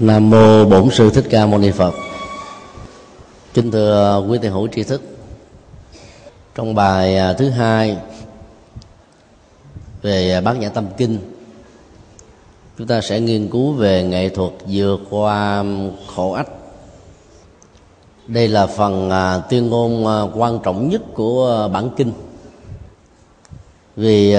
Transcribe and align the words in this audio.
Nam 0.00 0.30
mô 0.30 0.64
Bổn 0.64 0.90
sư 0.90 1.10
Thích 1.10 1.24
Ca 1.30 1.46
Mâu 1.46 1.58
Ni 1.58 1.70
Phật. 1.70 1.94
Kính 3.54 3.70
thưa 3.70 4.24
quý 4.28 4.38
thầy 4.42 4.50
hữu 4.50 4.68
tri 4.68 4.82
thức. 4.82 5.02
Trong 6.54 6.74
bài 6.74 7.16
à, 7.16 7.32
thứ 7.32 7.50
hai 7.50 7.96
về 10.02 10.40
Bát 10.40 10.56
Nhã 10.56 10.68
Tâm 10.68 10.86
Kinh, 10.96 11.18
chúng 12.78 12.86
ta 12.86 13.00
sẽ 13.00 13.20
nghiên 13.20 13.48
cứu 13.48 13.72
về 13.72 14.02
nghệ 14.02 14.28
thuật 14.28 14.52
vượt 14.66 15.00
qua 15.10 15.64
khổ 16.14 16.32
ách. 16.32 16.48
Đây 18.26 18.48
là 18.48 18.66
phần 18.66 19.10
à, 19.10 19.38
tuyên 19.38 19.68
ngôn 19.68 20.06
à, 20.06 20.22
quan 20.34 20.58
trọng 20.64 20.88
nhất 20.88 21.02
của 21.14 21.70
bản 21.72 21.90
kinh. 21.96 22.12
Vì 23.96 24.36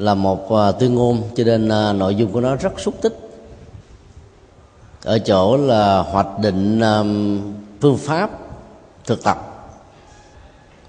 là 0.00 0.14
một 0.14 0.52
à, 0.52 0.72
tuyên 0.72 0.94
ngôn. 0.94 1.22
Cho 1.34 1.44
nên 1.44 1.68
à, 1.68 1.92
nội 1.92 2.14
dung 2.14 2.32
của 2.32 2.40
nó 2.40 2.56
rất 2.56 2.80
xúc 2.80 2.94
tích. 3.02 3.18
Ở 5.04 5.18
chỗ 5.18 5.56
là 5.56 5.98
hoạch 5.98 6.38
định 6.38 6.80
um, 6.80 7.40
phương 7.80 7.98
pháp 7.98 8.30
thực 9.06 9.24
tập 9.24 9.46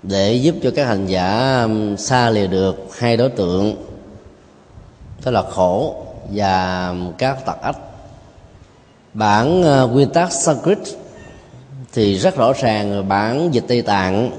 để 0.04 0.34
giúp 0.34 0.56
cho 0.64 0.72
các 0.76 0.88
hành 0.88 1.06
giả 1.06 1.62
um, 1.64 1.96
xa 1.96 2.30
lìa 2.30 2.48
được 2.48 2.76
hai 2.98 3.18
đối 3.18 3.30
tượng 3.30 3.76
đó 5.26 5.32
là 5.32 5.44
khổ 5.52 6.06
và 6.32 6.96
các 7.18 7.46
tật 7.46 7.62
ách. 7.62 7.78
Bản 9.14 9.62
uh, 9.62 9.92
nguyên 9.92 10.10
tắc 10.10 10.32
Sanskrit 10.32 10.80
thì 11.94 12.16
rất 12.16 12.36
rõ 12.36 12.54
ràng 12.54 13.08
bản 13.08 13.54
dịch 13.54 13.64
Tây 13.68 13.82
Tạng 13.82 14.32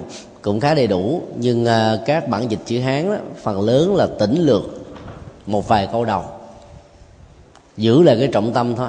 cũng 0.42 0.60
khá 0.60 0.74
đầy 0.74 0.87
đủ 0.87 1.23
nhưng 1.37 1.64
uh, 1.64 2.01
các 2.06 2.28
bản 2.28 2.50
dịch 2.50 2.60
chữ 2.66 2.80
Hán 2.80 3.10
đó, 3.10 3.16
phần 3.42 3.60
lớn 3.60 3.96
là 3.96 4.06
tỉnh 4.19 4.42
lược 4.42 4.62
một 5.46 5.69
vài 5.69 5.88
câu 5.92 6.05
đầu. 6.05 6.24
Giữ 7.77 8.02
lại 8.02 8.16
cái 8.19 8.28
trọng 8.33 8.52
tâm 8.52 8.74
thôi. 8.74 8.88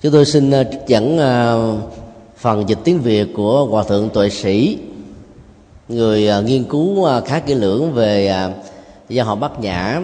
Chúng 0.00 0.12
tôi 0.12 0.24
xin 0.24 0.50
à, 0.50 0.64
trích 0.64 0.80
dẫn 0.86 1.18
à, 1.18 1.56
phần 2.36 2.68
dịch 2.68 2.78
tiếng 2.84 3.00
việt 3.00 3.28
của 3.36 3.66
hòa 3.66 3.84
thượng 3.84 4.10
tuệ 4.10 4.30
sĩ 4.30 4.78
người 5.88 6.28
nghiên 6.44 6.64
cứu 6.64 7.08
khá 7.26 7.40
kỹ 7.40 7.54
lưỡng 7.54 7.92
về 7.92 8.34
gia 9.08 9.24
họ 9.24 9.34
bát 9.34 9.60
nhã 9.60 10.02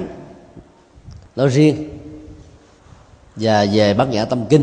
nói 1.36 1.48
riêng 1.48 1.88
và 3.36 3.66
về 3.72 3.94
bát 3.94 4.08
nhã 4.08 4.24
tâm 4.24 4.44
kinh. 4.48 4.62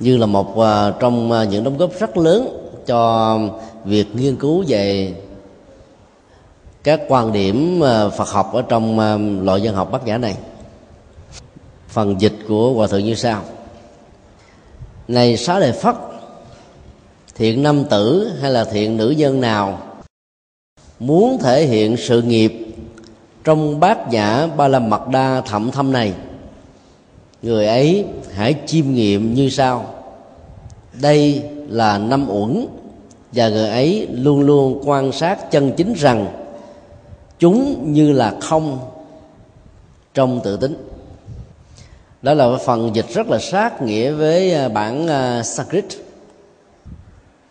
Như 0.00 0.16
là 0.16 0.26
một 0.26 0.54
trong 1.00 1.48
những 1.50 1.64
đóng 1.64 1.78
góp 1.78 1.90
rất 2.00 2.16
lớn 2.16 2.61
cho 2.86 3.38
việc 3.84 4.16
nghiên 4.16 4.36
cứu 4.36 4.64
về 4.68 5.14
các 6.82 7.00
quan 7.08 7.32
điểm 7.32 7.80
ờ, 7.80 8.10
Phật 8.10 8.28
học 8.28 8.52
ở 8.52 8.62
trong 8.62 8.98
ờ, 8.98 9.18
loại 9.18 9.62
dân 9.62 9.74
học 9.74 9.92
bát 9.92 10.06
nhã 10.06 10.18
này. 10.18 10.36
Phần 11.88 12.20
dịch 12.20 12.34
của 12.48 12.72
hòa 12.72 12.86
thượng 12.86 13.04
như 13.04 13.14
sau. 13.14 13.42
Này 15.08 15.36
xá 15.36 15.58
lợi 15.58 15.72
phất, 15.72 15.94
thiện 17.34 17.62
nam 17.62 17.84
tử 17.84 18.32
hay 18.40 18.50
là 18.50 18.64
thiện 18.64 18.96
nữ 18.96 19.10
nhân 19.10 19.40
nào 19.40 19.78
muốn 20.98 21.38
thể 21.42 21.66
hiện 21.66 21.96
sự 21.96 22.22
nghiệp 22.22 22.66
trong 23.44 23.80
bát 23.80 24.08
nhã 24.08 24.46
ba 24.46 24.68
la 24.68 24.78
mật 24.78 25.08
đa 25.08 25.42
thậm 25.46 25.70
thâm 25.70 25.92
này? 25.92 26.12
Người 27.42 27.66
ấy 27.66 28.04
hãy 28.34 28.54
chiêm 28.66 28.94
nghiệm 28.94 29.34
như 29.34 29.48
sau 29.48 30.01
đây 31.00 31.42
là 31.68 31.98
năm 31.98 32.26
uẩn, 32.30 32.66
và 33.32 33.48
người 33.48 33.68
ấy 33.68 34.08
luôn 34.12 34.40
luôn 34.40 34.82
quan 34.84 35.12
sát 35.12 35.50
chân 35.50 35.72
chính 35.76 35.92
rằng 35.92 36.26
chúng 37.38 37.92
như 37.92 38.12
là 38.12 38.34
không 38.40 38.78
trong 40.14 40.40
tự 40.44 40.56
tính. 40.56 40.88
Đó 42.22 42.34
là 42.34 42.56
phần 42.64 42.94
dịch 42.94 43.08
rất 43.08 43.28
là 43.30 43.38
sát 43.38 43.82
nghĩa 43.82 44.10
với 44.10 44.54
à, 44.54 44.68
bản 44.68 45.08
à, 45.08 45.42
Sanskrit. 45.42 45.84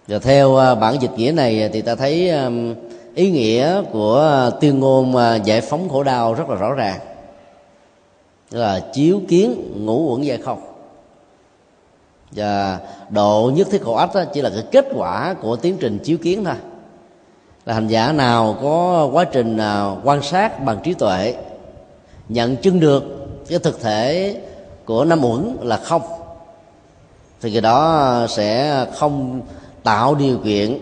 Và 0.08 0.20
theo 0.20 0.58
à, 0.58 0.76
bản 0.76 1.02
dịch 1.02 1.11
nghĩa 1.17 1.32
này 1.32 1.70
thì 1.73 1.82
ta 1.82 1.95
thấy 1.95 2.32
ý 3.15 3.32
nghĩa 3.32 3.82
của 3.92 4.49
tuyên 4.61 4.80
ngôn 4.80 5.15
giải 5.45 5.61
phóng 5.61 5.89
khổ 5.89 6.04
đau 6.04 6.33
rất 6.33 6.49
là 6.49 6.55
rõ 6.55 6.73
ràng. 6.73 6.99
Là 8.52 8.80
chiếu 8.94 9.21
kiến 9.27 9.73
ngũ 9.86 10.14
uẩn 10.14 10.21
giải 10.21 10.38
không 10.38 10.70
và 12.31 12.80
độ 13.09 13.52
nhất 13.55 13.67
thiết 13.71 13.83
khổ 13.83 13.95
ách 13.95 14.15
đó 14.15 14.23
chỉ 14.33 14.42
là 14.42 14.49
cái 14.49 14.64
kết 14.71 14.86
quả 14.95 15.36
của 15.42 15.55
tiến 15.55 15.77
trình 15.80 15.99
chiếu 15.99 16.17
kiến 16.17 16.43
thôi. 16.43 16.55
Là 17.65 17.73
hành 17.73 17.87
giả 17.87 18.11
nào 18.11 18.58
có 18.61 19.09
quá 19.14 19.23
trình 19.23 19.58
à, 19.58 19.95
quan 20.03 20.21
sát 20.21 20.65
bằng 20.65 20.80
trí 20.83 20.93
tuệ, 20.93 21.36
nhận 22.30 22.55
chứng 22.55 22.80
được 22.80 23.03
cái 23.47 23.59
thực 23.59 23.81
thể 23.81 24.36
của 24.86 25.05
năm 25.05 25.25
uẩn 25.25 25.58
là 25.61 25.77
không, 25.77 26.02
thì 27.41 27.52
cái 27.52 27.61
đó 27.61 28.25
sẽ 28.30 28.86
không 28.95 29.41
tạo 29.83 30.15
điều 30.15 30.37
kiện 30.37 30.80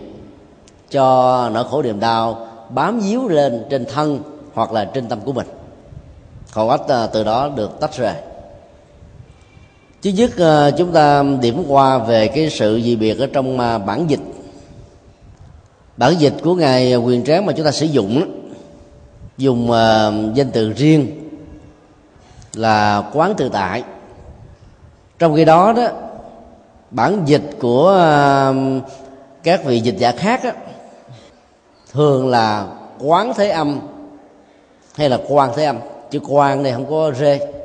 cho 0.90 1.48
nỗi 1.52 1.64
khổ 1.70 1.82
niềm 1.82 2.00
đau 2.00 2.46
bám 2.68 3.00
víu 3.00 3.28
lên 3.28 3.64
trên 3.70 3.84
thân 3.84 4.22
hoặc 4.54 4.72
là 4.72 4.84
trên 4.84 5.08
tâm 5.08 5.20
của 5.20 5.32
mình. 5.32 5.46
Khổ 6.50 6.68
ách 6.68 6.88
à, 6.88 7.06
từ 7.06 7.24
đó 7.24 7.48
được 7.56 7.80
tách 7.80 7.96
rời 7.96 8.14
chứ 10.02 10.10
nhất 10.10 10.30
ờ, 10.36 10.70
chúng 10.78 10.92
ta 10.92 11.24
điểm 11.40 11.64
qua 11.68 11.98
về 11.98 12.28
cái 12.28 12.50
sự 12.50 12.76
gì 12.76 12.96
biệt 12.96 13.18
ở 13.18 13.26
trong 13.32 13.58
ờ, 13.58 13.78
bản 13.78 14.10
dịch. 14.10 14.20
Bản 15.96 16.14
dịch 16.18 16.34
của 16.44 16.54
ngài 16.54 16.92
ờ, 16.92 16.98
quyền 16.98 17.24
tráng 17.24 17.46
mà 17.46 17.52
chúng 17.52 17.66
ta 17.66 17.70
sử 17.70 17.86
dụng 17.86 18.40
dùng 19.38 19.70
danh 20.34 20.50
từ 20.52 20.72
riêng 20.72 21.28
là 22.54 23.02
quán 23.12 23.34
tự 23.36 23.48
tại. 23.48 23.82
Trong 25.18 25.36
khi 25.36 25.44
đó 25.44 25.72
đó 25.72 25.88
bản 26.90 27.22
dịch 27.26 27.50
của 27.60 28.04
các 29.42 29.64
vị 29.64 29.80
dịch 29.80 29.98
giả 29.98 30.12
khác 30.12 30.40
đó, 30.44 30.50
thường 31.92 32.28
là 32.28 32.66
quán 32.98 33.32
thế 33.36 33.48
âm 33.48 33.80
hay 34.94 35.08
là 35.08 35.18
quan 35.28 35.50
thế 35.56 35.64
âm. 35.64 35.78
Chứ 36.10 36.20
quan 36.28 36.62
này 36.62 36.72
không 36.72 36.90
có 36.90 37.12
rê 37.18 37.59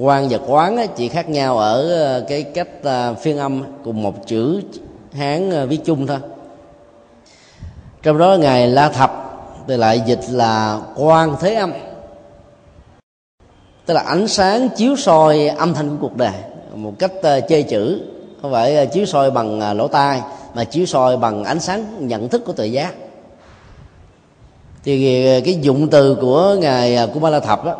quan 0.00 0.28
và 0.30 0.38
quán 0.46 0.86
chỉ 0.96 1.08
khác 1.08 1.28
nhau 1.28 1.58
ở 1.58 2.02
ờ, 2.02 2.24
cái 2.28 2.42
cách 2.42 2.68
ờ, 2.82 3.14
phiên 3.14 3.38
âm 3.38 3.62
cùng 3.84 4.02
một 4.02 4.26
chữ 4.26 4.62
hán 5.12 5.50
ờ, 5.50 5.66
viết 5.66 5.78
chung 5.84 6.06
thôi. 6.06 6.18
Trong 8.02 8.18
đó 8.18 8.36
ngài 8.40 8.68
la 8.68 8.88
thập 8.88 9.24
thì 9.68 9.76
lại 9.76 10.02
dịch 10.06 10.20
là 10.30 10.80
quan 10.96 11.36
thế 11.40 11.54
âm 11.54 11.72
tức 13.86 13.94
là 13.94 14.00
ánh 14.00 14.28
sáng 14.28 14.68
chiếu 14.76 14.96
soi 14.96 15.48
âm 15.48 15.74
thanh 15.74 15.88
của 15.88 15.96
cuộc 16.00 16.16
đời 16.16 16.32
một 16.74 16.92
cách 16.98 17.12
chơi 17.48 17.62
chữ 17.62 18.00
không 18.42 18.52
phải 18.52 18.86
chiếu 18.86 19.06
soi 19.06 19.30
bằng 19.30 19.76
lỗ 19.76 19.88
tai 19.88 20.22
mà 20.54 20.64
chiếu 20.64 20.86
soi 20.86 21.16
bằng 21.16 21.44
ánh 21.44 21.60
sáng 21.60 22.08
nhận 22.08 22.28
thức 22.28 22.42
của 22.44 22.52
tự 22.52 22.64
giác 22.64 22.94
thì 24.84 25.40
cái 25.44 25.54
dụng 25.54 25.88
từ 25.90 26.14
của 26.20 26.56
ngài 26.60 27.08
Kumala 27.14 27.40
Thập 27.40 27.64
đó, 27.64 27.76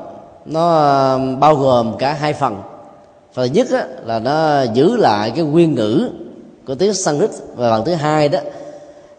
nó 0.49 1.15
um, 1.15 1.41
bao 1.41 1.55
gồm 1.55 1.97
cả 1.99 2.13
hai 2.13 2.33
phần. 2.33 2.63
Phần 3.33 3.53
nhất 3.53 3.67
á, 3.71 3.87
là 4.05 4.19
nó 4.19 4.63
giữ 4.63 4.97
lại 4.97 5.33
cái 5.37 5.45
nguyên 5.45 5.75
ngữ 5.75 6.11
của 6.67 6.75
tiếng 6.75 6.95
Sanskrit. 6.95 7.31
Và 7.57 7.71
phần 7.71 7.85
thứ 7.85 7.95
hai 7.95 8.29
đó 8.29 8.39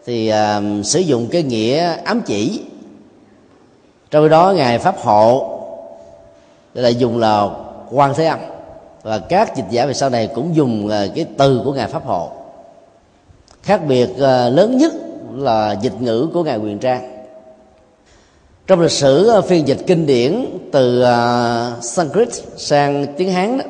thì 0.06 0.32
uh, 0.32 0.86
sử 0.86 1.00
dụng 1.00 1.28
cái 1.32 1.42
nghĩa 1.42 1.96
ám 2.04 2.22
chỉ. 2.26 2.62
Trong 4.10 4.28
đó 4.28 4.52
ngài 4.56 4.78
pháp 4.78 4.98
hộ 4.98 5.58
lại 6.74 6.94
dùng 6.94 7.18
là 7.18 7.48
quan 7.90 8.14
thế 8.16 8.26
âm. 8.26 8.38
Và 9.02 9.18
các 9.18 9.56
dịch 9.56 9.64
giả 9.70 9.86
về 9.86 9.94
sau 9.94 10.10
này 10.10 10.28
cũng 10.34 10.56
dùng 10.56 10.86
uh, 10.86 11.14
cái 11.14 11.26
từ 11.38 11.62
của 11.64 11.72
ngài 11.72 11.88
pháp 11.88 12.06
hộ. 12.06 12.30
Khác 13.62 13.80
biệt 13.88 14.10
uh, 14.14 14.20
lớn 14.54 14.78
nhất 14.78 14.92
là 15.34 15.72
dịch 15.82 16.00
ngữ 16.00 16.28
của 16.34 16.42
ngài 16.42 16.58
quyền 16.58 16.78
trang 16.78 17.19
trong 18.70 18.80
lịch 18.80 18.90
sử 18.90 19.26
ờ, 19.26 19.42
phiên 19.42 19.68
dịch 19.68 19.78
kinh 19.86 20.06
điển 20.06 20.46
từ 20.72 21.00
ờ, 21.02 21.78
Sanskrit 21.82 22.28
sang 22.56 23.06
tiếng 23.16 23.32
Hán 23.32 23.58
đó, 23.58 23.64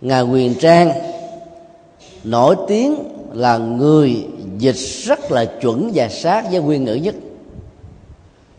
ngài 0.00 0.22
quyền 0.22 0.54
trang 0.54 0.92
nổi 2.24 2.56
tiếng 2.68 2.96
là 3.32 3.58
người 3.58 4.26
dịch 4.58 4.76
rất 5.04 5.32
là 5.32 5.44
chuẩn 5.44 5.90
và 5.94 6.08
sát 6.08 6.44
với 6.50 6.60
nguyên 6.60 6.84
ngữ 6.84 6.94
nhất. 6.94 7.14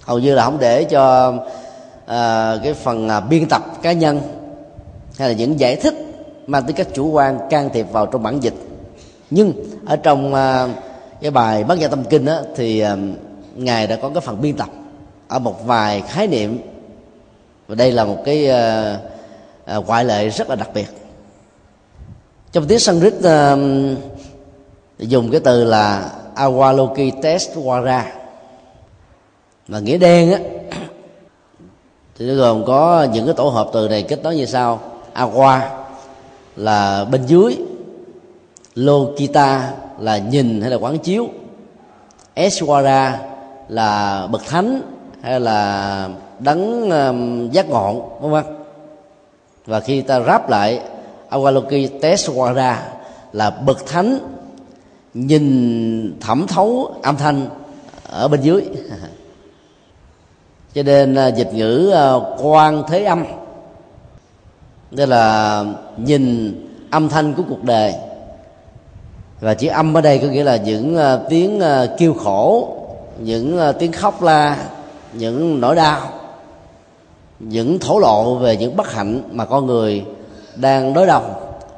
Hầu 0.04 0.20
như 0.20 0.36
là 0.36 0.46
không 0.46 0.58
để 0.60 0.84
cho 0.84 1.30
uh, 1.30 2.64
cái 2.64 2.74
phần 2.84 3.08
uh, 3.08 3.30
biên 3.30 3.46
tập 3.50 3.62
cá 3.82 3.92
nhân 3.92 4.20
hay 5.18 5.30
là 5.30 5.36
những 5.36 5.60
giải 5.60 5.76
thích 5.76 5.96
mang 6.48 6.64
tính 6.64 6.76
cách 6.76 6.88
chủ 6.94 7.12
quan 7.12 7.40
can 7.50 7.70
thiệp 7.74 7.86
vào 7.92 8.06
trong 8.06 8.24
bản 8.24 8.40
dịch. 8.44 8.56
Nhưng 9.30 9.54
ở 9.86 9.96
trong 9.96 10.34
uh, 10.34 10.70
cái 11.22 11.32
bài 11.32 11.64
bát 11.64 11.80
nhã 11.80 11.88
tâm 11.88 12.04
kinh 12.04 12.26
đó, 12.26 12.40
thì 12.56 12.84
uh, 12.84 12.90
ngài 13.56 13.88
đã 13.88 13.96
có 13.96 14.10
cái 14.10 14.22
phần 14.22 14.42
biên 14.42 14.56
tập 14.56 14.70
ở 15.28 15.40
một 15.40 15.66
vài 15.66 16.02
khái 16.02 16.28
niệm. 16.28 16.60
Và 17.68 17.76
đây 17.76 17.92
là 17.92 18.06
một 18.06 18.18
cái 18.26 18.50
uh, 19.78 19.88
ngoại 19.88 20.06
lệ 20.06 20.30
rất 20.30 20.50
là 20.50 20.56
đặc 20.56 20.70
biệt. 20.74 20.88
Trong 22.52 22.68
tiếng 22.68 22.80
Sanskrit 22.80 23.14
uh, 23.14 23.60
dùng 25.00 25.32
cái 25.32 25.40
từ 25.44 25.64
là 25.64 26.12
awaloki 26.36 27.12
test 27.22 27.50
mà 29.68 29.80
nghĩa 29.80 29.98
đen 29.98 30.32
á. 30.32 30.40
Thì 32.18 32.26
nó 32.26 32.34
gồm 32.34 32.66
có 32.66 33.08
những 33.14 33.26
cái 33.26 33.34
tổ 33.34 33.50
hợp 33.50 33.70
từ 33.74 33.88
này 33.90 34.04
kết 34.04 34.24
nối 34.24 34.36
như 34.36 34.46
sau. 34.46 34.80
Aqua 35.14 35.70
là 36.56 37.06
bên 37.06 37.26
dưới. 37.26 37.58
Lokita 38.76 39.74
là 40.00 40.18
nhìn 40.18 40.62
hay 40.62 40.72
là 40.72 40.78
quán 40.78 40.98
chiếu. 40.98 41.28
Eswara 42.36 43.12
là 43.70 44.28
bậc 44.32 44.46
thánh 44.46 44.82
hay 45.28 45.40
là 45.40 46.10
đấng 46.40 46.90
um, 46.90 47.52
giác 47.52 47.70
ngọn 47.70 48.20
đúng 48.22 48.32
không 48.32 48.64
và 49.66 49.80
khi 49.80 50.02
ta 50.02 50.20
ráp 50.20 50.50
lại 50.50 50.82
Awaloki 51.30 52.00
Teswara 52.00 52.76
là 53.32 53.50
bậc 53.50 53.86
thánh, 53.86 54.20
nhìn 55.14 56.18
thẩm 56.22 56.48
thấu 56.48 56.94
âm 57.04 57.18
thanh 57.18 57.50
ở 58.10 58.28
bên 58.28 58.42
dưới. 58.42 58.66
Cho 60.74 60.84
nên 60.84 61.28
uh, 61.28 61.36
dịch 61.36 61.54
ngữ 61.54 61.94
uh, 62.16 62.24
quan 62.44 62.84
thế 62.88 63.04
âm 63.04 63.26
đây 64.92 65.08
là 65.08 65.64
nhìn 65.98 66.56
âm 66.92 67.10
thanh 67.10 67.34
của 67.34 67.44
cuộc 67.50 67.64
đời. 67.64 67.94
Và 69.40 69.54
chữ 69.54 69.68
âm 69.68 69.98
ở 69.98 70.02
đây 70.02 70.20
có 70.20 70.28
nghĩa 70.28 70.44
là 70.44 70.58
những 70.58 70.96
uh, 70.96 71.30
tiếng 71.30 71.62
kêu 71.98 72.14
khổ, 72.14 72.76
những 73.20 73.60
tiếng 73.80 73.92
khóc 73.92 74.24
la 74.24 74.58
những 75.14 75.62
nỗi 75.62 75.76
đau 75.76 76.10
những 77.40 77.80
thổ 77.80 78.00
lộ 78.00 78.36
về 78.36 78.58
những 78.58 78.76
bất 78.76 78.94
hạnh 78.94 79.22
mà 79.32 79.46
con 79.46 79.66
người 79.66 80.06
đang 80.56 80.94
đối 80.94 81.08
đầu 81.08 81.22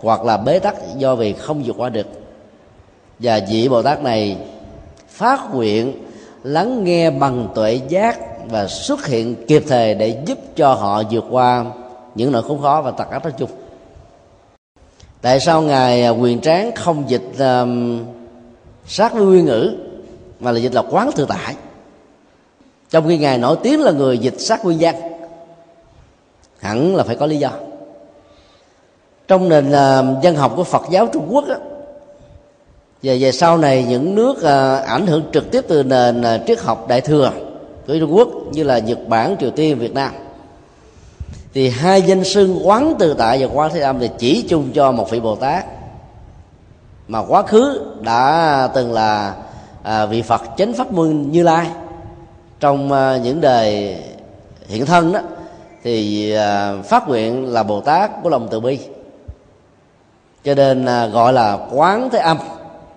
hoặc 0.01 0.23
là 0.25 0.37
bế 0.37 0.59
tắc 0.59 0.75
do 0.97 1.15
vì 1.15 1.33
không 1.33 1.63
vượt 1.63 1.75
qua 1.77 1.89
được. 1.89 2.07
Và 3.19 3.39
vị 3.49 3.69
bồ 3.69 3.81
tát 3.81 4.03
này 4.03 4.37
phát 5.09 5.53
nguyện 5.53 5.93
lắng 6.43 6.83
nghe 6.83 7.11
bằng 7.11 7.47
tuệ 7.55 7.79
giác 7.89 8.19
và 8.49 8.67
xuất 8.67 9.05
hiện 9.05 9.35
kịp 9.47 9.63
thời 9.67 9.95
để 9.95 10.23
giúp 10.25 10.37
cho 10.55 10.73
họ 10.73 11.03
vượt 11.11 11.25
qua 11.29 11.65
những 12.15 12.31
nỗi 12.31 12.43
khốn 12.43 12.61
khó 12.61 12.81
và 12.81 12.91
tật 12.91 13.09
áp 13.09 13.23
nói 13.23 13.33
chung. 13.37 13.49
Tại 15.21 15.39
sao 15.39 15.61
ngài 15.61 16.09
quyền 16.09 16.41
tráng 16.41 16.71
không 16.75 17.03
dịch 17.07 17.29
um, 17.39 17.99
sát 18.87 19.13
với 19.13 19.23
nguyên 19.23 19.45
ngữ 19.45 19.75
mà 20.39 20.51
là 20.51 20.59
dịch 20.59 20.73
là 20.73 20.83
quán 20.89 21.09
tự 21.15 21.25
tại? 21.29 21.55
Trong 22.89 23.07
khi 23.07 23.17
ngài 23.17 23.37
nổi 23.37 23.57
tiếng 23.63 23.81
là 23.81 23.91
người 23.91 24.17
dịch 24.17 24.39
sát 24.39 24.65
nguyên 24.65 24.77
văn 24.81 24.95
hẳn 26.59 26.95
là 26.95 27.03
phải 27.03 27.15
có 27.15 27.25
lý 27.25 27.37
do. 27.37 27.49
Trong 29.27 29.49
nền 29.49 29.71
à, 29.71 29.99
uh, 29.99 30.23
dân 30.23 30.35
học 30.35 30.53
của 30.55 30.63
phật 30.63 30.83
giáo 30.89 31.07
trung 31.13 31.27
quốc 31.29 31.47
á, 31.49 31.55
về 33.01 33.17
về 33.19 33.31
sau 33.31 33.57
này 33.57 33.85
những 33.89 34.15
nước 34.15 34.37
uh, 34.37 34.85
ảnh 34.85 35.07
hưởng 35.07 35.23
trực 35.33 35.51
tiếp 35.51 35.65
từ 35.67 35.83
nền 35.83 36.21
uh, 36.21 36.47
triết 36.47 36.59
học 36.59 36.87
đại 36.87 37.01
thừa 37.01 37.31
của 37.87 37.99
trung 37.99 38.15
quốc 38.15 38.29
như 38.51 38.63
là 38.63 38.79
nhật 38.79 39.07
bản 39.07 39.35
triều 39.39 39.51
tiên 39.51 39.79
việt 39.79 39.93
nam 39.93 40.11
thì 41.53 41.69
hai 41.69 42.01
danh 42.01 42.23
xưng 42.23 42.67
quán 42.67 42.93
từ 42.99 43.13
tại 43.13 43.37
và 43.41 43.53
quán 43.53 43.71
thế 43.73 43.79
âm 43.79 43.99
thì 43.99 44.09
chỉ 44.17 44.45
chung 44.49 44.71
cho 44.73 44.91
một 44.91 45.11
vị 45.11 45.19
bồ 45.19 45.35
tát 45.35 45.65
mà 47.07 47.19
quá 47.19 47.41
khứ 47.41 47.81
đã 48.01 48.69
từng 48.73 48.93
là 48.93 49.35
à, 49.83 50.05
vị 50.05 50.21
phật 50.21 50.41
chánh 50.57 50.73
pháp 50.73 50.91
môn 50.91 51.25
như 51.31 51.43
lai 51.43 51.67
trong 52.59 52.91
à, 52.91 53.17
những 53.17 53.41
đời 53.41 53.97
hiện 54.67 54.85
thân 54.85 55.11
đó 55.11 55.19
thì 55.83 56.31
à, 56.33 56.73
phát 56.83 57.07
nguyện 57.07 57.53
là 57.53 57.63
bồ 57.63 57.81
tát 57.81 58.11
của 58.23 58.29
lòng 58.29 58.47
từ 58.51 58.59
bi. 58.59 58.79
Cho 60.43 60.55
nên 60.55 60.85
à, 60.85 61.07
gọi 61.07 61.33
là 61.33 61.59
quán 61.71 62.09
thế 62.09 62.19
âm 62.19 62.37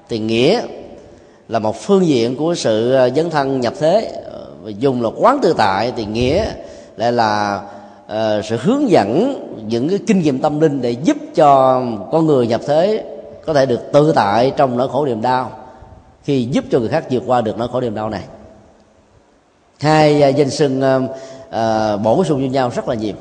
thì 0.08 0.18
nghĩa 0.18 0.62
là 1.48 1.58
một 1.58 1.76
phương 1.76 2.06
diện 2.06 2.36
của 2.36 2.54
sự 2.54 2.96
dấn 3.16 3.30
thân 3.30 3.60
nhập 3.60 3.74
thế. 3.80 4.12
Dùng 4.78 5.02
là 5.02 5.08
quán 5.16 5.38
tự 5.42 5.54
tại 5.58 5.92
thì 5.96 6.04
nghĩa 6.04 6.44
lại 6.96 7.12
là 7.12 7.62
uh, 8.06 8.44
sự 8.44 8.56
hướng 8.62 8.90
dẫn 8.90 9.34
những 9.68 9.88
cái 9.88 9.98
kinh 10.06 10.20
nghiệm 10.20 10.38
tâm 10.38 10.60
linh 10.60 10.80
để 10.80 10.90
giúp 10.90 11.16
cho 11.34 11.82
con 12.12 12.26
người 12.26 12.46
nhập 12.46 12.60
thế 12.66 13.04
có 13.46 13.54
thể 13.54 13.66
được 13.66 13.80
tự 13.92 14.12
tại 14.12 14.52
trong 14.56 14.76
nỗi 14.76 14.88
khổ 14.88 15.06
niềm 15.06 15.22
đau 15.22 15.50
khi 16.24 16.44
giúp 16.44 16.64
cho 16.70 16.78
người 16.78 16.88
khác 16.88 17.04
vượt 17.10 17.22
qua 17.26 17.40
được 17.40 17.58
nỗi 17.58 17.68
khổ 17.68 17.80
niềm 17.80 17.94
đau 17.94 18.10
này 18.10 18.22
hai 19.82 20.22
à, 20.22 20.28
danh 20.28 20.50
xưng 20.50 20.82
à, 20.82 20.98
à, 21.50 21.96
bổ 21.96 22.24
sung 22.24 22.40
cho 22.40 22.52
nhau 22.52 22.70
rất 22.74 22.88
là 22.88 22.94
nhiều. 22.94 23.14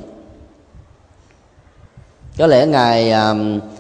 Có 2.37 2.47
lẽ 2.47 2.65
ngài 2.65 3.13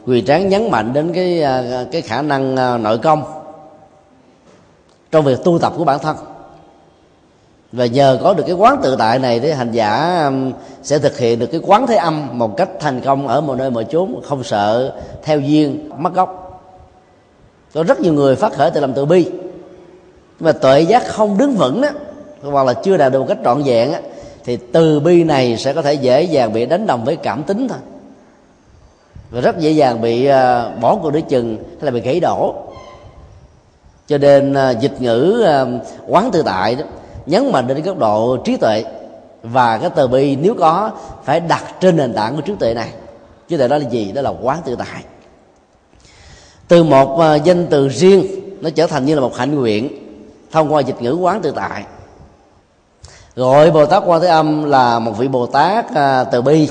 quỳ 0.05 0.21
tráng 0.21 0.49
nhấn 0.49 0.71
mạnh 0.71 0.93
đến 0.93 1.13
cái 1.13 1.43
cái 1.91 2.01
khả 2.01 2.21
năng 2.21 2.55
nội 2.83 2.97
công 2.97 3.23
trong 5.11 5.25
việc 5.25 5.43
tu 5.43 5.59
tập 5.59 5.73
của 5.77 5.83
bản 5.83 5.99
thân. 5.99 6.17
Và 7.71 7.85
nhờ 7.85 8.19
có 8.23 8.33
được 8.33 8.43
cái 8.47 8.55
quán 8.55 8.79
tự 8.83 8.95
tại 8.99 9.19
này 9.19 9.39
thì 9.39 9.51
hành 9.51 9.71
giả 9.71 10.31
sẽ 10.83 10.99
thực 10.99 11.17
hiện 11.17 11.39
được 11.39 11.47
cái 11.51 11.61
quán 11.63 11.87
thế 11.87 11.95
âm 11.95 12.37
một 12.37 12.57
cách 12.57 12.69
thành 12.79 13.01
công 13.01 13.27
ở 13.27 13.41
một 13.41 13.55
nơi 13.55 13.71
mọi 13.71 13.85
chốn, 13.89 14.21
không 14.23 14.43
sợ 14.43 14.95
theo 15.23 15.39
duyên, 15.39 15.89
mất 15.97 16.13
gốc. 16.13 16.61
Có 17.73 17.83
rất 17.83 17.99
nhiều 17.99 18.13
người 18.13 18.35
phát 18.35 18.53
khởi 18.53 18.71
từ 18.71 18.79
làm 18.79 18.93
tự 18.93 19.05
bi, 19.05 19.23
nhưng 19.23 19.41
mà 20.39 20.51
tuệ 20.51 20.81
giác 20.81 21.03
không 21.07 21.37
đứng 21.37 21.55
vững 21.55 21.81
đó 21.81 21.89
hoặc 22.43 22.65
là 22.65 22.73
chưa 22.73 22.97
đạt 22.97 23.11
được 23.11 23.19
một 23.19 23.25
cách 23.29 23.37
trọn 23.43 23.63
vẹn 23.63 23.91
á, 23.91 23.99
thì 24.43 24.57
từ 24.71 24.99
bi 24.99 25.23
này 25.23 25.57
sẽ 25.57 25.73
có 25.73 25.81
thể 25.81 25.93
dễ 25.93 26.23
dàng 26.23 26.53
bị 26.53 26.65
đánh 26.65 26.87
đồng 26.87 27.05
với 27.05 27.15
cảm 27.15 27.43
tính 27.43 27.67
thôi. 27.67 27.77
Và 29.29 29.41
rất 29.41 29.59
dễ 29.59 29.71
dàng 29.71 30.01
bị 30.01 30.25
à, 30.25 30.69
bỏ 30.81 30.95
cuộc 30.95 31.11
đứa 31.11 31.21
chừng 31.21 31.57
hay 31.57 31.85
là 31.85 31.91
bị 31.91 32.01
gãy 32.01 32.19
đổ. 32.19 32.55
Cho 34.07 34.17
nên 34.17 34.53
à, 34.53 34.69
dịch 34.71 35.01
ngữ 35.01 35.43
à, 35.45 35.65
quán 36.07 36.31
tự 36.31 36.41
tại 36.43 36.75
đó 36.75 36.83
nhấn 37.25 37.51
mạnh 37.51 37.67
đến 37.67 37.81
góc 37.81 37.97
độ 37.97 38.37
trí 38.37 38.57
tuệ. 38.57 38.83
Và 39.43 39.77
cái 39.77 39.89
từ 39.95 40.07
bi 40.07 40.35
nếu 40.35 40.55
có 40.59 40.91
phải 41.23 41.39
đặt 41.39 41.63
trên 41.79 41.97
nền 41.97 42.13
tảng 42.13 42.35
của 42.35 42.41
trí 42.41 42.53
tuệ 42.59 42.73
này. 42.73 42.89
Trí 43.47 43.57
tuệ 43.57 43.67
đó 43.67 43.77
là 43.77 43.89
gì? 43.89 44.11
Đó 44.11 44.21
là 44.21 44.33
quán 44.41 44.61
tự 44.65 44.75
tại. 44.75 45.03
Từ 46.67 46.83
một 46.83 47.21
danh 47.43 47.67
từ 47.67 47.89
riêng 47.89 48.25
nó 48.61 48.69
trở 48.69 48.87
thành 48.87 49.05
như 49.05 49.15
là 49.15 49.21
một 49.21 49.35
hạnh 49.35 49.55
nguyện 49.55 49.89
thông 50.51 50.73
qua 50.73 50.81
dịch 50.81 51.01
ngữ 51.01 51.13
quán 51.13 51.41
tự 51.41 51.51
tại 51.51 51.83
gọi 53.35 53.71
bồ 53.71 53.85
tát 53.85 54.03
quan 54.05 54.21
thế 54.21 54.27
âm 54.27 54.63
là 54.63 54.99
một 54.99 55.11
vị 55.17 55.27
bồ 55.27 55.45
tát 55.45 55.93
à, 55.95 56.23
từ 56.23 56.41
bi 56.41 56.69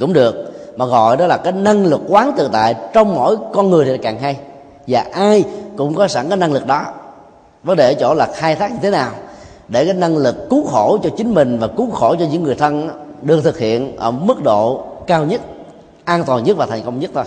cũng 0.00 0.12
được. 0.12 0.34
Mà 0.76 0.86
gọi 0.86 1.16
đó 1.16 1.26
là 1.26 1.36
cái 1.36 1.52
năng 1.52 1.86
lực 1.86 2.00
quán 2.08 2.32
tự 2.36 2.48
tại 2.52 2.74
trong 2.92 3.14
mỗi 3.14 3.36
con 3.52 3.70
người 3.70 3.84
thì 3.84 3.98
càng 3.98 4.18
hay. 4.18 4.36
Và 4.86 5.04
ai 5.12 5.44
cũng 5.76 5.94
có 5.94 6.08
sẵn 6.08 6.28
cái 6.28 6.36
năng 6.36 6.52
lực 6.52 6.66
đó. 6.66 6.84
Vấn 7.62 7.76
đề 7.76 7.86
ở 7.86 7.94
chỗ 7.94 8.14
là 8.14 8.28
khai 8.34 8.56
thác 8.56 8.72
như 8.72 8.78
thế 8.82 8.90
nào 8.90 9.10
để 9.68 9.84
cái 9.84 9.94
năng 9.94 10.16
lực 10.16 10.50
cứu 10.50 10.66
khổ 10.66 10.98
cho 11.02 11.10
chính 11.16 11.34
mình 11.34 11.58
và 11.58 11.66
cứu 11.66 11.90
khổ 11.90 12.14
cho 12.18 12.24
những 12.32 12.42
người 12.42 12.54
thân 12.54 12.90
được 13.22 13.40
thực 13.44 13.58
hiện 13.58 13.96
ở 13.96 14.10
mức 14.10 14.42
độ 14.42 14.84
cao 15.06 15.24
nhất 15.24 15.40
an 16.04 16.24
toàn 16.24 16.44
nhất 16.44 16.56
và 16.56 16.66
thành 16.66 16.82
công 16.84 17.00
nhất 17.00 17.10
thôi. 17.14 17.24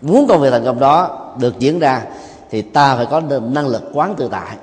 Muốn 0.00 0.26
công 0.26 0.40
việc 0.40 0.50
thành 0.50 0.64
công 0.64 0.78
đó 0.78 1.18
được 1.38 1.58
diễn 1.58 1.78
ra 1.78 2.02
thì 2.50 2.62
ta 2.62 2.96
phải 2.96 3.06
có 3.06 3.20
năng 3.40 3.66
lực 3.66 3.82
quán 3.94 4.14
tự 4.14 4.28
tại 4.32 4.56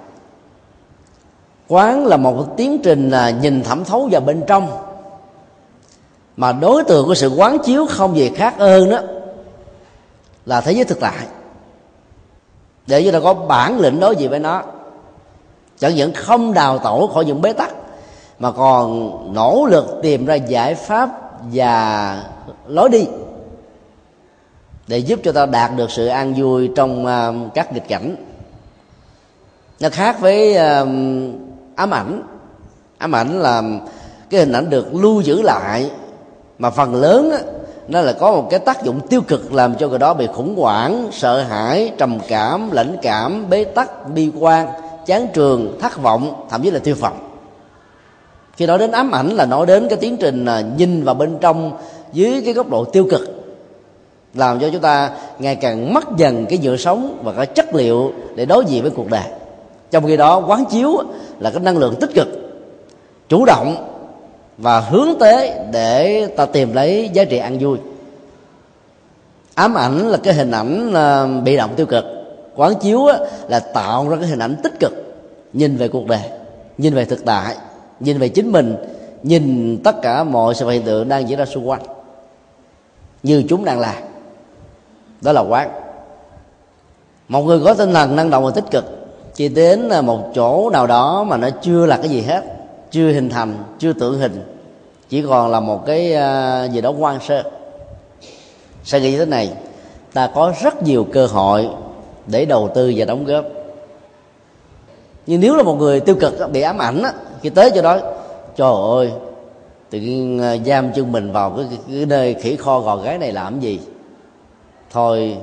quán 1.71 2.05
là 2.05 2.17
một 2.17 2.57
tiến 2.57 2.79
trình 2.83 3.09
là 3.09 3.29
nhìn 3.29 3.63
thẩm 3.63 3.83
thấu 3.83 4.09
vào 4.11 4.21
bên 4.21 4.43
trong. 4.47 4.67
Mà 6.37 6.51
đối 6.51 6.83
tượng 6.83 7.07
của 7.07 7.15
sự 7.15 7.29
quán 7.37 7.57
chiếu 7.59 7.85
không 7.89 8.17
gì 8.17 8.29
khác 8.29 8.55
hơn 8.57 8.89
đó 8.89 8.99
là 10.45 10.61
thế 10.61 10.71
giới 10.71 10.83
thực 10.83 10.99
tại. 10.99 11.27
Để 12.87 13.03
chúng 13.03 13.13
ta 13.13 13.19
có 13.19 13.33
bản 13.33 13.79
lĩnh 13.79 13.99
đối 13.99 14.15
gì 14.15 14.27
với 14.27 14.39
nó, 14.39 14.63
chẳng 15.79 15.95
những 15.95 16.13
không 16.13 16.53
đào 16.53 16.77
tổ 16.77 17.09
khỏi 17.13 17.25
những 17.25 17.41
bế 17.41 17.53
tắc, 17.53 17.73
mà 18.39 18.51
còn 18.51 19.11
nỗ 19.33 19.65
lực 19.69 19.99
tìm 20.01 20.25
ra 20.25 20.35
giải 20.35 20.75
pháp 20.75 21.09
và 21.53 22.23
lối 22.67 22.89
đi 22.89 23.05
để 24.87 24.97
giúp 24.97 25.19
cho 25.23 25.31
ta 25.31 25.45
đạt 25.45 25.71
được 25.75 25.91
sự 25.91 26.07
an 26.07 26.33
vui 26.37 26.69
trong 26.75 27.05
à, 27.05 27.31
các 27.53 27.73
nghịch 27.73 27.87
cảnh. 27.87 28.15
Nó 29.79 29.89
khác 29.89 30.19
với 30.19 30.55
à, 30.55 30.85
ám 31.75 31.93
ảnh. 31.93 32.23
Ám 32.97 33.15
ảnh 33.15 33.39
là 33.39 33.63
cái 34.29 34.39
hình 34.39 34.51
ảnh 34.51 34.69
được 34.69 34.95
lưu 34.95 35.21
giữ 35.21 35.41
lại. 35.41 35.91
Mà 36.59 36.69
phần 36.69 36.95
lớn 36.95 37.31
á, 37.31 37.39
nó 37.87 38.01
là 38.01 38.13
có 38.13 38.31
một 38.31 38.47
cái 38.49 38.59
tác 38.59 38.83
dụng 38.83 39.07
tiêu 39.07 39.21
cực 39.21 39.53
làm 39.53 39.75
cho 39.75 39.87
người 39.87 39.99
đó 39.99 40.13
bị 40.13 40.27
khủng 40.27 40.55
hoảng 40.55 41.07
sợ 41.11 41.41
hãi 41.41 41.91
trầm 41.97 42.17
cảm 42.27 42.71
lãnh 42.71 42.97
cảm 43.01 43.49
bế 43.49 43.63
tắc 43.63 44.09
bi 44.09 44.31
quan 44.39 44.67
chán 45.05 45.27
trường 45.33 45.79
thất 45.79 46.01
vọng 46.01 46.45
thậm 46.49 46.61
chí 46.61 46.71
là 46.71 46.79
tiêu 46.79 46.95
vọng 46.99 47.31
khi 48.57 48.65
nói 48.65 48.77
đến 48.77 48.91
ám 48.91 49.11
ảnh 49.11 49.29
là 49.29 49.45
nói 49.45 49.65
đến 49.65 49.87
cái 49.89 49.97
tiến 50.01 50.17
trình 50.17 50.45
à, 50.45 50.61
nhìn 50.77 51.03
vào 51.03 51.15
bên 51.15 51.37
trong 51.41 51.71
dưới 52.13 52.41
cái 52.45 52.53
góc 52.53 52.69
độ 52.69 52.85
tiêu 52.85 53.07
cực 53.09 53.21
làm 54.33 54.59
cho 54.59 54.69
chúng 54.69 54.81
ta 54.81 55.09
ngày 55.39 55.55
càng 55.55 55.93
mất 55.93 56.03
dần 56.17 56.45
cái 56.45 56.59
nhựa 56.63 56.77
sống 56.77 57.17
và 57.23 57.33
cái 57.33 57.45
chất 57.45 57.75
liệu 57.75 58.11
để 58.35 58.45
đối 58.45 58.65
diện 58.65 58.81
với 58.81 58.91
cuộc 58.91 59.09
đời. 59.09 59.23
Trong 59.91 60.07
khi 60.07 60.17
đó 60.17 60.43
quán 60.47 60.65
chiếu 60.65 60.97
là 61.41 61.49
cái 61.49 61.59
năng 61.59 61.77
lượng 61.77 61.95
tích 62.01 62.09
cực, 62.13 62.27
chủ 63.29 63.45
động 63.45 63.87
và 64.57 64.79
hướng 64.79 65.09
tới 65.19 65.51
để 65.71 66.27
ta 66.37 66.45
tìm 66.45 66.73
lấy 66.73 67.09
giá 67.13 67.23
trị 67.25 67.37
ăn 67.37 67.57
vui. 67.59 67.77
Ám 69.55 69.77
ảnh 69.77 70.07
là 70.07 70.17
cái 70.17 70.33
hình 70.33 70.51
ảnh 70.51 70.93
à, 70.93 71.27
bị 71.43 71.57
động 71.57 71.73
tiêu 71.75 71.85
cực. 71.85 72.05
Quán 72.55 72.73
chiếu 72.81 73.07
là 73.47 73.59
tạo 73.59 74.09
ra 74.09 74.17
cái 74.17 74.27
hình 74.27 74.39
ảnh 74.39 74.55
tích 74.63 74.79
cực, 74.79 74.91
nhìn 75.53 75.77
về 75.77 75.87
cuộc 75.87 76.07
đời 76.07 76.21
nhìn 76.77 76.93
về 76.93 77.05
thực 77.05 77.25
tại, 77.25 77.55
nhìn 77.99 78.17
về 78.17 78.29
chính 78.29 78.51
mình, 78.51 78.75
nhìn 79.23 79.77
tất 79.83 80.01
cả 80.01 80.23
mọi 80.23 80.55
sự 80.55 80.69
hiện 80.69 80.83
tượng 80.83 81.09
đang 81.09 81.29
diễn 81.29 81.39
ra 81.39 81.45
xung 81.45 81.69
quanh. 81.69 81.81
Như 83.23 83.43
chúng 83.49 83.65
đang 83.65 83.79
là. 83.79 84.01
Đó 85.21 85.31
là 85.31 85.41
quán. 85.41 85.71
Một 87.27 87.41
người 87.41 87.59
có 87.65 87.73
tinh 87.73 87.93
thần 87.93 88.15
năng 88.15 88.29
động 88.29 88.45
và 88.45 88.51
tích 88.51 88.71
cực 88.71 89.00
chỉ 89.35 89.49
đến 89.49 89.89
một 90.03 90.31
chỗ 90.35 90.69
nào 90.69 90.87
đó 90.87 91.23
mà 91.23 91.37
nó 91.37 91.49
chưa 91.61 91.85
là 91.85 91.97
cái 91.97 92.09
gì 92.09 92.21
hết 92.21 92.43
chưa 92.91 93.11
hình 93.11 93.29
thành 93.29 93.63
chưa 93.79 93.93
tượng 93.93 94.19
hình. 94.19 94.43
Chỉ 95.09 95.21
còn 95.21 95.51
là 95.51 95.59
một 95.59 95.85
cái 95.85 96.13
à, 96.13 96.63
gì 96.63 96.81
đó 96.81 96.93
quan 96.99 97.19
sơ. 97.19 97.43
Sẽ 98.83 98.99
nghĩ 98.99 99.17
thế 99.17 99.25
này 99.25 99.51
ta 100.13 100.29
có 100.35 100.53
rất 100.61 100.83
nhiều 100.83 101.07
cơ 101.13 101.25
hội 101.27 101.69
để 102.27 102.45
đầu 102.45 102.69
tư 102.75 102.93
và 102.95 103.05
đóng 103.05 103.25
góp. 103.25 103.45
Nhưng 105.27 105.41
nếu 105.41 105.55
là 105.55 105.63
một 105.63 105.75
người 105.75 105.99
tiêu 105.99 106.15
cực 106.19 106.51
bị 106.51 106.61
ám 106.61 106.77
ảnh 106.77 107.03
khi 107.41 107.49
tới 107.49 107.71
chỗ 107.75 107.81
đó 107.81 107.99
trời 108.55 108.73
ơi 108.91 109.11
tự 109.89 109.99
nhiên 109.99 110.41
à, 110.41 110.57
giam 110.65 110.93
chân 110.93 111.11
mình 111.11 111.31
vào 111.31 111.49
cái, 111.49 111.65
cái, 111.69 111.79
cái 111.87 112.05
nơi 112.05 112.33
khỉ 112.33 112.55
kho 112.55 112.79
gò 112.79 112.95
gái 112.95 113.17
này 113.17 113.31
làm 113.31 113.59
gì? 113.59 113.79
Thôi 114.91 115.37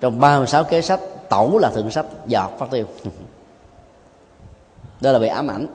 trong 0.00 0.20
36 0.20 0.64
kế 0.64 0.82
sách 0.82 1.00
tẩu 1.28 1.58
là 1.58 1.70
thượng 1.70 1.90
sách 1.90 2.06
giọt 2.26 2.50
phát 2.58 2.70
tiêu. 2.70 2.84
đó 5.00 5.12
là 5.12 5.18
bị 5.18 5.26
ám 5.26 5.50
ảnh. 5.50 5.66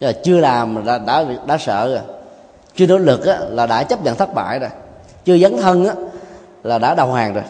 Là 0.00 0.12
chưa 0.12 0.40
làm 0.40 0.84
đã 0.84 0.98
đã, 0.98 1.24
đã 1.46 1.58
sợ 1.58 1.88
rồi. 1.88 2.02
Chưa 2.74 2.86
nỗ 2.86 2.98
lực 2.98 3.26
á, 3.26 3.38
là 3.50 3.66
đã 3.66 3.82
chấp 3.82 4.04
nhận 4.04 4.16
thất 4.16 4.34
bại 4.34 4.58
rồi. 4.58 4.70
Chưa 5.24 5.38
dấn 5.38 5.56
thân 5.56 5.86
á, 5.86 5.94
là 6.62 6.78
đã 6.78 6.94
đầu 6.94 7.12
hàng 7.12 7.34
rồi. 7.34 7.44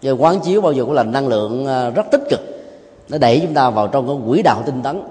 Giờ 0.00 0.16
quán 0.18 0.40
chiếu 0.40 0.60
bao 0.60 0.72
giờ 0.72 0.84
cũng 0.84 0.92
là 0.92 1.02
năng 1.02 1.28
lượng 1.28 1.66
ờ, 1.66 1.90
rất 1.90 2.06
tích 2.10 2.22
cực. 2.30 2.40
Nó 3.08 3.18
đẩy 3.18 3.40
chúng 3.42 3.54
ta 3.54 3.70
vào 3.70 3.88
trong 3.88 4.06
cái 4.06 4.16
quỹ 4.28 4.42
đạo 4.42 4.62
tinh 4.66 4.82
tấn. 4.82 5.02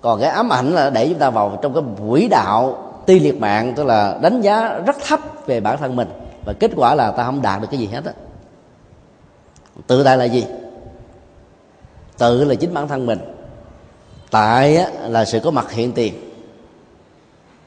Còn 0.00 0.20
cái 0.20 0.30
ám 0.30 0.52
ảnh 0.52 0.74
là 0.74 0.90
đẩy 0.90 1.08
chúng 1.08 1.18
ta 1.18 1.30
vào 1.30 1.58
trong 1.62 1.74
cái 1.74 1.82
quỹ 2.08 2.28
đạo 2.28 2.78
ti 3.06 3.20
liệt 3.20 3.40
mạng 3.40 3.72
tức 3.76 3.86
là 3.86 4.18
đánh 4.22 4.40
giá 4.40 4.80
rất 4.86 4.96
thấp 5.06 5.20
về 5.46 5.60
bản 5.60 5.78
thân 5.78 5.96
mình. 5.96 6.08
Và 6.44 6.52
kết 6.52 6.70
quả 6.76 6.94
là 6.94 7.10
ta 7.10 7.24
không 7.24 7.42
đạt 7.42 7.60
được 7.60 7.68
cái 7.70 7.80
gì 7.80 7.86
hết 7.86 8.04
á. 8.04 8.12
Tự 9.86 10.04
tại 10.04 10.16
là 10.16 10.24
gì? 10.24 10.44
Tự 12.18 12.44
là 12.44 12.54
chính 12.54 12.74
bản 12.74 12.88
thân 12.88 13.06
mình. 13.06 13.18
Tại 14.30 14.86
là 15.08 15.24
sự 15.24 15.40
có 15.40 15.50
mặt 15.50 15.70
hiện 15.70 15.92
tiền. 15.92 16.14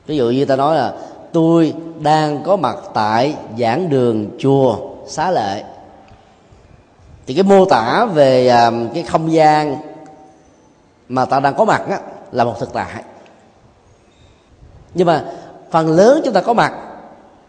Ví 0.07 0.17
dụ 0.17 0.29
như 0.29 0.45
ta 0.45 0.55
nói 0.55 0.75
là 0.75 0.93
tôi 1.33 1.73
đang 1.99 2.43
có 2.43 2.55
mặt 2.55 2.75
tại 2.93 3.35
giảng 3.59 3.89
đường 3.89 4.29
chùa 4.39 4.77
xá 5.07 5.31
lệ. 5.31 5.63
Thì 7.27 7.33
cái 7.33 7.43
mô 7.43 7.65
tả 7.65 8.05
về 8.05 8.47
à, 8.47 8.71
cái 8.93 9.03
không 9.03 9.31
gian 9.31 9.77
mà 11.09 11.25
ta 11.25 11.39
đang 11.39 11.55
có 11.55 11.65
mặt 11.65 11.81
á, 11.89 11.99
là 12.31 12.43
một 12.43 12.59
thực 12.59 12.73
tại. 12.73 13.03
Nhưng 14.93 15.07
mà 15.07 15.23
phần 15.71 15.87
lớn 15.87 16.21
chúng 16.25 16.33
ta 16.33 16.41
có 16.41 16.53
mặt 16.53 16.73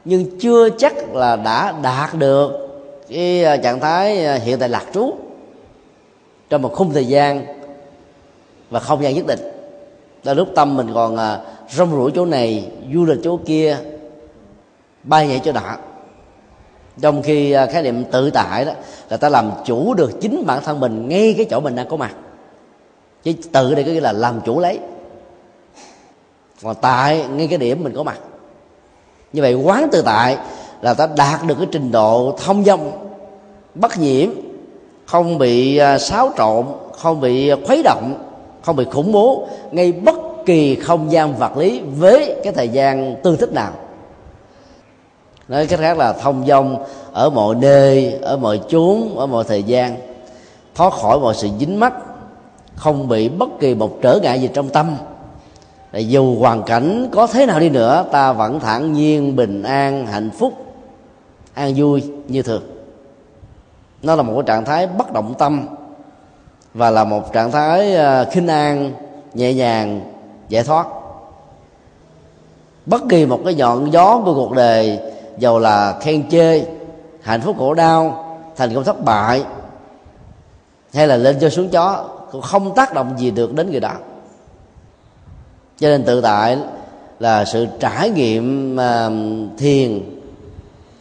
nhưng 0.04 0.38
chưa 0.40 0.68
chắc 0.78 1.14
là 1.14 1.36
đã 1.36 1.74
đạt 1.82 2.14
được 2.14 2.68
cái 3.08 3.44
à, 3.44 3.56
trạng 3.56 3.80
thái 3.80 4.26
à, 4.26 4.34
hiện 4.34 4.58
tại 4.58 4.68
lạc 4.68 4.84
trú 4.94 5.14
trong 6.50 6.62
một 6.62 6.72
khung 6.74 6.92
thời 6.92 7.06
gian 7.06 7.46
và 8.70 8.80
không 8.80 9.02
gian 9.02 9.14
nhất 9.14 9.26
định 9.26 9.40
là 10.24 10.34
lúc 10.34 10.48
tâm 10.54 10.76
mình 10.76 10.90
còn 10.94 11.16
à, 11.16 11.40
rong 11.70 11.90
rủi 11.90 12.10
chỗ 12.14 12.24
này 12.26 12.70
du 12.94 13.04
lịch 13.04 13.18
chỗ 13.24 13.38
kia 13.46 13.78
bay 15.02 15.28
nhảy 15.28 15.40
chỗ 15.44 15.52
nọ 15.52 15.76
trong 17.00 17.22
khi 17.22 17.52
à, 17.52 17.66
khái 17.66 17.82
niệm 17.82 18.04
tự 18.04 18.30
tại 18.30 18.64
đó 18.64 18.72
là 19.08 19.16
ta 19.16 19.28
làm 19.28 19.50
chủ 19.64 19.94
được 19.94 20.10
chính 20.20 20.46
bản 20.46 20.62
thân 20.64 20.80
mình 20.80 21.08
ngay 21.08 21.34
cái 21.36 21.46
chỗ 21.50 21.60
mình 21.60 21.76
đang 21.76 21.88
có 21.88 21.96
mặt. 21.96 22.14
Chứ 23.22 23.32
tự 23.52 23.74
đây 23.74 23.84
có 23.84 23.92
nghĩa 23.92 24.00
là 24.00 24.12
làm 24.12 24.40
chủ 24.40 24.60
lấy. 24.60 24.78
Còn 26.62 26.76
tại 26.80 27.26
ngay 27.28 27.46
cái 27.46 27.58
điểm 27.58 27.84
mình 27.84 27.92
có 27.96 28.02
mặt. 28.02 28.18
Như 29.32 29.42
vậy 29.42 29.54
quán 29.54 29.88
tự 29.92 30.02
tại 30.02 30.38
là 30.80 30.94
ta 30.94 31.08
đạt 31.16 31.46
được 31.46 31.54
cái 31.58 31.66
trình 31.72 31.92
độ 31.92 32.38
thông 32.44 32.64
dong 32.64 33.08
bất 33.74 33.98
nhiễm 33.98 34.30
không 35.10 35.38
bị 35.38 35.76
à, 35.76 35.98
xáo 35.98 36.30
trộn, 36.38 36.66
không 36.92 37.20
bị 37.20 37.50
khuấy 37.66 37.82
động, 37.82 38.14
không 38.62 38.76
bị 38.76 38.84
khủng 38.84 39.12
bố 39.12 39.48
ngay 39.70 39.92
bất 39.92 40.16
kỳ 40.46 40.74
không 40.74 41.12
gian 41.12 41.36
vật 41.36 41.56
lý 41.56 41.80
với 41.80 42.36
cái 42.44 42.52
thời 42.52 42.68
gian 42.68 43.16
tương 43.22 43.36
thích 43.36 43.52
nào. 43.52 43.72
Nói 45.48 45.66
cách 45.66 45.80
khác 45.80 45.98
là 45.98 46.12
thông 46.12 46.46
dong 46.46 46.84
ở 47.12 47.30
mọi 47.30 47.54
nơi, 47.54 48.18
ở 48.22 48.36
mọi 48.36 48.60
chốn, 48.68 49.18
ở 49.18 49.26
mọi 49.26 49.44
thời 49.44 49.62
gian, 49.62 49.96
thoát 50.74 50.92
khỏi 50.92 51.20
mọi 51.20 51.34
sự 51.34 51.48
dính 51.60 51.80
mắc, 51.80 51.92
không 52.74 53.08
bị 53.08 53.28
bất 53.28 53.48
kỳ 53.60 53.74
một 53.74 53.98
trở 54.02 54.18
ngại 54.22 54.40
gì 54.40 54.48
trong 54.54 54.68
tâm. 54.68 54.96
Là 55.92 55.98
dù 55.98 56.34
hoàn 56.38 56.62
cảnh 56.62 57.08
có 57.12 57.26
thế 57.26 57.46
nào 57.46 57.60
đi 57.60 57.68
nữa, 57.68 58.04
ta 58.12 58.32
vẫn 58.32 58.60
thản 58.60 58.92
nhiên, 58.92 59.36
bình 59.36 59.62
an, 59.62 60.06
hạnh 60.06 60.30
phúc, 60.38 60.52
an 61.54 61.74
vui 61.76 62.02
như 62.28 62.42
thường 62.42 62.62
nó 64.02 64.14
là 64.14 64.22
một 64.22 64.32
cái 64.36 64.42
trạng 64.46 64.64
thái 64.64 64.86
bất 64.86 65.12
động 65.12 65.34
tâm 65.38 65.66
và 66.74 66.90
là 66.90 67.04
một 67.04 67.32
trạng 67.32 67.50
thái 67.50 67.94
ờ, 67.94 68.24
khinh 68.30 68.48
an, 68.48 68.92
nhẹ 69.34 69.54
nhàng, 69.54 70.00
giải 70.48 70.64
thoát. 70.64 70.86
Bất 72.86 73.02
kỳ 73.08 73.26
một 73.26 73.40
cái 73.44 73.54
nhọn 73.54 73.90
gió 73.90 74.22
của 74.24 74.34
cuộc 74.34 74.52
đời, 74.52 74.98
dầu 75.38 75.58
là 75.58 75.98
khen 76.00 76.28
chê, 76.30 76.64
hạnh 77.22 77.40
phúc 77.40 77.56
khổ 77.58 77.74
đau, 77.74 78.26
thành 78.56 78.74
công 78.74 78.84
thất 78.84 79.04
bại, 79.04 79.44
hay 80.94 81.06
là 81.06 81.16
lên 81.16 81.36
cho 81.40 81.48
xuống 81.48 81.68
chó, 81.68 82.04
cũng 82.32 82.42
không 82.42 82.74
tác 82.74 82.94
động 82.94 83.14
gì 83.18 83.30
được 83.30 83.54
đến 83.54 83.70
người 83.70 83.80
đó. 83.80 83.92
Cho 85.78 85.88
nên 85.88 86.04
tự 86.04 86.20
tại 86.20 86.58
là 87.18 87.44
sự 87.44 87.66
trải 87.80 88.10
nghiệm 88.10 88.76
ờ, 88.76 89.12
thiền, 89.58 90.00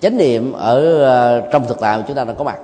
chánh 0.02 0.18
niệm 0.18 0.54
ở 0.54 1.04
ờ, 1.04 1.42
trong 1.52 1.66
thực 1.68 1.80
tại 1.80 1.98
mà 1.98 2.04
chúng 2.08 2.16
ta 2.16 2.24
đang 2.24 2.36
có 2.36 2.44
mặt 2.44 2.58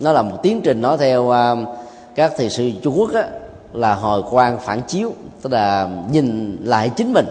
nó 0.00 0.12
là 0.12 0.22
một 0.22 0.36
tiến 0.42 0.60
trình 0.64 0.80
nó 0.80 0.96
theo 0.96 1.22
uh, 1.22 1.68
các 2.14 2.32
thầy 2.36 2.50
sư 2.50 2.70
trung 2.82 2.98
quốc 2.98 3.14
á, 3.14 3.24
là 3.72 3.94
hồi 3.94 4.22
quan 4.30 4.58
phản 4.58 4.80
chiếu 4.82 5.12
tức 5.42 5.52
là 5.52 5.88
nhìn 6.12 6.56
lại 6.64 6.90
chính 6.96 7.12
mình. 7.12 7.26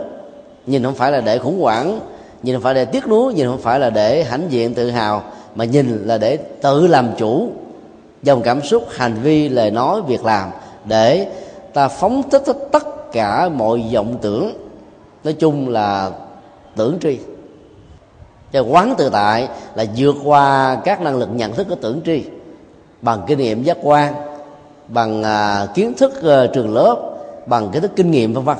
Nhìn 0.65 0.83
không 0.83 0.95
phải 0.95 1.11
là 1.11 1.21
để 1.21 1.37
khủng 1.37 1.61
hoảng 1.61 1.99
nhìn 2.43 2.55
không 2.55 2.63
phải 2.63 2.73
để 2.73 2.85
tiếc 2.85 3.07
nuối 3.07 3.33
nhìn 3.33 3.47
không 3.47 3.61
phải 3.61 3.79
là 3.79 3.89
để 3.89 4.23
hãnh 4.23 4.45
diện 4.49 4.73
tự 4.73 4.89
hào 4.89 5.23
mà 5.55 5.65
nhìn 5.65 6.03
là 6.05 6.17
để 6.17 6.37
tự 6.37 6.87
làm 6.87 7.09
chủ 7.17 7.49
dòng 8.23 8.41
cảm 8.41 8.61
xúc 8.61 8.85
hành 8.89 9.13
vi 9.23 9.49
lời 9.49 9.71
nói 9.71 10.01
việc 10.01 10.25
làm 10.25 10.49
để 10.85 11.27
ta 11.73 11.87
phóng 11.87 12.29
thích 12.31 12.43
tất 12.71 13.11
cả 13.11 13.49
mọi 13.49 13.83
vọng 13.93 14.17
tưởng. 14.21 14.53
Nói 15.23 15.33
chung 15.33 15.69
là 15.69 16.11
tưởng 16.75 16.97
tri. 17.01 17.17
Cho 18.51 18.61
quán 18.61 18.93
tự 18.97 19.09
tại 19.09 19.47
là 19.75 19.85
vượt 19.97 20.15
qua 20.23 20.77
các 20.85 21.01
năng 21.01 21.17
lực 21.17 21.29
nhận 21.33 21.53
thức 21.53 21.67
của 21.69 21.75
tưởng 21.75 22.01
tri 22.05 22.23
bằng 23.01 23.21
kinh 23.27 23.37
nghiệm 23.37 23.63
giác 23.63 23.77
quan 23.83 24.13
bằng 24.87 25.23
à, 25.23 25.67
kiến 25.73 25.93
thức 25.97 26.23
à, 26.23 26.47
trường 26.53 26.73
lớp 26.73 26.97
bằng 27.45 27.69
kiến 27.69 27.81
thức 27.81 27.91
kinh 27.95 28.11
nghiệm 28.11 28.33
vân 28.33 28.43
vân. 28.43 28.57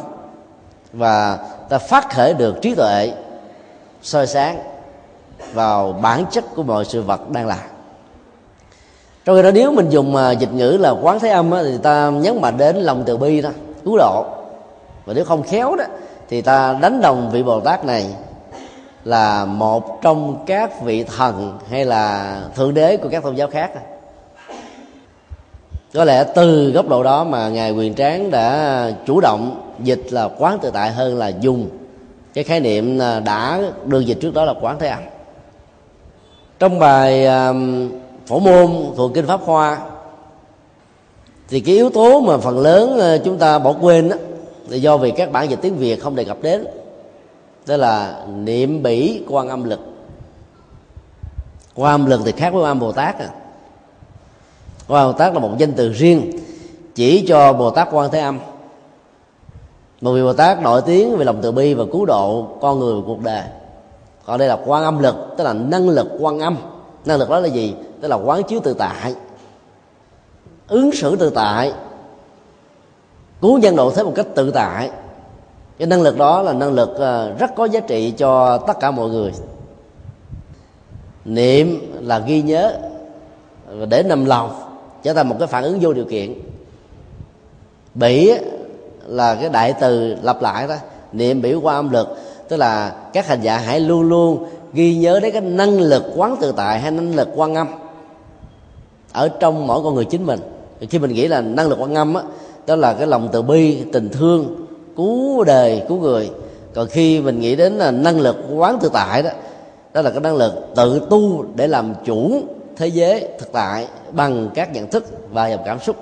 Và 0.93 1.37
ta 1.69 1.77
phát 1.77 2.09
khởi 2.09 2.33
được 2.33 2.61
trí 2.61 2.75
tuệ 2.75 3.11
soi 4.01 4.27
sáng 4.27 4.59
vào 5.53 5.93
bản 6.01 6.25
chất 6.31 6.43
của 6.55 6.63
mọi 6.63 6.85
sự 6.85 7.01
vật 7.01 7.29
đang 7.29 7.47
là 7.47 7.59
trong 9.25 9.35
khi 9.35 9.43
đó 9.43 9.51
nếu 9.53 9.71
mình 9.71 9.89
dùng 9.89 10.15
à, 10.15 10.31
dịch 10.31 10.53
ngữ 10.53 10.77
là 10.79 10.89
quán 10.89 11.19
thế 11.19 11.29
âm 11.29 11.51
á, 11.51 11.61
thì 11.63 11.77
ta 11.77 12.09
nhấn 12.09 12.41
mạnh 12.41 12.57
đến 12.57 12.75
lòng 12.75 13.03
từ 13.05 13.17
bi 13.17 13.41
đó 13.41 13.49
cứu 13.85 13.97
độ. 13.97 14.25
Và 15.05 15.13
nếu 15.13 15.25
không 15.25 15.43
khéo 15.43 15.75
đó 15.75 15.83
thì 16.29 16.41
ta 16.41 16.77
đánh 16.81 17.01
đồng 17.01 17.29
vị 17.31 17.43
bồ 17.43 17.59
tát 17.59 17.85
này 17.85 18.05
là 19.03 19.45
một 19.45 20.01
trong 20.01 20.43
các 20.45 20.81
vị 20.81 21.03
thần 21.03 21.59
hay 21.69 21.85
là 21.85 22.35
thượng 22.55 22.73
đế 22.73 22.97
của 22.97 23.09
các 23.09 23.23
tôn 23.23 23.35
giáo 23.35 23.47
khác 23.47 23.71
có 25.93 26.03
lẽ 26.03 26.23
từ 26.35 26.71
góc 26.71 26.87
độ 26.87 27.03
đó 27.03 27.23
mà 27.23 27.49
ngài 27.49 27.71
quyền 27.71 27.93
tráng 27.93 28.31
đã 28.31 28.91
chủ 29.05 29.21
động 29.21 29.73
dịch 29.79 30.01
là 30.09 30.29
quán 30.37 30.59
tự 30.61 30.71
tại 30.71 30.91
hơn 30.91 31.17
là 31.17 31.27
dùng. 31.27 31.69
Cái 32.33 32.43
khái 32.43 32.59
niệm 32.59 32.99
đã 33.25 33.61
được 33.85 33.99
dịch 33.99 34.17
trước 34.21 34.33
đó 34.33 34.45
là 34.45 34.53
quán 34.61 34.79
thế 34.79 34.87
âm 34.87 34.99
trong 36.59 36.79
bài 36.79 37.25
um, 37.25 37.89
phổ 38.25 38.39
môn 38.39 38.67
thuộc 38.95 39.11
kinh 39.13 39.27
pháp 39.27 39.41
hoa 39.43 39.79
thì 41.49 41.59
cái 41.59 41.75
yếu 41.75 41.89
tố 41.89 42.21
mà 42.21 42.37
phần 42.37 42.59
lớn 42.59 42.97
ờ, 42.99 43.17
chúng 43.17 43.37
ta 43.37 43.59
bỏ 43.59 43.75
quên 43.81 44.09
đó, 44.09 44.15
là 44.67 44.77
do 44.77 44.97
vì 44.97 45.11
các 45.11 45.31
bản 45.31 45.49
dịch 45.49 45.59
tiếng 45.61 45.75
việt 45.75 46.01
không 46.01 46.15
đề 46.15 46.23
cập 46.23 46.37
đến. 46.41 46.65
Đó 47.67 47.77
là 47.77 48.23
niệm 48.35 48.83
bỉ 48.83 49.23
quan 49.29 49.49
âm 49.49 49.63
lực. 49.63 49.79
Quan 51.75 51.93
âm 51.93 52.05
lực 52.05 52.21
thì 52.25 52.31
khác 52.31 52.53
với 52.53 52.61
quan 52.61 52.71
âm 52.71 52.79
bồ 52.79 52.91
tát 52.91 53.19
à 53.19 53.29
quan 54.89 55.07
bồ 55.07 55.13
tát 55.13 55.33
là 55.33 55.39
một 55.39 55.57
danh 55.57 55.73
từ 55.73 55.91
riêng, 55.91 56.31
chỉ 56.95 57.25
cho 57.27 57.53
bồ 57.53 57.71
tát 57.71 57.87
quan 57.91 58.11
thế 58.11 58.19
âm. 58.19 58.39
Một 60.01 60.13
vị 60.13 60.21
bồ 60.21 60.33
tát 60.33 60.61
nổi 60.61 60.81
tiếng 60.85 61.17
về 61.17 61.25
lòng 61.25 61.39
từ 61.41 61.51
bi 61.51 61.73
và 61.73 61.83
cứu 61.91 62.05
độ 62.05 62.47
con 62.61 62.79
người 62.79 62.93
và 62.95 63.01
cuộc 63.05 63.21
đời 63.23 63.43
còn 64.29 64.37
đây 64.39 64.47
là 64.47 64.57
quan 64.65 64.83
âm 64.83 64.99
lực, 64.99 65.15
tức 65.37 65.43
là 65.43 65.53
năng 65.53 65.89
lực 65.89 66.07
quan 66.19 66.39
âm. 66.39 66.57
Năng 67.05 67.17
lực 67.19 67.29
đó 67.29 67.39
là 67.39 67.47
gì? 67.47 67.75
Tức 68.01 68.07
là 68.07 68.15
quán 68.15 68.43
chiếu 68.43 68.59
tự 68.63 68.73
tại, 68.73 69.15
ứng 70.67 70.91
xử 70.91 71.15
tự 71.15 71.29
tại, 71.29 71.73
cứu 73.41 73.57
nhân 73.57 73.75
độ 73.75 73.91
thế 73.91 74.03
một 74.03 74.11
cách 74.15 74.25
tự 74.35 74.51
tại. 74.51 74.89
Cái 75.77 75.87
năng 75.87 76.01
lực 76.01 76.17
đó 76.17 76.41
là 76.41 76.53
năng 76.53 76.73
lực 76.73 76.95
ờ, 76.95 77.33
rất 77.39 77.55
có 77.55 77.65
giá 77.65 77.79
trị 77.79 78.13
cho 78.17 78.57
tất 78.57 78.79
cả 78.79 78.91
mọi 78.91 79.09
người. 79.09 79.31
Niệm 81.25 81.93
là 82.01 82.19
ghi 82.19 82.41
nhớ 82.41 82.73
để 83.89 84.03
nằm 84.03 84.25
lòng 84.25 84.68
trở 85.03 85.13
thành 85.13 85.29
một 85.29 85.35
cái 85.39 85.47
phản 85.47 85.63
ứng 85.63 85.79
vô 85.79 85.93
điều 85.93 86.05
kiện. 86.05 86.33
Bỉ 87.95 88.31
là 89.07 89.35
cái 89.35 89.49
đại 89.49 89.73
từ 89.81 90.15
lặp 90.23 90.41
lại 90.41 90.67
đó, 90.67 90.75
niệm 91.13 91.41
biểu 91.41 91.61
qua 91.61 91.75
âm 91.75 91.89
lực. 91.89 92.07
Tức 92.47 92.57
là 92.57 92.95
các 93.13 93.27
hành 93.27 93.41
giả 93.41 93.57
hãy 93.57 93.79
luôn 93.79 94.01
luôn 94.01 94.45
ghi 94.73 94.95
nhớ 94.95 95.19
đến 95.19 95.31
cái 95.31 95.41
năng 95.41 95.79
lực 95.79 96.03
quán 96.15 96.35
tự 96.41 96.51
tại 96.51 96.79
hay 96.79 96.91
năng 96.91 97.15
lực 97.15 97.29
quan 97.35 97.55
âm 97.55 97.67
ở 99.13 99.29
trong 99.29 99.67
mỗi 99.67 99.83
con 99.83 99.95
người 99.95 100.05
chính 100.05 100.25
mình. 100.25 100.39
Khi 100.89 100.99
mình 100.99 101.13
nghĩ 101.13 101.27
là 101.27 101.41
năng 101.41 101.67
lực 101.67 101.79
quan 101.81 101.95
âm 101.95 102.13
á, 102.13 102.23
đó 102.67 102.75
là 102.75 102.93
cái 102.93 103.07
lòng 103.07 103.29
từ 103.31 103.41
bi, 103.41 103.83
tình 103.93 104.09
thương, 104.09 104.65
cứu 104.95 105.43
đời, 105.43 105.83
cứu 105.87 105.99
người. 105.99 106.29
Còn 106.73 106.87
khi 106.87 107.21
mình 107.21 107.39
nghĩ 107.39 107.55
đến 107.55 107.73
là 107.73 107.91
năng 107.91 108.19
lực 108.19 108.35
quán 108.55 108.77
tự 108.81 108.89
tại 108.93 109.23
đó 109.23 109.29
đó 109.93 110.01
là 110.01 110.09
cái 110.09 110.19
năng 110.19 110.35
lực 110.35 110.53
tự 110.75 111.01
tu 111.09 111.45
để 111.55 111.67
làm 111.67 111.93
chủ 112.05 112.41
thế 112.79 112.87
giới 112.87 113.27
thực 113.39 113.51
tại 113.51 113.87
bằng 114.11 114.49
các 114.53 114.73
nhận 114.73 114.87
thức 114.87 115.05
và 115.31 115.47
dòng 115.47 115.61
cảm 115.65 115.79
xúc. 115.79 115.95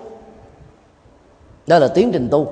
Đó 1.68 1.80
là 1.80 1.88
tiến 1.88 2.12
trình 2.12 2.28
tu. 2.32 2.48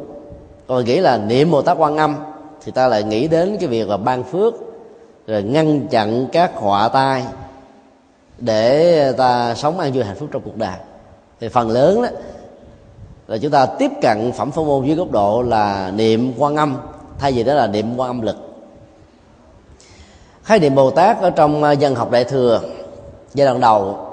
Còn 0.68 0.86
nghĩ 0.86 1.00
là 1.00 1.18
niệm 1.18 1.52
bồ 1.52 1.62
tát 1.62 1.78
quan 1.78 1.98
âm 1.98 2.16
thì 2.64 2.72
ta 2.72 2.88
lại 2.88 3.04
nghĩ 3.04 3.28
đến 3.28 3.58
cái 3.60 3.70
việc 3.70 3.90
là 3.90 3.98
ban 3.98 4.24
phước, 4.24 4.54
rồi 5.28 5.44
ngăn 5.44 5.88
chặn 5.88 6.28
các 6.32 6.52
họa 6.56 6.90
tai 6.90 7.24
để 8.38 9.12
ta 9.18 9.56
sống 9.56 9.80
an 9.80 9.92
vui 9.92 10.04
hạnh 10.04 10.16
phúc 10.16 10.30
trong 10.32 10.42
cuộc 10.46 10.58
đời. 10.58 10.76
Thì 11.40 11.50
phần 11.50 11.70
lớn 11.70 12.02
đó 12.02 12.08
là 13.28 13.38
chúng 13.38 13.52
ta 13.52 13.66
tiếp 13.66 13.92
cận 14.02 14.32
phẩm 14.32 14.52
phong 14.52 14.68
môn 14.68 14.86
dưới 14.86 14.96
góc 14.96 15.12
độ 15.12 15.42
là 15.42 15.92
niệm 15.96 16.34
quan 16.38 16.56
âm, 16.56 16.78
thay 17.20 17.32
vì 17.32 17.44
đó 17.44 17.54
là 17.54 17.68
niệm 17.68 17.98
quan 17.98 18.10
âm 18.10 18.22
lực. 18.22 18.36
Khái 20.44 20.60
niệm 20.60 20.76
bồ 20.76 20.92
tát 20.92 21.22
ở 21.22 21.30
trong 21.30 21.64
dân 21.80 21.96
học 21.96 22.12
đại 22.12 22.24
thừa 22.24 22.62
giai 23.34 23.48
đoạn 23.48 23.60
đầu 23.60 24.05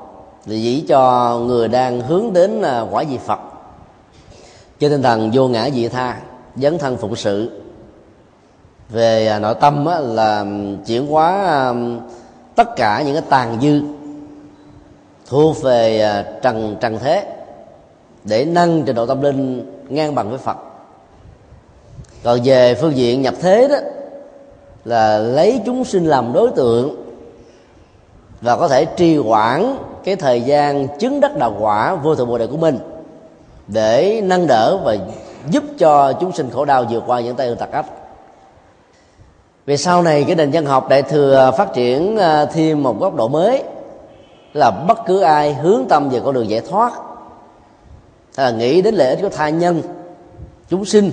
chỉ 0.46 0.84
cho 0.88 1.38
người 1.46 1.68
đang 1.68 2.00
hướng 2.00 2.32
đến 2.32 2.62
à, 2.62 2.80
quả 2.90 3.04
vị 3.08 3.18
phật. 3.26 3.40
Trên 4.80 4.90
tinh 4.90 5.02
thần 5.02 5.30
vô 5.34 5.48
ngã 5.48 5.68
vị 5.74 5.88
tha, 5.88 6.20
dấn 6.56 6.78
thân 6.78 6.96
phụng 6.96 7.16
sự. 7.16 7.60
Về 8.88 9.26
à, 9.26 9.38
nội 9.38 9.54
tâm 9.60 9.86
là 10.00 10.44
chuyển 10.86 11.06
hóa 11.06 11.44
à, 11.44 11.74
tất 12.54 12.76
cả 12.76 13.02
những 13.02 13.14
cái 13.14 13.24
tàn 13.28 13.60
dư 13.60 13.80
thuộc 15.26 15.62
về 15.62 16.24
trần 16.42 16.76
trần 16.80 16.98
thế 16.98 17.26
để 18.24 18.44
nâng 18.44 18.82
trình 18.86 18.96
độ 18.96 19.06
tâm 19.06 19.22
linh 19.22 19.72
ngang 19.88 20.14
bằng 20.14 20.30
với 20.30 20.38
phật. 20.38 20.56
Còn 22.22 22.40
về 22.44 22.74
phương 22.74 22.96
diện 22.96 23.22
nhập 23.22 23.34
thế 23.40 23.68
đó, 23.68 23.76
là 24.84 25.18
lấy 25.18 25.60
chúng 25.66 25.84
sinh 25.84 26.06
làm 26.06 26.32
đối 26.32 26.50
tượng 26.50 27.04
và 28.40 28.56
có 28.56 28.68
thể 28.68 28.84
trì 28.84 29.16
hoãn 29.16 29.76
cái 30.04 30.16
thời 30.16 30.40
gian 30.40 30.88
chứng 30.98 31.20
đắc 31.20 31.36
đạo 31.36 31.56
quả 31.60 31.94
vô 31.94 32.14
thượng 32.14 32.28
bồ 32.28 32.38
đề 32.38 32.46
của 32.46 32.56
mình 32.56 32.78
để 33.68 34.20
nâng 34.24 34.46
đỡ 34.46 34.78
và 34.84 34.96
giúp 35.50 35.64
cho 35.78 36.12
chúng 36.12 36.32
sinh 36.32 36.50
khổ 36.50 36.64
đau 36.64 36.84
vượt 36.90 37.02
qua 37.06 37.20
những 37.20 37.36
tay 37.36 37.46
ương 37.46 37.56
tặc 37.56 37.72
ách 37.72 37.86
về 39.66 39.76
sau 39.76 40.02
này, 40.02 40.24
cái 40.24 40.36
nền 40.36 40.50
dân 40.50 40.66
học 40.66 40.88
đại 40.88 41.02
thừa 41.02 41.52
phát 41.58 41.72
triển 41.74 42.16
à, 42.16 42.44
thêm 42.44 42.82
một 42.82 43.00
góc 43.00 43.14
độ 43.14 43.28
mới, 43.28 43.62
là 44.52 44.70
bất 44.70 44.98
cứ 45.06 45.20
ai 45.20 45.54
hướng 45.54 45.84
tâm 45.88 46.08
về 46.08 46.20
con 46.24 46.34
đường 46.34 46.50
giải 46.50 46.60
thoát 46.60 46.92
là 48.36 48.50
nghĩ 48.50 48.82
đến 48.82 48.94
lợi 48.94 49.08
ích 49.08 49.18
của 49.22 49.28
tha 49.28 49.48
nhân, 49.48 49.82
chúng 50.68 50.84
sinh 50.84 51.10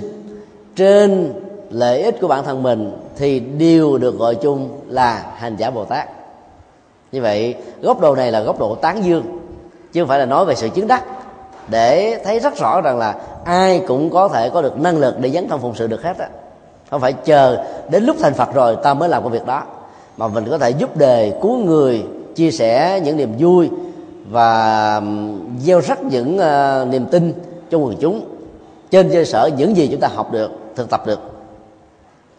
trên 0.76 1.32
lợi 1.70 2.02
ích 2.02 2.20
của 2.20 2.28
bản 2.28 2.44
thân 2.44 2.62
mình, 2.62 2.92
thì 3.16 3.40
đều 3.40 3.98
được 3.98 4.18
gọi 4.18 4.34
chung 4.34 4.80
là 4.88 5.32
hành 5.36 5.56
giả 5.56 5.70
bồ 5.70 5.84
tát 5.84 6.08
như 7.12 7.22
vậy 7.22 7.54
góc 7.82 8.00
độ 8.00 8.14
này 8.14 8.32
là 8.32 8.40
góc 8.40 8.58
độ 8.58 8.74
tán 8.74 9.04
dương 9.04 9.24
chứ 9.92 10.00
không 10.00 10.08
phải 10.08 10.18
là 10.18 10.24
nói 10.24 10.44
về 10.44 10.54
sự 10.54 10.68
chứng 10.68 10.88
đắc 10.88 11.04
để 11.68 12.20
thấy 12.24 12.38
rất 12.38 12.56
rõ 12.56 12.80
rằng 12.80 12.98
là 12.98 13.14
ai 13.44 13.82
cũng 13.86 14.10
có 14.10 14.28
thể 14.28 14.50
có 14.50 14.62
được 14.62 14.80
năng 14.80 14.98
lực 14.98 15.14
để 15.20 15.30
dấn 15.30 15.48
thân 15.48 15.60
phụng 15.60 15.74
sự 15.74 15.86
được 15.86 16.02
hết 16.02 16.18
á. 16.18 16.28
Không 16.90 17.00
phải 17.00 17.12
chờ 17.12 17.64
đến 17.90 18.04
lúc 18.04 18.16
thành 18.20 18.34
phật 18.34 18.54
rồi 18.54 18.76
ta 18.82 18.94
mới 18.94 19.08
làm 19.08 19.22
công 19.22 19.32
việc 19.32 19.46
đó 19.46 19.62
mà 20.16 20.28
mình 20.28 20.44
có 20.50 20.58
thể 20.58 20.70
giúp 20.70 20.96
đề 20.96 21.38
cứu 21.42 21.56
người 21.56 22.04
chia 22.34 22.50
sẻ 22.50 23.00
những 23.04 23.16
niềm 23.16 23.32
vui 23.38 23.70
và 24.30 25.02
gieo 25.60 25.80
rắc 25.80 26.02
những 26.02 26.38
uh, 26.38 26.88
niềm 26.88 27.06
tin 27.06 27.32
cho 27.70 27.78
quần 27.78 27.96
chúng. 28.00 28.24
Trên 28.90 29.10
cơ 29.12 29.24
sở 29.24 29.50
những 29.56 29.76
gì 29.76 29.88
chúng 29.90 30.00
ta 30.00 30.08
học 30.08 30.32
được 30.32 30.50
thực 30.76 30.90
tập 30.90 31.06
được. 31.06 31.20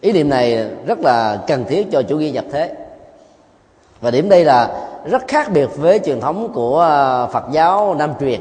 Ý 0.00 0.12
niệm 0.12 0.28
này 0.28 0.68
rất 0.86 1.00
là 1.00 1.38
cần 1.46 1.64
thiết 1.68 1.86
cho 1.92 2.02
chủ 2.02 2.18
nghĩa 2.18 2.30
nhập 2.30 2.44
thế 2.52 2.74
và 4.02 4.10
điểm 4.10 4.28
đây 4.28 4.44
là 4.44 4.70
rất 5.04 5.28
khác 5.28 5.50
biệt 5.52 5.68
với 5.76 5.98
truyền 5.98 6.20
thống 6.20 6.52
của 6.54 6.78
ờ, 6.78 7.28
Phật 7.32 7.44
giáo 7.50 7.94
Nam 7.94 8.12
truyền. 8.20 8.40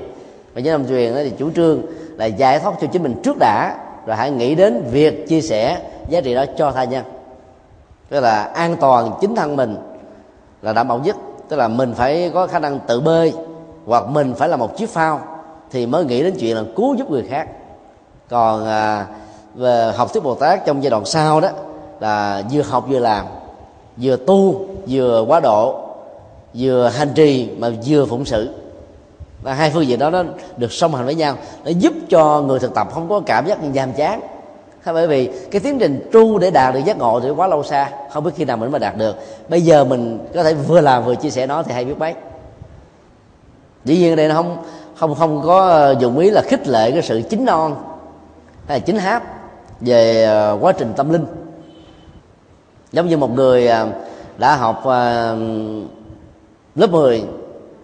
Và 0.54 0.62
giáo 0.62 0.78
Nam 0.78 0.88
truyền 0.88 1.14
thì 1.14 1.32
chủ 1.38 1.52
trương 1.52 1.82
là 2.18 2.26
giải 2.26 2.60
thoát 2.60 2.74
cho 2.82 2.88
chính 2.88 3.04
mình 3.04 3.22
trước 3.24 3.38
đã 3.40 3.76
rồi 4.06 4.16
hãy 4.18 4.32
nghĩ 4.32 4.56
đến 4.56 4.84
việc 4.92 5.28
chia 5.28 5.42
sẻ 5.42 5.80
giá 6.10 6.22
trị 6.22 6.36
đó 6.36 6.46
cho 6.58 6.72
tha 6.72 6.84
nhân. 6.84 7.04
Tức 8.10 8.20
là 8.20 8.44
an 8.44 8.76
toàn 8.80 9.12
chính 9.22 9.36
thân 9.36 9.56
mình 9.56 9.76
là 10.62 10.74
đảm 10.74 10.88
bảo 10.88 11.00
nhất. 11.00 11.16
Tức 11.50 11.56
là 11.56 11.68
mình 11.68 11.94
phải 11.94 12.32
có 12.34 12.48
khả 12.48 12.60
năng 12.60 12.80
tự 12.80 13.00
bơi 13.00 13.34
hoặc 13.86 14.08
mình 14.08 14.34
phải 14.34 14.50
là 14.50 14.58
một 14.58 14.78
chiếc 14.78 14.90
phao 14.90 15.22
thì 15.72 15.86
mới 15.86 16.06
nghĩ 16.06 16.24
đến 16.24 16.36
chuyện 16.40 16.58
là 16.58 16.64
cứu 16.76 16.96
giúp 16.96 17.12
người 17.12 17.24
khác. 17.30 17.48
Còn 18.30 18.66
à, 18.66 19.06
về 19.56 19.92
học 19.96 20.14
thuyết 20.14 20.24
bồ 20.24 20.36
tát 20.36 20.66
trong 20.66 20.84
giai 20.84 20.90
đoạn 20.92 21.06
sau 21.06 21.42
đó 21.42 21.50
là 22.00 22.44
vừa 22.52 22.62
học 22.62 22.86
vừa 22.90 23.00
làm 23.00 23.26
vừa 23.98 24.16
tu, 24.16 24.66
vừa 24.88 25.26
quá 25.28 25.40
độ, 25.40 25.80
vừa 26.54 26.88
hành 26.88 27.10
trì 27.16 27.50
mà 27.58 27.70
vừa 27.86 28.06
phụng 28.06 28.26
sự. 28.26 28.50
Và 29.42 29.54
hai 29.54 29.70
phương 29.70 29.88
diện 29.88 30.00
đó 30.00 30.10
nó 30.10 30.24
được 30.58 30.72
song 30.72 30.96
hành 30.96 31.06
với 31.06 31.16
nhau, 31.16 31.36
nó 31.66 31.72
giúp 31.72 31.94
cho 32.10 32.42
người 32.42 32.60
thực 32.60 32.74
tập 32.74 32.88
không 32.94 33.10
có 33.10 33.22
cảm 33.26 33.48
giác 33.48 33.64
nhàm 33.64 33.94
chán. 33.94 34.22
Bởi 34.86 35.08
vì 35.08 35.30
cái 35.52 35.62
tiến 35.62 35.80
trình 35.80 36.10
tu 36.12 36.40
để 36.40 36.52
đạt 36.52 36.74
được 36.74 36.80
giác 36.86 36.98
ngộ 36.98 37.20
thì 37.20 37.30
quá 37.30 37.48
lâu 37.48 37.64
xa, 37.64 37.90
không 38.12 38.24
biết 38.24 38.32
khi 38.36 38.46
nào 38.46 38.58
mình 38.58 38.72
mới 38.72 38.80
đạt 38.80 38.98
được. 38.98 39.16
Bây 39.50 39.62
giờ 39.62 39.84
mình 39.84 40.20
có 40.34 40.44
thể 40.44 40.54
vừa 40.54 40.82
làm 40.82 41.06
vừa 41.06 41.16
chia 41.16 41.30
sẻ 41.30 41.48
nó 41.48 41.64
thì 41.64 41.74
hay 41.74 41.86
biết 41.86 41.98
mấy 42.00 42.14
dĩ 43.86 43.98
nhiên 43.98 44.14
ở 44.14 44.16
đây 44.16 44.28
nó 44.28 44.36
không 44.36 44.58
không 44.96 45.16
không 45.16 45.42
có 45.46 45.90
dùng 46.00 46.20
ý 46.20 46.30
là 46.30 46.42
khích 46.42 46.68
lệ 46.68 46.92
cái 46.92 47.02
sự 47.02 47.22
chính 47.30 47.46
non 47.46 47.76
hay 48.68 48.80
là 48.80 48.86
chính 48.86 48.98
háp 48.98 49.24
về 49.80 50.24
ờ, 50.24 50.58
quá 50.62 50.72
trình 50.72 50.94
tâm 50.98 51.14
linh 51.14 51.26
giống 52.92 53.08
như 53.08 53.18
một 53.18 53.32
người 53.32 53.68
à, 53.68 53.88
đã 54.38 54.56
học 54.56 54.86
à, 54.86 55.36
lớp 56.76 56.92
10 56.92 57.24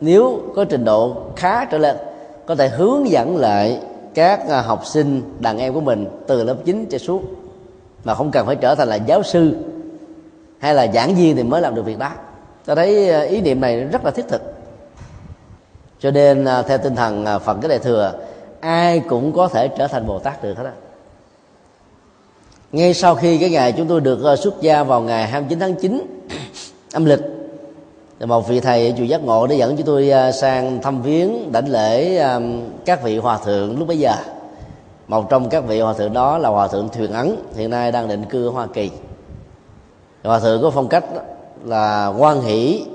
nếu 0.02 0.42
có 0.56 0.66
trình 0.66 0.86
độ 0.86 1.16
khá 1.36 1.66
trở 1.66 1.78
lên, 1.78 1.98
có 2.46 2.56
thể 2.56 2.70
hướng 2.70 3.10
dẫn 3.10 3.38
lại 3.38 3.82
các 4.14 4.50
à, 4.50 4.62
học 4.62 4.86
sinh, 4.86 5.22
đàn 5.40 5.58
em 5.58 5.74
của 5.74 5.82
mình 5.82 6.06
từ 6.28 6.44
lớp 6.44 6.56
9 6.66 6.86
cho 6.90 6.98
suốt 6.98 7.22
mà 8.04 8.16
không 8.16 8.32
cần 8.32 8.46
phải 8.46 8.56
trở 8.56 8.76
thành 8.76 8.88
là 8.88 8.96
giáo 8.96 9.24
sư 9.24 9.56
hay 10.60 10.74
là 10.74 10.88
giảng 10.88 11.16
viên 11.16 11.36
thì 11.36 11.44
mới 11.44 11.62
làm 11.62 11.76
được 11.76 11.86
việc 11.86 12.00
đó. 12.00 12.12
Ta 12.66 12.76
thấy 12.76 13.26
ý 13.28 13.42
niệm 13.42 13.62
này 13.62 13.84
rất 13.84 14.06
là 14.06 14.12
thiết 14.12 14.28
thực. 14.28 14.42
Cho 16.00 16.12
nên 16.12 16.46
theo 16.68 16.78
tinh 16.78 16.96
thần 16.96 17.26
phật 17.44 17.58
cái 17.62 17.70
đại 17.70 17.80
thừa, 17.80 18.14
ai 18.60 19.00
cũng 19.00 19.34
có 19.34 19.48
thể 19.48 19.68
trở 19.68 19.88
thành 19.88 20.08
bồ 20.08 20.20
tát 20.20 20.44
được 20.44 20.58
hết 20.58 20.64
á 20.64 20.72
ngay 22.72 22.94
sau 22.94 23.16
khi 23.16 23.38
cái 23.38 23.50
ngày 23.50 23.72
chúng 23.72 23.88
tôi 23.88 24.02
được 24.02 24.24
ờ, 24.24 24.36
xuất 24.36 24.62
gia 24.62 24.84
vào 24.84 25.02
ngày 25.02 25.28
29 25.28 25.60
tháng 25.60 25.76
9 25.76 26.28
âm 26.94 27.06
lịch, 27.06 27.20
thì 28.20 28.26
một 28.26 28.48
vị 28.48 28.60
thầy 28.60 28.94
chùa 28.98 29.04
giác 29.04 29.24
ngộ 29.24 29.48
đã 29.48 29.56
dẫn 29.56 29.78
chúng 29.78 29.86
tôi 29.86 30.10
ờ, 30.10 30.32
sang 30.32 30.82
thăm 30.82 31.02
viếng 31.02 31.52
đảnh 31.52 31.70
lễ 31.70 32.24
các 32.86 33.04
vị 33.04 33.18
hòa 33.18 33.38
thượng 33.38 33.80
lúc 33.80 33.88
bấy 33.88 34.00
giờ. 34.00 34.14
Một 35.08 35.30
trong 35.30 35.50
các 35.50 35.64
vị 35.68 35.80
hòa 35.82 35.94
thượng 35.94 36.14
đó 36.14 36.38
là 36.38 36.50
hòa 36.50 36.68
thượng 36.68 36.90
thuyền 36.90 37.12
ấn, 37.12 37.36
hiện 37.56 37.70
nay 37.70 37.92
đang 37.92 38.08
định 38.08 38.26
cư 38.26 38.48
ở 38.48 38.52
hoa 38.52 38.68
kỳ. 38.74 38.92
Hòa 40.24 40.40
thượng 40.40 40.62
có 40.62 40.70
phong 40.70 40.88
cách 40.88 41.04
là 41.66 42.08
quan 42.08 42.42
hỷ, 42.42 42.86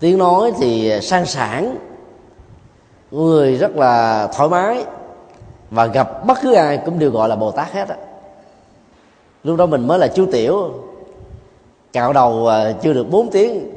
tiếng 0.00 0.18
nói 0.18 0.52
thì 0.58 1.00
sang 1.02 1.26
sảng, 1.26 1.76
người 3.10 3.56
rất 3.56 3.76
là 3.76 4.26
thoải 4.36 4.48
mái 4.48 4.84
và 5.70 5.86
gặp 5.86 6.26
bất 6.26 6.38
cứ 6.42 6.54
ai 6.54 6.78
cũng 6.84 6.98
đều 6.98 7.10
gọi 7.10 7.28
là 7.28 7.36
bồ 7.36 7.50
tát 7.50 7.72
hết 7.72 7.88
á 7.88 7.96
lúc 9.44 9.56
đó 9.56 9.66
mình 9.66 9.86
mới 9.86 9.98
là 9.98 10.08
chú 10.08 10.26
tiểu. 10.32 10.70
Cạo 11.92 12.12
đầu 12.12 12.46
à, 12.46 12.72
chưa 12.82 12.92
được 12.92 13.10
4 13.10 13.30
tiếng 13.30 13.70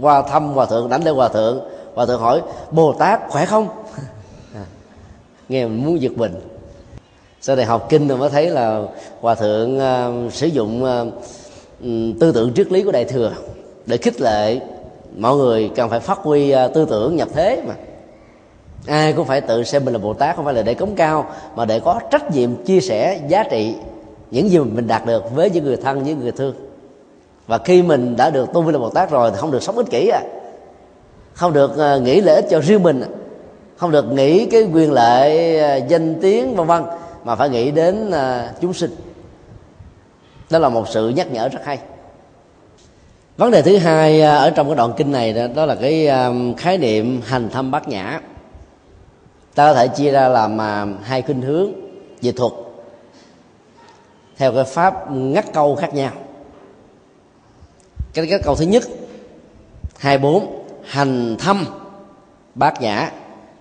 qua 0.00 0.22
thăm 0.22 0.52
hòa 0.52 0.66
thượng 0.66 0.88
đánh 0.88 1.04
lên 1.04 1.14
hòa 1.14 1.28
thượng. 1.28 1.60
Hòa 1.94 2.06
thượng 2.06 2.20
hỏi 2.20 2.42
bồ 2.70 2.92
tát 2.92 3.20
khỏe 3.28 3.46
không? 3.46 3.68
Nghe 5.48 5.66
mình 5.66 5.86
muốn 5.86 6.00
giật 6.00 6.12
mình. 6.16 6.34
Sau 7.40 7.56
này 7.56 7.64
học 7.64 7.86
kinh 7.88 8.08
rồi 8.08 8.18
mới 8.18 8.30
thấy 8.30 8.50
là 8.50 8.82
hòa 9.20 9.34
thượng 9.34 9.78
uh, 9.78 10.32
sử 10.32 10.46
dụng 10.46 10.84
uh, 10.84 11.12
tư 12.20 12.32
tưởng 12.32 12.54
triết 12.54 12.72
lý 12.72 12.82
của 12.82 12.92
đại 12.92 13.04
thừa 13.04 13.32
để 13.86 13.96
khích 13.96 14.20
lệ 14.20 14.60
mọi 15.16 15.36
người 15.36 15.70
cần 15.74 15.90
phải 15.90 16.00
phát 16.00 16.18
huy 16.18 16.54
uh, 16.54 16.74
tư 16.74 16.86
tưởng 16.90 17.16
nhập 17.16 17.28
thế 17.34 17.62
mà. 17.66 17.74
Ai 18.86 19.12
cũng 19.12 19.26
phải 19.26 19.40
tự 19.40 19.64
xem 19.64 19.84
mình 19.84 19.94
là 19.94 19.98
bồ 19.98 20.14
tát 20.14 20.36
không 20.36 20.44
phải 20.44 20.54
là 20.54 20.62
để 20.62 20.74
cống 20.74 20.94
cao 20.94 21.26
mà 21.56 21.64
để 21.64 21.80
có 21.80 22.00
trách 22.10 22.30
nhiệm 22.30 22.64
chia 22.64 22.80
sẻ 22.80 23.20
giá 23.28 23.44
trị 23.50 23.74
những 24.32 24.50
gì 24.50 24.58
mình 24.58 24.86
đạt 24.86 25.06
được 25.06 25.34
với 25.34 25.50
những 25.50 25.64
người 25.64 25.76
thân 25.76 26.02
những 26.02 26.20
người 26.20 26.32
thương. 26.32 26.54
Và 27.46 27.58
khi 27.58 27.82
mình 27.82 28.16
đã 28.16 28.30
được 28.30 28.52
tu 28.52 28.62
vi 28.62 28.72
là 28.72 28.78
bồ 28.78 28.90
tát 28.90 29.10
rồi 29.10 29.30
thì 29.30 29.36
không 29.40 29.50
được 29.50 29.62
sống 29.62 29.76
ích 29.76 29.90
kỷ 29.90 30.08
à. 30.08 30.20
Không 31.34 31.52
được 31.52 31.76
ờ, 31.76 32.00
nghĩ 32.00 32.20
lợi 32.20 32.34
ích 32.34 32.46
cho 32.50 32.60
riêng 32.60 32.82
mình 32.82 33.00
à. 33.00 33.08
không 33.76 33.90
được 33.90 34.12
nghĩ 34.12 34.46
cái 34.46 34.62
quyền 34.72 34.92
lợi 34.92 35.58
ờ, 35.58 35.76
danh 35.88 36.14
tiếng 36.20 36.56
vân 36.56 36.66
vân 36.66 36.82
mà 37.24 37.34
phải 37.34 37.48
nghĩ 37.48 37.70
đến 37.70 38.10
ờ, 38.10 38.48
chúng 38.60 38.72
sinh. 38.72 38.96
Đó 40.50 40.58
là 40.58 40.68
một 40.68 40.88
sự 40.88 41.08
nhắc 41.08 41.32
nhở 41.32 41.48
rất 41.48 41.64
hay. 41.64 41.78
Vấn 43.36 43.50
đề 43.50 43.62
thứ 43.62 43.76
hai 43.76 44.20
ở 44.20 44.50
trong 44.50 44.66
cái 44.66 44.76
đoạn 44.76 44.92
kinh 44.96 45.12
này 45.12 45.32
đó, 45.32 45.46
đó 45.54 45.66
là 45.66 45.74
cái 45.74 46.08
khái 46.56 46.78
niệm 46.78 47.20
hành 47.24 47.50
thâm 47.50 47.70
bát 47.70 47.88
nhã. 47.88 48.20
Ta 49.54 49.68
có 49.68 49.74
thể 49.74 49.88
chia 49.88 50.10
ra 50.10 50.28
làm 50.28 50.58
hai 51.02 51.22
khuynh 51.22 51.42
hướng 51.42 51.72
về 52.22 52.32
thuật 52.32 52.52
theo 54.42 54.52
cái 54.52 54.64
pháp 54.64 55.10
ngắt 55.10 55.52
câu 55.52 55.76
khác 55.76 55.94
nhau. 55.94 56.10
Cái, 58.14 58.26
cái 58.30 58.38
câu 58.44 58.56
thứ 58.56 58.64
nhất 58.64 58.82
hai 59.98 60.18
bốn 60.18 60.64
hành 60.84 61.36
thâm 61.38 61.66
bát 62.54 62.80
nhã. 62.80 63.10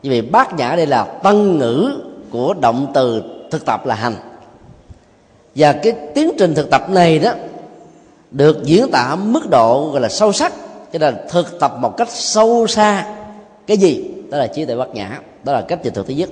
Như 0.03 0.09
vậy 0.09 0.21
bát 0.21 0.53
nhã 0.53 0.75
đây 0.75 0.87
là 0.87 1.03
tân 1.03 1.57
ngữ 1.57 2.01
của 2.31 2.53
động 2.53 2.91
từ 2.93 3.23
thực 3.51 3.65
tập 3.65 3.85
là 3.85 3.95
hành. 3.95 4.15
Và 5.55 5.73
cái 5.73 5.93
tiến 6.15 6.31
trình 6.37 6.55
thực 6.55 6.69
tập 6.69 6.89
này 6.89 7.19
đó 7.19 7.31
được 8.31 8.63
diễn 8.63 8.91
tả 8.91 9.15
mức 9.15 9.49
độ 9.49 9.89
gọi 9.91 10.01
là 10.01 10.09
sâu 10.09 10.31
sắc. 10.31 10.53
Cho 10.93 10.99
nên 10.99 11.15
thực 11.29 11.59
tập 11.59 11.73
một 11.79 11.97
cách 11.97 12.09
sâu 12.11 12.67
xa 12.67 13.15
cái 13.67 13.77
gì? 13.77 14.11
Đó 14.29 14.37
là 14.37 14.47
trí 14.47 14.65
tuệ 14.65 14.75
bát 14.75 14.89
nhã. 14.89 15.19
Đó 15.43 15.53
là 15.53 15.61
cách 15.61 15.83
dịch 15.83 15.93
thuật 15.93 16.07
thứ 16.07 16.13
nhất. 16.13 16.29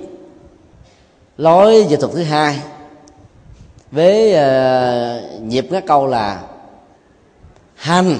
Lối 1.36 1.86
dịch 1.88 2.00
thuật 2.00 2.12
thứ 2.12 2.22
hai 2.22 2.60
với 3.92 4.34
uh, 4.34 5.42
nhịp 5.42 5.66
cái 5.70 5.80
câu 5.80 6.06
là 6.06 6.40
hành 7.74 8.16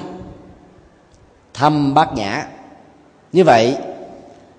thâm 1.54 1.94
bát 1.94 2.14
nhã. 2.14 2.46
Như 3.32 3.44
vậy 3.44 3.76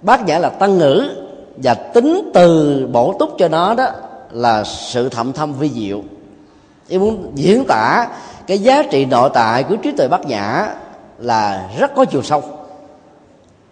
bát 0.01 0.25
nhã 0.25 0.39
là 0.39 0.49
tăng 0.49 0.77
ngữ 0.77 1.09
và 1.57 1.73
tính 1.73 2.31
từ 2.33 2.87
bổ 2.91 3.15
túc 3.19 3.29
cho 3.37 3.47
nó 3.47 3.73
đó 3.73 3.87
là 4.31 4.63
sự 4.63 5.09
thậm 5.09 5.33
thâm 5.33 5.53
vi 5.53 5.69
diệu. 5.69 6.01
Ý 6.87 6.97
muốn 6.97 7.31
diễn 7.35 7.65
tả 7.67 8.07
cái 8.47 8.59
giá 8.59 8.83
trị 8.83 9.05
nội 9.05 9.29
tại 9.33 9.63
của 9.63 9.75
trí 9.75 9.91
tuệ 9.91 10.07
bát 10.07 10.25
nhã 10.25 10.67
là 11.17 11.69
rất 11.79 11.91
có 11.95 12.05
chiều 12.05 12.21
sâu. 12.23 12.43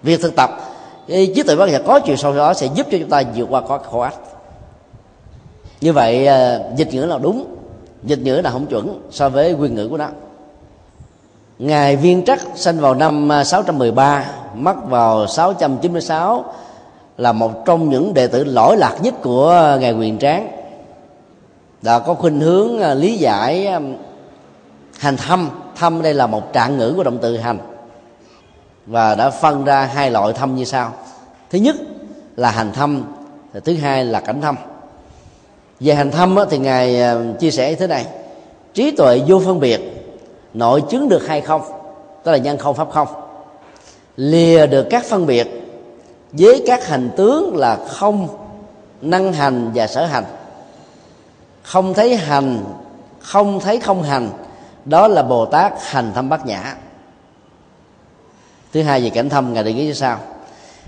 Việc 0.02 0.21
thực 0.21 0.36
tập 0.36 0.49
trí 1.08 1.43
tuệ 1.43 1.56
bát 1.56 1.69
nhã 1.69 1.80
có 1.88 1.99
chiều 1.99 2.15
sâu 2.15 2.36
đó 2.36 2.54
sẽ 2.54 2.67
giúp 2.75 2.88
cho 2.91 2.97
chúng 2.97 3.10
ta 3.10 3.23
vượt 3.36 3.47
qua 3.49 3.62
khó 3.67 3.78
khăn. 3.78 4.02
ách 4.02 4.29
như 5.82 5.94
vậy 5.94 6.28
à, 6.28 6.60
dịch 6.76 6.94
ngữ 6.94 7.06
nào 7.06 7.20
đúng, 7.20 7.56
dịch 8.04 8.20
ngữ 8.20 8.42
là 8.44 8.52
không 8.52 8.65
chuẩn 8.65 9.02
so 9.12 9.30
với 9.30 9.54
nguyên 9.54 9.76
ngữ 9.76 9.88
của 9.88 9.98
nó. 9.98 10.08
Ngài 11.60 11.96
viên 11.96 12.26
trắc 12.26 12.39
sinh 12.56 12.80
vào 12.80 12.94
năm 12.94 13.32
à, 13.32 13.44
613 13.44 14.26
mất 14.56 14.76
vào 14.86 15.28
696 15.28 16.46
là 17.18 17.32
một 17.32 17.65
trong 17.65 17.89
những 17.89 18.13
đệ 18.13 18.28
tử 18.28 18.44
lỗi 18.44 18.78
lạc 18.78 18.98
nhất 19.02 19.13
của 19.22 19.50
à, 19.50 19.78
ngài 19.78 19.94
quyền 19.94 20.20
tráng. 20.20 20.52
Đã 21.82 22.00
có 22.00 22.13
khuynh 22.13 22.39
hướng 22.39 22.94
lý 22.94 23.18
giải 23.18 23.68
hành 25.00 25.18
thâm. 25.18 25.50
Thâm 25.76 26.02
đây 26.02 26.13
là 26.13 26.28
một 26.28 26.54
trạng 26.54 26.78
ngữ 26.78 26.94
của 26.98 27.04
động 27.04 27.18
từ 27.22 27.38
hành. 27.38 27.58
Và 28.86 29.15
đã 29.15 29.30
phân 29.30 29.65
ra 29.65 29.86
hai 29.94 30.12
loại 30.12 30.34
thâm 30.34 30.56
như 30.56 30.63
sau. 30.63 30.94
Thứ 31.50 31.60
nhất 31.60 31.76
là 32.36 32.52
hành 32.52 32.72
thâm, 32.72 33.04
thứ 33.63 33.76
hai 33.76 34.06
là 34.06 34.20
cảnh 34.20 34.42
thâm 34.42 34.56
về 35.80 35.94
hành 35.94 36.12
thâm 36.12 36.38
thì 36.50 36.58
ngài 36.58 37.02
à, 37.02 37.15
chia 37.39 37.52
sẻ 37.52 37.76
thế 37.76 37.88
này. 37.88 38.06
Trí 38.74 38.92
tuệ 38.92 39.22
vô 39.28 39.39
phân 39.46 39.60
biệt, 39.60 39.82
nội 40.54 40.84
chứng 40.89 41.10
được 41.10 41.28
hay 41.28 41.42
không? 41.42 41.62
Tức 42.24 42.32
là 42.32 42.38
nhân 42.38 42.58
không, 42.58 42.76
pháp 42.76 42.89
không. 42.92 43.08
Lìa 44.15 44.68
được 44.68 44.88
các 44.89 45.06
phân 45.06 45.26
biệt 45.26 45.48
với 46.32 46.63
các 46.68 46.88
hành 46.88 47.10
tướng 47.18 47.58
là 47.58 47.78
không 47.88 48.28
năng 49.02 49.34
hành 49.34 49.72
và 49.76 49.88
sở 49.88 50.06
hành. 50.06 50.24
Không 51.63 51.94
thấy 51.94 52.15
hành, 52.15 52.63
không 53.20 53.60
thấy 53.60 53.80
không 53.80 54.04
hành, 54.04 54.30
đó 54.86 55.08
là 55.08 55.24
bồ 55.24 55.46
tát 55.46 55.74
hành 55.84 56.12
thâm 56.15 56.30
bát 56.30 56.46
nhã. 56.46 56.76
Thứ 58.74 58.82
hai 58.82 59.02
về 59.02 59.10
cảnh 59.10 59.30
thâm 59.30 59.54
ngài 59.54 59.63
định 59.63 59.78
nghị 59.78 59.86
như 59.86 59.94
sau. 59.94 60.20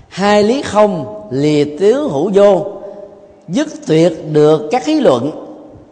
Hai 0.08 0.42
lý 0.42 0.62
không 0.62 1.22
lìa 1.30 1.64
tướng 1.80 2.10
hữu 2.10 2.30
vô 2.34 2.81
dứt 3.48 3.68
tuyệt 3.86 4.12
được 4.32 4.68
các 4.70 4.88
lý 4.88 5.00
luận 5.00 5.30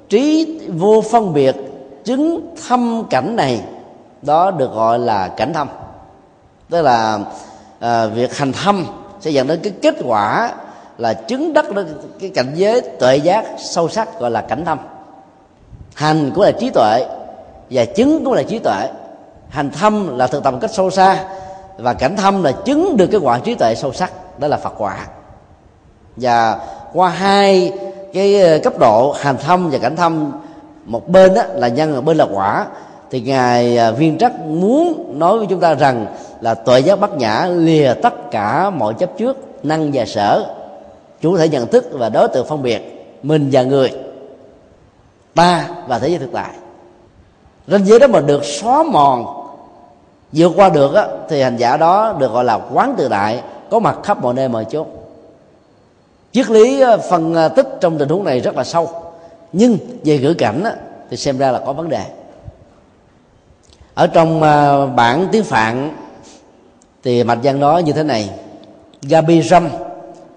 trí 0.08 0.58
vô 0.68 1.02
phân 1.10 1.34
biệt 1.34 1.56
chứng 2.04 2.54
thâm 2.68 3.04
cảnh 3.10 3.36
này 3.36 3.60
đó 4.22 4.50
được 4.50 4.74
gọi 4.74 4.98
là 4.98 5.28
cảnh 5.28 5.52
thâm. 5.52 5.68
Tức 6.70 6.82
là 6.82 7.18
à, 7.80 8.06
việc 8.06 8.36
hành 8.36 8.52
thâm 8.52 8.86
sẽ 9.20 9.30
dẫn 9.30 9.46
đến 9.46 9.60
cái 9.62 9.72
kết 9.82 9.94
quả 10.04 10.52
là 10.98 11.12
chứng 11.12 11.52
đắc 11.52 11.74
đến 11.74 11.86
cái 12.20 12.30
cảnh 12.34 12.52
giới 12.54 12.80
tuệ 12.80 13.16
giác 13.16 13.44
sâu 13.58 13.88
sắc 13.88 14.20
gọi 14.20 14.30
là 14.30 14.40
cảnh 14.40 14.64
thâm. 14.64 14.78
Hành 15.94 16.30
cũng 16.34 16.44
là 16.44 16.52
trí 16.52 16.70
tuệ 16.70 17.06
và 17.70 17.84
chứng 17.84 18.24
cũng 18.24 18.34
là 18.34 18.42
trí 18.42 18.58
tuệ. 18.58 18.88
Hành 19.48 19.70
thâm 19.70 20.18
là 20.18 20.26
thực 20.26 20.42
tập 20.42 20.50
một 20.50 20.58
cách 20.60 20.70
sâu 20.74 20.90
xa 20.90 21.24
và 21.78 21.94
cảnh 21.94 22.16
thâm 22.16 22.42
là 22.42 22.52
chứng 22.52 22.96
được 22.96 23.06
cái 23.06 23.20
quả 23.20 23.38
trí 23.38 23.54
tuệ 23.54 23.74
sâu 23.74 23.92
sắc 23.92 24.38
đó 24.40 24.48
là 24.48 24.56
phật 24.56 24.74
quả. 24.78 25.06
Và 26.16 26.60
qua 26.92 27.08
hai 27.08 27.72
cái 28.12 28.40
ờ, 28.40 28.58
cấp 28.58 28.78
độ 28.78 29.14
hành 29.18 29.36
thâm 29.38 29.70
và 29.70 29.78
cảnh 29.78 29.96
thâm. 29.96 30.32
Một 30.84 31.08
bên 31.08 31.34
đó 31.34 31.42
là 31.54 31.68
nhân 31.68 31.94
một 31.94 32.04
bên 32.04 32.16
là 32.16 32.26
quả. 32.32 32.66
Thì 33.10 33.20
ngài 33.20 33.76
ờ, 33.76 33.92
viên 33.92 34.18
trắc 34.18 34.40
muốn 34.40 35.14
nói 35.18 35.38
với 35.38 35.46
chúng 35.50 35.60
ta 35.60 35.74
rằng 35.74 36.06
là 36.40 36.54
tuệ 36.54 36.80
giác 36.80 37.00
bát 37.00 37.16
nhã 37.16 37.46
lìa 37.46 37.94
tất 38.02 38.30
cả 38.30 38.70
mọi 38.70 38.94
chấp 38.94 39.10
trước 39.18 39.36
năng 39.62 39.90
và 39.92 40.04
sở. 40.04 40.54
Chủ 41.20 41.36
thể 41.36 41.48
nhận 41.48 41.66
thức 41.66 41.88
và 41.92 42.08
đối 42.08 42.28
tượng 42.28 42.46
phân 42.46 42.62
biệt 42.62 43.06
mình 43.22 43.48
và 43.52 43.62
người 43.62 43.92
ta 45.34 45.68
và 45.86 45.98
thế 45.98 46.08
giới 46.08 46.18
thực 46.18 46.32
tại. 46.32 46.50
Ranh 47.66 47.86
giới 47.86 47.98
đó 47.98 48.06
mà 48.06 48.20
được 48.20 48.44
xóa 48.44 48.82
mòn 48.82 49.26
vượt 50.32 50.52
qua 50.56 50.68
được 50.68 50.94
á, 50.94 51.06
thì 51.28 51.42
hành 51.42 51.56
giả 51.56 51.76
đó 51.76 52.14
được 52.18 52.32
gọi 52.32 52.44
là 52.44 52.60
quán 52.74 52.94
tự 52.98 53.08
đại 53.08 53.42
có 53.70 53.78
mặt 53.78 53.98
khắp 54.02 54.22
mọi 54.22 54.34
nơi 54.34 54.48
mọi 54.48 54.64
chốt 54.64 54.86
triết 56.32 56.50
lý 56.50 56.80
ờ, 56.80 56.98
phân 56.98 57.34
ờ, 57.34 57.48
tích 57.48 57.66
trong 57.80 57.98
tình 57.98 58.08
huống 58.08 58.24
này 58.24 58.40
rất 58.40 58.56
là 58.56 58.64
sâu. 58.64 58.90
Nhưng 59.52 59.78
về 60.04 60.18
ngữ 60.18 60.34
cảnh 60.34 60.64
á, 60.64 60.74
thì 61.10 61.16
xem 61.16 61.38
ra 61.38 61.50
là 61.50 61.58
có 61.66 61.72
vấn 61.72 61.88
đề. 61.88 62.04
Ở 63.94 64.06
trong 64.06 64.42
ờ, 64.42 64.86
bản 64.86 65.28
tiếng 65.32 65.44
phạn 65.44 65.96
thì 67.02 67.24
mạch 67.24 67.38
văn 67.42 67.60
đó 67.60 67.78
như 67.78 67.92
thế 67.92 68.02
này. 68.02 68.30
Gabiram 69.02 69.68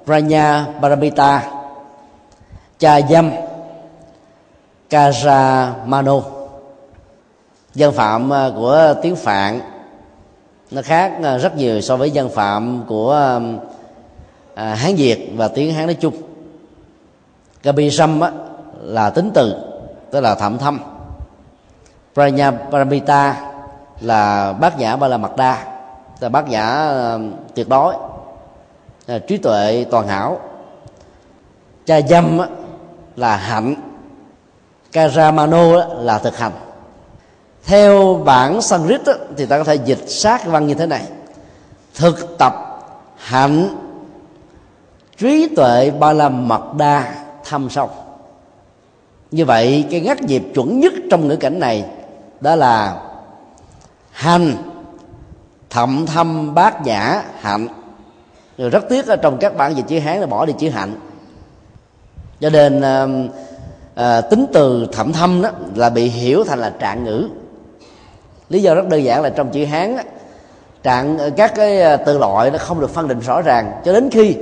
Pranya 0.05 0.65
Paramita 0.81 1.51
Cha 2.79 3.01
Dâm 3.09 3.31
Karamano 4.89 6.21
dân 7.75 7.93
phạm 7.93 8.31
của 8.55 8.93
tiếng 9.01 9.15
phạn 9.15 9.61
nó 10.71 10.81
khác 10.81 11.13
rất 11.41 11.57
nhiều 11.57 11.81
so 11.81 11.97
với 11.97 12.11
dân 12.11 12.29
phạm 12.29 12.83
của 12.87 13.39
à, 14.55 14.75
hán 14.75 14.95
việt 14.95 15.31
và 15.35 15.47
tiếng 15.47 15.73
hán 15.73 15.85
nói 15.85 15.97
chung. 15.99 16.13
Gabi 17.63 17.91
sâm 17.91 18.21
á, 18.21 18.31
là 18.81 19.09
tính 19.09 19.31
từ 19.33 19.55
tức 20.11 20.19
là 20.19 20.35
thậm 20.35 20.57
thâm. 20.57 20.79
Pranya 22.13 22.51
paramita 22.51 23.51
là 24.01 24.53
bát 24.53 24.77
nhã 24.77 24.95
ba 24.95 25.07
la 25.07 25.17
mật 25.17 25.37
đa 25.37 25.65
là 26.19 26.29
bát 26.29 26.49
nhã 26.49 26.93
uh, 27.15 27.21
tuyệt 27.55 27.69
đối 27.69 27.95
là 29.07 29.19
trí 29.19 29.37
tuệ 29.37 29.85
toàn 29.91 30.07
hảo. 30.07 30.39
Cha 31.85 32.01
dâm 32.01 32.39
á, 32.39 32.47
là 33.15 33.35
hạnh. 33.35 33.75
Karamano 34.91 35.85
là 35.85 36.17
thực 36.17 36.37
hành. 36.37 36.51
Theo 37.65 38.21
bản 38.25 38.61
sanskrit 38.61 39.01
thì 39.37 39.45
ta 39.45 39.57
có 39.57 39.63
thể 39.63 39.75
dịch 39.75 40.03
sát 40.07 40.45
văn 40.45 40.67
như 40.67 40.73
thế 40.73 40.85
này. 40.85 41.03
Thực 41.95 42.37
tập 42.37 42.53
hạnh 43.17 43.82
trí 45.17 45.47
tuệ 45.55 45.91
ba 45.91 46.13
la 46.13 46.29
mật 46.29 46.73
đa 46.77 47.15
thâm 47.43 47.69
sâu. 47.69 47.89
Như 49.31 49.45
vậy 49.45 49.85
cái 49.91 50.01
ngắt 50.01 50.21
nhịp 50.21 50.43
chuẩn 50.53 50.79
nhất 50.79 50.93
trong 51.11 51.27
ngữ 51.27 51.35
cảnh 51.35 51.59
này 51.59 51.85
đó 52.41 52.55
là 52.55 53.01
hành 54.11 54.55
thậm 55.69 56.05
thâm 56.05 56.55
bát 56.55 56.85
nhã 56.85 57.21
hạnh. 57.39 57.67
Rồi 58.57 58.69
rất 58.69 58.85
tiếc 58.89 59.07
ở 59.07 59.15
trong 59.15 59.37
các 59.37 59.57
bản 59.57 59.75
dịch 59.75 59.85
chữ 59.87 59.99
hán 59.99 60.19
là 60.19 60.25
bỏ 60.25 60.45
đi 60.45 60.53
chữ 60.59 60.69
hạnh. 60.69 60.93
Cho 62.39 62.49
nên 62.49 62.81
à, 62.81 63.07
à, 63.95 64.21
tính 64.21 64.45
từ 64.53 64.87
thậm 64.91 65.13
thâm 65.13 65.41
đó 65.41 65.49
là 65.75 65.89
bị 65.89 66.07
hiểu 66.07 66.43
thành 66.43 66.59
là 66.59 66.73
trạng 66.79 67.03
ngữ. 67.03 67.29
Lý 68.49 68.61
do 68.61 68.75
rất 68.75 68.87
đơn 68.87 69.03
giản 69.03 69.21
là 69.21 69.29
trong 69.29 69.51
chữ 69.51 69.65
hán 69.65 69.97
trạng 70.83 71.17
các 71.37 71.55
cái 71.55 71.81
à, 71.81 71.97
từ 71.97 72.17
loại 72.17 72.51
nó 72.51 72.57
không 72.57 72.79
được 72.79 72.89
phân 72.89 73.07
định 73.07 73.19
rõ 73.19 73.41
ràng. 73.41 73.71
Cho 73.85 73.93
đến 73.93 74.09
khi 74.11 74.37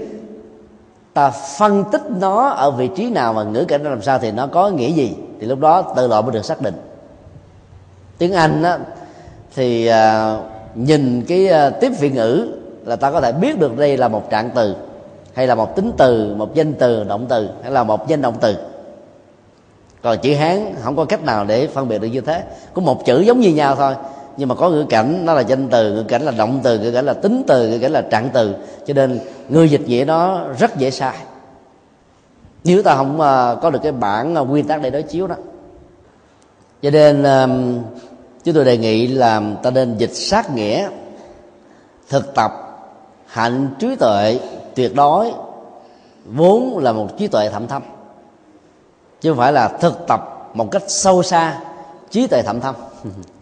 ta 1.14 1.30
phân 1.30 1.84
tích 1.92 2.02
nó 2.20 2.48
ở 2.48 2.72
vị 2.72 2.90
trí 2.96 3.10
nào 3.10 3.34
và 3.34 3.44
ngữ 3.44 3.66
cảnh 3.66 3.84
nó 3.84 3.90
làm 3.90 4.02
sao 4.02 4.20
thì 4.20 4.32
nó 4.32 4.48
có 4.48 4.70
nghĩa 4.70 4.90
gì. 4.90 5.16
Thì 5.40 5.48
lúc 5.48 5.60
đó 5.60 5.82
tự 5.96 6.08
loại 6.08 6.22
mới 6.22 6.32
được 6.32 6.46
xác 6.46 6.62
định. 6.62 6.76
Tiếng 8.18 8.34
anh 8.34 8.64
á, 8.64 8.78
thì 9.56 9.88
à, 9.88 10.38
nhìn 10.76 11.26
cái 11.28 11.48
à, 11.48 11.70
tiếp 11.70 11.92
vị 12.00 12.10
ngữ 12.10 12.48
là 12.86 12.96
ta 12.96 13.12
có 13.12 13.22
thể 13.22 13.32
biết 13.32 13.60
được 13.60 13.78
đây 13.78 13.98
là 13.98 14.08
một 14.08 14.30
trạng 14.30 14.50
từ 14.56 14.76
hay 15.34 15.48
là 15.48 15.56
một 15.56 15.76
tính 15.76 15.92
từ 15.98 16.36
một 16.36 16.56
danh 16.56 16.74
từ 16.74 17.04
động 17.04 17.26
từ 17.30 17.50
hay 17.62 17.72
là 17.72 17.84
một 17.84 18.08
danh 18.08 18.22
động 18.22 18.36
từ. 18.42 18.56
Còn 20.02 20.18
chữ 20.18 20.36
hán 20.36 20.76
không 20.82 20.96
có 20.96 21.06
cách 21.06 21.24
nào 21.24 21.46
để 21.46 21.68
phân 21.68 21.88
biệt 21.88 22.02
được 22.02 22.08
như 22.08 22.22
thế. 22.22 22.44
Có 22.74 22.82
một 22.82 23.06
chữ 23.06 23.22
giống 23.22 23.40
như 23.40 23.54
nhau 23.54 23.76
thôi 23.76 23.94
nhưng 24.38 24.50
mà 24.50 24.56
có 24.56 24.70
ngữ 24.70 24.86
cảnh, 24.90 25.26
nó 25.26 25.34
là 25.34 25.42
danh 25.42 25.68
từ, 25.70 25.94
ngữ 25.94 26.04
cảnh 26.04 26.22
là 26.22 26.32
động 26.32 26.60
từ, 26.64 26.80
ngữ 26.80 26.92
cảnh 26.92 27.06
là 27.06 27.14
tính 27.14 27.44
từ, 27.48 27.70
ngữ 27.70 27.80
cảnh 27.80 27.92
là 27.92 28.02
trạng 28.02 28.30
từ. 28.34 28.56
Cho 28.88 28.94
nên 28.94 29.20
người 29.50 29.70
dịch 29.70 29.88
nghĩa 29.88 30.04
nó 30.08 30.48
rất 30.60 30.78
dễ 30.78 30.92
sai. 30.92 31.16
Nếu 32.64 32.84
ta 32.84 32.96
không 32.96 33.22
à, 33.22 33.56
có 33.62 33.70
được 33.70 33.80
cái 33.84 33.92
bản 33.92 34.36
à, 34.36 34.42
nguyên 34.42 34.68
tắc 34.68 34.82
để 34.82 34.90
đối 34.90 35.04
chiếu 35.04 35.28
đó. 35.28 35.36
Cho 36.82 36.90
nên 36.90 37.24
chúng 38.44 38.56
tôi 38.56 38.66
đề 38.66 38.78
nghị 38.78 39.08
là 39.08 39.42
ta 39.64 39.72
nên 39.72 39.98
dịch 39.98 40.16
sát 40.16 40.56
nghĩa, 40.56 40.90
thực 42.10 42.36
tập, 42.36 42.52
hạnh 43.26 43.70
trí 43.80 43.96
tuệ, 43.96 44.40
tuyệt 44.76 44.96
đối, 44.96 45.32
vốn 46.26 46.78
là 46.78 46.92
một 46.92 47.18
trí 47.18 47.28
tuệ 47.28 47.50
thậm 47.50 47.68
thâm. 47.68 47.82
Chứ 49.22 49.30
không 49.30 49.38
phải 49.38 49.54
là 49.54 49.68
thực 49.68 50.08
tập 50.08 50.52
một 50.54 50.72
cách 50.72 50.84
sâu 50.88 51.24
xa 51.24 51.60
trí 52.10 52.28
tuệ 52.28 52.42
thậm 52.42 52.62
thâm. 52.62 52.76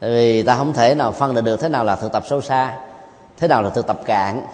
tại 0.00 0.10
vì 0.10 0.42
ta 0.42 0.56
không 0.56 0.72
thể 0.72 0.94
nào 0.94 1.12
phân 1.12 1.34
định 1.34 1.44
được 1.44 1.60
thế 1.60 1.68
nào 1.68 1.84
là 1.84 1.96
thực 1.96 2.12
tập 2.12 2.22
sâu 2.28 2.40
xa 2.40 2.76
thế 3.38 3.48
nào 3.48 3.62
là 3.62 3.70
thực 3.70 3.86
tập 3.86 4.00
cạn. 4.04 4.42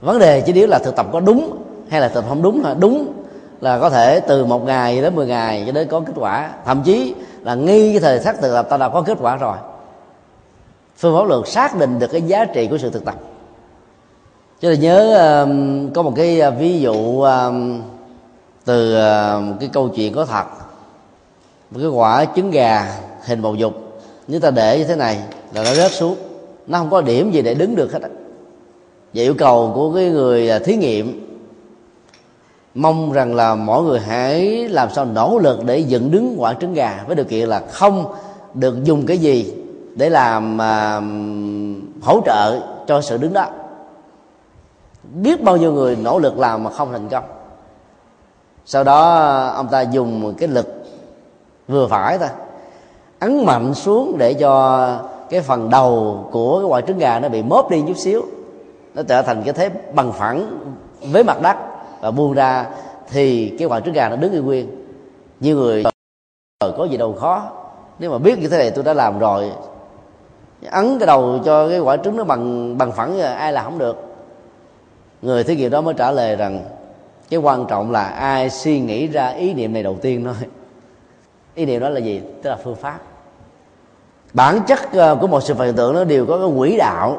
Vấn 0.00 0.18
đề 0.18 0.40
chỉ 0.40 0.52
yếu 0.52 0.66
là 0.66 0.78
thực 0.78 0.96
tập 0.96 1.06
có 1.12 1.20
đúng 1.20 1.62
hay 1.88 2.00
là 2.00 2.08
thực 2.08 2.14
tập 2.14 2.24
không 2.28 2.42
đúng 2.42 2.64
là 2.64 2.74
đúng 2.74 3.12
là 3.60 3.78
có 3.78 3.90
thể 3.90 4.20
từ 4.20 4.44
một 4.44 4.64
ngày 4.64 5.02
đến 5.02 5.14
10 5.14 5.26
ngày 5.26 5.62
cho 5.66 5.72
đến 5.72 5.88
có 5.88 6.00
kết 6.00 6.12
quả. 6.16 6.50
Thậm 6.64 6.82
chí 6.82 7.14
là 7.42 7.54
nghi 7.54 7.92
cái 7.92 8.00
thời 8.00 8.18
khắc 8.18 8.40
thực 8.40 8.54
tập 8.54 8.66
ta 8.70 8.76
đã 8.76 8.88
có 8.88 9.02
kết 9.02 9.18
quả 9.20 9.36
rồi. 9.36 9.56
Phương 10.96 11.18
pháp 11.18 11.28
luật 11.28 11.48
xác 11.48 11.76
định 11.78 11.98
được 11.98 12.06
cái 12.12 12.22
giá 12.22 12.44
trị 12.44 12.66
của 12.66 12.78
sự 12.78 12.90
thực 12.90 13.04
tập. 13.04 13.14
Cho 14.60 14.70
nên 14.70 14.80
nhớ 14.80 15.18
um, 15.42 15.92
có 15.92 16.02
một 16.02 16.12
cái 16.16 16.42
uh, 16.48 16.54
ví 16.58 16.80
dụ 16.80 17.20
um, 17.20 17.82
từ 18.64 18.96
uh, 18.96 19.60
cái 19.60 19.68
câu 19.72 19.88
chuyện 19.88 20.14
có 20.14 20.24
thật 20.24 20.44
một 21.70 21.78
cái 21.80 21.88
quả 21.88 22.24
trứng 22.36 22.50
gà 22.50 22.98
hình 23.24 23.42
bầu 23.42 23.54
dục. 23.54 23.74
Nếu 24.28 24.40
ta 24.40 24.50
để 24.50 24.78
như 24.78 24.84
thế 24.84 24.96
này 24.96 25.18
là 25.54 25.64
nó 25.64 25.74
rớt 25.74 25.92
xuống. 25.92 26.16
Nó 26.66 26.78
không 26.78 26.90
có 26.90 27.00
điểm 27.00 27.30
gì 27.30 27.42
để 27.42 27.54
đứng 27.54 27.76
được 27.76 27.92
hết 27.92 28.02
á. 28.02 28.08
Và 29.14 29.22
yêu 29.22 29.34
cầu 29.38 29.72
của 29.74 29.94
cái 29.94 30.10
người 30.10 30.50
à, 30.50 30.58
thí 30.58 30.76
nghiệm 30.76 31.28
mong 32.74 33.12
rằng 33.12 33.34
là 33.34 33.54
mỗi 33.54 33.82
người 33.82 34.00
hãy 34.00 34.68
làm 34.68 34.90
sao 34.90 35.04
nỗ 35.04 35.38
lực 35.38 35.64
để 35.64 35.78
dựng 35.78 36.10
đứng 36.10 36.34
quả 36.38 36.54
trứng 36.54 36.74
gà 36.74 37.04
với 37.06 37.16
điều 37.16 37.24
kiện 37.24 37.48
là 37.48 37.62
không 37.70 38.14
được 38.54 38.84
dùng 38.84 39.06
cái 39.06 39.18
gì 39.18 39.54
để 39.94 40.10
làm 40.10 40.54
uh, 40.56 42.04
hỗ 42.04 42.20
trợ 42.26 42.60
cho 42.86 43.00
sự 43.00 43.18
đứng 43.18 43.32
đó. 43.32 43.46
Biết 45.22 45.42
bao 45.42 45.56
nhiêu 45.56 45.72
người 45.72 45.96
nỗ 45.96 46.18
lực 46.18 46.38
làm 46.38 46.64
mà 46.64 46.70
không 46.70 46.92
thành 46.92 47.08
công. 47.08 47.24
Sau 48.66 48.84
đó 48.84 49.14
à, 49.14 49.48
ông 49.48 49.68
ta 49.68 49.80
dùng 49.80 50.34
cái 50.38 50.48
lực 50.48 50.77
vừa 51.68 51.86
phải 51.86 52.18
thôi. 52.18 52.28
Ấn 53.18 53.44
mạnh 53.44 53.74
xuống 53.74 54.18
để 54.18 54.34
cho 54.34 54.88
cái 55.30 55.40
phần 55.40 55.70
đầu 55.70 56.24
của 56.30 56.58
cái 56.58 56.68
quả 56.68 56.80
trứng 56.80 56.98
gà 56.98 57.20
nó 57.20 57.28
bị 57.28 57.42
móp 57.42 57.70
đi 57.70 57.82
chút 57.88 57.96
xíu. 57.96 58.22
Nó 58.94 59.02
trở 59.02 59.22
thành 59.22 59.42
cái 59.42 59.52
thế 59.52 59.70
bằng 59.94 60.12
phẳng 60.12 60.58
với 61.12 61.24
mặt 61.24 61.42
đất. 61.42 61.56
Và 62.00 62.10
buông 62.10 62.32
ra 62.32 62.66
thì 63.10 63.54
cái 63.58 63.68
quả 63.68 63.80
trứng 63.80 63.94
gà 63.94 64.08
nó 64.08 64.16
đứng 64.16 64.32
yên 64.32 64.46
nguyên. 64.46 64.70
Như 65.40 65.54
người 65.54 65.84
ờ, 66.58 66.72
có 66.78 66.84
gì 66.84 66.96
đâu 66.96 67.12
khó. 67.12 67.50
Nếu 67.98 68.10
mà 68.10 68.18
biết 68.18 68.38
như 68.38 68.48
thế 68.48 68.58
này 68.58 68.70
tôi 68.70 68.84
đã 68.84 68.94
làm 68.94 69.18
rồi. 69.18 69.52
Ấn 70.70 70.98
cái 70.98 71.06
đầu 71.06 71.38
cho 71.44 71.68
cái 71.68 71.78
quả 71.78 71.96
trứng 71.96 72.16
nó 72.16 72.24
bằng 72.24 72.78
bằng 72.78 72.92
phẳng 72.92 73.20
ai 73.20 73.52
là 73.52 73.62
không 73.62 73.78
được. 73.78 74.04
Người 75.22 75.44
thí 75.44 75.56
nghiệm 75.56 75.70
đó 75.70 75.80
mới 75.80 75.94
trả 75.94 76.10
lời 76.10 76.36
rằng 76.36 76.64
cái 77.30 77.40
quan 77.40 77.66
trọng 77.66 77.90
là 77.90 78.04
ai 78.04 78.50
suy 78.50 78.80
nghĩ 78.80 79.06
ra 79.06 79.28
ý 79.28 79.54
niệm 79.54 79.72
này 79.72 79.82
đầu 79.82 79.96
tiên 80.02 80.24
thôi 80.24 80.48
ý 81.58 81.66
niệm 81.66 81.80
đó 81.80 81.88
là 81.88 82.00
gì? 82.00 82.20
Tức 82.42 82.50
là 82.50 82.56
phương 82.64 82.76
pháp. 82.76 82.98
Bản 84.32 84.60
chất 84.66 84.92
ờ, 84.92 85.16
của 85.20 85.26
một 85.26 85.40
sự 85.40 85.54
hiện 85.54 85.74
tượng 85.74 85.94
nó 85.94 86.04
đều 86.04 86.26
có 86.26 86.38
cái 86.38 86.48
quỹ 86.58 86.76
đạo. 86.76 87.18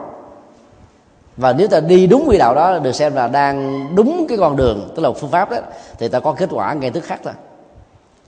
Và 1.38 1.54
nếu 1.54 1.68
ta 1.68 1.80
đi 1.80 2.08
đúng 2.08 2.26
quỹ 2.28 2.38
đạo 2.38 2.56
đó 2.56 2.80
được 2.80 2.92
xem 2.92 3.16
là 3.16 3.28
đang 3.28 3.88
đúng 3.96 4.26
cái 4.30 4.38
con 4.38 4.56
đường 4.56 4.90
tức 4.96 5.02
là 5.04 5.12
phương 5.12 5.32
pháp 5.32 5.52
đó 5.52 5.58
thì 5.98 6.08
ta 6.08 6.20
có 6.20 6.32
kết 6.32 6.50
quả 6.52 6.74
ngay 6.74 6.92
tức 6.92 7.04
khắc 7.04 7.20
thôi. 7.24 7.34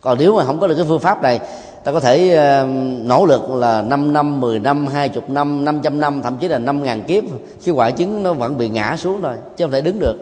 Còn 0.02 0.17
nếu 0.19 0.36
mà 0.36 0.43
không 0.43 0.60
có 0.60 0.67
được 0.67 0.76
cái 0.76 0.86
phương 0.88 1.00
pháp 1.00 1.21
này 1.21 1.39
ta 1.84 1.91
có 1.91 2.00
thể 2.00 2.38
uh, 2.63 2.69
nỗ 3.06 3.26
lực 3.26 3.50
là 3.50 3.82
5 3.82 4.13
năm 4.13 4.41
10 4.41 4.60
năm 4.60 4.88
20 4.88 5.24
năm 5.28 5.65
500 5.65 6.00
năm 6.00 6.21
thậm 6.21 6.38
chí 6.38 6.47
là 6.47 6.58
5 6.60 6.84
ngàn 6.84 7.04
kiếp 7.04 7.24
khi 7.62 7.71
quả 7.71 7.91
chứng 7.91 8.24
nó 8.24 8.34
vẫn 8.34 8.58
bị 8.58 8.69
ngã 8.69 8.95
xuống 8.97 9.21
thôi 9.21 9.36
chứ 9.58 9.65
không 9.65 9.71
thể 9.71 9.82
đứng 9.82 10.00
được. 10.00 10.17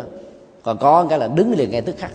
Còn 0.64 0.78
có 0.78 1.06
cái 1.10 1.20
là 1.20 1.28
đứng 1.28 1.54
liền 1.58 1.72
ngay 1.72 1.82
tức 1.82 1.96
khắc 1.98 2.12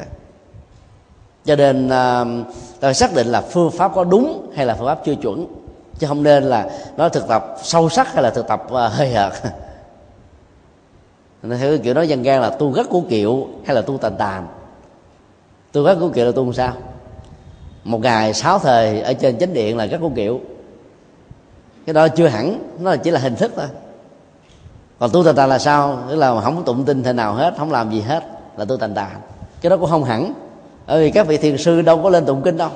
cho 1.45 1.57
nên 1.57 1.87
uh, 1.87 2.47
ta 2.81 2.93
xác 2.93 3.15
định 3.15 3.27
là 3.27 3.41
phương 3.41 3.71
pháp 3.71 3.93
có 3.95 4.05
đúng 4.05 4.51
hay 4.55 4.67
là 4.67 4.75
phương 4.75 4.87
pháp 4.87 5.01
chưa 5.05 5.15
chuẩn 5.15 5.47
chứ 5.99 6.07
không 6.07 6.23
nên 6.23 6.45
là 6.45 6.71
nó 6.97 7.09
thực 7.09 7.29
tập 7.29 7.57
sâu 7.63 7.89
sắc 7.89 8.15
hay 8.15 8.23
là 8.23 8.31
thực 8.31 8.49
tập 8.49 8.67
à, 8.71 8.87
uh, 8.87 8.93
hơi 8.93 9.13
hợt. 9.13 9.33
Nên 11.43 11.59
theo 11.59 11.79
kiểu 11.79 11.95
nói 11.95 12.09
dân 12.09 12.25
gian 12.25 12.41
là 12.41 12.51
tu 12.51 12.71
gắt 12.71 12.87
của 12.91 13.01
kiệu 13.01 13.47
hay 13.65 13.75
là 13.75 13.83
tu 13.83 13.99
tàn 13.99 14.17
tàn. 14.19 14.47
Tu 15.73 15.83
gắt 15.83 15.97
của 16.01 16.09
kiệu 16.09 16.27
là 16.27 16.33
tu 16.33 16.45
làm 16.45 16.53
sao? 16.53 16.73
Một 17.85 18.01
ngày 18.01 18.35
sáu 18.35 18.59
thời 18.59 19.01
ở 19.01 19.13
trên 19.13 19.39
chánh 19.39 19.53
điện 19.55 19.77
là 19.77 19.87
gắt 19.87 20.01
của 20.01 20.11
kiệu. 20.17 20.41
Cái 21.87 21.95
đó 21.95 22.09
chưa 22.09 22.27
hẳn 22.27 22.59
nó 22.79 22.97
chỉ 22.97 23.11
là 23.11 23.21
hình 23.21 23.37
thức 23.37 23.53
thôi. 23.57 23.67
Còn 24.99 25.11
tu 25.11 25.25
tàn 25.25 25.35
tàn 25.35 25.49
là 25.49 25.59
sao? 25.59 25.99
Tức 26.09 26.17
là 26.17 26.41
không 26.41 26.57
có 26.57 26.63
tụng 26.63 26.85
tin 26.85 27.03
thế 27.03 27.13
nào 27.13 27.35
hết 27.35 27.55
không 27.59 27.73
làm 27.73 27.91
gì 27.91 28.01
hết 28.01 28.25
là 28.57 28.65
tu 28.65 28.77
tàn 28.77 28.95
tàn. 28.95 29.21
Cái 29.61 29.71
đó 29.71 29.77
cũng 29.77 29.91
không 29.91 30.05
hẳn 30.05 30.33
bởi 30.87 31.05
vì 31.05 31.11
các 31.11 31.27
vị 31.27 31.37
thiền 31.37 31.59
sư 31.59 31.83
đâu 31.83 32.01
có 32.03 32.11
lên 32.11 32.25
tụng 32.25 32.43
kinh 32.43 32.57
đâu. 32.57 32.71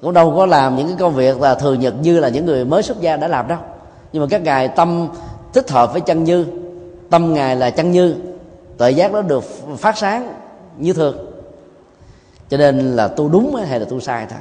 Cũng 0.00 0.12
đâu 0.12 0.34
có 0.36 0.46
làm 0.46 0.76
những 0.76 0.86
cái 0.86 0.96
công 1.00 1.14
việc 1.14 1.40
là 1.40 1.54
thường 1.54 1.80
nhật 1.80 1.94
như 2.02 2.20
là 2.20 2.28
những 2.28 2.46
người 2.46 2.64
mới 2.64 2.82
xuất 2.82 3.00
gia 3.00 3.16
đã 3.16 3.28
làm 3.28 3.48
đâu. 3.48 3.58
Nhưng 4.12 4.22
mà 4.22 4.26
các 4.30 4.42
ngài 4.42 4.68
tâm 4.68 5.08
thích 5.52 5.70
hợp 5.70 5.92
với 5.92 6.00
chân 6.00 6.24
như, 6.24 6.46
tâm 7.10 7.34
ngài 7.34 7.56
là 7.56 7.70
chân 7.70 7.90
như, 7.90 8.14
tuệ 8.78 8.90
giác 8.90 9.12
đó 9.12 9.22
được 9.22 9.44
phát 9.78 9.98
sáng 9.98 10.34
như 10.78 10.92
thường. 10.92 11.16
Cho 12.50 12.56
nên 12.56 12.96
là 12.96 13.08
tu 13.08 13.28
đúng 13.28 13.54
hay 13.54 13.80
là 13.80 13.84
tu 13.84 14.00
sai 14.00 14.26
thôi. 14.30 14.38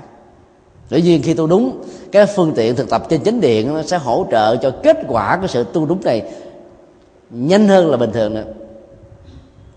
Dĩ 0.89 1.01
nhiên 1.01 1.21
khi 1.23 1.33
tu 1.33 1.47
đúng, 1.47 1.83
cái 2.11 2.25
phương 2.25 2.53
tiện 2.55 2.75
thực 2.75 2.89
tập 2.89 3.03
trên 3.09 3.23
chánh 3.23 3.41
điện 3.41 3.73
nó 3.73 3.83
sẽ 3.83 3.97
hỗ 3.97 4.25
trợ 4.31 4.55
cho 4.55 4.71
kết 4.83 4.97
quả 5.07 5.37
của 5.41 5.47
sự 5.47 5.63
tu 5.73 5.85
đúng 5.85 6.01
này 6.03 6.23
nhanh 7.29 7.67
hơn 7.67 7.89
là 7.89 7.97
bình 7.97 8.11
thường 8.11 8.33
nữa. 8.33 8.43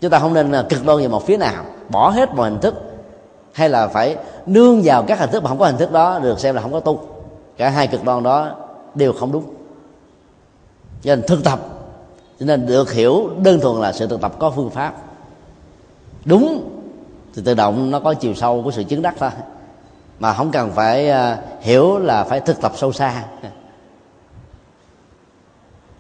Chúng 0.01 0.11
ta 0.11 0.19
không 0.19 0.35
nên 0.35 0.53
cực 0.69 0.85
đoan 0.85 0.99
về 0.99 1.09
một 1.09 1.27
phía 1.27 1.37
nào, 1.37 1.65
bỏ 1.89 2.11
hết 2.11 2.35
mọi 2.35 2.51
hình 2.51 2.61
thức 2.61 2.75
hay 3.55 3.69
là 3.69 3.89
phải 3.89 4.17
nương 4.47 4.81
vào 4.85 5.03
các 5.03 5.19
hình 5.19 5.31
thức 5.31 5.43
mà 5.43 5.49
không 5.49 5.59
có 5.59 5.67
hình 5.67 5.77
thức 5.77 5.93
đó 5.93 6.19
được 6.19 6.41
xem 6.41 6.55
là 6.55 6.63
không 6.63 6.73
có 6.73 6.81
tu. 6.81 7.01
Cả 7.57 7.71
hai 7.71 7.87
cực 7.87 8.05
đoan 8.05 8.23
đó 8.23 8.57
đều 8.95 9.13
không 9.13 9.33
đúng. 9.33 9.45
Cho 11.03 11.17
nên 11.17 11.27
thực 11.27 11.45
tập, 11.45 11.61
cho 12.41 12.47
nên 12.47 12.67
được 12.67 12.93
hiểu 12.93 13.31
đơn 13.43 13.61
thuần 13.61 13.81
là 13.81 13.93
sự 13.93 14.07
thực 14.07 14.21
tập 14.21 14.33
có 14.39 14.51
phương 14.51 14.71
pháp. 14.71 14.95
Đúng 16.25 16.71
thì 17.35 17.43
tự 17.45 17.55
động 17.55 17.91
nó 17.91 18.01
có 18.01 18.15
chiều 18.15 18.35
sâu 18.35 18.63
của 18.63 18.71
sự 18.71 18.83
chứng 18.83 19.03
đắc 19.03 19.15
thôi. 19.19 19.31
Mà 20.19 20.33
không 20.33 20.51
cần 20.51 20.71
phải 20.75 21.11
à, 21.11 21.39
hiểu 21.61 21.99
là 21.99 22.25
phải 22.25 22.41
thực 22.41 22.61
tập 22.61 22.73
sâu 22.77 22.93
xa. 22.93 23.25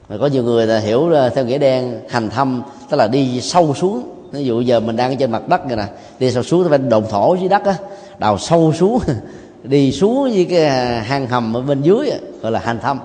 Mà 0.08 0.16
có 0.20 0.26
nhiều 0.26 0.42
người 0.42 0.66
là 0.66 0.78
hiểu 0.78 1.10
theo 1.34 1.44
nghĩa 1.44 1.58
đen, 1.58 2.00
hành 2.08 2.30
thâm, 2.30 2.62
tức 2.90 2.96
là 2.96 3.08
đi 3.08 3.40
sâu 3.40 3.74
xuống 3.74 4.10
ví 4.34 4.44
dụ 4.44 4.60
giờ 4.60 4.80
mình 4.80 4.96
đang 4.96 5.16
trên 5.16 5.30
mặt 5.30 5.48
đất 5.48 5.66
này 5.66 5.76
nè 5.76 5.86
đi 6.18 6.30
sâu 6.30 6.42
xuống 6.42 6.70
bên 6.70 6.88
đồn 6.88 7.04
thổ 7.10 7.34
dưới 7.34 7.48
đất 7.48 7.64
á 7.64 7.74
đào 8.18 8.38
sâu 8.38 8.72
xuống 8.72 8.98
đi 9.64 9.92
xuống 9.92 10.22
với 10.22 10.46
cái 10.50 10.64
à, 10.64 11.04
hang 11.06 11.26
hầm 11.26 11.56
ở 11.56 11.60
bên 11.60 11.82
dưới 11.82 12.10
gọi 12.42 12.52
là 12.52 12.60
hành 12.60 12.78
thâm 12.80 13.00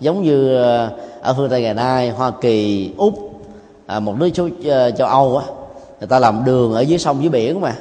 giống 0.00 0.22
như 0.22 0.62
à, 0.62 0.90
ở 1.20 1.34
phương 1.34 1.50
tây 1.50 1.62
ngày 1.62 1.74
nay 1.74 2.10
hoa 2.10 2.32
kỳ 2.40 2.90
úc 2.96 3.42
à, 3.86 4.00
một 4.00 4.16
nước 4.18 4.30
châu, 4.34 4.48
châu 4.98 5.08
âu 5.08 5.36
á 5.36 5.46
người 6.00 6.08
ta 6.08 6.18
làm 6.18 6.44
đường 6.44 6.72
ở 6.72 6.80
dưới 6.80 6.98
sông 6.98 7.20
dưới 7.20 7.30
biển 7.30 7.60
mà 7.60 7.76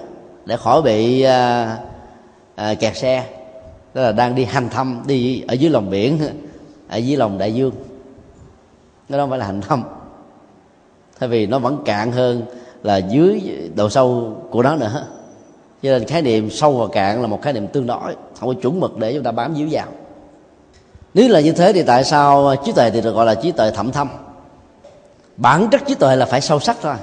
để 0.45 0.58
khỏi 0.58 0.82
bị 0.82 1.21
à, 1.21 1.77
à, 2.56 2.73
kẹt 2.73 2.97
xe. 2.97 3.25
Đó 3.93 4.01
là 4.01 4.12
đang 4.12 4.36
đi 4.36 4.45
hành 4.45 4.69
thăm 4.69 5.01
đi 5.08 5.43
ở 5.47 5.54
dưới 5.54 5.69
lòng 5.69 5.89
biển 5.89 6.19
ở 6.89 6.97
dưới 6.97 7.17
lòng 7.17 7.38
đại 7.38 7.54
dương. 7.54 7.71
Nó 9.10 9.17
không 9.17 9.30
phải 9.30 9.39
là 9.39 9.45
hành 9.45 9.62
thăm 9.62 9.84
thay 11.19 11.30
vì 11.30 11.45
nó 11.45 11.60
vẫn 11.60 11.82
cạn 11.86 12.12
hơn 12.12 12.41
là 12.84 12.98
dưới 12.98 13.41
độ 13.76 13.89
sâu 13.89 14.36
của 14.52 14.63
nó 14.63 14.76
nữa. 14.76 15.08
Cho 15.84 15.89
nên 15.89 16.06
khái 16.06 16.22
niệm 16.22 16.50
sâu 16.50 16.74
và 16.74 16.88
cạn 16.88 17.22
là 17.22 17.28
một 17.28 17.41
khái 17.41 17.54
niệm 17.54 17.67
tương 17.67 17.88
đối 17.88 18.15
không 18.39 18.56
có 18.56 18.62
chuẩn 18.62 18.80
mực 18.80 18.98
để 18.98 19.13
chúng 19.13 19.24
ta 19.24 19.32
bám 19.32 19.54
víu 19.54 19.67
vào. 19.72 19.88
Nếu 21.13 21.30
là 21.30 21.39
như 21.39 21.52
thế 21.52 21.74
thì 21.74 21.84
tại 21.84 22.04
sao 22.04 22.56
trí 22.65 22.72
tuệ 22.72 22.89
thì 22.89 23.02
được 23.02 23.12
gọi 23.12 23.26
là 23.26 23.36
trí 23.36 23.52
tuệ 23.52 23.72
thẩm 23.72 23.91
thâm? 23.91 24.10
Bản 25.38 25.67
chất 25.72 25.82
trí 25.88 25.96
tuệ 25.96 26.15
là 26.15 26.26
phải 26.26 26.41
sâu 26.41 26.60
sắc 26.60 26.78
thôi. 26.82 26.96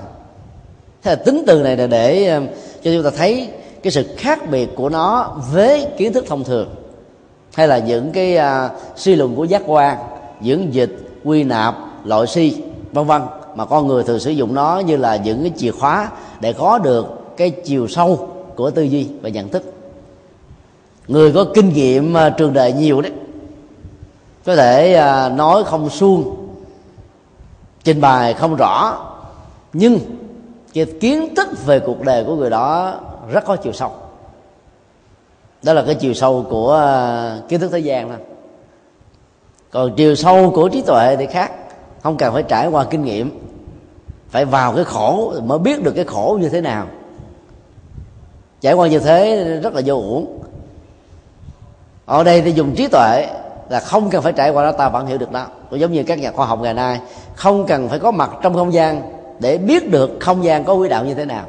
Thế 1.02 1.10
là 1.10 1.14
tính 1.14 1.44
từ 1.46 1.62
này 1.62 1.76
là 1.76 1.86
để 1.86 2.34
um, 2.34 2.46
cho 2.82 2.90
chúng 2.94 3.02
ta 3.02 3.10
thấy 3.16 3.48
cái 3.82 3.90
sự 3.90 4.04
khác 4.16 4.50
biệt 4.50 4.68
của 4.76 4.88
nó 4.88 5.36
với 5.52 5.86
kiến 5.98 6.12
thức 6.12 6.24
thông 6.28 6.44
thường. 6.44 6.74
Hay 7.54 7.68
là 7.68 7.78
những 7.78 8.12
cái 8.12 8.36
uh, 8.36 8.72
suy 8.96 9.14
luận 9.14 9.36
của 9.36 9.44
giác 9.44 9.62
quan 9.66 9.98
dưỡng 10.42 10.74
dịch 10.74 10.96
quy 11.24 11.44
nạp 11.44 11.74
loại 12.04 12.26
si 12.26 12.56
vân 12.92 13.06
vân 13.06 13.22
mà 13.58 13.64
con 13.64 13.86
người 13.86 14.04
thường 14.04 14.20
sử 14.20 14.30
dụng 14.30 14.54
nó 14.54 14.78
như 14.78 14.96
là 14.96 15.16
những 15.16 15.42
cái 15.42 15.52
chìa 15.56 15.70
khóa 15.70 16.10
để 16.40 16.52
có 16.52 16.78
được 16.78 17.06
cái 17.36 17.50
chiều 17.50 17.88
sâu 17.88 18.28
của 18.56 18.70
tư 18.70 18.82
duy 18.82 19.08
và 19.22 19.28
nhận 19.28 19.48
thức. 19.48 19.72
Người 21.08 21.32
có 21.32 21.46
kinh 21.54 21.68
nghiệm 21.68 22.16
à, 22.16 22.30
trường 22.30 22.52
đời 22.52 22.72
nhiều 22.72 23.00
đấy. 23.00 23.12
Có 24.44 24.56
thể 24.56 24.94
à, 24.94 25.28
nói 25.28 25.64
không 25.64 25.90
suông, 25.90 26.48
trình 27.84 28.00
bày 28.00 28.34
không 28.34 28.56
rõ, 28.56 29.04
nhưng 29.72 29.98
cái 30.74 30.86
kiến 31.00 31.34
thức 31.34 31.48
về 31.66 31.80
cuộc 31.80 32.02
đời 32.02 32.24
của 32.24 32.36
người 32.36 32.50
đó 32.50 32.94
rất 33.30 33.44
có 33.44 33.56
chiều 33.56 33.72
sâu. 33.72 33.92
Đó 35.62 35.72
là 35.72 35.82
cái 35.86 35.94
chiều 35.94 36.14
sâu 36.14 36.46
của 36.50 36.74
à, 36.74 37.38
kiến 37.48 37.60
thức 37.60 37.70
thế 37.72 37.78
gian 37.78 38.08
thôi. 38.08 38.18
Còn 39.70 39.94
chiều 39.96 40.14
sâu 40.14 40.52
của 40.54 40.68
trí 40.68 40.82
tuệ 40.82 41.16
thì 41.16 41.26
khác, 41.26 41.52
không 42.02 42.16
cần 42.16 42.34
phải 42.34 42.42
trải 42.42 42.68
qua 42.68 42.84
kinh 42.84 43.04
nghiệm 43.04 43.47
phải 44.30 44.44
vào 44.44 44.72
cái 44.74 44.84
khổ 44.84 45.34
mới 45.44 45.58
biết 45.58 45.82
được 45.82 45.92
cái 45.92 46.04
khổ 46.04 46.38
như 46.40 46.48
thế 46.48 46.60
nào. 46.60 46.86
Trải 48.60 48.72
qua 48.72 48.88
như 48.88 48.98
thế 48.98 49.44
rất 49.62 49.74
là 49.74 49.82
vô 49.84 49.94
uổng. 49.94 50.42
Ở 52.06 52.24
đây 52.24 52.42
thì 52.42 52.52
dùng 52.52 52.74
trí 52.74 52.88
tuệ 52.88 53.26
là 53.68 53.80
không 53.80 54.10
cần 54.10 54.22
phải 54.22 54.32
trải 54.32 54.50
qua 54.50 54.64
đó 54.64 54.72
ta 54.72 54.88
vẫn 54.88 55.06
hiểu 55.06 55.18
được 55.18 55.32
đó. 55.32 55.46
Cũng 55.70 55.80
giống 55.80 55.92
như 55.92 56.02
các 56.02 56.18
nhà 56.18 56.30
khoa 56.30 56.46
học 56.46 56.60
ngày 56.62 56.74
nay 56.74 57.00
không 57.34 57.66
cần 57.66 57.88
phải 57.88 57.98
có 57.98 58.10
mặt 58.10 58.30
trong 58.42 58.54
không 58.54 58.72
gian 58.72 59.02
để 59.40 59.58
biết 59.58 59.90
được 59.90 60.10
không 60.20 60.44
gian 60.44 60.64
có 60.64 60.74
quỹ 60.74 60.88
đạo 60.88 61.04
như 61.04 61.14
thế 61.14 61.24
nào. 61.24 61.44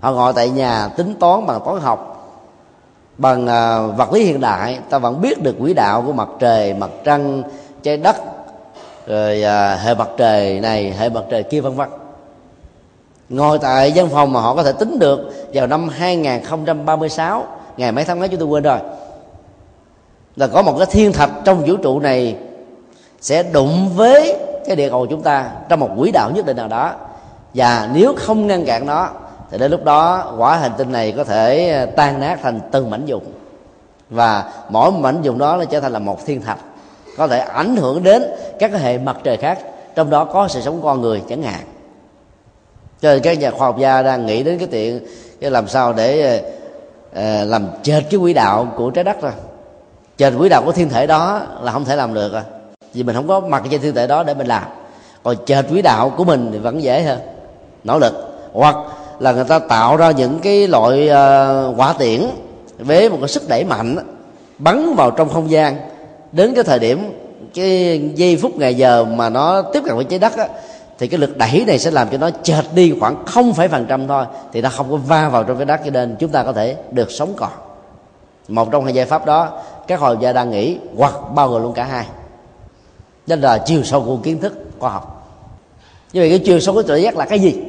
Họ 0.00 0.12
ngồi 0.12 0.32
tại 0.32 0.50
nhà 0.50 0.88
tính 0.88 1.14
toán 1.20 1.46
bằng 1.46 1.60
toán 1.64 1.80
học 1.80 2.16
bằng 3.18 3.44
uh, 3.44 3.96
vật 3.96 4.12
lý 4.12 4.24
hiện 4.24 4.40
đại 4.40 4.78
ta 4.90 4.98
vẫn 4.98 5.20
biết 5.20 5.42
được 5.42 5.56
quỹ 5.60 5.74
đạo 5.74 6.02
của 6.06 6.12
mặt 6.12 6.28
trời 6.38 6.74
mặt 6.74 6.90
trăng 7.04 7.42
trái 7.82 7.96
đất 7.96 8.16
rồi 9.06 9.38
uh, 9.38 9.80
hệ 9.80 9.94
mặt 9.94 10.08
trời 10.16 10.60
này 10.60 10.94
hệ 10.98 11.08
mặt 11.08 11.24
trời 11.30 11.42
kia 11.42 11.60
vân 11.60 11.74
vân 11.74 11.88
ngồi 13.30 13.58
tại 13.58 13.92
văn 13.94 14.08
phòng 14.08 14.32
mà 14.32 14.40
họ 14.40 14.54
có 14.54 14.62
thể 14.62 14.72
tính 14.72 14.98
được 14.98 15.20
vào 15.54 15.66
năm 15.66 15.88
2036 15.88 17.44
ngày 17.76 17.92
mấy 17.92 18.04
tháng 18.04 18.20
mấy 18.20 18.28
chúng 18.28 18.40
tôi 18.40 18.48
quên 18.48 18.62
rồi. 18.62 18.78
Là 20.36 20.46
có 20.46 20.62
một 20.62 20.74
cái 20.78 20.86
thiên 20.90 21.12
thạch 21.12 21.30
trong 21.44 21.64
vũ 21.66 21.76
trụ 21.76 22.00
này 22.00 22.36
sẽ 23.20 23.42
đụng 23.42 23.90
với 23.94 24.36
cái 24.66 24.76
địa 24.76 24.90
cầu 24.90 25.06
chúng 25.06 25.22
ta 25.22 25.50
trong 25.68 25.80
một 25.80 25.90
quỹ 25.98 26.10
đạo 26.10 26.30
nhất 26.34 26.46
định 26.46 26.56
nào 26.56 26.68
đó. 26.68 26.92
Và 27.54 27.90
nếu 27.94 28.14
không 28.16 28.46
ngăn 28.46 28.64
cản 28.64 28.86
nó, 28.86 29.08
thì 29.50 29.58
đến 29.58 29.70
lúc 29.70 29.84
đó 29.84 30.32
quả 30.38 30.56
hành 30.56 30.72
tinh 30.78 30.92
này 30.92 31.12
có 31.16 31.24
thể 31.24 31.70
ờ, 31.70 31.86
tan 31.86 32.20
nát 32.20 32.38
thành 32.42 32.60
từng 32.70 32.90
mảnh 32.90 33.06
dụng 33.06 33.24
và 34.10 34.52
mỗi 34.68 34.92
mảnh 34.92 35.22
dụng 35.22 35.38
đó 35.38 35.56
nó 35.56 35.64
trở 35.64 35.80
thành 35.80 35.92
là 35.92 35.98
một 35.98 36.26
thiên 36.26 36.42
thạch, 36.42 36.58
có 37.16 37.26
thể 37.26 37.38
ảnh 37.38 37.76
hưởng 37.76 38.02
đến 38.02 38.22
các 38.58 38.72
hệ 38.72 38.98
mặt 38.98 39.16
trời 39.24 39.36
khác, 39.36 39.58
trong 39.94 40.10
đó 40.10 40.24
có 40.24 40.48
sự 40.48 40.60
sống 40.60 40.80
con 40.82 41.00
người 41.00 41.22
chẳng 41.28 41.42
hạn 41.42 41.60
cho 43.02 43.12
nên 43.12 43.22
các 43.22 43.38
nhà 43.38 43.50
khoa 43.50 43.66
học 43.66 43.78
gia 43.78 44.02
đang 44.02 44.26
nghĩ 44.26 44.42
đến 44.42 44.58
cái 44.58 44.68
chuyện 44.70 45.00
cái 45.40 45.50
làm 45.50 45.68
sao 45.68 45.92
để 45.92 46.42
uh, 47.10 47.48
làm 47.48 47.66
chệt 47.82 48.04
cái 48.10 48.20
quỹ 48.20 48.32
đạo 48.32 48.68
của 48.76 48.90
trái 48.90 49.04
đất 49.04 49.22
rồi. 49.22 49.32
Chệt 50.16 50.32
quỹ 50.38 50.48
đạo 50.48 50.62
của 50.64 50.72
thiên 50.72 50.88
thể 50.88 51.06
đó 51.06 51.42
là 51.62 51.72
không 51.72 51.84
thể 51.84 51.96
làm 51.96 52.14
được 52.14 52.32
rồi 52.32 52.42
vì 52.94 53.02
mình 53.02 53.16
không 53.16 53.28
có 53.28 53.40
mặt 53.40 53.62
trên 53.70 53.80
thiên 53.80 53.94
thể 53.94 54.06
đó 54.06 54.22
để 54.22 54.34
mình 54.34 54.46
làm. 54.46 54.64
Còn 55.22 55.36
chệt 55.46 55.64
quỹ 55.70 55.82
đạo 55.82 56.10
của 56.16 56.24
mình 56.24 56.48
thì 56.52 56.58
vẫn 56.58 56.82
dễ 56.82 57.02
hơn. 57.02 57.18
Nỗ 57.84 57.98
lực. 57.98 58.12
Hoặc 58.52 58.76
là 59.20 59.32
người 59.32 59.44
ta 59.44 59.58
tạo 59.58 59.96
ra 59.96 60.10
những 60.10 60.38
cái 60.38 60.68
loại 60.68 61.08
uh, 61.08 61.78
quả 61.78 61.94
tiễn 61.98 62.20
với 62.78 63.10
một 63.10 63.16
cái 63.20 63.28
sức 63.28 63.48
đẩy 63.48 63.64
mạnh 63.64 63.96
bắn 64.58 64.94
vào 64.94 65.10
trong 65.10 65.28
không 65.28 65.50
gian. 65.50 65.76
Đến 66.32 66.54
cái 66.54 66.64
thời 66.64 66.78
điểm 66.78 67.12
cái 67.54 68.00
giây 68.14 68.36
phút 68.42 68.56
ngày 68.56 68.74
giờ 68.74 69.04
mà 69.04 69.28
nó 69.28 69.62
tiếp 69.62 69.82
cận 69.84 69.96
với 69.96 70.04
trái 70.04 70.18
đất 70.18 70.36
á, 70.36 70.48
thì 71.00 71.08
cái 71.08 71.20
lực 71.20 71.36
đẩy 71.36 71.64
này 71.66 71.78
sẽ 71.78 71.90
làm 71.90 72.08
cho 72.08 72.18
nó 72.18 72.30
chệch 72.42 72.74
đi 72.74 72.94
khoảng 73.00 73.24
không 73.26 73.54
phải 73.54 73.68
phần 73.68 73.86
trăm 73.88 74.08
thôi. 74.08 74.24
Thì 74.52 74.60
nó 74.60 74.68
không 74.68 74.90
có 74.90 74.96
va 74.96 75.28
vào 75.28 75.44
trong 75.44 75.56
cái 75.56 75.66
đất 75.66 75.80
cho 75.84 75.90
nên 75.90 76.16
chúng 76.18 76.30
ta 76.30 76.42
có 76.42 76.52
thể 76.52 76.76
được 76.90 77.10
sống 77.10 77.34
còn. 77.36 77.50
Một 78.48 78.70
trong 78.72 78.84
hai 78.84 78.94
giải 78.94 79.06
pháp 79.06 79.26
đó, 79.26 79.48
các 79.86 80.00
hội 80.00 80.16
gia 80.20 80.32
đang 80.32 80.50
nghĩ, 80.50 80.78
hoặc 80.96 81.14
bao 81.34 81.48
gồm 81.48 81.62
luôn 81.62 81.72
cả 81.72 81.84
hai. 81.84 82.06
Đó 83.26 83.36
là 83.40 83.58
chiều 83.58 83.82
sâu 83.82 84.02
của 84.06 84.16
kiến 84.16 84.40
thức 84.40 84.52
khoa 84.78 84.90
học. 84.90 85.32
Như 86.12 86.20
vậy 86.20 86.30
cái 86.30 86.38
chiều 86.38 86.60
sâu 86.60 86.74
của 86.74 86.82
tự 86.82 86.96
giác 86.96 87.16
là 87.16 87.24
cái 87.24 87.38
gì? 87.38 87.62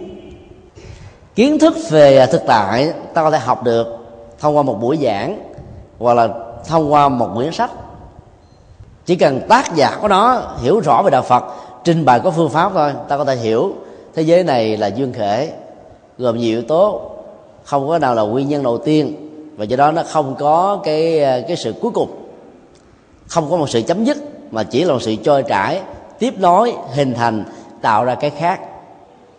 Kiến 1.35 1.59
thức 1.59 1.77
về 1.89 2.25
thực 2.25 2.41
tại, 2.47 2.93
ta 3.13 3.23
có 3.23 3.31
thể 3.31 3.39
học 3.39 3.63
được 3.63 3.87
thông 4.39 4.57
qua 4.57 4.63
một 4.63 4.81
buổi 4.81 4.97
giảng, 5.01 5.39
hoặc 5.99 6.13
là 6.13 6.27
thông 6.67 6.93
qua 6.93 7.09
một 7.09 7.29
quyển 7.35 7.51
sách. 7.51 7.71
Chỉ 9.05 9.15
cần 9.15 9.41
tác 9.49 9.75
giả 9.75 9.97
của 10.01 10.07
nó 10.07 10.41
hiểu 10.61 10.79
rõ 10.79 11.01
về 11.01 11.09
đạo 11.09 11.21
phật 11.21 11.43
trình 11.83 12.05
bày 12.05 12.19
có 12.19 12.31
phương 12.31 12.49
pháp 12.49 12.71
thôi, 12.73 12.91
ta 13.07 13.17
có 13.17 13.25
thể 13.25 13.35
hiểu. 13.35 13.73
Thế 14.15 14.21
giới 14.21 14.43
này 14.43 14.77
là 14.77 14.87
duyên 14.87 15.13
khể, 15.13 15.51
gồm 16.17 16.37
nhiều 16.37 16.49
yếu 16.49 16.61
tố. 16.61 17.01
Không 17.63 17.87
có 17.87 17.99
nào 17.99 18.15
là 18.15 18.21
nguyên 18.21 18.49
nhân 18.49 18.63
đầu 18.63 18.77
tiên, 18.77 19.29
và 19.57 19.65
do 19.65 19.77
đó 19.77 19.91
nó 19.91 20.03
không 20.03 20.35
có 20.39 20.79
cái 20.83 21.19
ờ, 21.19 21.41
cái 21.47 21.57
sự 21.57 21.73
cuối 21.81 21.91
cùng. 21.91 22.09
Không 23.27 23.49
có 23.49 23.57
một 23.57 23.69
sự 23.69 23.81
chấm 23.81 24.03
dứt, 24.03 24.17
mà 24.51 24.63
chỉ 24.63 24.83
là 24.83 24.93
một 24.93 25.01
sự 25.01 25.15
trôi 25.15 25.43
trải, 25.43 25.81
tiếp 26.19 26.33
nối, 26.39 26.73
hình 26.93 27.13
thành, 27.13 27.43
tạo 27.81 28.05
ra 28.05 28.15
cái 28.15 28.29
khác, 28.29 28.59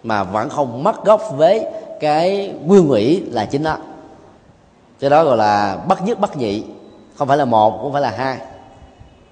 mà 0.02 0.24
vẫn 0.24 0.48
không 0.48 0.84
mất 0.84 1.04
gốc 1.04 1.22
với 1.36 1.66
cái 2.00 2.54
nguyên 2.64 2.88
ủy 2.88 3.22
là 3.30 3.44
chính 3.44 3.62
đó 3.62 3.76
cái 5.02 5.10
đó 5.10 5.24
gọi 5.24 5.36
là 5.36 5.78
bất 5.88 6.02
nhất 6.02 6.20
bất 6.20 6.36
nhị, 6.36 6.62
không 7.16 7.28
phải 7.28 7.36
là 7.36 7.44
một, 7.44 7.78
cũng 7.82 7.92
phải 7.92 8.02
là 8.02 8.10
hai 8.10 8.38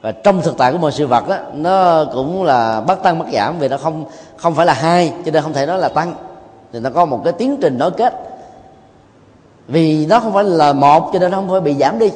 và 0.01 0.13
trong 0.13 0.43
thực 0.43 0.57
tại 0.57 0.73
của 0.73 0.79
mọi 0.79 0.93
sự 0.93 1.07
vật 1.07 1.29
đó, 1.29 1.37
nó 1.55 2.05
cũng 2.13 2.45
là 2.45 2.81
bất 2.81 3.03
tăng 3.03 3.19
bất 3.19 3.27
giảm 3.33 3.59
vì 3.59 3.69
nó 3.69 3.77
không 3.77 4.05
không 4.37 4.55
phải 4.55 4.67
là 4.67 4.73
hai 4.73 5.13
cho 5.25 5.31
nên 5.31 5.43
không 5.43 5.53
thể 5.53 5.67
nói 5.67 5.79
là 5.79 5.89
tăng. 5.89 6.15
Thì 6.73 6.81
nó 6.81 6.91
có 6.91 7.05
một 7.05 7.21
cái 7.25 7.33
tiến 7.33 7.57
trình 7.63 7.79
nối 7.79 7.91
kết. 7.91 8.15
Vì 9.69 10.07
nó 10.07 10.21
không 10.21 10.35
phải 10.35 10.45
là 10.45 10.73
một 10.73 11.11
cho 11.13 11.19
nên 11.19 11.31
nó 11.31 11.37
không 11.37 11.51
phải 11.51 11.61
bị 11.61 11.75
giảm 11.75 11.99
đi. 11.99 12.11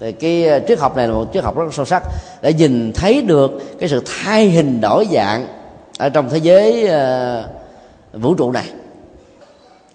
Thì 0.00 0.12
cái 0.12 0.48
ờ, 0.48 0.60
triết 0.68 0.78
học 0.78 0.96
này 0.96 1.08
là 1.08 1.14
một 1.14 1.26
triết 1.32 1.44
học 1.44 1.56
rất 1.56 1.74
sâu 1.74 1.84
sắc 1.84 2.02
để 2.42 2.52
nhìn 2.52 2.92
thấy 2.92 3.22
được 3.22 3.50
cái 3.80 3.88
sự 3.88 4.04
thay 4.06 4.48
hình 4.48 4.80
đổi 4.80 5.08
dạng 5.12 5.46
ở 5.98 6.08
trong 6.08 6.28
thế 6.28 6.38
giới 6.38 6.88
uh, 8.12 8.22
vũ 8.22 8.34
trụ 8.34 8.52
này. 8.52 8.64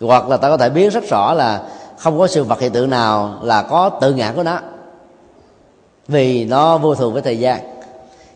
Hoặc 0.02 0.30
là 0.30 0.38
ta 0.38 0.50
có 0.50 0.58
thể 0.58 0.70
biết 0.70 0.94
rất 0.94 1.04
rõ 1.10 1.34
là 1.34 1.62
không 1.98 2.20
có 2.20 2.28
sự 2.28 2.44
vật 2.44 2.60
hiện 2.60 2.72
tượng 2.72 2.90
nào 2.90 3.34
là 3.42 3.62
có 3.62 3.90
tự 3.90 4.14
ngã 4.14 4.34
của 4.36 4.44
nó 4.44 4.60
vì 6.08 6.46
nó 6.46 6.78
vô 6.78 6.96
thường 6.96 7.14
với 7.14 7.22
thời 7.22 7.40
gian. 7.40 7.60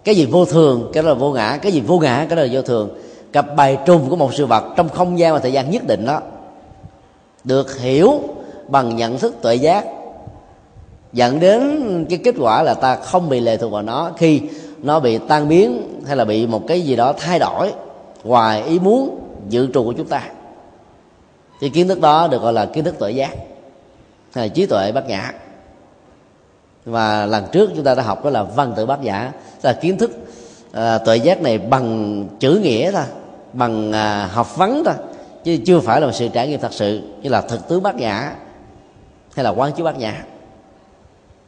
Cái 0.03 0.15
gì 0.15 0.25
vô 0.25 0.45
thường, 0.45 0.89
cái 0.93 1.03
đó 1.03 1.09
là 1.09 1.15
vô 1.15 1.31
ngã. 1.31 1.59
Cái 1.61 1.71
gì 1.71 1.81
vô 1.81 1.99
ngã, 1.99 2.25
cái 2.29 2.35
đó 2.35 2.43
là 2.43 2.49
vô 2.51 2.61
thường. 2.61 2.89
Cặp 3.31 3.55
bài 3.55 3.77
trùng 3.85 4.09
của 4.09 4.15
một 4.15 4.33
sự 4.33 4.45
vật 4.45 4.63
trong 4.75 4.89
không 4.89 5.19
gian 5.19 5.33
và 5.33 5.39
thời 5.39 5.53
gian 5.53 5.71
nhất 5.71 5.87
định 5.87 6.05
đó, 6.05 6.21
được 7.43 7.79
hiểu 7.79 8.19
bằng 8.67 8.95
nhận 8.95 9.17
thức 9.17 9.35
tuệ 9.41 9.55
giác, 9.55 9.85
dẫn 11.13 11.39
đến 11.39 12.05
cái 12.09 12.19
kết 12.23 12.35
quả 12.39 12.63
là 12.63 12.73
ta 12.73 12.95
không 12.95 13.29
bị 13.29 13.39
lệ 13.39 13.57
thuộc 13.57 13.71
vào 13.71 13.81
nó. 13.81 14.11
Khi 14.17 14.41
nó 14.83 14.99
bị 14.99 15.17
tan 15.17 15.49
biến 15.49 16.01
hay 16.07 16.15
là 16.17 16.25
bị 16.25 16.47
một 16.47 16.67
cái 16.67 16.81
gì 16.81 16.95
đó 16.95 17.13
thay 17.17 17.39
đổi 17.39 17.73
ngoài 18.23 18.63
ý 18.63 18.79
muốn 18.79 19.19
dự 19.49 19.67
trù 19.73 19.83
của 19.83 19.93
chúng 19.93 20.07
ta, 20.07 20.23
thì 21.61 21.69
kiến 21.69 21.87
thức 21.87 22.01
đó 22.01 22.27
được 22.27 22.41
gọi 22.41 22.53
là 22.53 22.65
kiến 22.65 22.83
thức 22.83 22.99
tuệ 22.99 23.11
giác, 23.11 23.31
hay 24.33 24.47
là 24.47 24.53
trí 24.53 24.65
tuệ 24.65 24.91
bát 24.91 25.07
nhã 25.07 25.33
và 26.85 27.25
lần 27.25 27.45
trước 27.51 27.71
chúng 27.75 27.83
ta 27.83 27.95
đã 27.95 28.03
học 28.03 28.23
đó 28.23 28.29
là 28.29 28.43
văn 28.43 28.73
tự 28.75 28.85
bát 28.85 29.01
giả. 29.01 29.31
Là 29.61 29.73
kiến 29.73 29.97
thức 29.97 30.11
à, 30.71 30.97
tuệ 30.97 31.17
giác 31.17 31.41
này 31.41 31.57
bằng 31.57 32.25
chữ 32.39 32.59
nghĩa 32.63 32.91
thôi 32.91 33.03
bằng 33.53 33.91
à, 33.91 34.29
học 34.33 34.57
vấn 34.57 34.83
thôi 34.83 34.93
chứ 35.43 35.57
chưa 35.65 35.79
phải 35.79 36.01
là 36.01 36.07
một 36.07 36.13
sự 36.13 36.27
trải 36.27 36.47
nghiệm 36.47 36.59
thật 36.59 36.73
sự 36.73 37.01
như 37.21 37.29
là 37.29 37.41
thực 37.41 37.67
tướng 37.67 37.83
bát 37.83 37.95
nhã 37.95 38.31
hay 39.35 39.43
là 39.43 39.49
quán 39.49 39.71
chiếu 39.71 39.85
bát 39.85 39.97
nhã 39.97 40.23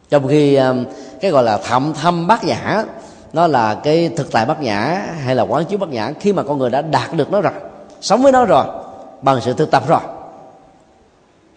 trong 0.10 0.28
khi 0.28 0.56
à, 0.56 0.74
cái 1.22 1.32
gọi 1.32 1.44
là 1.44 1.58
thậm 1.58 1.94
thâm 2.02 2.28
bát 2.28 2.44
nhã 2.44 2.84
nó 3.34 3.48
là 3.48 3.76
cái 3.76 4.10
thực 4.16 4.32
tại 4.32 4.46
bát 4.46 4.62
nhã 4.62 5.06
hay 5.24 5.36
là 5.36 5.44
quán 5.44 5.66
chiếu 5.66 5.80
bát 5.80 5.90
nhã 5.90 6.14
khi 6.20 6.34
mà 6.34 6.44
con 6.44 6.58
người 6.58 6.70
đã 6.70 6.82
đạt 6.82 7.14
được 7.14 7.32
nó 7.32 7.42
rồi 7.42 7.54
sống 8.02 8.24
với 8.24 8.32
nó 8.32 8.46
rồi 8.46 8.66
bằng 9.22 9.42
sự 9.42 9.54
thực 9.54 9.72
tập 9.72 9.88
rồi. 9.88 10.00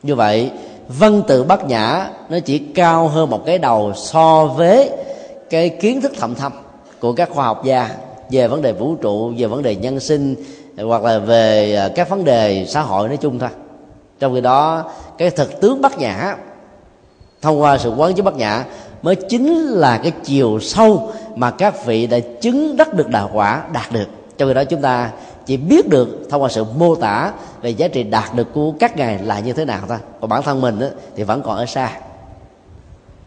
Như 0.03 0.15
vậy 0.15 0.51
văn 0.89 1.23
tự 1.27 1.45
bát 1.45 1.65
nhã 1.65 2.11
nó 2.29 2.39
chỉ 2.41 2.59
cao 2.59 3.09
hơn 3.09 3.31
một 3.31 3.43
cái 3.47 3.59
đầu 3.59 3.93
so 3.97 4.47
với 4.47 4.91
cái 5.51 5.69
kiến 5.69 6.01
thức 6.01 6.13
thầm 6.19 6.35
thâm 6.35 6.53
của 7.01 7.13
các 7.13 7.31
khoa 7.31 7.45
học 7.45 7.65
gia 7.65 7.91
về 8.31 8.49
vấn 8.49 8.63
đề 8.63 8.73
vũ 8.73 8.95
trụ, 8.95 9.33
về 9.39 9.47
vấn 9.47 9.63
đề 9.63 9.75
nhân 9.75 10.01
sinh, 10.01 10.35
hoặc 10.77 11.03
là 11.03 11.19
về 11.19 11.77
à, 11.77 11.89
các 11.95 12.09
vấn 12.09 12.25
đề 12.25 12.67
xã 12.69 12.81
hội 12.81 13.09
nói 13.09 13.17
chung 13.17 13.39
thôi. 13.39 13.49
Trong 14.21 14.35
khi 14.35 14.41
đó, 14.41 14.91
cái 15.19 15.31
thực 15.31 15.61
tướng 15.61 15.81
bát 15.81 15.99
nhã, 15.99 16.37
thông 17.43 17.61
qua 17.61 17.79
sự 17.79 17.91
quán 17.91 18.15
chiếu 18.15 18.25
bát 18.25 18.37
nhã 18.37 18.65
mới 19.03 19.15
chính 19.15 19.67
là 19.69 19.99
cái 19.99 20.13
chiều 20.25 20.61
sâu 20.61 21.13
mà 21.37 21.51
các 21.51 21.87
vị 21.87 22.07
đã 22.07 22.19
chứng 22.41 22.77
đắc 22.77 22.95
được 22.95 23.09
đạo 23.09 23.31
quả 23.33 23.63
đạt 23.73 23.93
được. 23.93 24.07
Trong 24.39 24.49
khi 24.49 24.55
đó 24.55 24.65
chúng 24.65 24.83
ta 24.83 25.11
chỉ 25.47 25.57
biết 25.57 25.89
được 25.89 26.27
thông 26.31 26.43
qua 26.43 26.49
sự 26.49 26.65
mô 26.79 26.95
tả 26.95 27.33
về 27.63 27.71
giá 27.71 27.89
trị 27.89 28.03
đạt 28.03 28.35
được 28.35 28.49
của 28.55 28.73
các 28.81 28.97
ngài 28.97 29.19
là 29.19 29.41
như 29.41 29.53
thế 29.53 29.65
nào 29.65 29.81
thôi 29.89 29.99
còn 30.21 30.31
bản 30.31 30.43
thân 30.43 30.61
mình 30.61 30.81
thì 31.17 31.23
vẫn 31.23 31.43
còn 31.43 31.57
ở 31.57 31.67
xa. 31.67 31.91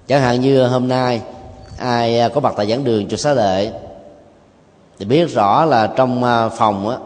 Chẳng 0.07 0.22
hạn 0.22 0.41
như 0.41 0.68
hôm 0.68 0.88
nay, 0.88 1.22
ai 1.78 2.20
à, 2.20 2.30
có 2.30 2.41
mặt 2.41 2.53
tại 2.57 2.68
giảng 2.70 2.84
đường 2.84 3.07
chùa 3.07 3.18
xá 3.18 3.34
lợi 3.34 3.72
thì 4.99 5.05
biết 5.05 5.26
rõ 5.26 5.65
là 5.65 5.88
trong 5.95 6.24
à, 6.24 6.49
phòng 6.49 6.89
á, 6.89 6.97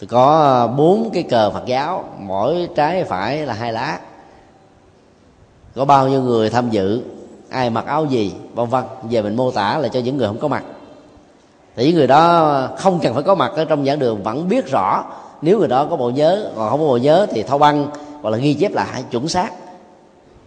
thì 0.00 0.06
có 0.06 0.42
à, 0.42 0.66
bốn 0.66 1.10
cái 1.12 1.22
cờ 1.22 1.50
Phật 1.50 1.66
giáo, 1.66 2.04
mỗi 2.18 2.68
trái 2.76 3.04
phải 3.04 3.46
là 3.46 3.54
hai 3.54 3.72
lá. 3.72 4.00
Có 5.74 5.84
bao 5.84 6.08
nhiêu 6.08 6.22
người 6.22 6.50
tham 6.50 6.70
dự, 6.70 7.02
ai 7.50 7.70
mặc 7.70 7.86
áo 7.86 8.06
gì, 8.06 8.32
vân 8.54 8.66
vân, 8.66 8.84
về 9.10 9.22
mình 9.22 9.36
mô 9.36 9.50
tả 9.50 9.78
là 9.78 9.88
cho 9.88 10.00
những 10.00 10.16
người 10.16 10.26
không 10.26 10.38
có 10.38 10.48
mặt 10.48 10.64
thì 11.80 11.92
người 11.92 12.06
đó 12.06 12.68
không 12.78 13.00
cần 13.02 13.14
phải 13.14 13.22
có 13.22 13.34
mặt 13.34 13.52
ở 13.56 13.64
trong 13.64 13.84
giảng 13.84 13.98
đường, 13.98 14.22
vẫn 14.22 14.48
biết 14.48 14.70
rõ. 14.70 15.04
Nếu 15.42 15.58
người 15.58 15.68
đó 15.68 15.86
có 15.90 15.96
bộ 15.96 16.10
nhớ, 16.10 16.50
còn 16.56 16.70
không 16.70 16.80
có 16.80 16.86
bộ 16.86 16.96
nhớ 16.96 17.26
thì 17.30 17.42
thâu 17.42 17.58
băng, 17.58 17.86
hoặc 18.22 18.30
là 18.30 18.38
ghi 18.38 18.54
chép 18.54 18.72
lại 18.72 19.04
chuẩn 19.10 19.28
xác. 19.28 19.50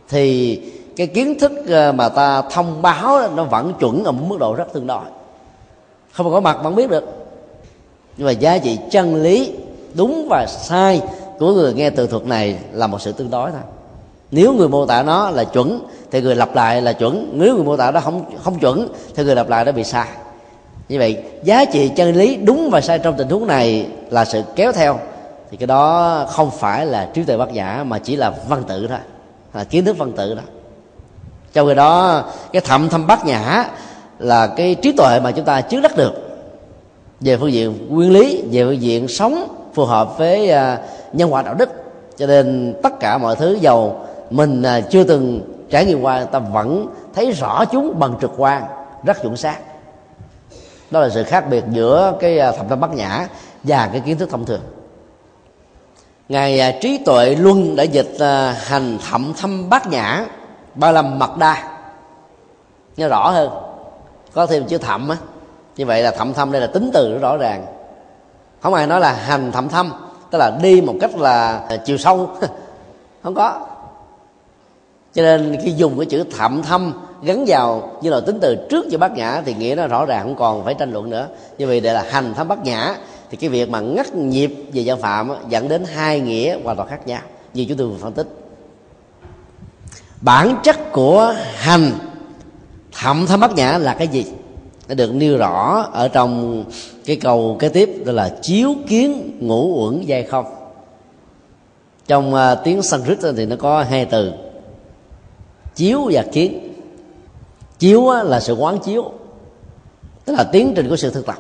Thì 0.10 0.56
cái 0.96 1.08
kiến 1.08 1.40
thức 1.40 1.52
ờ, 1.68 1.92
mà 1.92 2.10
ta 2.10 2.42
thông 2.42 2.82
báo 2.82 3.30
nó 3.36 3.44
vẫn 3.44 3.74
chuẩn 3.80 4.04
ở 4.04 4.12
một 4.12 4.24
mức 4.28 4.38
độ 4.40 4.56
rất 4.56 4.74
tương 4.74 4.88
đối. 4.88 5.06
Không 6.12 6.32
có 6.32 6.40
mặt 6.40 6.58
vẫn 6.64 6.76
biết 6.76 6.90
được. 6.90 7.04
Nhưng 8.18 8.26
mà 8.26 8.32
giá 8.32 8.58
trị 8.58 8.78
chân 8.92 9.16
lý, 9.16 9.54
đúng 9.94 10.28
và 10.30 10.46
sai 10.46 11.02
của 11.40 11.54
người 11.54 11.74
nghe 11.74 11.90
từ 11.90 12.08
thuật 12.08 12.26
này 12.26 12.60
là 12.74 12.88
một 12.88 13.02
sự 13.02 13.12
tương 13.12 13.30
đối 13.30 13.52
thôi. 13.52 13.62
Nếu 14.32 14.54
người 14.54 14.70
mô 14.70 14.86
tả 14.86 15.04
nó 15.04 15.30
là 15.30 15.44
chuẩn, 15.44 15.80
thì 16.12 16.22
người 16.22 16.36
lặp 16.36 16.56
lại 16.56 16.82
là 16.82 16.94
chuẩn. 16.94 17.30
Nếu 17.34 17.56
người 17.56 17.66
mô 17.66 17.78
tả 17.78 17.92
nó 17.92 18.00
không 18.00 18.26
không 18.44 18.60
chuẩn, 18.60 18.88
thì 19.16 19.24
người 19.24 19.36
lặp 19.36 19.50
lại 19.50 19.66
nó 19.66 19.72
bị 19.72 19.84
sai 19.84 20.08
như 20.94 21.00
vậy, 21.00 21.18
giá 21.44 21.66
trị 21.66 21.92
chân 21.96 22.16
lý 22.16 22.36
đúng 22.36 22.70
và 22.70 22.82
sai 22.82 23.00
trong 23.00 23.16
tình 23.18 23.30
huống 23.30 23.48
này 23.48 23.88
là 24.10 24.26
sự 24.26 24.44
kéo 24.56 24.72
theo. 24.72 25.00
Thì 25.52 25.58
cái 25.58 25.68
đó 25.68 26.26
không 26.30 26.52
phải 26.52 26.86
là 26.86 27.10
trí 27.14 27.24
tuệ 27.24 27.38
bát 27.38 27.54
giả 27.54 27.84
mà 27.88 28.00
chỉ 28.00 28.16
là 28.16 28.34
văn 28.48 28.64
tự 28.68 28.88
thôi, 28.88 28.98
là 29.54 29.64
kiến 29.64 29.86
thức 29.86 29.98
văn 29.98 30.12
tự 30.12 30.36
đó. 30.36 30.42
Trong 31.54 31.68
khi 31.68 31.76
đó, 31.76 32.24
cái 32.54 32.62
thậm 32.66 32.90
thâm 32.90 33.08
bát 33.08 33.26
nhã 33.26 33.66
là 34.20 34.48
cái 34.48 34.76
trí 34.76 34.92
tuệ 34.92 35.20
mà 35.20 35.32
chúng 35.32 35.46
ta 35.46 35.62
chưa 35.62 35.82
đắc 35.82 35.98
được 35.98 36.14
về 37.20 37.38
phương 37.38 37.54
diện 37.54 37.88
nguyên 37.90 38.12
lý, 38.12 38.44
về 38.52 38.64
phương 38.64 38.82
diện 38.82 39.08
sống 39.08 39.48
phù 39.74 39.86
hợp 39.86 40.18
với 40.18 40.50
à, 40.50 40.80
nhân 41.14 41.34
quả 41.34 41.42
đạo 41.42 41.54
đức. 41.54 41.70
Cho 42.18 42.28
nên 42.28 42.76
tất 42.84 43.00
cả 43.00 43.18
mọi 43.18 43.36
thứ 43.36 43.58
giàu 43.62 44.06
mình 44.30 44.64
à, 44.64 44.82
chưa 44.82 45.04
từng 45.04 45.42
trải 45.70 45.86
nghiệm 45.86 46.02
qua, 46.02 46.24
ta 46.24 46.40
vẫn 46.40 46.88
thấy 47.16 47.32
rõ 47.32 47.66
chúng 47.66 48.00
bằng 48.00 48.14
trực 48.22 48.32
quan, 48.38 48.64
rất 49.04 49.22
chuẩn 49.22 49.38
xác 49.38 49.58
đó 50.94 51.00
là 51.00 51.10
sự 51.10 51.24
khác 51.24 51.50
biệt 51.50 51.64
giữa 51.70 52.14
cái 52.20 52.40
thập 52.58 52.70
thẩm 52.70 52.80
bát 52.80 52.92
nhã 52.92 53.28
và 53.64 53.90
cái 53.92 54.02
kiến 54.06 54.18
thức 54.18 54.30
thông 54.30 54.46
thường. 54.46 54.62
Ngài 56.30 56.60
à, 56.60 56.72
trí 56.82 56.98
tuệ 57.06 57.36
luân 57.36 57.76
đã 57.76 57.84
dịch 57.84 58.16
à, 58.20 58.52
hành 58.52 58.98
thậm 59.10 59.34
thâm 59.38 59.70
bát 59.70 59.88
nhã 59.88 60.26
ba 60.76 60.92
lâm 60.92 61.20
mật 61.20 61.38
đa. 61.38 61.78
Nghe 62.98 63.08
rõ 63.08 63.30
hơn. 63.30 63.50
Có 64.34 64.46
thêm 64.46 64.66
chữ 64.68 64.78
thậm 64.78 65.10
á. 65.10 65.18
Như 65.76 65.86
vậy 65.86 66.04
là 66.04 66.12
thậm 66.12 66.34
thâm 66.34 66.52
đây 66.52 66.62
là 66.62 66.68
tính 66.68 66.90
từ 66.94 67.18
rõ 67.18 67.38
ràng. 67.38 67.66
Không 68.62 68.74
ai 68.74 68.88
nói 68.88 69.00
là 69.00 69.14
hành 69.14 69.52
thậm 69.52 69.70
thâm, 69.70 69.92
tức 70.32 70.38
là 70.38 70.52
đi 70.62 70.82
một 70.82 70.96
cách 71.02 71.16
là 71.16 71.68
chiều 71.86 71.98
sâu. 71.98 72.30
Không 73.24 73.36
có. 73.36 73.68
Cho 75.14 75.22
nên 75.22 75.58
khi 75.64 75.72
dùng 75.72 75.98
cái 75.98 76.06
chữ 76.06 76.24
thậm 76.38 76.64
thâm 76.64 76.94
gắn 77.24 77.44
vào 77.48 77.98
như 78.02 78.10
là 78.10 78.20
tính 78.20 78.40
từ 78.42 78.56
trước 78.70 78.86
cho 78.92 78.98
bát 78.98 79.12
nhã 79.12 79.42
thì 79.46 79.54
nghĩa 79.54 79.76
nó 79.78 79.88
rõ 79.88 80.06
ràng 80.06 80.24
không 80.24 80.36
còn 80.36 80.66
phải 80.66 80.74
tranh 80.74 80.94
luận 80.94 81.10
nữa. 81.10 81.28
Như 81.58 81.68
vậy 81.68 81.80
để 81.80 81.94
là 81.94 82.06
hành 82.10 82.34
thăm 82.34 82.48
bát 82.48 82.64
nhã 82.64 82.96
thì 83.32 83.38
cái 83.38 83.50
việc 83.50 83.70
mà 83.70 83.80
ngắt 83.80 84.16
nhịp 84.16 84.56
về 84.74 84.82
dân 84.82 85.02
phạm 85.02 85.32
dẫn 85.50 85.68
đến 85.68 85.84
hai 85.94 86.20
nghĩa 86.20 86.58
hoàn 86.64 86.78
toàn 86.78 86.90
khác 86.90 87.08
nhau 87.08 87.22
như 87.54 87.66
chúng 87.70 87.78
tôi 87.78 87.88
vừa 87.88 87.98
phân 87.98 88.14
tích. 88.14 88.28
Bản 90.22 90.56
chất 90.64 90.92
của 90.92 91.36
hành 91.56 91.92
thậm 92.92 93.26
thâm 93.26 93.40
bát 93.40 93.56
nhã 93.56 93.78
là 93.78 93.94
cái 93.94 94.08
gì? 94.08 94.26
Nó 94.88 94.96
được 94.96 95.14
nêu 95.14 95.38
rõ 95.38 95.90
ở 95.94 96.08
trong 96.08 96.64
cái 97.06 97.16
câu 97.16 97.56
kế 97.60 97.70
tiếp 97.70 97.90
đó 98.06 98.12
là 98.12 98.38
chiếu 98.42 98.76
kiến 98.88 99.38
ngũ 99.40 99.84
uẩn 99.84 100.02
dây 100.02 100.24
không. 100.24 100.46
Trong 102.08 102.34
uh, 102.34 102.40
tiếng 102.64 102.82
Sanskrit 102.82 103.20
thì 103.38 103.46
nó 103.46 103.56
có 103.56 103.84
hai 103.84 104.06
từ 104.06 104.32
chiếu 105.76 106.10
và 106.12 106.24
kiến 106.32 106.73
chiếu 107.84 108.12
là 108.24 108.40
sự 108.40 108.54
quán 108.54 108.80
chiếu 108.80 109.12
tức 110.26 110.34
là 110.34 110.44
tiến 110.44 110.74
trình 110.76 110.90
của 110.90 110.96
sự 110.96 111.12
thực 111.12 111.26
tập. 111.26 111.36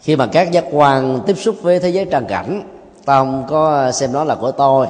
Khi 0.00 0.16
mà 0.16 0.26
các 0.26 0.52
giác 0.52 0.64
quan 0.72 1.20
tiếp 1.26 1.38
xúc 1.38 1.56
với 1.62 1.80
thế 1.80 1.88
giới 1.88 2.04
trần 2.04 2.26
cảnh 2.26 2.62
ta 3.04 3.18
không 3.18 3.44
có 3.48 3.92
xem 3.92 4.12
nó 4.12 4.24
là 4.24 4.34
của 4.34 4.50
tôi 4.50 4.86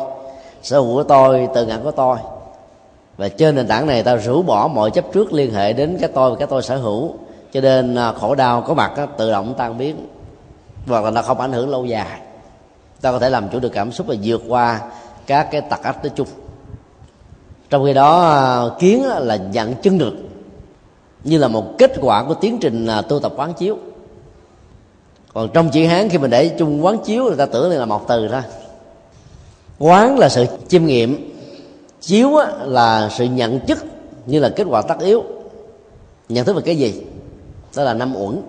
sở 0.62 0.80
hữu 0.80 0.94
của 0.94 1.02
tôi 1.02 1.48
tự 1.54 1.66
ngã 1.66 1.78
của 1.84 1.90
tôi. 1.90 2.16
Và 3.16 3.28
trên 3.28 3.54
nền 3.54 3.68
tảng 3.68 3.86
này 3.86 4.02
ta 4.02 4.16
rũ 4.16 4.42
bỏ 4.42 4.68
mọi 4.68 4.90
chấp 4.90 5.04
trước 5.12 5.32
liên 5.32 5.54
hệ 5.54 5.72
đến 5.72 5.96
cái 6.00 6.08
tôi 6.14 6.30
và 6.30 6.36
cái 6.36 6.46
tôi 6.46 6.62
sở 6.62 6.76
hữu 6.76 7.14
cho 7.52 7.60
nên 7.60 7.94
à, 7.94 8.12
khổ 8.12 8.34
đau 8.34 8.62
có 8.62 8.74
mặt 8.74 8.92
đó, 8.96 9.06
tự 9.16 9.30
động 9.30 9.54
tan 9.58 9.78
biến 9.78 10.06
hoặc 10.86 11.04
là 11.04 11.10
nó 11.10 11.22
không 11.22 11.40
ảnh 11.40 11.52
hưởng 11.52 11.68
lâu 11.68 11.84
dài. 11.84 12.20
Ta 13.00 13.12
có 13.12 13.18
thể 13.18 13.30
làm 13.30 13.48
chủ 13.48 13.58
được 13.58 13.72
cảm 13.72 13.92
xúc 13.92 14.06
và 14.06 14.14
vượt 14.22 14.42
qua 14.48 14.80
các 15.26 15.48
cái 15.50 15.60
tặc 15.60 15.82
ách 15.82 16.04
nói 16.04 16.12
chung 16.16 16.28
trong 17.74 17.84
khi 17.84 17.92
đó 17.92 18.30
à, 18.30 18.76
kiến 18.78 19.04
là 19.04 19.36
nhận 19.36 19.74
chân 19.82 19.98
được, 19.98 20.14
như 21.24 21.38
là 21.38 21.48
một 21.48 21.78
kết 21.78 21.92
quả 22.00 22.24
của 22.24 22.34
tiến 22.34 22.58
trình 22.60 22.86
à, 22.86 23.02
tu 23.02 23.20
tập 23.20 23.32
quán 23.36 23.54
chiếu. 23.54 23.78
Còn 25.32 25.48
trong 25.52 25.70
chữ 25.70 25.86
hán, 25.86 26.08
khi 26.08 26.18
mình 26.18 26.30
để 26.30 26.48
chung 26.58 26.84
quán 26.84 26.98
chiếu, 27.04 27.24
người 27.24 27.36
ta 27.36 27.46
tưởng 27.46 27.70
là 27.70 27.84
một 27.84 28.08
từ 28.08 28.28
thôi. 28.28 28.42
Quán 29.78 30.18
là 30.18 30.28
sự 30.28 30.46
chiêm 30.68 30.84
nghiệm, 30.86 31.34
chiếu 32.00 32.30
là 32.60 33.08
sự 33.12 33.24
nhận 33.24 33.60
chức, 33.60 33.84
như 34.26 34.40
là 34.40 34.48
kết 34.48 34.64
quả 34.70 34.82
tất 34.82 35.00
yếu. 35.00 35.24
Nhận 36.28 36.44
thức 36.44 36.56
về 36.56 36.62
cái 36.62 36.76
gì? 36.76 37.02
Đó 37.76 37.82
là 37.82 37.94
năm 37.94 38.16
uẩn. 38.16 38.42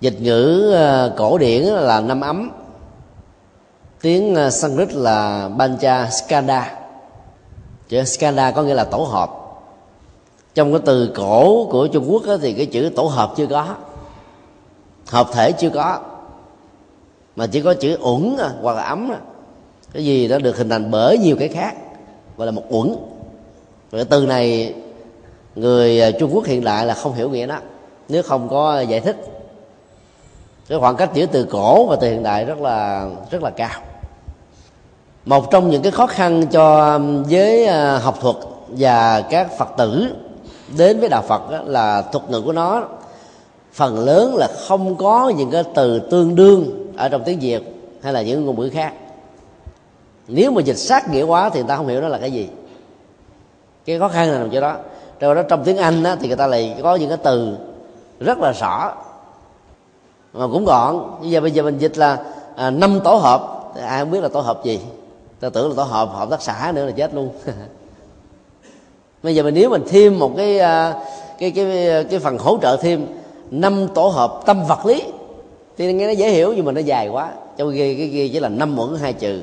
Dịch 0.00 0.20
ngữ 0.20 0.72
à, 0.76 1.10
cổ 1.16 1.38
điển 1.38 1.62
là 1.62 2.00
năm 2.00 2.20
ấm. 2.20 2.50
Tiếng 4.00 4.36
Sanskrit 4.50 4.92
là 4.92 5.48
Bancha 5.48 6.10
Skanda 6.10 6.85
chữ 7.88 8.04
Skanda 8.04 8.50
có 8.50 8.62
nghĩa 8.62 8.74
là 8.74 8.84
tổ 8.84 8.98
hợp. 8.98 9.30
Trong 10.54 10.72
cái 10.72 10.80
từ 10.86 11.12
cổ 11.16 11.68
của 11.70 11.86
Trung 11.86 12.12
Quốc 12.12 12.22
thì 12.42 12.52
cái 12.52 12.66
chữ 12.66 12.90
tổ 12.96 13.02
hợp 13.02 13.32
chưa 13.36 13.46
có. 13.46 13.74
Hợp 15.08 15.28
thể 15.32 15.52
chưa 15.52 15.70
có. 15.70 16.00
Mà 17.36 17.46
chỉ 17.46 17.60
có 17.60 17.74
chữ 17.74 17.98
uẩn 18.02 18.36
à, 18.38 18.50
hoặc 18.62 18.76
là 18.76 18.82
ấm 18.82 19.12
à. 19.12 19.18
cái 19.92 20.04
gì 20.04 20.28
đó 20.28 20.38
được 20.38 20.56
hình 20.56 20.68
thành 20.68 20.90
bởi 20.90 21.18
nhiều 21.18 21.36
cái 21.38 21.48
khác, 21.48 21.74
gọi 22.36 22.46
là 22.46 22.52
một 22.52 22.62
uẩn. 22.68 22.96
Và 23.90 24.04
từ 24.04 24.26
này, 24.26 24.74
người 25.54 26.00
à, 26.00 26.10
trung 26.10 26.30
quốc 26.34 26.44
hiện 26.44 26.64
đại 26.64 26.86
là 26.86 26.94
không 26.94 27.14
hiểu 27.14 27.30
nghĩa 27.30 27.46
đó. 27.46 27.58
Nếu 28.08 28.22
không 28.22 28.48
có 28.48 28.80
giải 28.80 29.00
thích. 29.00 29.16
Cái 30.68 30.78
khoảng 30.78 30.96
cách 30.96 31.10
giữa 31.14 31.26
từ 31.26 31.44
cổ 31.50 31.86
và 31.86 31.96
từ 31.96 32.10
hiện 32.10 32.22
đại 32.22 32.44
rất 32.44 32.58
là 32.58 33.08
rất 33.30 33.42
là 33.42 33.50
cao 33.50 33.80
một 35.26 35.50
trong 35.50 35.70
những 35.70 35.82
cái 35.82 35.92
khó 35.92 36.06
khăn 36.06 36.46
cho 36.46 36.94
um, 36.94 37.24
giới 37.28 37.66
à, 37.66 37.98
học 37.98 38.18
thuật 38.20 38.36
và 38.68 39.20
các 39.20 39.58
phật 39.58 39.68
tử 39.76 40.14
đến 40.76 41.00
với 41.00 41.08
đạo 41.08 41.22
phật 41.28 41.42
là 41.66 42.02
thuật 42.02 42.30
ngữ 42.30 42.40
của 42.40 42.52
nó. 42.52 42.84
Phần 43.72 43.98
lớn 43.98 44.36
là 44.36 44.48
không 44.68 44.96
có 44.96 45.32
những 45.36 45.50
cái 45.50 45.64
từ 45.74 45.98
tương 45.98 46.34
đương 46.34 46.92
ở 46.96 47.08
trong 47.08 47.22
tiếng 47.24 47.38
việt 47.38 47.62
hay 48.02 48.12
là 48.12 48.22
những 48.22 48.46
ngôn 48.46 48.60
ngữ 48.60 48.70
khác. 48.70 48.92
Nếu 50.28 50.50
mà 50.50 50.62
dịch 50.62 50.76
sát 50.76 51.08
nghĩa 51.08 51.22
quá 51.22 51.50
thì 51.50 51.60
người 51.60 51.68
ta 51.68 51.76
không 51.76 51.88
hiểu 51.88 52.00
nó 52.00 52.08
là 52.08 52.18
cái 52.18 52.30
gì. 52.32 52.48
Cái 53.84 53.98
khó 53.98 54.08
khăn 54.08 54.30
là 54.32 54.38
nằm 54.38 54.50
chỗ 54.50 54.60
đó. 54.60 54.76
Rồi 55.20 55.34
đó 55.34 55.42
trong 55.42 55.64
tiếng 55.64 55.76
anh 55.76 56.04
á, 56.04 56.16
thì 56.20 56.28
người 56.28 56.36
ta 56.36 56.46
lại 56.46 56.76
có 56.82 56.94
những 56.94 57.08
cái 57.08 57.18
từ 57.22 57.56
rất 58.20 58.38
là 58.38 58.52
rõ 58.52 58.92
mà 60.32 60.46
cũng 60.46 60.64
gọn. 60.64 61.00
Bây 61.20 61.30
giờ 61.30 61.40
bây 61.40 61.50
giờ 61.50 61.62
mình 61.62 61.78
dịch 61.78 61.98
là 61.98 62.18
à, 62.56 62.70
năm 62.70 63.00
tổ 63.04 63.14
hợp. 63.14 63.72
Thì 63.74 63.80
ai 63.82 64.00
không 64.00 64.10
biết 64.10 64.20
là 64.20 64.28
tổ 64.28 64.40
hợp 64.40 64.64
gì 64.64 64.80
ta 65.40 65.48
tưởng 65.48 65.68
là 65.68 65.74
tổ 65.76 65.82
hợp 65.82 66.08
hợp 66.12 66.30
tác 66.30 66.42
xã 66.42 66.72
nữa 66.74 66.86
là 66.86 66.92
chết 66.92 67.14
luôn. 67.14 67.30
Bây 69.22 69.34
giờ 69.34 69.42
mình 69.42 69.54
nếu 69.54 69.70
mình 69.70 69.82
thêm 69.88 70.18
một 70.18 70.32
cái 70.36 70.58
à, 70.58 70.94
cái 71.38 71.50
cái 71.50 72.04
cái 72.10 72.18
phần 72.18 72.38
hỗ 72.38 72.58
trợ 72.62 72.76
thêm 72.76 73.06
năm 73.50 73.88
tổ 73.94 74.08
hợp 74.08 74.42
tâm 74.46 74.66
vật 74.66 74.86
lý 74.86 75.02
thì 75.76 75.92
nghe 75.92 76.06
nó 76.06 76.12
dễ 76.12 76.30
hiểu 76.30 76.52
nhưng 76.56 76.64
mà 76.64 76.72
nó 76.72 76.80
dài 76.80 77.08
quá. 77.08 77.30
Trong 77.56 77.72
khi 77.72 77.94
cái 77.94 78.10
kia 78.12 78.28
chỉ 78.32 78.40
là 78.40 78.48
năm 78.48 78.78
uẩn 78.78 78.96
hai 79.00 79.12
trừ. 79.12 79.42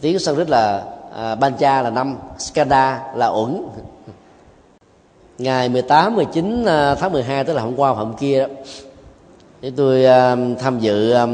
Tiếng 0.00 0.18
Sanskrit 0.18 0.48
là 0.48 0.84
à, 1.16 1.34
Bancha 1.34 1.82
là 1.82 1.90
năm 1.90 2.16
Skanda 2.38 3.12
là 3.14 3.26
uẩn. 3.28 3.62
Ngày 5.38 5.68
18 5.68 6.16
19 6.16 6.64
à, 6.64 6.94
tháng 6.94 7.12
12 7.12 7.44
tức 7.44 7.52
là 7.52 7.62
hôm 7.62 7.76
qua 7.76 7.90
hôm 7.90 8.14
kia 8.14 8.40
đó. 8.40 8.54
Thì 9.62 9.70
tôi 9.70 10.04
uh, 10.04 10.58
tham 10.58 10.78
dự 10.78 11.10
à, 11.10 11.26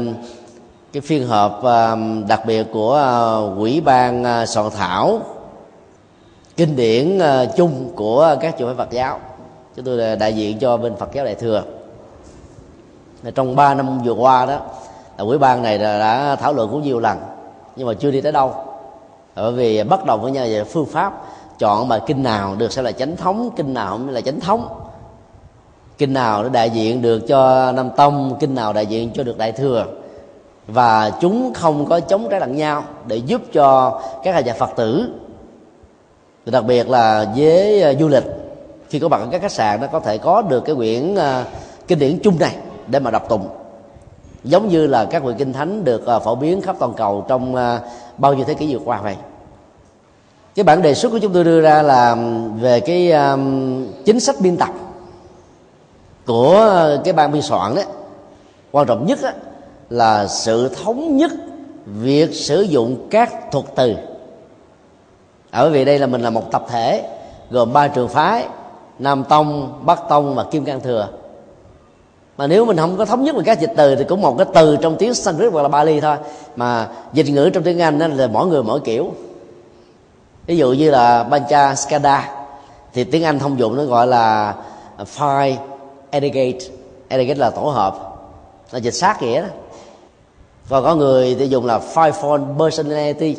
cái 0.97 1.01
phiên 1.01 1.27
họp 1.27 1.63
à, 1.63 1.95
đặc 2.27 2.45
biệt 2.45 2.67
của 2.73 2.95
à, 2.95 3.15
quỹ 3.59 3.79
ban 3.79 4.23
à, 4.23 4.45
soạn 4.45 4.69
thảo 4.77 5.19
kinh 6.55 6.75
điển 6.75 7.19
chung 7.57 7.91
của 7.95 8.35
các 8.41 8.55
chùa 8.59 8.65
phái 8.65 8.75
Phật 8.75 8.91
giáo. 8.91 9.19
Chúng 9.75 9.85
tôi 9.85 9.97
là 9.97 10.15
đại 10.15 10.35
diện 10.35 10.59
cho 10.59 10.77
bên 10.77 10.95
Phật 10.95 11.09
giáo 11.13 11.25
đại 11.25 11.35
thừa. 11.35 11.63
Trong 13.35 13.55
3 13.55 13.73
năm 13.73 13.99
vừa 14.03 14.11
qua 14.11 14.45
đó, 14.45 14.59
là 15.17 15.25
quỹ 15.25 15.37
ban 15.37 15.63
này 15.63 15.77
đã 15.77 16.35
thảo 16.35 16.53
luận 16.53 16.69
cũng 16.71 16.81
nhiều 16.81 16.99
lần, 16.99 17.17
nhưng 17.75 17.87
mà 17.87 17.93
chưa 17.93 18.11
đi 18.11 18.21
tới 18.21 18.31
đâu. 18.31 18.53
Bởi 19.35 19.51
vì 19.51 19.83
bắt 19.83 20.05
đầu 20.05 20.17
với 20.17 20.31
nhau 20.31 20.45
về 20.45 20.63
phương 20.63 20.85
pháp, 20.85 21.23
chọn 21.59 21.87
bài 21.87 22.01
kinh 22.07 22.23
nào 22.23 22.55
được 22.55 22.71
sẽ 22.71 22.81
là 22.81 22.91
chánh 22.91 23.15
thống, 23.15 23.49
kinh 23.55 23.73
nào 23.73 23.97
mới 23.97 24.13
là 24.13 24.21
chánh 24.21 24.39
thống. 24.39 24.79
Kinh 25.97 26.13
nào 26.13 26.43
nó 26.43 26.49
đại 26.49 26.69
diện 26.69 27.01
được 27.01 27.19
cho 27.27 27.71
nam 27.71 27.89
tông, 27.97 28.37
kinh 28.39 28.55
nào 28.55 28.73
đại 28.73 28.85
diện 28.85 29.11
cho 29.13 29.23
được 29.23 29.37
đại 29.37 29.51
thừa 29.51 29.85
và 30.67 31.11
chúng 31.21 31.53
không 31.53 31.85
có 31.85 31.99
chống 31.99 32.27
trái 32.29 32.39
lẫn 32.39 32.55
nhau 32.55 32.83
để 33.07 33.15
giúp 33.15 33.41
cho 33.53 34.01
các 34.23 34.45
nhà 34.45 34.53
phật 34.53 34.69
tử 34.75 35.09
đặc 36.45 36.65
biệt 36.65 36.89
là 36.89 37.25
với 37.35 37.81
à, 37.81 37.93
du 37.99 38.07
lịch. 38.07 38.23
Khi 38.89 38.99
có 38.99 39.07
mặt 39.07 39.17
ở 39.17 39.27
các 39.31 39.41
khách 39.41 39.51
sạn 39.51 39.81
nó 39.81 39.87
có 39.87 39.99
thể 39.99 40.17
có 40.17 40.41
được 40.41 40.59
cái 40.65 40.75
quyển 40.75 41.15
à, 41.15 41.45
kinh 41.87 41.99
điển 41.99 42.19
chung 42.23 42.39
này 42.39 42.55
để 42.87 42.99
mà 42.99 43.11
đọc 43.11 43.29
tụng. 43.29 43.47
Giống 44.43 44.67
như 44.67 44.87
là 44.87 45.05
các 45.05 45.23
quyển 45.23 45.37
kinh 45.37 45.53
thánh 45.53 45.83
được 45.83 46.07
à, 46.07 46.19
phổ 46.19 46.35
biến 46.35 46.61
khắp 46.61 46.75
toàn 46.79 46.93
cầu 46.93 47.25
trong 47.27 47.55
bao 48.17 48.33
nhiêu 48.33 48.45
thế 48.45 48.53
kỷ 48.53 48.75
vừa 48.75 48.85
qua 48.85 49.01
vậy. 49.01 49.15
Cái 50.55 50.63
bản 50.63 50.81
đề 50.81 50.93
xuất 50.93 51.11
của 51.11 51.19
chúng 51.19 51.33
tôi 51.33 51.43
đưa 51.43 51.61
ra 51.61 51.81
là 51.81 52.15
về 52.59 52.79
cái 52.79 53.13
chính 54.05 54.19
sách 54.19 54.35
biên 54.39 54.57
tập 54.57 54.69
của 56.25 56.97
cái 57.03 57.13
ban 57.13 57.31
biên 57.31 57.41
soạn 57.41 57.75
đấy. 57.75 57.85
Quan 58.71 58.87
trọng 58.87 59.05
nhất 59.05 59.19
á, 59.23 59.33
là 59.89 60.27
sự 60.27 60.69
thống 60.83 61.17
nhất 61.17 61.31
việc 61.85 62.33
sử 62.33 62.61
dụng 62.61 63.07
các 63.09 63.51
thuật 63.51 63.65
từ. 63.75 63.95
Ở 65.51 65.69
vì 65.69 65.85
đây 65.85 65.99
là 65.99 66.07
mình 66.07 66.21
là 66.21 66.29
một 66.29 66.51
tập 66.51 66.65
thể, 66.69 67.09
gồm 67.49 67.73
ba 67.73 67.87
trường 67.87 68.07
phái, 68.07 68.45
nam 68.99 69.23
tông, 69.29 69.79
bắc 69.85 70.09
tông 70.09 70.35
và 70.35 70.43
kim 70.43 70.65
cang 70.65 70.81
thừa. 70.81 71.07
Mà 72.37 72.47
nếu 72.47 72.65
mình 72.65 72.77
không 72.77 72.97
có 72.97 73.05
thống 73.05 73.23
nhất 73.23 73.35
về 73.35 73.43
các 73.45 73.59
dịch 73.59 73.71
từ 73.77 73.95
thì 73.95 74.03
cũng 74.03 74.21
một 74.21 74.35
cái 74.37 74.47
từ 74.53 74.77
trong 74.81 74.95
tiếng 74.99 75.13
Sanskrit 75.13 75.53
hoặc 75.53 75.61
là 75.61 75.67
Bali 75.67 75.99
thôi. 75.99 76.17
Mà 76.55 76.87
dịch 77.13 77.29
ngữ 77.29 77.49
trong 77.49 77.63
tiếng 77.63 77.81
Anh 77.81 77.99
đó 77.99 78.07
là 78.07 78.27
mỗi 78.27 78.47
người 78.47 78.63
mỗi 78.63 78.79
kiểu. 78.79 79.11
Ví 80.45 80.57
dụ 80.57 80.73
như 80.73 80.91
là 80.91 81.23
Bancha 81.23 81.75
Skada 81.75 82.31
thì 82.93 83.03
tiếng 83.03 83.23
Anh 83.23 83.39
thông 83.39 83.59
dụng 83.59 83.75
nó 83.75 83.83
gọi 83.83 84.07
là 84.07 84.55
Five 85.17 85.55
Etiquette 86.09 86.65
Etiquette 87.07 87.39
là 87.39 87.49
tổ 87.49 87.61
hợp, 87.61 87.95
là 88.71 88.79
dịch 88.79 88.91
sát 88.91 89.21
nghĩa 89.21 89.41
đó 89.41 89.47
còn 90.69 90.83
có 90.83 90.95
người 90.95 91.35
thì 91.39 91.47
dùng 91.47 91.65
là 91.65 91.79
five 91.93 92.11
fold 92.11 92.57
personality, 92.59 93.35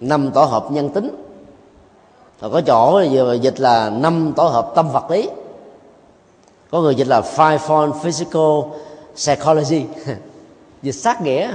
năm 0.00 0.30
tổ 0.34 0.44
hợp 0.44 0.70
nhân 0.70 0.88
tính. 0.88 1.24
Rồi 2.40 2.50
có 2.50 2.60
chỗ 2.60 3.00
giờ 3.10 3.38
dịch 3.42 3.60
là 3.60 3.90
năm 3.90 4.32
tổ 4.36 4.44
hợp 4.44 4.72
tâm 4.74 4.88
vật 4.92 5.10
lý. 5.10 5.28
Có 6.70 6.80
người 6.80 6.94
dịch 6.94 7.06
là 7.06 7.20
five 7.20 7.58
fold 7.58 7.92
physical 7.92 8.72
psychology. 9.14 9.84
Dịch 10.82 10.92
sát 10.92 11.22
nghĩa. 11.22 11.52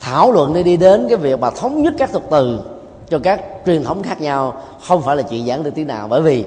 Thảo 0.00 0.32
luận 0.32 0.54
để 0.54 0.62
đi 0.62 0.76
đến 0.76 1.06
cái 1.08 1.16
việc 1.16 1.40
mà 1.40 1.50
thống 1.50 1.82
nhất 1.82 1.94
các 1.98 2.10
thuật 2.12 2.24
từ 2.30 2.60
cho 3.08 3.18
các 3.18 3.44
truyền 3.66 3.84
thống 3.84 4.02
khác 4.02 4.20
nhau, 4.20 4.62
không 4.82 5.02
phải 5.02 5.16
là 5.16 5.22
chuyện 5.22 5.46
giảng 5.46 5.62
được 5.62 5.74
tí 5.74 5.84
nào. 5.84 6.08
Bởi 6.08 6.22
vì 6.22 6.44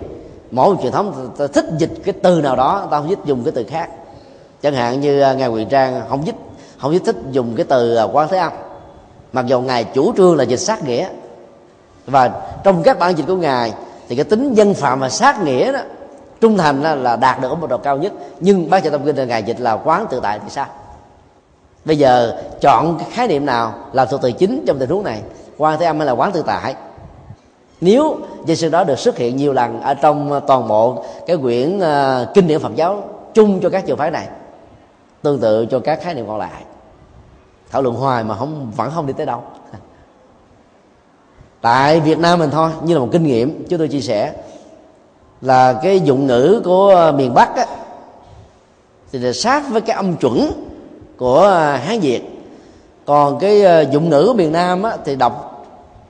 mỗi 0.52 0.76
truyền 0.82 0.92
thống 0.92 1.32
ta 1.38 1.48
thích 1.48 1.66
dịch 1.78 1.92
cái 2.04 2.14
từ 2.24 2.42
nào 2.42 2.56
đó, 2.56 2.88
ta 2.92 3.00
không 3.00 3.10
thích 3.10 3.20
dùng 3.26 3.44
cái 3.44 3.52
từ 3.52 3.64
khác 3.70 3.90
chẳng 4.62 4.74
hạn 4.74 5.02
như 5.02 5.22
à, 5.22 5.34
ngài 5.34 5.50
quyền 5.50 5.70
trang 5.70 6.02
không 6.10 6.26
thích 6.26 6.36
không 6.78 6.92
thích 6.92 7.02
thích 7.06 7.16
dùng 7.32 7.56
cái 7.56 7.66
từ 7.70 7.96
à, 7.96 8.04
quan 8.04 8.28
thế 8.28 8.38
âm. 8.38 8.52
Mặc 9.34 9.46
dù 9.46 9.62
ngài 9.62 9.84
chủ 9.84 10.14
trương 10.18 10.38
là 10.38 10.44
dịch 10.44 10.58
sát 10.58 10.84
nghĩa 10.84 11.08
và 12.06 12.32
trong 12.64 12.84
các 12.84 13.00
bản 13.00 13.18
dịch 13.18 13.28
của 13.28 13.36
ngài 13.36 13.74
thì 14.08 14.16
cái 14.16 14.26
tính 14.26 14.54
dân 14.54 14.74
phạm 14.74 15.00
và 15.00 15.10
sát 15.10 15.44
nghĩa 15.44 15.72
đó 15.72 15.80
trung 16.42 16.58
thành 16.58 16.84
là, 16.84 16.96
là 16.96 17.16
đạt 17.16 17.42
được 17.42 17.50
ở 17.50 17.56
một 17.56 17.70
độ 17.70 17.78
cao 17.78 17.98
nhất. 17.98 18.14
Nhưng 18.40 18.70
bác 18.70 18.84
sĩ 18.84 18.90
tâm 18.90 19.02
kinh 19.06 19.16
là 19.16 19.26
ngài 19.26 19.44
dịch 19.44 19.60
là 19.60 19.74
quán 19.74 20.06
tự 20.10 20.20
tại 20.24 20.40
thì 20.44 20.50
sao? 20.50 20.66
Bây 21.86 21.98
giờ 21.98 22.42
chọn 22.62 22.98
cái 23.00 23.08
khái 23.12 23.28
niệm 23.28 23.46
nào 23.46 23.74
làm 23.94 24.08
thuộc 24.08 24.22
từ 24.22 24.32
chính 24.32 24.64
trong 24.68 24.80
tình 24.80 24.90
huống 24.90 25.04
này? 25.04 25.22
Quan 25.58 25.80
thế 25.80 25.86
âm 25.86 25.98
hay 25.98 26.06
là 26.06 26.12
quán 26.12 26.32
tự 26.32 26.44
tại? 26.48 26.76
Nếu 27.82 28.18
danh 28.46 28.58
sư 28.58 28.70
đó 28.70 28.84
được 28.84 29.00
xuất 29.00 29.18
hiện 29.18 29.38
nhiều 29.38 29.54
lần 29.54 29.82
ở 29.82 29.94
trong 29.94 30.42
toàn 30.48 30.68
bộ 30.68 31.04
cái 31.28 31.38
quyển 31.38 31.78
uh, 31.78 32.34
kinh 32.34 32.48
điển 32.48 32.60
phật 32.60 32.76
giáo 32.76 33.04
chung 33.34 33.60
cho 33.62 33.70
các 33.70 33.86
trường 33.86 33.98
phái 33.98 34.12
này 34.12 34.28
tương 35.22 35.40
tự 35.40 35.66
cho 35.66 35.80
các 35.80 36.02
khái 36.02 36.14
niệm 36.14 36.28
còn 36.28 36.38
lại. 36.38 36.64
Thảo 37.72 37.82
luận 37.82 37.96
hoài 37.96 38.24
mà 38.24 38.36
không 38.36 38.72
vẫn 38.76 38.92
không 38.96 39.08
đi 39.08 39.14
tới 39.14 39.26
đâu. 39.26 39.44
Tại 41.62 42.00
việt 42.00 42.20
nam 42.20 42.40
mình 42.40 42.50
thôi 42.52 42.72
như 42.84 42.94
là 42.94 43.00
một 43.00 43.10
kinh 43.12 43.24
nghiệm 43.24 43.66
chúng 43.70 43.80
tôi 43.80 43.88
chia 43.88 44.02
sẻ 44.02 44.34
là 45.42 45.74
cái 45.74 46.00
dụng 46.00 46.28
ngữ 46.28 46.62
của 46.66 46.88
ờ, 46.88 47.12
miền 47.12 47.34
bắc 47.34 47.56
á, 47.56 47.66
thì 49.12 49.20
là 49.20 49.34
sát 49.34 49.64
với 49.70 49.82
cái 49.82 49.96
âm 49.96 50.16
chuẩn 50.16 50.52
của 51.18 51.40
ờ, 51.40 51.76
hán 51.76 52.00
việt. 52.00 52.22
Còn 53.06 53.40
cái 53.40 53.62
ờ, 53.62 53.82
dụng 53.82 54.10
ngữ 54.10 54.26
của 54.28 54.34
miền 54.34 54.52
nam 54.52 54.84
á, 54.84 54.98
thì 55.06 55.16
đọc 55.16 55.66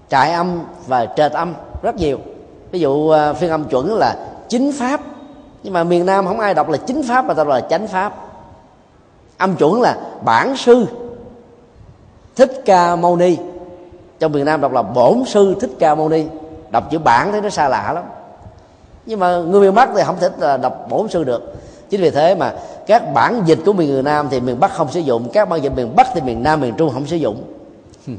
trại 0.10 0.32
âm 0.32 0.60
và 0.88 1.06
trệt 1.16 1.32
âm 1.32 1.54
rất 1.82 1.96
nhiều. 1.96 2.20
Ví 2.72 2.80
dụ 2.80 3.14
phiên 3.40 3.50
âm 3.50 3.64
chuẩn 3.64 3.96
là 3.96 4.16
chính 4.50 4.72
pháp. 4.80 5.02
Nhưng 5.64 5.74
mà 5.74 5.84
miền 5.84 6.06
nam 6.06 6.26
không 6.26 6.40
ai 6.40 6.54
đọc 6.54 6.70
là 6.70 6.78
chính 6.78 7.04
pháp 7.04 7.26
mà 7.26 7.34
ta 7.34 7.44
là 7.44 7.62
chánh 7.62 7.88
pháp 7.88 8.29
âm 9.40 9.56
chuẩn 9.56 9.82
là 9.82 9.98
bản 10.26 10.58
sư 10.58 10.86
thích 12.36 12.62
ca 12.66 12.96
mâu 12.96 13.16
ni. 13.16 13.38
Trong 14.20 14.32
miền 14.32 14.46
nam 14.46 14.62
đọc 14.62 14.72
là 14.74 14.82
bổn 14.82 15.24
sư 15.26 15.56
thích 15.60 15.70
ca 15.80 15.96
mâu 15.96 16.10
ni. 16.10 16.26
Đọc 16.72 16.92
chữ 16.92 17.00
bản 17.00 17.32
thấy 17.32 17.42
nó 17.42 17.50
xa 17.50 17.70
lạ 17.70 17.94
lắm. 17.94 18.04
Nhưng 19.06 19.20
mà 19.20 19.38
người 19.38 19.62
miền 19.62 19.74
bắc 19.74 19.90
thì 19.96 20.02
không 20.06 20.16
thể 20.20 20.30
là 20.40 20.58
đọc 20.58 20.86
bổn 20.90 21.10
sư 21.10 21.24
được. 21.24 21.54
Chính 21.90 22.02
vì 22.02 22.10
thế 22.10 22.36
mà 22.36 22.54
các 22.88 23.14
bản 23.14 23.42
dịch 23.46 23.60
của 23.66 23.74
miền 23.74 24.04
nam 24.04 24.28
thì 24.32 24.40
miền 24.40 24.60
bắc 24.60 24.74
không 24.74 24.92
sử 24.92 25.00
dụng. 25.00 25.30
Các 25.34 25.50
bản 25.50 25.64
dịch 25.64 25.76
miền 25.76 25.96
bắc 25.96 26.08
thì 26.14 26.22
miền 26.22 26.44
nam, 26.44 26.62
miền 26.62 26.74
trung 26.78 26.90
không 26.94 27.06
sử 27.06 27.16
dụng. 27.16 27.44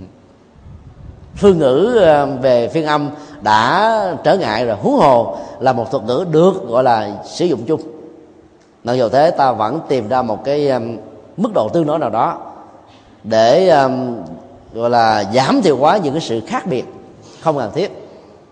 Phương 1.36 1.58
ngữ 1.58 1.98
ờ, 2.02 2.26
về 2.26 2.68
phiên 2.68 2.86
âm 2.86 3.10
đã 3.42 4.16
trở 4.24 4.36
ngại 4.36 4.66
rồi. 4.66 4.76
Huống 4.76 4.96
hồ 4.96 5.36
là 5.60 5.72
một 5.72 5.90
thuật 5.90 6.04
ngữ 6.04 6.24
được 6.30 6.68
gọi 6.68 6.84
là 6.84 7.10
sử 7.24 7.44
dụng 7.44 7.60
chung. 7.66 7.80
Mặc 8.84 8.94
dù 8.94 9.08
thế, 9.08 9.30
ta 9.30 9.52
vẫn 9.52 9.80
tìm 9.88 10.08
ra 10.08 10.22
một 10.22 10.44
cái 10.44 10.72
mức 11.40 11.52
độ 11.54 11.68
tương 11.68 11.86
đối 11.86 11.98
nào 11.98 12.10
đó 12.10 12.38
để 13.24 13.68
um, 13.68 14.16
gọi 14.74 14.90
là 14.90 15.24
giảm 15.34 15.62
thiểu 15.62 15.76
quá 15.76 15.96
những 15.96 16.14
cái 16.14 16.20
sự 16.20 16.40
khác 16.46 16.66
biệt 16.66 16.84
không 17.40 17.58
cần 17.58 17.70
thiết. 17.74 18.08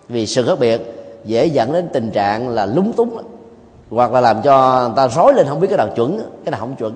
Vì 0.09 0.25
sự 0.25 0.45
khác 0.45 0.59
biệt 0.59 0.81
dễ 1.25 1.45
dẫn 1.45 1.73
đến 1.73 1.89
tình 1.93 2.11
trạng 2.11 2.49
là 2.49 2.65
lúng 2.65 2.93
túng 2.93 3.17
hoặc 3.89 4.11
là 4.11 4.21
làm 4.21 4.41
cho 4.41 4.85
người 4.87 4.93
ta 4.95 5.07
rối 5.07 5.33
lên 5.33 5.47
không 5.47 5.59
biết 5.59 5.67
cái 5.69 5.77
nào 5.77 5.89
chuẩn 5.95 6.17
cái 6.45 6.51
nào 6.51 6.59
không 6.59 6.75
chuẩn. 6.75 6.93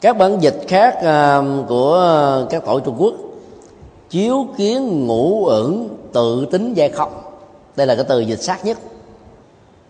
Các 0.00 0.18
bản 0.18 0.38
dịch 0.40 0.60
khác 0.68 0.96
uh, 0.98 1.68
của 1.68 2.46
các 2.50 2.64
tổ 2.66 2.80
trung 2.80 2.96
quốc 2.98 3.14
chiếu 4.10 4.46
kiến 4.56 5.06
ngũ 5.06 5.46
ẩn 5.46 5.88
tự 6.12 6.46
tính 6.50 6.74
giai 6.74 6.88
không. 6.88 7.12
Đây 7.76 7.86
là 7.86 7.94
cái 7.94 8.04
từ 8.08 8.20
dịch 8.20 8.42
sát 8.42 8.64
nhất. 8.64 8.78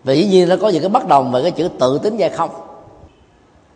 Vì 0.03 0.17
dĩ 0.17 0.27
nhiên 0.27 0.49
nó 0.49 0.55
có 0.61 0.69
những 0.69 0.81
cái 0.81 0.89
bất 0.89 1.07
đồng 1.07 1.31
về 1.31 1.41
cái 1.41 1.51
chữ 1.51 1.69
tự 1.79 1.99
tính 2.03 2.17
giai 2.17 2.29
không 2.29 2.49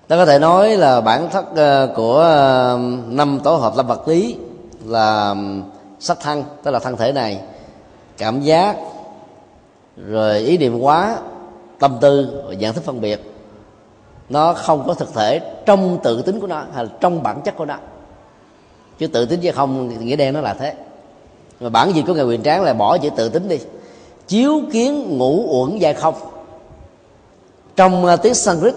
ta 0.08 0.18
có 0.18 0.26
thể 0.26 0.40
nói 0.40 0.78
là 0.78 1.02
bản 1.02 1.30
thất 1.30 1.56
ờ, 1.56 1.94
của 1.96 2.20
ờ, 2.20 2.80
năm 3.08 3.40
tổ 3.44 3.56
hợp 3.56 3.74
lâm 3.78 3.88
vật 3.88 4.08
lý 4.08 4.36
là 4.86 5.36
sắc 6.00 6.20
thân 6.22 6.44
tức 6.64 6.72
là 6.72 6.80
thân 6.80 6.98
thể 6.98 7.12
này. 7.12 7.42
Cảm 8.18 8.42
giác, 8.42 8.76
rồi 9.98 10.40
ý 10.40 10.58
niệm 10.58 10.80
quá 10.80 11.18
tâm 11.80 11.98
tư 12.02 12.44
và 12.48 12.54
dạng 12.62 12.74
thức 12.74 12.84
phân 12.84 13.02
biệt, 13.02 13.34
nó 14.30 14.54
không 14.54 14.84
có 14.88 14.94
thực 14.94 15.14
thể 15.14 15.40
trong 15.66 15.98
tự 16.04 16.22
tính 16.22 16.40
của 16.40 16.48
nó 16.48 16.64
hay 16.74 16.84
là 16.84 16.90
trong 17.00 17.24
bản 17.24 17.42
chất 17.42 17.56
của 17.58 17.66
nó. 17.66 17.76
Chứ 19.00 19.08
tự 19.08 19.26
tính 19.26 19.40
chứ 19.42 19.52
không, 19.52 20.06
nghĩa 20.06 20.16
đen 20.16 20.34
nó 20.34 20.42
là 20.42 20.54
thế. 20.54 20.74
Mà 21.60 21.70
bản 21.70 21.94
gì 21.94 22.04
của 22.08 22.14
ngài 22.14 22.26
quyền 22.26 22.44
tráng 22.44 22.64
là 22.64 22.74
bỏ 22.74 22.98
chữ 22.98 23.10
tự 23.10 23.30
tính 23.30 23.50
đi. 23.50 23.60
Chiếu 24.28 24.62
kiến, 24.72 25.18
ngũ 25.18 25.46
uẩn 25.48 25.78
dài 25.78 25.94
không. 25.94 26.16
Trong 27.76 28.06
ờ, 28.06 28.16
tiếng 28.16 28.34
sanskrit 28.34 28.76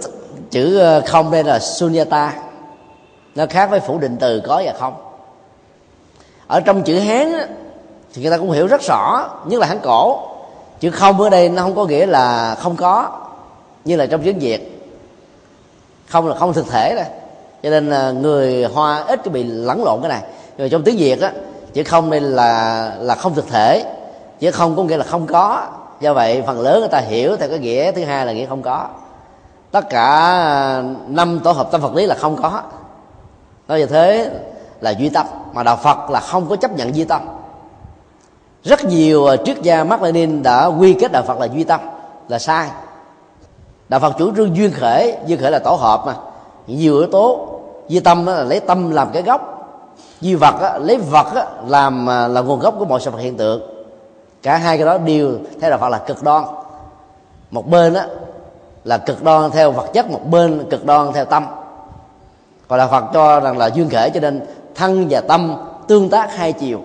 chữ 0.50 0.78
ờ, 0.78 1.02
không 1.06 1.30
đây 1.30 1.44
là 1.44 1.58
sunyata. 1.58 2.32
Nó 3.34 3.46
khác 3.46 3.70
với 3.70 3.80
phủ 3.80 3.98
định 3.98 4.16
từ 4.20 4.40
có 4.46 4.62
và 4.64 4.72
không. 4.78 4.94
Ở 6.46 6.60
trong 6.60 6.82
chữ 6.82 6.98
hán 6.98 7.32
thì 8.14 8.22
người 8.22 8.30
ta 8.30 8.38
cũng 8.38 8.50
hiểu 8.50 8.66
rất 8.66 8.80
rõ, 8.82 9.28
nhất 9.46 9.60
là 9.60 9.66
hán 9.66 9.78
cổ. 9.82 10.20
Chữ 10.80 10.90
không 10.90 11.20
ở 11.20 11.30
đây 11.30 11.48
nó 11.48 11.62
không 11.62 11.74
có 11.74 11.84
nghĩa 11.84 12.06
là 12.06 12.54
không 12.54 12.76
có, 12.76 13.10
như 13.84 13.96
là 13.96 14.06
trong 14.06 14.22
tiếng 14.22 14.38
việt. 14.38 14.72
Không 16.08 16.28
là 16.28 16.34
không 16.34 16.52
thực 16.52 16.68
thể 16.70 16.94
đây 16.94 17.06
cho 17.62 17.70
nên 17.70 17.90
ờ, 17.90 18.12
người 18.12 18.64
hoa 18.64 19.04
ít 19.08 19.32
bị 19.32 19.42
lẫn 19.44 19.84
lộn 19.84 20.00
cái 20.02 20.08
này. 20.08 20.22
Rồi 20.58 20.68
trong 20.68 20.82
tiếng 20.82 20.96
việt 20.96 21.20
á, 21.20 21.32
chữ 21.72 21.82
không 21.84 22.10
đây 22.10 22.20
là 22.20 22.92
là 23.00 23.14
không 23.14 23.34
thực 23.34 23.48
thể. 23.48 23.84
Chữ 24.40 24.50
không 24.50 24.76
có 24.76 24.82
nghĩa 24.82 24.96
là 24.96 25.04
không 25.04 25.26
có. 25.26 25.66
Do 26.00 26.14
vậy, 26.14 26.42
phần 26.46 26.60
lớn 26.60 26.80
người 26.80 26.88
ta 26.88 26.98
hiểu 26.98 27.36
theo 27.36 27.48
cái 27.48 27.58
nghĩa 27.58 27.92
thứ 27.92 28.04
hai 28.04 28.26
là 28.26 28.32
nghĩa 28.32 28.46
không 28.46 28.62
có 28.62 28.86
tất 29.70 29.90
cả 29.90 30.08
à, 30.08 30.82
năm 31.06 31.40
tổ 31.44 31.52
hợp 31.52 31.68
tâm 31.70 31.80
vật 31.80 31.94
lý 31.94 32.06
là 32.06 32.14
không 32.14 32.36
có. 32.42 32.62
Nói 33.68 33.78
như 33.78 33.86
thế 33.86 34.30
là 34.80 34.90
duy 34.90 35.08
tâm, 35.08 35.26
mà 35.52 35.62
đạo 35.62 35.76
phật 35.76 36.10
là 36.10 36.20
không 36.20 36.48
có 36.48 36.56
chấp 36.56 36.72
nhận 36.76 36.96
duy 36.96 37.04
tâm. 37.04 37.20
Rất 38.64 38.84
nhiều 38.84 39.26
à, 39.26 39.36
triết 39.44 39.62
gia 39.62 39.84
Mark 39.84 40.02
Lenin 40.02 40.42
đã 40.42 40.66
quy 40.66 40.94
kết 40.94 41.12
đạo 41.12 41.22
Phật 41.22 41.38
là 41.40 41.46
duy 41.46 41.64
tâm, 41.64 41.80
là 42.28 42.38
sai. 42.38 42.68
Đạo 43.88 44.00
phật 44.00 44.14
chủ 44.18 44.34
trương 44.36 44.56
duyên 44.56 44.72
khể 44.74 45.18
duyên 45.26 45.38
khể 45.40 45.50
là 45.50 45.58
tổ 45.58 45.74
hợp 45.74 46.02
mà. 46.06 46.14
Nhiều 46.66 46.98
yếu 46.98 47.06
tố, 47.06 47.48
duy 47.88 48.00
tâm 48.00 48.26
là 48.26 48.42
lấy 48.42 48.60
tâm 48.60 48.90
làm 48.90 49.08
cái 49.12 49.22
gốc. 49.22 49.52
Duy 50.20 50.34
vật 50.34 50.78
lấy 50.80 50.96
vật 50.96 51.26
làm 51.66 52.10
à, 52.10 52.28
là 52.28 52.40
nguồn 52.40 52.60
gốc 52.60 52.74
của 52.78 52.84
mọi 52.84 53.00
sự 53.00 53.10
vật 53.10 53.18
hiện 53.18 53.36
tượng. 53.36 53.62
Cả 54.42 54.56
hai 54.56 54.78
cái 54.78 54.86
đó 54.86 54.98
đều 54.98 55.32
theo 55.60 55.70
đạo 55.70 55.78
phật 55.78 55.88
là 55.88 55.98
cực 55.98 56.22
đoan. 56.22 56.44
Một 57.50 57.66
bên 57.68 57.94
á 57.94 58.06
là 58.86 58.98
cực 58.98 59.24
đoan 59.24 59.50
theo 59.50 59.72
vật 59.72 59.86
chất 59.92 60.10
một 60.10 60.20
bên, 60.30 60.64
cực 60.70 60.86
đoan 60.86 61.12
theo 61.12 61.24
tâm. 61.24 61.46
Còn 62.68 62.78
là 62.78 62.86
phật 62.86 63.04
cho 63.14 63.40
rằng 63.40 63.58
là 63.58 63.66
duyên 63.66 63.88
khởi 63.88 64.10
cho 64.10 64.20
nên 64.20 64.40
thân 64.74 65.06
và 65.10 65.20
tâm 65.20 65.56
tương 65.88 66.10
tác 66.10 66.34
hai 66.34 66.52
chiều. 66.52 66.80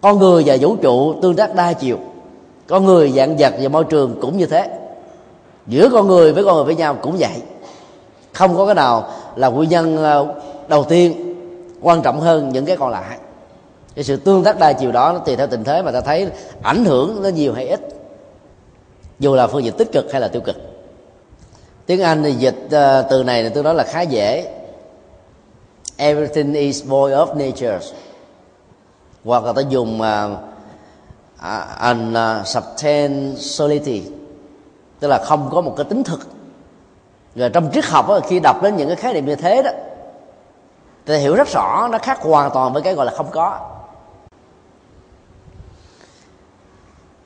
Con 0.00 0.18
người 0.18 0.42
và 0.46 0.56
vũ 0.60 0.76
trụ 0.76 1.14
tương 1.22 1.36
tác 1.36 1.54
đa 1.54 1.72
chiều. 1.72 1.98
Con 2.68 2.84
người 2.84 3.12
dạng 3.12 3.36
vật 3.36 3.54
và 3.60 3.68
môi 3.68 3.84
trường 3.84 4.20
cũng 4.20 4.36
như 4.36 4.46
thế. 4.46 4.78
Giữa 5.66 5.88
con 5.92 6.08
người 6.08 6.32
với 6.32 6.44
con 6.44 6.54
người 6.54 6.64
với 6.64 6.74
nhau 6.74 6.96
cũng 7.02 7.16
vậy. 7.18 7.42
Không 8.32 8.56
có 8.56 8.66
cái 8.66 8.74
nào 8.74 9.08
là 9.36 9.48
nguyên 9.48 9.70
nhân 9.70 9.96
ờ, 10.02 10.34
đầu 10.68 10.84
tiên 10.84 11.34
quan 11.80 12.02
trọng 12.02 12.20
hơn 12.20 12.48
những 12.48 12.64
cái 12.64 12.76
còn 12.76 12.90
lại. 12.90 13.18
Cái 13.94 14.04
sự 14.04 14.16
tương 14.16 14.44
tác 14.44 14.58
đa 14.58 14.72
chiều 14.72 14.92
đó 14.92 15.12
nó 15.12 15.18
tùy 15.18 15.36
theo 15.36 15.46
tình 15.46 15.64
thế 15.64 15.82
mà 15.82 15.92
ta 15.92 16.00
thấy 16.00 16.28
ảnh 16.62 16.84
hưởng 16.84 17.22
nó 17.22 17.28
nhiều 17.28 17.52
hay 17.52 17.68
ít. 17.68 17.80
Dù 19.18 19.34
là 19.34 19.46
phương 19.46 19.64
diện 19.64 19.74
tích 19.78 19.92
cực 19.92 20.12
hay 20.12 20.20
là 20.20 20.28
tiêu 20.28 20.42
cực 20.44 20.71
tiếng 21.86 22.00
anh 22.00 22.22
thì 22.22 22.32
dịch 22.32 22.64
uh, 22.66 23.06
từ 23.10 23.24
này 23.24 23.50
tôi 23.50 23.62
nói 23.62 23.74
là 23.74 23.84
khá 23.84 24.00
dễ. 24.00 24.58
Everything 25.96 26.52
is 26.52 26.84
void 26.84 27.14
of 27.14 27.36
nature. 27.36 27.78
Hoặc 29.24 29.44
là 29.44 29.52
ta 29.52 29.62
dùng 29.68 30.00
uh, 30.00 30.38
an 31.78 32.14
ờ, 32.14 32.40
uh, 32.40 32.46
substantiality 32.46 34.02
tức 35.00 35.08
là 35.08 35.18
không 35.24 35.48
có 35.52 35.60
một 35.60 35.74
cái 35.76 35.84
tính 35.84 36.04
thực. 36.04 36.20
Rồi 37.34 37.50
trong 37.50 37.70
triết 37.72 37.84
học 37.84 38.08
đó, 38.08 38.20
khi 38.28 38.40
đọc 38.40 38.62
đến 38.62 38.76
những 38.76 38.88
cái 38.88 38.96
khái 38.96 39.12
niệm 39.14 39.26
như 39.26 39.36
thế 39.36 39.62
đó 39.62 39.70
thì 41.06 41.18
hiểu 41.18 41.34
rất 41.34 41.48
rõ 41.48 41.88
nó 41.92 41.98
khác 41.98 42.18
hoàn 42.20 42.50
toàn 42.50 42.72
với 42.72 42.82
cái 42.82 42.94
gọi 42.94 43.06
là 43.06 43.12
không 43.12 43.30
có. 43.30 43.60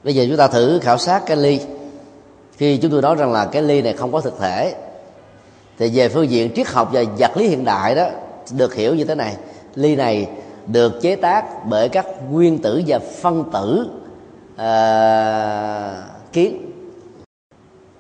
Bây 0.05 0.15
giờ 0.15 0.25
chúng 0.29 0.37
ta 0.37 0.49
thử 0.49 0.79
khảo 0.83 0.99
sát 0.99 1.23
cái 1.27 1.37
ly 1.37 1.61
khi 2.57 2.77
chúng 2.77 2.91
tôi 2.91 3.03
nói 3.03 3.15
rằng 3.15 3.33
là 3.33 3.45
cái 3.45 3.63
ly 3.63 3.83
này 3.83 3.93
không 3.93 4.13
có 4.13 4.21
thực 4.21 4.39
thể 4.39 4.75
thì 5.79 5.91
về 5.95 6.09
phương 6.09 6.31
diện 6.31 6.51
triết 6.57 6.69
học 6.69 6.89
và 6.93 7.03
vật 7.19 7.37
lý 7.37 7.49
hiện 7.49 7.65
đại 7.65 7.95
đó 7.95 8.07
được 8.53 8.75
hiểu 8.75 8.95
như 8.95 9.05
thế 9.05 9.15
này. 9.15 9.37
Ly 9.75 9.97
này 9.97 10.29
được 10.67 11.03
chế 11.03 11.17
tác 11.17 11.67
bởi 11.67 11.89
các 11.89 12.07
nguyên 12.31 12.59
tử 12.59 12.83
và 12.87 12.99
phân 12.99 13.45
tử 13.53 13.89
uh, 14.55 16.33
kiến. 16.33 16.73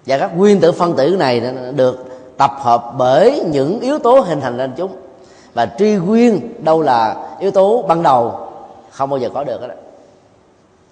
Và 0.07 0.19
các 0.19 0.37
nguyên 0.37 0.61
tử 0.61 0.73
phân 0.73 0.97
tử 0.97 1.17
này 1.19 1.43
được 1.77 2.07
tập 2.37 2.53
hợp 2.59 2.93
bởi 2.99 3.43
những 3.51 3.81
yếu 3.81 3.99
tố 3.99 4.21
hình 4.21 4.41
thành 4.41 4.57
lên 4.57 4.73
chúng. 4.77 4.97
Và 5.55 5.67
truy 5.79 5.95
nguyên 5.95 6.65
đâu 6.65 6.83
là 6.83 7.17
yếu 7.41 7.51
tố 7.51 7.85
ban 7.89 8.03
đầu 8.03 8.49
không 8.91 9.11
bao 9.11 9.19
giờ 9.19 9.31
có 9.35 9.45
được 9.45 9.61
đó 9.61 9.75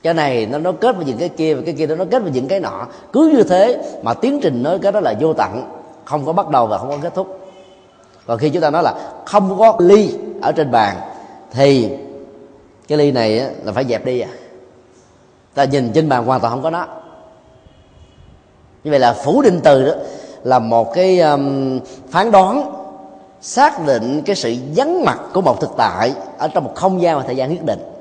cái 0.05 0.15
này 0.15 0.47
nó 0.47 0.59
nó 0.59 0.73
kết 0.73 0.97
với 0.97 1.05
những 1.05 1.19
cái 1.19 1.29
kia 1.29 1.55
và 1.55 1.63
cái 1.67 1.75
kia 1.75 1.87
nó 1.87 2.05
kết 2.11 2.23
với 2.23 2.33
những 2.33 2.49
cái 2.49 2.61
nọ. 2.61 2.87
Cứ 3.13 3.33
như 3.37 3.43
thế 3.43 3.83
mà 4.03 4.15
tiến 4.15 4.41
trình 4.43 4.63
nói 4.63 4.79
cái 4.83 4.93
đó 4.93 5.01
là 5.01 5.15
vô 5.21 5.33
tận 5.35 5.73
không 6.05 6.27
có 6.27 6.33
bắt 6.33 6.49
đầu 6.49 6.67
và 6.67 6.79
không 6.79 6.91
có 6.91 6.99
kết 7.03 7.15
thúc. 7.15 7.51
Còn 8.27 8.39
khi 8.39 8.51
chúng 8.51 8.63
ta 8.63 8.71
nói 8.71 8.83
là 8.83 8.95
không 9.27 9.59
có 9.59 9.77
ly 9.79 10.15
ở 10.43 10.53
trên 10.53 10.71
bàn 10.71 10.97
thì 11.51 11.91
cái 12.89 12.99
ly 12.99 13.13
này 13.13 13.51
là 13.65 13.73
phải 13.73 13.85
dẹp 13.85 14.05
đi 14.05 14.21
à. 14.21 14.29
Ta 15.55 15.65
nhìn 15.65 15.93
trên 15.93 16.09
bàn 16.09 16.25
hoàn 16.25 16.41
toàn 16.41 16.53
không 16.53 16.63
có 16.63 16.71
nó. 16.71 16.87
Như 18.85 18.91
vậy 18.91 19.01
là 19.01 19.13
phủ 19.13 19.43
định 19.43 19.61
từ 19.65 19.85
đó 19.85 19.93
là 20.43 20.59
một 20.59 20.95
cái 20.95 21.21
um, 21.21 21.81
phán 22.11 22.31
đoán 22.31 22.73
xác 23.41 23.87
định 23.87 24.23
cái 24.23 24.37
sự 24.37 24.55
vắng 24.77 25.05
mặt 25.05 25.21
của 25.33 25.41
một 25.41 25.61
thực 25.61 25.71
tại 25.77 26.13
ở 26.39 26.49
trong 26.49 26.65
một 26.65 26.73
không 26.75 27.03
gian 27.03 27.17
và 27.17 27.23
thời 27.23 27.37
gian 27.37 27.55
nhất 27.55 27.65
định 27.65 27.94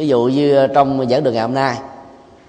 ví 0.00 0.08
dụ 0.08 0.24
như 0.24 0.66
trong 0.74 1.08
giảng 1.10 1.24
đường 1.24 1.34
ngày 1.34 1.42
hôm 1.42 1.54
nay 1.54 1.76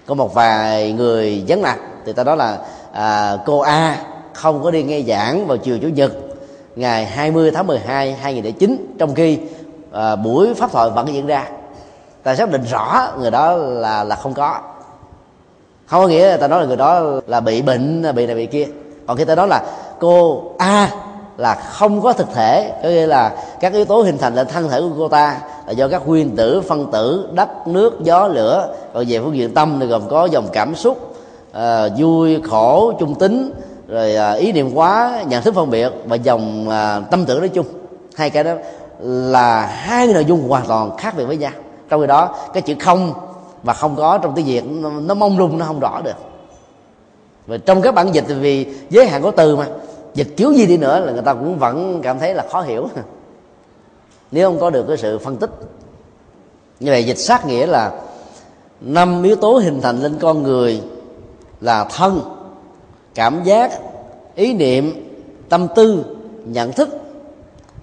có 0.06 0.14
một 0.14 0.34
vài 0.34 0.92
người 0.92 1.44
vấn 1.48 1.62
mặt 1.62 1.78
thì 2.06 2.12
ta 2.12 2.24
nói 2.24 2.36
là 2.36 2.58
à, 2.92 3.36
cô 3.46 3.58
A 3.58 3.96
không 4.32 4.62
có 4.62 4.70
đi 4.70 4.82
nghe 4.82 5.02
giảng 5.02 5.46
vào 5.46 5.56
chiều 5.56 5.78
chủ 5.78 5.88
nhật 5.88 6.12
ngày 6.76 7.06
20 7.06 7.50
tháng 7.50 7.66
12 7.66 8.12
2009 8.12 8.94
trong 8.98 9.14
khi 9.14 9.38
à, 9.92 10.16
buổi 10.16 10.54
pháp 10.54 10.72
thoại 10.72 10.90
vẫn 10.90 11.14
diễn 11.14 11.26
ra. 11.26 11.48
Ta 12.22 12.34
xác 12.34 12.50
định 12.50 12.62
rõ 12.70 13.12
người 13.20 13.30
đó 13.30 13.52
là 13.56 14.04
là 14.04 14.16
không 14.16 14.34
có. 14.34 14.58
Không 15.86 16.02
có 16.02 16.08
nghĩa 16.08 16.28
là 16.28 16.36
ta 16.36 16.48
nói 16.48 16.60
là 16.60 16.66
người 16.66 16.76
đó 16.76 17.02
là 17.26 17.40
bị 17.40 17.62
bệnh 17.62 18.02
bị 18.14 18.26
này 18.26 18.36
bị 18.36 18.46
kia. 18.46 18.66
Còn 19.06 19.16
khi 19.16 19.24
ta 19.24 19.34
nói 19.34 19.48
là 19.48 19.62
cô 19.98 20.42
a 20.58 20.90
là 21.36 21.54
không 21.54 22.02
có 22.02 22.12
thực 22.12 22.32
thể. 22.34 22.72
Có 22.82 22.88
nghĩa 22.88 23.06
là 23.06 23.32
các 23.60 23.72
yếu 23.72 23.84
tố 23.84 24.02
hình 24.02 24.18
thành 24.18 24.34
lên 24.34 24.46
thân 24.46 24.68
thể 24.68 24.80
của 24.80 24.94
cô 24.98 25.08
ta 25.08 25.38
là 25.66 25.72
do 25.72 25.88
các 25.88 26.08
nguyên 26.08 26.36
tử 26.36 26.60
phân 26.60 26.90
tử 26.92 27.28
đất 27.32 27.66
nước 27.66 28.00
gió 28.02 28.28
lửa. 28.28 28.74
Còn 28.94 29.04
về 29.08 29.20
phương 29.20 29.36
diện 29.36 29.54
tâm 29.54 29.76
thì 29.80 29.86
gồm 29.86 30.08
có 30.08 30.24
dòng 30.24 30.48
cảm 30.52 30.74
xúc 30.74 31.14
à, 31.52 31.88
vui 31.98 32.40
khổ 32.42 32.92
trung 32.98 33.14
tính 33.14 33.52
rồi 33.88 34.16
à, 34.16 34.32
ý 34.32 34.52
niệm 34.52 34.74
quá 34.74 35.22
nhận 35.26 35.42
thức 35.42 35.54
phân 35.54 35.70
biệt 35.70 35.92
và 36.06 36.16
dòng 36.16 36.68
à, 36.68 37.00
tâm 37.10 37.24
tưởng 37.24 37.38
nói 37.38 37.48
chung. 37.48 37.66
Hai 38.16 38.30
cái 38.30 38.44
đó 38.44 38.52
là 39.00 39.66
hai 39.66 40.06
nội 40.06 40.24
dung 40.24 40.48
hoàn 40.48 40.66
toàn 40.66 40.96
khác 40.96 41.14
biệt 41.16 41.24
với 41.24 41.36
nhau. 41.36 41.52
Trong 41.88 42.00
khi 42.00 42.06
đó 42.06 42.34
cái 42.52 42.62
chữ 42.62 42.74
không 42.80 43.12
và 43.62 43.72
không 43.72 43.96
có 43.96 44.18
trong 44.18 44.34
tiếng 44.34 44.46
việt 44.46 44.64
nó, 44.66 44.90
nó 44.90 45.14
mông 45.14 45.38
lung 45.38 45.58
nó 45.58 45.66
không 45.66 45.80
rõ 45.80 46.00
được. 46.04 46.16
Và 47.46 47.56
trong 47.56 47.82
các 47.82 47.94
bản 47.94 48.14
dịch 48.14 48.24
thì 48.28 48.34
vì 48.34 48.66
giới 48.90 49.06
hạn 49.06 49.22
của 49.22 49.30
từ 49.30 49.56
mà 49.56 49.66
dịch 50.14 50.28
kiểu 50.36 50.52
gì 50.52 50.66
đi 50.66 50.76
nữa 50.76 51.00
là 51.00 51.12
người 51.12 51.22
ta 51.22 51.34
cũng 51.34 51.58
vẫn 51.58 52.00
cảm 52.02 52.18
thấy 52.18 52.34
là 52.34 52.46
khó 52.50 52.60
hiểu. 52.60 52.88
Nếu 54.30 54.48
không 54.48 54.60
có 54.60 54.70
được 54.70 54.84
cái 54.88 54.96
sự 54.96 55.18
phân 55.18 55.36
tích. 55.36 55.50
Như 56.80 56.90
vậy 56.90 57.04
dịch 57.04 57.18
sát 57.18 57.46
nghĩa 57.46 57.66
là 57.66 57.92
năm 58.80 59.22
yếu 59.22 59.36
tố 59.36 59.58
hình 59.58 59.80
thành 59.80 60.02
lên 60.02 60.18
con 60.20 60.42
người 60.42 60.82
là 61.60 61.84
thân, 61.84 62.20
cảm 63.14 63.44
giác, 63.44 63.72
ý 64.34 64.54
niệm, 64.54 65.12
tâm 65.48 65.68
tư, 65.74 66.04
nhận 66.44 66.72
thức 66.72 66.88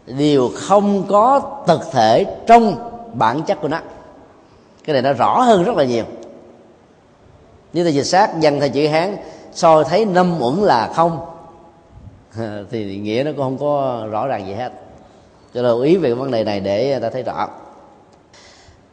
đều 0.06 0.50
không 0.56 1.04
có 1.08 1.42
thực 1.68 1.82
thể 1.92 2.26
trong 2.48 2.76
bản 3.14 3.44
chất 3.44 3.58
của 3.62 3.68
nó. 3.68 3.80
Cái 4.84 4.94
này 4.94 5.02
nó 5.02 5.14
rõ 5.14 5.42
hơn 5.42 5.64
rất 5.64 5.76
là 5.76 5.84
nhiều. 5.84 6.04
Như 7.74 7.84
ta 7.84 7.90
dịch 7.90 8.04
sát 8.04 8.40
dân 8.40 8.60
theo 8.60 8.70
chữ 8.70 8.88
hán, 8.88 9.18
soi 9.54 9.84
thấy 9.84 10.06
năm 10.06 10.42
uẩn 10.42 10.56
là 10.56 10.92
không. 10.94 11.26
thì 12.72 12.98
nghĩa 12.98 13.24
nó 13.26 13.32
cũng 13.32 13.42
không 13.42 13.58
có 13.58 14.04
rõ 14.12 14.28
ràng 14.28 14.48
gì 14.48 14.54
hết. 14.54 14.72
Cho 15.54 15.62
nên 15.62 15.82
ý 15.82 15.98
về 15.98 16.14
vấn 16.14 16.32
đề 16.32 16.44
này 16.44 16.60
để 16.60 17.00
ta 17.00 17.10
thấy 17.10 17.24
rõ. 17.24 17.48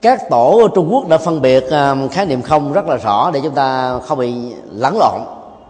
Các 0.03 0.30
tổ 0.30 0.59
ở 0.62 0.68
Trung 0.74 0.89
Quốc 0.93 1.09
đã 1.09 1.18
phân 1.18 1.43
biệt 1.43 1.70
à, 1.70 1.97
khái 2.11 2.26
niệm 2.26 2.43
không 2.43 2.72
rất 2.72 2.87
là 2.87 2.97
rõ 2.97 3.30
để 3.30 3.41
chúng 3.43 3.55
ta 3.55 3.99
không 3.99 4.18
bị 4.18 4.55
lẫn 4.70 4.97
lộn. 4.99 5.20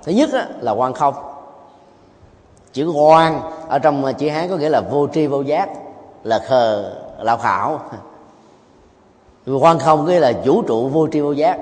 Thứ 0.04 0.12
nhất 0.12 0.30
là 0.60 0.72
quan 0.72 0.92
không. 0.92 1.14
Chữ 2.72 2.90
quan 2.90 3.40
ở 3.68 3.78
trong 3.78 4.12
chữ 4.18 4.28
hán 4.28 4.48
có 4.48 4.56
nghĩa 4.56 4.68
là 4.68 4.80
vô 4.80 5.08
tri, 5.12 5.26
vô 5.26 5.40
giác, 5.40 5.68
là 6.22 6.38
khờ 6.38 6.92
lão 7.18 7.36
khảo. 7.36 7.80
Quan 9.60 9.78
không 9.78 10.04
nghĩa 10.04 10.20
là 10.20 10.32
vũ 10.44 10.62
trụ 10.62 10.88
vô 10.88 11.08
tri, 11.12 11.20
vô 11.20 11.32
giác, 11.32 11.58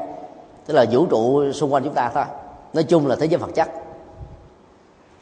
tức 0.67 0.75
là 0.75 0.85
vũ 0.91 1.07
trụ 1.07 1.53
xung 1.53 1.73
quanh 1.73 1.85
chúng 1.85 1.95
ta 1.95 2.11
thôi. 2.15 2.25
Nói 2.73 2.85
chung 2.85 3.07
là 3.07 3.17
thế 3.17 3.27
giới 3.27 3.39
vật 3.39 3.51
chất 3.55 3.69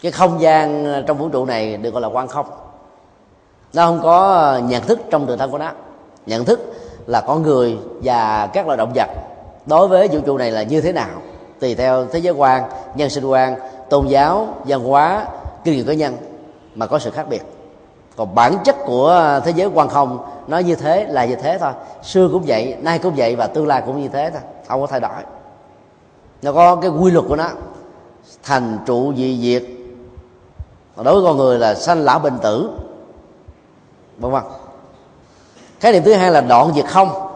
cái 0.02 0.12
không 0.12 0.40
gian 0.40 0.84
ờ, 0.84 1.02
trong 1.02 1.18
vũ 1.18 1.28
trụ 1.28 1.44
này 1.44 1.76
được 1.76 1.92
gọi 1.92 2.02
là 2.02 2.08
quan 2.08 2.28
không. 2.28 2.46
Nó 3.72 3.86
không 3.86 4.00
có 4.02 4.32
ờ, 4.32 4.58
nhận 4.58 4.82
thức 4.82 5.00
trong 5.10 5.26
tự 5.26 5.36
thân 5.36 5.50
của 5.50 5.58
nó. 5.58 5.70
Nhận 6.26 6.44
thức 6.44 6.60
là 7.06 7.20
con 7.20 7.42
người 7.42 7.78
và 8.02 8.46
các 8.46 8.66
loài 8.66 8.76
động 8.76 8.92
vật. 8.94 9.08
Đối 9.66 9.88
với 9.88 10.08
vũ 10.08 10.20
trụ 10.20 10.38
này 10.38 10.50
là 10.50 10.62
như 10.62 10.80
thế 10.80 10.92
nào? 10.92 11.08
Tùy 11.60 11.74
theo 11.74 12.06
thế 12.06 12.18
giới 12.18 12.34
quan, 12.34 12.62
nhân 12.94 13.10
sinh 13.10 13.24
quan, 13.24 13.54
tôn 13.90 14.06
giáo, 14.08 14.48
văn 14.64 14.84
hóa, 14.84 15.26
kinh 15.64 15.76
nghiệm 15.76 15.86
cá 15.86 15.92
nhân 15.92 16.16
mà 16.74 16.86
có 16.86 16.98
sự 16.98 17.10
khác 17.10 17.26
biệt. 17.28 17.42
Còn 18.16 18.34
bản 18.34 18.56
chất 18.64 18.76
của 18.86 19.06
ờ, 19.06 19.40
thế 19.40 19.52
giới 19.56 19.68
quan 19.74 19.88
không, 19.88 20.18
nó 20.46 20.58
như 20.58 20.74
thế 20.74 21.06
là 21.08 21.24
như 21.24 21.36
thế 21.36 21.58
thôi. 21.58 21.72
Xưa 22.02 22.28
cũng 22.32 22.42
vậy, 22.46 22.76
nay 22.80 22.98
cũng 22.98 23.14
vậy 23.16 23.36
và 23.36 23.46
tương 23.46 23.66
lai 23.66 23.82
cũng 23.86 24.02
như 24.02 24.08
thế 24.08 24.30
thôi. 24.30 24.40
Không 24.68 24.80
có 24.80 24.86
thay 24.86 25.00
đổi. 25.00 25.10
Nó 26.42 26.52
có 26.52 26.76
cái 26.76 26.90
quy 26.90 27.10
luật 27.10 27.24
của 27.28 27.36
nó. 27.36 27.48
Thành 28.42 28.78
trụ 28.86 29.12
dị 29.16 29.38
diệt 29.42 29.81
đối 30.96 31.14
với 31.14 31.22
con 31.24 31.36
người 31.36 31.58
là 31.58 31.74
sanh 31.74 32.04
lão 32.04 32.18
bệnh 32.18 32.38
tử. 32.38 32.70
Vân 34.18 34.32
vân. 34.32 34.42
Khái 35.80 35.92
niệm 35.92 36.02
thứ 36.02 36.14
hai 36.14 36.30
là 36.30 36.40
đoạn 36.40 36.72
diệt 36.74 36.86
không. 36.86 37.28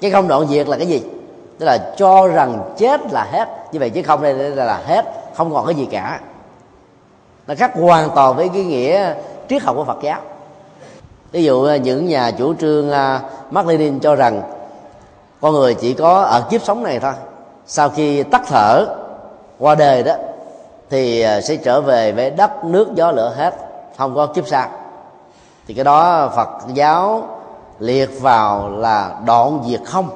Cái 0.00 0.10
không 0.10 0.28
đoạn 0.28 0.46
diệt 0.46 0.68
là 0.68 0.76
cái 0.76 0.86
gì? 0.86 1.02
Tức 1.58 1.66
là 1.66 1.94
cho 1.96 2.28
rằng 2.28 2.74
chết 2.78 3.12
là 3.12 3.24
hết. 3.32 3.48
Như 3.72 3.78
vậy 3.78 3.90
chứ 3.90 4.02
không 4.02 4.22
đây 4.22 4.34
là, 4.34 4.82
hết. 4.86 5.04
Không 5.34 5.54
còn 5.54 5.66
cái 5.66 5.74
gì 5.74 5.88
cả. 5.90 6.20
Nó 7.46 7.54
khác 7.54 7.72
hoàn 7.74 8.10
toàn 8.14 8.36
với 8.36 8.48
cái 8.48 8.64
nghĩa 8.64 9.14
triết 9.48 9.62
học 9.62 9.76
của 9.76 9.84
phật 9.84 9.98
giáo. 10.02 10.20
Ví 11.32 11.44
dụ 11.44 11.64
à, 11.64 11.76
những 11.76 12.06
nhà 12.06 12.30
chủ 12.30 12.54
trương 12.54 12.90
à, 12.90 13.20
Mark 13.50 13.68
Lenin 13.68 14.00
cho 14.00 14.14
rằng 14.14 14.42
con 15.40 15.54
người 15.54 15.74
chỉ 15.74 15.94
có 15.94 16.22
ở 16.22 16.40
kiếp 16.50 16.62
sống 16.62 16.82
này 16.82 17.00
thôi. 17.00 17.12
Sau 17.66 17.88
khi 17.88 18.22
tắt 18.22 18.42
thở 18.46 18.86
qua 19.58 19.74
đời 19.74 20.02
đó 20.02 20.14
thì 20.90 21.20
à, 21.20 21.40
sẽ 21.40 21.56
trở 21.56 21.80
về 21.80 22.12
với 22.12 22.30
đất 22.30 22.64
nước 22.64 22.88
gió 22.94 23.10
lửa 23.10 23.34
hết 23.36 23.54
không 23.96 24.14
có 24.14 24.26
kiếp 24.26 24.48
sau. 24.48 24.68
Thì 25.66 25.74
cái 25.74 25.84
đó 25.84 26.30
phật 26.36 26.48
giáo 26.74 27.28
liệt 27.78 28.20
vào 28.20 28.70
là 28.70 29.16
đoạn 29.26 29.60
diệt 29.68 29.80
không. 29.84 30.08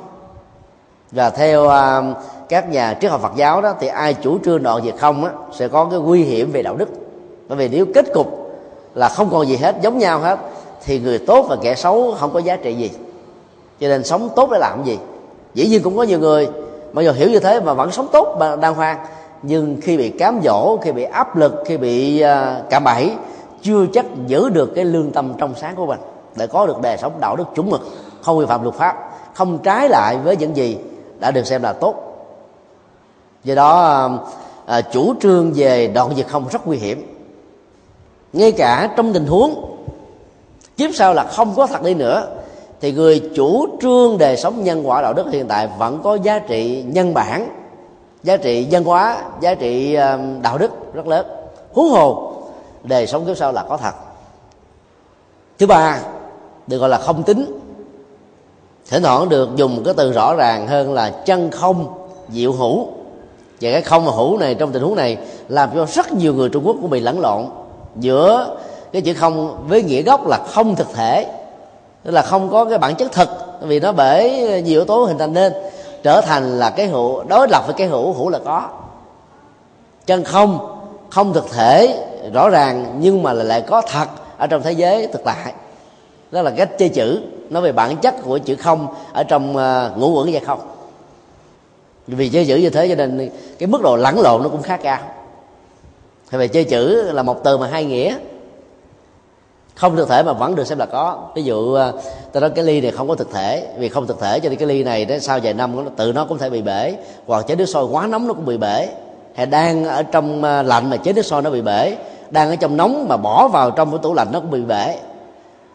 Và 1.10 1.30
theo 1.30 1.68
à, 1.68 2.02
các 2.48 2.68
nhà 2.68 2.94
triết 3.00 3.10
học 3.10 3.20
Phật 3.20 3.32
giáo 3.36 3.60
đó 3.60 3.74
thì 3.80 3.86
ai 3.86 4.14
chủ 4.14 4.38
trương 4.44 4.62
đoạn 4.62 4.82
diệt 4.84 4.94
không 4.98 5.24
á, 5.24 5.30
sẽ 5.52 5.68
có 5.68 5.84
cái 5.90 6.00
nguy 6.00 6.24
hiểm 6.24 6.52
về 6.52 6.62
đạo 6.62 6.76
đức. 6.76 6.88
Bởi 7.48 7.58
vì 7.58 7.68
nếu 7.68 7.86
kết 7.94 8.04
cục 8.14 8.26
là 8.94 9.08
không 9.08 9.30
còn 9.30 9.46
gì 9.46 9.56
hết 9.56 9.76
giống 9.82 9.98
nhau 9.98 10.18
hết 10.18 10.38
thì 10.84 10.98
người 10.98 11.18
tốt 11.18 11.46
và 11.48 11.56
kẻ 11.62 11.74
xấu 11.74 12.14
không 12.20 12.30
có 12.30 12.38
giá 12.38 12.56
trị 12.56 12.74
gì. 12.74 12.90
Cho 13.80 13.88
nên 13.88 14.04
sống 14.04 14.28
tốt 14.36 14.50
để 14.52 14.58
làm 14.58 14.84
gì? 14.84 14.98
Dĩ 15.54 15.66
nhiên 15.66 15.82
cũng 15.82 15.96
có 15.96 16.02
nhiều 16.02 16.18
người 16.18 16.48
mặc 16.92 17.02
dù 17.02 17.12
hiểu 17.12 17.30
như 17.30 17.38
thế 17.38 17.60
mà 17.60 17.74
vẫn 17.74 17.92
sống 17.92 18.08
tốt 18.12 18.36
mà 18.38 18.56
đàng 18.56 18.74
hoàng 18.74 18.98
nhưng 19.42 19.76
khi 19.82 19.96
bị 19.96 20.10
cám 20.10 20.40
dỗ 20.44 20.76
khi 20.76 20.92
bị 20.92 21.02
áp 21.02 21.36
lực 21.36 21.54
khi 21.66 21.76
bị 21.76 22.20
à, 22.20 22.62
cạm 22.70 22.84
bẫy 22.84 23.12
chưa 23.62 23.86
chắc 23.92 24.06
giữ 24.26 24.48
được 24.48 24.72
cái 24.74 24.84
lương 24.84 25.10
tâm 25.10 25.32
trong 25.38 25.54
sáng 25.54 25.76
của 25.76 25.86
mình 25.86 26.00
để 26.36 26.46
có 26.46 26.66
được 26.66 26.80
đời 26.82 26.96
sống 26.96 27.12
đạo 27.20 27.36
đức 27.36 27.44
chuẩn 27.54 27.70
mực 27.70 27.80
không 28.22 28.38
vi 28.38 28.46
phạm 28.46 28.62
luật 28.62 28.74
pháp 28.74 29.12
không 29.34 29.58
trái 29.58 29.88
lại 29.88 30.18
với 30.24 30.36
những 30.36 30.56
gì 30.56 30.78
đã 31.18 31.30
được 31.30 31.46
xem 31.46 31.62
là 31.62 31.72
tốt. 31.72 31.94
Do 33.44 33.54
đó 33.54 33.82
à, 33.84 34.08
à 34.66 34.80
chủ 34.80 35.14
trương 35.20 35.52
về 35.52 35.86
đoạn 35.86 36.14
diệt 36.16 36.26
không 36.28 36.44
rất 36.50 36.66
nguy 36.66 36.76
hiểm. 36.76 37.16
Ngay 38.32 38.52
cả 38.52 38.90
trong 38.96 39.12
tình 39.12 39.26
huống 39.26 39.78
kiếp 40.76 40.90
sau 40.94 41.14
là 41.14 41.24
không 41.24 41.54
có 41.56 41.66
thật 41.66 41.82
đi 41.82 41.94
nữa 41.94 42.28
thì 42.80 42.92
người 42.92 43.30
chủ 43.34 43.66
trương 43.80 44.18
đời 44.18 44.36
sống 44.36 44.64
nhân 44.64 44.88
quả 44.88 45.02
đạo 45.02 45.14
đức 45.14 45.26
hiện 45.32 45.48
tại 45.48 45.68
vẫn 45.78 46.00
có 46.02 46.14
giá 46.14 46.38
trị 46.38 46.84
nhân 46.86 47.14
bản 47.14 47.48
giá 48.22 48.36
trị 48.36 48.66
văn 48.70 48.84
hóa, 48.84 49.22
giá 49.40 49.54
trị 49.54 49.94
ờ, 49.94 50.18
đạo 50.42 50.58
đức 50.58 50.70
rất 50.94 51.06
lớn. 51.06 51.26
Huống 51.72 51.90
hồ 51.90 52.32
đời 52.82 53.06
sống 53.06 53.26
kiếp 53.26 53.36
sau 53.36 53.52
là 53.52 53.64
có 53.68 53.76
thật. 53.76 53.94
Thứ 55.58 55.66
ba, 55.66 55.98
được 56.66 56.78
gọi 56.78 56.88
là 56.88 56.98
không 56.98 57.22
tính. 57.22 57.58
Thỉnh 58.90 59.02
thoảng 59.02 59.28
được 59.28 59.48
dùng 59.56 59.82
cái 59.84 59.94
từ 59.96 60.12
rõ 60.12 60.34
ràng 60.34 60.66
hơn 60.66 60.92
là 60.92 61.10
chân 61.10 61.50
không, 61.50 61.94
diệu 62.28 62.52
hữu. 62.52 62.86
Và 63.60 63.72
cái 63.72 63.82
không 63.82 64.04
và 64.04 64.12
hữu 64.12 64.38
này, 64.38 64.54
trong 64.54 64.72
tình 64.72 64.82
huống 64.82 64.96
này, 64.96 65.16
làm 65.48 65.70
cho 65.74 65.86
rất 65.86 66.12
nhiều 66.12 66.34
người 66.34 66.48
trung 66.48 66.66
quốc 66.66 66.76
cũng 66.80 66.90
bị 66.90 67.00
lẫn 67.00 67.20
lộn 67.20 67.44
giữa 67.96 68.56
cái 68.92 69.02
chữ 69.02 69.14
không 69.14 69.64
với 69.68 69.82
nghĩa 69.82 70.02
gốc 70.02 70.26
là 70.26 70.38
không 70.48 70.76
thực 70.76 70.92
thể. 70.94 71.26
Tức 72.04 72.10
là 72.10 72.22
không 72.22 72.50
có 72.50 72.64
cái 72.64 72.78
bản 72.78 72.94
chất 72.94 73.12
thực, 73.12 73.28
vì 73.60 73.80
nó 73.80 73.92
bởi 73.92 74.30
nhiều 74.62 74.80
yếu 74.80 74.84
tố 74.84 75.04
hình 75.04 75.18
thành 75.18 75.32
nên 75.32 75.52
trở 76.02 76.20
thành 76.20 76.58
là 76.58 76.70
cái 76.70 76.86
hữu 76.86 77.24
đối 77.24 77.48
lập 77.48 77.62
với 77.66 77.74
cái 77.74 77.86
hữu 77.86 78.12
hữu 78.12 78.28
là 78.28 78.38
có. 78.44 78.68
Chân 80.06 80.24
không 80.24 80.78
không 81.10 81.32
thực 81.32 81.50
thể 81.50 82.04
rõ 82.34 82.48
ràng 82.48 82.96
nhưng 83.00 83.22
mà 83.22 83.32
lại 83.32 83.60
có 83.60 83.82
thật 83.82 84.08
ở 84.38 84.46
trong 84.46 84.62
thế 84.62 84.72
giới 84.72 85.06
thực 85.06 85.24
tại 85.24 85.52
đó 86.30 86.42
là 86.42 86.50
cách 86.50 86.70
chơi 86.78 86.88
chữ 86.88 87.20
nói 87.50 87.62
về 87.62 87.72
bản 87.72 87.96
chất 87.96 88.14
của 88.24 88.38
chữ 88.38 88.56
không 88.56 88.86
ở 89.12 89.24
trong 89.24 89.56
uh, 89.56 89.98
ngũ 89.98 90.12
quẩn 90.12 90.32
và 90.32 90.40
không. 90.46 90.60
Vì 92.06 92.28
chơi 92.28 92.46
chữ 92.46 92.56
như 92.56 92.70
thế 92.70 92.88
cho 92.88 92.94
nên 92.94 93.30
cái 93.58 93.66
mức 93.66 93.82
độ 93.82 93.96
lẫn 93.96 94.20
lộn 94.20 94.42
nó 94.42 94.48
cũng 94.48 94.62
khá 94.62 94.76
cao. 94.76 94.98
Thì 96.30 96.38
về 96.38 96.48
chơi 96.48 96.64
chữ 96.64 97.12
là 97.12 97.22
một 97.22 97.44
từ 97.44 97.58
mà 97.58 97.66
hai 97.66 97.84
nghĩa 97.84 98.16
không 99.74 99.96
thực 99.96 100.08
thể 100.08 100.22
mà 100.22 100.32
vẫn 100.32 100.54
được 100.54 100.64
xem 100.64 100.78
là 100.78 100.86
có. 100.86 101.18
Ví 101.34 101.42
dụ 101.42 101.74
ờ, 101.74 101.92
ta 102.32 102.40
nói 102.40 102.50
cái 102.50 102.64
ly 102.64 102.80
này 102.80 102.90
không 102.90 103.08
có 103.08 103.14
thực 103.14 103.32
thể. 103.32 103.66
Vì 103.78 103.88
không 103.88 104.06
thực 104.06 104.20
thể 104.20 104.40
cho 104.40 104.48
nên 104.48 104.58
cái 104.58 104.68
ly 104.68 104.84
này 104.84 105.04
đến 105.04 105.20
sau 105.20 105.38
vài 105.42 105.54
năm 105.54 105.84
nó, 105.84 105.90
tự 105.96 106.12
nó 106.12 106.24
cũng 106.24 106.38
thể 106.38 106.50
bị 106.50 106.62
bể. 106.62 106.96
Hoặc 107.26 107.46
chế 107.46 107.54
nước 107.54 107.66
sôi 107.66 107.84
quá 107.84 108.06
nóng 108.06 108.28
nó 108.28 108.34
cũng 108.34 108.44
bị 108.44 108.56
bể. 108.56 108.88
Hay 109.34 109.46
đang 109.46 109.84
ở 109.84 110.02
trong 110.02 110.42
ờ, 110.42 110.62
lạnh 110.62 110.90
mà 110.90 110.96
chế 110.96 111.12
nước 111.12 111.22
sôi 111.22 111.42
nó 111.42 111.50
bị 111.50 111.62
bể. 111.62 111.96
Đang 112.30 112.50
ở 112.50 112.56
trong 112.56 112.76
nóng 112.76 113.08
mà 113.08 113.16
bỏ 113.16 113.48
vào 113.48 113.70
trong 113.70 113.90
cái 113.90 114.00
tủ 114.02 114.14
lạnh 114.14 114.28
nó 114.32 114.40
cũng 114.40 114.50
bị 114.50 114.62
bể. 114.62 114.98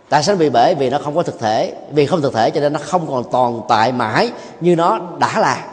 Tại 0.10 0.24
sao 0.24 0.36
nó 0.36 0.40
bị 0.40 0.50
bể? 0.50 0.74
Vì 0.74 0.90
nó 0.90 0.98
không 1.04 1.16
có 1.16 1.24
thực 1.24 1.40
thể. 1.40 1.74
Vì 1.92 2.06
không 2.06 2.22
thực 2.22 2.34
thể 2.34 2.50
cho 2.50 2.62
nên 2.62 2.74
nó 2.74 2.80
không 2.84 3.08
còn 3.08 3.24
tồn 3.24 3.62
tại 3.68 3.92
mãi 3.92 4.32
như 4.60 4.76
nó 4.76 5.00
đã 5.20 5.40
là. 5.40 5.66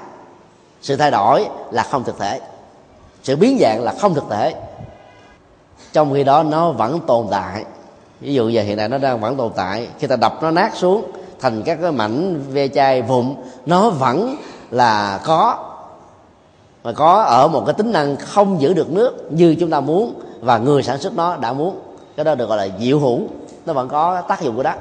Sự 0.82 0.96
thay 0.96 1.10
đổi 1.10 1.46
là 1.70 1.82
không 1.82 2.04
thực 2.04 2.18
thể. 2.18 2.40
Sự 3.22 3.36
biến 3.36 3.58
dạng 3.60 3.82
là 3.82 3.94
không 4.00 4.14
thực 4.14 4.24
thể. 4.30 4.54
Trong 5.92 6.14
khi 6.14 6.24
đó 6.24 6.42
nó 6.42 6.70
vẫn 6.70 7.00
tồn 7.06 7.26
tại 7.30 7.64
ví 8.24 8.34
dụ 8.34 8.48
giờ 8.48 8.62
hiện 8.62 8.76
tại 8.76 8.88
nó 8.88 8.98
đang 8.98 9.20
vẫn 9.20 9.36
tồn 9.36 9.52
tại. 9.56 9.88
Khi 9.98 10.06
ta 10.06 10.16
đập 10.16 10.38
nó 10.42 10.50
nát 10.50 10.76
xuống, 10.76 11.04
thành 11.40 11.62
các 11.62 11.78
cái 11.82 11.92
mảnh 11.92 12.42
ve 12.52 12.68
chai 12.68 13.02
vụn, 13.02 13.34
nó 13.66 13.90
vẫn 13.90 14.36
là 14.70 15.20
có. 15.24 15.58
Mà 16.84 16.92
có 16.92 17.22
ở 17.22 17.48
một 17.48 17.62
cái 17.66 17.74
tính 17.74 17.92
năng 17.92 18.16
không 18.16 18.60
giữ 18.60 18.74
được 18.74 18.90
nước 18.90 19.32
như 19.32 19.56
chúng 19.60 19.70
ta 19.70 19.80
muốn 19.80 20.14
và 20.40 20.58
người 20.58 20.82
sản 20.82 20.98
xuất 20.98 21.16
nó 21.16 21.36
đã 21.36 21.52
muốn. 21.52 21.80
Cái 22.16 22.24
đó 22.24 22.34
được 22.34 22.48
gọi 22.48 22.58
là 22.58 22.68
diệu 22.80 22.98
hữu. 22.98 23.20
Nó 23.66 23.72
vẫn 23.72 23.88
có 23.88 24.20
tác 24.28 24.42
dụng 24.42 24.56
của 24.56 24.62
đó 24.62 24.74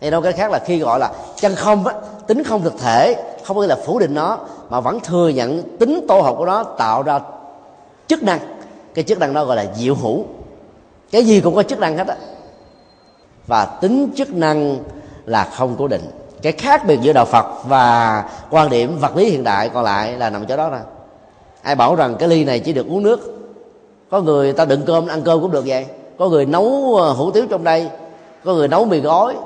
thì 0.00 0.10
nói 0.10 0.22
cái 0.22 0.32
khác 0.32 0.50
là 0.50 0.58
khi 0.58 0.78
gọi 0.78 0.98
là 0.98 1.12
chân 1.36 1.54
không 1.54 1.86
á, 1.86 1.94
tính 2.26 2.44
không 2.44 2.62
thực 2.62 2.78
thể, 2.78 3.16
không 3.44 3.56
có 3.56 3.66
là 3.66 3.76
phủ 3.86 3.98
định 3.98 4.14
nó, 4.14 4.38
mà 4.70 4.80
vẫn 4.80 5.00
thừa 5.00 5.28
nhận 5.28 5.62
tính 5.78 6.04
tổ 6.08 6.20
hợp 6.20 6.34
của 6.38 6.46
nó 6.46 6.64
tạo 6.64 7.02
ra 7.02 7.20
chức 8.06 8.22
năng. 8.22 8.40
Cái 8.94 9.04
chức 9.04 9.18
năng 9.18 9.34
đó 9.34 9.44
gọi 9.44 9.56
là 9.56 9.66
diệu 9.74 9.94
hữu 9.94 10.24
cái 11.10 11.24
gì 11.24 11.40
cũng 11.40 11.54
có 11.54 11.62
chức 11.62 11.78
năng 11.78 11.96
hết 11.96 12.06
á. 12.06 12.16
Và 13.46 13.64
tính 13.64 14.10
chức 14.16 14.34
năng 14.34 14.78
là 15.26 15.44
không 15.44 15.74
cố 15.78 15.88
định. 15.88 16.10
Cái 16.42 16.52
khác 16.52 16.86
biệt 16.86 16.98
giữa 17.02 17.12
đạo 17.12 17.24
phật 17.24 17.46
và 17.64 18.24
quan 18.50 18.70
điểm 18.70 18.98
vật 18.98 19.16
lý 19.16 19.30
hiện 19.30 19.44
đại 19.44 19.68
còn 19.68 19.84
lại 19.84 20.12
là 20.12 20.30
nằm 20.30 20.46
chỗ 20.46 20.56
đó 20.56 20.70
nè. 20.70 20.78
Ai 21.62 21.74
bảo 21.74 21.94
rằng 21.94 22.16
cái 22.18 22.28
ly 22.28 22.44
này 22.44 22.60
chỉ 22.60 22.72
được 22.72 22.86
uống 22.86 23.02
nước. 23.02 23.38
Có 24.10 24.20
người 24.20 24.52
ta 24.52 24.64
đựng 24.64 24.82
cơm, 24.86 25.06
ăn 25.06 25.22
cơm 25.22 25.40
cũng 25.40 25.50
được 25.50 25.64
vậy. 25.66 25.86
Có 26.18 26.28
người 26.28 26.46
nấu 26.46 26.96
ờ, 26.96 27.12
hủ 27.12 27.30
tiếu 27.30 27.46
trong 27.50 27.64
đây. 27.64 27.88
Có 28.44 28.54
người 28.54 28.68
nấu 28.68 28.84
mì 28.84 29.00
gói. 29.00 29.36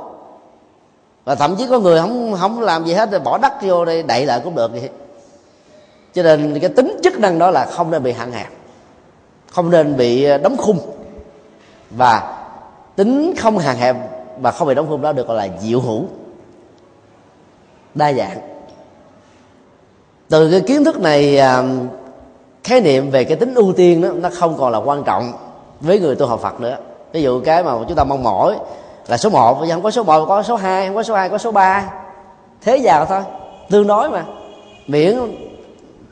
Và 1.25 1.35
thậm 1.35 1.57
chí 1.57 1.67
có 1.71 1.79
người 1.79 2.01
không 2.01 2.37
không 2.41 2.61
làm 2.61 2.85
gì 2.85 2.93
hết 2.93 3.11
rồi 3.11 3.21
bỏ 3.21 3.39
đất 3.39 3.53
vô 3.63 3.85
đây, 3.85 4.03
đậy 4.03 4.27
lại 4.27 4.41
cũng 4.45 4.55
được 4.55 4.73
vậy. 4.73 4.91
Cho 6.15 6.23
nên 6.23 6.61
cái 6.61 6.71
tính 6.71 6.97
chức 7.03 7.19
năng 7.19 7.39
đó 7.39 7.51
là 7.51 7.67
không 7.67 7.91
nên 7.91 8.03
bị 8.03 8.13
hạn 8.13 8.33
hẹp. 8.33 8.49
Không 9.53 9.71
nên 9.71 9.97
bị 9.97 10.25
ờ, 10.25 10.39
đóng 10.39 10.57
khung 10.57 10.79
và 11.97 12.41
tính 12.97 13.35
không 13.39 13.59
hàng 13.59 13.77
hẹp 13.77 13.97
và 14.41 14.51
không 14.51 14.69
bị 14.69 14.75
đóng 14.75 14.87
khung 14.89 15.03
đó 15.03 15.13
được 15.13 15.29
gọi 15.29 15.37
là 15.37 15.49
diệu 15.61 15.81
hữu. 15.81 16.05
Đa 17.95 18.13
dạng. 18.13 18.39
Từ 20.29 20.51
cái 20.51 20.61
kiến 20.61 20.85
thức 20.85 21.01
này 21.01 21.39
à, 21.39 21.63
khái 22.65 22.81
niệm 22.81 23.11
về 23.11 23.25
cái 23.25 23.37
tính 23.37 23.55
ưu 23.55 23.73
tiên 23.73 24.01
đó, 24.01 24.09
nó 24.13 24.29
không 24.33 24.57
còn 24.59 24.73
là 24.73 24.79
quan 24.79 25.05
trọng 25.05 25.33
với 25.81 26.01
người 26.01 26.17
tu 26.17 26.27
học 26.27 26.41
Phật 26.41 26.61
nữa. 26.61 26.77
Ví 27.13 27.23
dụ 27.23 27.41
cái 27.45 27.65
mà 27.65 27.73
chúng 27.89 27.97
ta 27.97 28.05
mong 28.05 28.23
mỏi 28.23 28.57
là 29.07 29.17
số 29.17 29.31
1 29.31 29.59
bây 29.59 29.69
giờ 29.69 29.75
không 29.75 29.83
có 29.83 29.91
số 29.91 30.03
1 30.03 30.27
có 30.27 30.43
số 30.43 30.57
2 30.57 30.87
không 30.87 30.97
có 30.97 31.03
số 31.03 31.15
2 31.15 31.29
có 31.29 31.39
số 31.39 31.53
3 31.53 31.93
thế 32.63 32.77
giàu 32.77 33.07
thôi. 33.07 33.21
Tương 33.71 33.87
đối 33.87 34.11
mà. 34.11 34.25
Miễn 34.87 35.19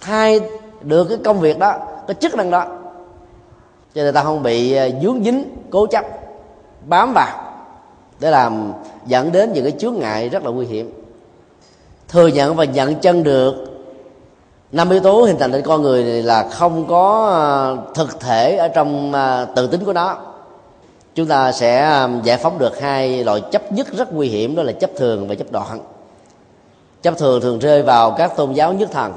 thay 0.01 0.41
được 0.81 1.05
cái 1.05 1.19
công 1.25 1.41
việc 1.41 1.59
đó, 1.59 1.75
cái 2.07 2.15
chức 2.21 2.35
năng 2.35 2.51
đó 2.51 2.67
cho 3.95 4.03
nên 4.03 4.15
ta 4.15 4.23
không 4.23 4.43
bị 4.43 4.73
ờ, 4.73 4.91
dướng 5.03 5.25
dính, 5.25 5.45
cố 5.71 5.87
chấp, 5.87 6.05
bám 6.87 7.13
vào 7.15 7.53
để 8.21 8.31
làm 8.31 8.73
dẫn 9.07 9.33
đến 9.33 9.53
những 9.53 9.65
cái 9.65 9.73
chướng 9.79 9.95
ngại 9.99 10.29
rất 10.29 10.45
là 10.45 10.51
nguy 10.51 10.67
hiểm. 10.67 10.93
Thừa 12.09 12.27
nhận 12.27 12.57
và 12.57 12.65
nhận 12.65 12.95
chân 12.95 13.23
được 13.23 13.55
năm 14.73 14.91
yếu 14.91 15.01
tố 15.01 15.23
hình 15.23 15.39
thành 15.39 15.51
nên 15.51 15.63
con 15.63 15.83
người 15.83 16.05
này 16.05 16.23
là 16.23 16.49
không 16.49 16.87
có 16.89 17.27
ờ, 17.31 17.79
thực 17.95 18.21
thể 18.21 18.57
ở 18.57 18.69
trong 18.69 19.13
ờ, 19.13 19.47
tự 19.57 19.67
tính 19.67 19.85
của 19.85 19.93
nó. 19.93 20.17
Chúng 21.15 21.27
ta 21.27 21.53
sẽ 21.53 22.07
giải 22.23 22.37
phóng 22.37 22.59
được 22.59 22.81
hai 22.81 23.25
loại 23.25 23.43
chấp 23.51 23.73
nhất 23.73 23.87
rất 23.93 24.13
nguy 24.13 24.29
hiểm, 24.29 24.57
đó 24.57 24.63
là 24.63 24.73
chấp 24.73 24.91
thường 24.97 25.29
và 25.29 25.35
chấp 25.35 25.53
đoạn. 25.53 25.79
Chấp 27.03 27.19
thường 27.19 27.41
thường 27.41 27.59
rơi 27.59 27.83
vào 27.83 28.11
các 28.11 28.37
tôn 28.37 28.53
giáo 28.53 28.73
nhất 28.73 28.89
thần, 28.93 29.13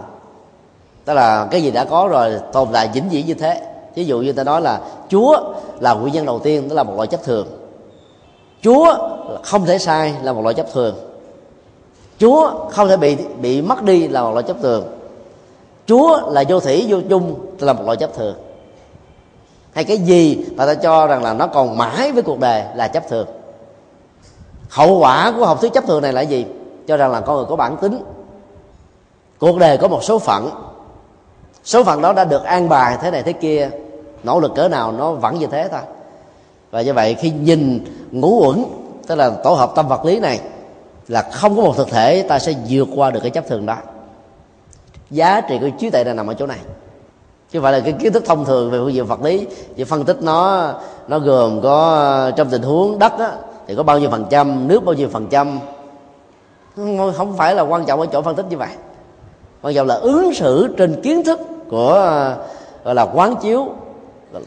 tức 1.06 1.14
là 1.14 1.48
cái 1.52 1.64
gì 1.64 1.72
đã 1.72 1.86
có 1.86 2.08
rồi 2.12 2.40
tồn 2.54 2.68
tại 2.74 2.90
vĩnh 2.94 3.10
viễn 3.10 3.26
như 3.26 3.34
thế 3.34 3.75
ví 3.96 4.06
dụ 4.06 4.20
như 4.20 4.34
ta 4.34 4.43
nói 4.43 4.62
là 4.62 4.82
chúa 5.10 5.38
là 5.80 5.93
nguyên 5.93 6.14
nhân 6.14 6.26
đầu 6.26 6.39
tiên, 6.39 6.70
đó 6.70 6.76
là 6.76 6.84
một 6.84 6.93
loại 6.96 7.08
chấp 7.08 7.24
thường. 7.24 7.48
Chúa 8.62 8.98
không 9.43 9.66
thể 9.66 9.78
sai 9.78 10.16
là 10.24 10.34
một 10.34 10.41
loại 10.41 10.56
chấp 10.56 10.74
thường. 10.74 10.96
Chúa 12.20 12.52
không 12.72 12.88
thể 12.88 12.98
bị 12.98 13.16
bị 13.41 13.62
mất 13.62 13.84
đi 13.84 14.08
là 14.08 14.22
một 14.22 14.32
loại 14.32 14.43
chấp 14.43 14.58
thường. 14.62 14.88
Chúa 15.86 16.32
là 16.32 16.43
vô 16.50 16.60
thủy, 16.60 16.86
vô 16.89 16.98
chung, 17.10 17.36
là 17.60 17.74
một 17.74 17.84
loại 17.86 17.98
chấp 17.98 18.16
thường. 18.16 18.36
Hay 19.74 19.84
cái 19.84 19.98
gì 19.98 20.46
mà 20.56 20.66
ta 20.66 20.74
cho 20.74 21.08
rằng 21.08 21.24
là 21.24 21.34
nó 21.34 21.48
còn 21.48 21.78
mãi 21.78 22.12
với 22.12 22.24
cuộc 22.24 22.39
đời 22.39 22.64
là 22.76 22.88
chấp 22.88 23.10
thường. 23.10 23.28
Hậu 24.70 25.00
quả 25.00 25.34
của 25.38 25.46
học 25.46 25.62
thuyết 25.62 25.74
chấp 25.74 25.88
thường 25.88 26.02
này 26.02 26.14
là 26.14 26.22
gì? 26.22 26.46
Cho 26.88 26.98
rằng 26.98 27.12
là 27.12 27.22
con 27.22 27.36
người 27.36 27.46
có 27.50 27.56
bản 27.56 27.78
tính. 27.78 28.04
Cuộc 29.39 29.58
đời 29.58 29.78
có 29.78 29.88
một 29.88 30.04
số 30.04 30.20
phận. 30.20 30.50
Số 31.64 31.84
phận 31.84 32.02
đó 32.02 32.14
đã 32.14 32.26
được 32.26 32.43
an 32.43 32.70
bài 32.70 32.98
thế 33.02 33.12
này 33.12 33.24
thế 33.24 33.34
kia 33.34 33.70
nỗ 34.26 34.40
lực 34.40 34.56
cỡ 34.56 34.68
nào 34.68 34.92
nó 34.92 35.12
vẫn 35.12 35.40
như 35.40 35.48
thế 35.48 35.68
thôi. 35.72 35.82
Và 36.72 36.82
như 36.82 36.94
vậy 36.94 37.14
khi 37.20 37.30
nhìn 37.30 37.86
ngũ 38.12 38.48
uẩn 38.48 38.64
tức 39.08 39.16
là 39.16 39.30
tổ 39.44 39.54
hợp 39.54 39.72
tâm 39.76 39.88
vật 39.88 40.06
lý 40.06 40.20
này 40.20 40.40
là 41.08 41.22
không 41.22 41.56
có 41.56 41.62
một 41.62 41.78
thực 41.78 41.90
thể 41.90 42.22
ta 42.22 42.40
sẽ 42.40 42.54
vượt 42.70 42.88
qua 42.96 43.12
được 43.12 43.20
cái 43.20 43.32
chấp 43.32 43.48
thường 43.48 43.66
đó. 43.66 43.78
Giá 45.12 45.42
trị 45.42 45.58
của 45.62 45.70
trí 45.80 45.90
tuệ 45.90 46.04
này 46.04 46.14
nằm 46.14 46.28
ở 46.28 46.34
chỗ 46.34 46.46
này. 46.46 46.58
Chứ 47.52 47.62
phải 47.62 47.74
là 47.74 47.80
cái 47.80 47.94
kiến 47.94 48.14
thức 48.14 48.24
thông 48.26 48.46
thường 48.46 48.72
về 48.72 48.78
phương 48.78 48.94
diện 48.94 49.06
vật 49.06 49.22
lý 49.22 49.48
chỉ 49.76 49.84
phân 49.84 50.06
tích 50.06 50.22
nó 50.22 50.72
nó 51.08 51.20
gồm 51.20 51.62
có 51.62 52.32
trong 52.36 52.50
tình 52.50 52.62
huống 52.62 53.00
đất 53.00 53.20
á, 53.20 53.32
thì 53.68 53.76
có 53.76 53.84
bao 53.84 54.00
nhiêu 54.00 54.10
phần 54.10 54.26
trăm 54.30 54.68
nước 54.68 54.84
bao 54.86 54.96
nhiêu 54.96 55.10
phần 55.12 55.28
trăm. 55.28 55.60
Không 57.18 57.34
phải 57.38 57.56
là 57.56 57.62
quan 57.62 57.86
trọng 57.86 58.00
ở 58.00 58.06
chỗ 58.06 58.22
phân 58.22 58.36
tích 58.36 58.46
như 58.50 58.58
vậy. 58.58 58.70
Quan 59.62 59.76
trọng 59.76 59.88
là 59.88 59.96
ứng 59.96 60.34
xử 60.34 60.76
trên 60.78 61.02
kiến 61.02 61.24
thức 61.24 61.40
của 61.70 61.94
gọi 62.84 62.96
là 62.96 63.04
quán 63.14 63.36
chiếu 63.42 63.68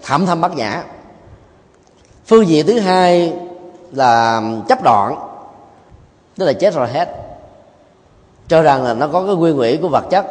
thảm 0.03 0.27
thâm 0.27 0.41
bát 0.41 0.57
nhã. 0.57 0.85
Phương 2.27 2.49
diện 2.49 2.67
thứ 2.67 2.79
hai 2.79 3.33
là 3.93 4.43
chấp 4.69 4.83
đoạn, 4.83 5.17
tức 6.37 6.47
là 6.47 6.53
chết 6.53 6.75
rồi 6.75 6.89
hết. 6.89 7.09
Cho 8.49 8.63
rằng 8.63 8.85
là 8.85 8.95
nó 8.95 9.09
có 9.13 9.27
cái 9.27 9.35
nguyên 9.35 9.57
ủy 9.57 9.77
của 9.77 9.89
vật 9.89 10.05
chất. 10.11 10.27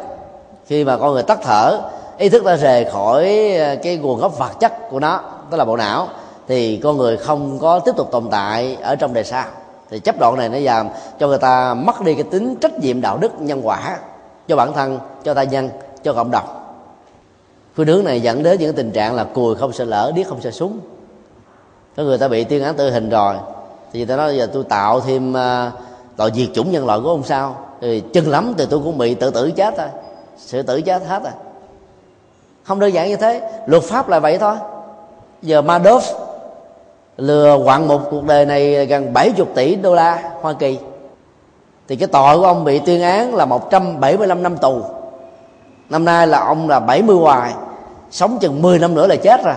Khi 0.66 0.84
mà 0.84 0.96
con 0.96 1.12
người 1.12 1.22
tắt 1.22 1.38
thở, 1.42 1.80
ý 2.18 2.28
thức 2.28 2.44
đã 2.44 2.56
rời 2.56 2.84
khỏi 2.84 3.52
ờ, 3.58 3.76
cái 3.82 3.96
nguồn 3.96 4.20
gốc 4.20 4.38
vật 4.38 4.52
chất 4.60 4.90
của 4.90 5.00
nó, 5.00 5.20
tức 5.50 5.56
là 5.56 5.64
bộ 5.64 5.76
não, 5.76 6.08
thì 6.48 6.80
con 6.82 6.96
người 6.96 7.16
không 7.16 7.58
có 7.58 7.78
tiếp 7.78 7.92
tục 7.96 8.08
tồn 8.10 8.28
tại 8.30 8.76
ở 8.82 8.96
trong 8.96 9.14
đời 9.14 9.24
sau. 9.24 9.44
Thì 9.90 10.00
chấp 10.00 10.18
đoạn 10.18 10.36
này 10.36 10.48
nó 10.48 10.58
làm 10.58 10.88
cho 11.18 11.26
người 11.26 11.38
ta 11.38 11.74
mất 11.74 12.00
đi 12.00 12.14
cái 12.14 12.22
tính 12.22 12.56
trách 12.56 12.78
nhiệm 12.78 13.00
đạo 13.00 13.18
đức 13.18 13.40
nhân 13.40 13.60
quả 13.66 13.98
cho 14.48 14.56
bản 14.56 14.72
thân, 14.72 14.98
cho 15.24 15.34
ta 15.34 15.42
nhân, 15.42 15.70
cho 16.02 16.12
cộng 16.12 16.30
đồng 16.30 16.57
khuynh 17.78 17.88
hướng 17.88 18.04
này 18.04 18.20
dẫn 18.20 18.42
đến 18.42 18.60
những 18.60 18.74
tình 18.74 18.92
trạng 18.92 19.14
là 19.14 19.24
cùi 19.24 19.54
không 19.54 19.72
sợ 19.72 19.84
lỡ 19.84 20.12
điếc 20.14 20.28
không 20.28 20.40
sợ 20.40 20.50
súng. 20.50 20.78
Có 21.96 22.02
người 22.02 22.18
ta 22.18 22.28
bị 22.28 22.44
tuyên 22.44 22.62
án 22.62 22.74
tử 22.74 22.90
hình 22.90 23.10
rồi. 23.10 23.34
Thì 23.92 23.98
người 23.98 24.06
ta 24.06 24.16
nói 24.16 24.36
giờ 24.36 24.48
tôi 24.52 24.64
tạo 24.64 25.00
thêm 25.00 25.36
à, 25.36 25.66
uh, 25.66 25.80
tội 26.16 26.30
diệt 26.34 26.48
chủng 26.54 26.72
nhân 26.72 26.86
loại 26.86 27.00
của 27.00 27.08
ông 27.08 27.22
sao? 27.22 27.56
Thì 27.80 28.00
chân 28.12 28.28
lắm 28.28 28.54
thì 28.58 28.66
tôi 28.70 28.80
cũng 28.84 28.98
bị 28.98 29.14
tự 29.14 29.30
tử 29.30 29.50
chết 29.50 29.74
thôi. 29.76 29.86
Sự 30.36 30.62
tử 30.62 30.80
chết 30.80 31.02
hết 31.06 31.22
rồi. 31.22 31.32
Không 32.64 32.80
đơn 32.80 32.94
giản 32.94 33.08
như 33.08 33.16
thế. 33.16 33.50
Luật 33.66 33.82
pháp 33.82 34.08
là 34.08 34.20
vậy 34.20 34.38
thôi. 34.38 34.56
Giờ 35.42 35.62
Madoff 35.62 36.00
lừa 37.16 37.58
quặng 37.64 37.88
một 37.88 38.00
cuộc 38.10 38.24
đời 38.24 38.46
này 38.46 38.86
gần 38.86 39.12
70 39.12 39.46
tỷ 39.54 39.74
đô 39.74 39.94
la 39.94 40.30
Hoa 40.40 40.52
Kỳ. 40.52 40.78
Thì 41.88 41.96
cái 41.96 42.08
tội 42.08 42.38
của 42.38 42.44
ông 42.44 42.64
bị 42.64 42.78
tuyên 42.78 43.02
án 43.02 43.34
là 43.34 43.44
175 43.44 44.42
năm 44.42 44.56
tù. 44.56 44.82
Năm 45.90 46.04
nay 46.04 46.26
là 46.26 46.40
ông 46.40 46.68
là 46.68 46.80
70 46.80 47.16
hoài 47.16 47.52
sống 48.10 48.38
chừng 48.38 48.62
10 48.62 48.78
năm 48.78 48.94
nữa 48.94 49.06
là 49.06 49.16
chết 49.16 49.44
rồi. 49.44 49.54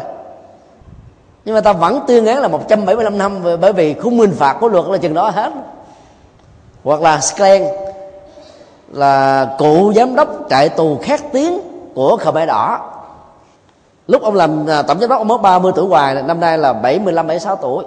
Nhưng 1.46 1.56
mà 1.56 1.62
ta 1.62 1.74
vẫn 1.74 2.00
tuyên 2.08 2.26
án 2.26 2.40
là 2.40 2.48
175 2.48 3.18
năm 3.18 3.44
bởi 3.62 3.74
vì 3.74 3.94
khung 3.94 4.20
hình 4.20 4.34
phạt 4.34 4.58
của 4.60 4.68
luật 4.68 4.86
là 4.86 4.98
chừng 4.98 5.14
đó 5.14 5.30
hết. 5.30 5.52
Hoặc 6.84 7.02
là 7.02 7.20
Sklen 7.20 7.68
là 8.92 9.46
cựu 9.60 9.94
giám 9.94 10.16
đốc 10.16 10.30
trại 10.50 10.70
tù 10.70 10.98
khét 11.02 11.20
tiếng 11.32 11.60
của 11.96 12.18
Khmer 12.18 12.48
Đỏ. 12.48 12.80
Lúc 14.08 14.22
ông 14.22 14.36
làm 14.36 14.70
à, 14.70 14.82
tổng 14.82 15.00
giám 15.00 15.10
đốc 15.10 15.20
ông 15.20 15.28
mới 15.28 15.38
30 15.38 15.72
tuổi 15.76 15.88
hoài 15.88 16.24
năm 16.24 16.40
nay 16.40 16.58
là 16.58 16.74
75 16.74 17.28
76 17.28 17.56
tuổi. 17.56 17.84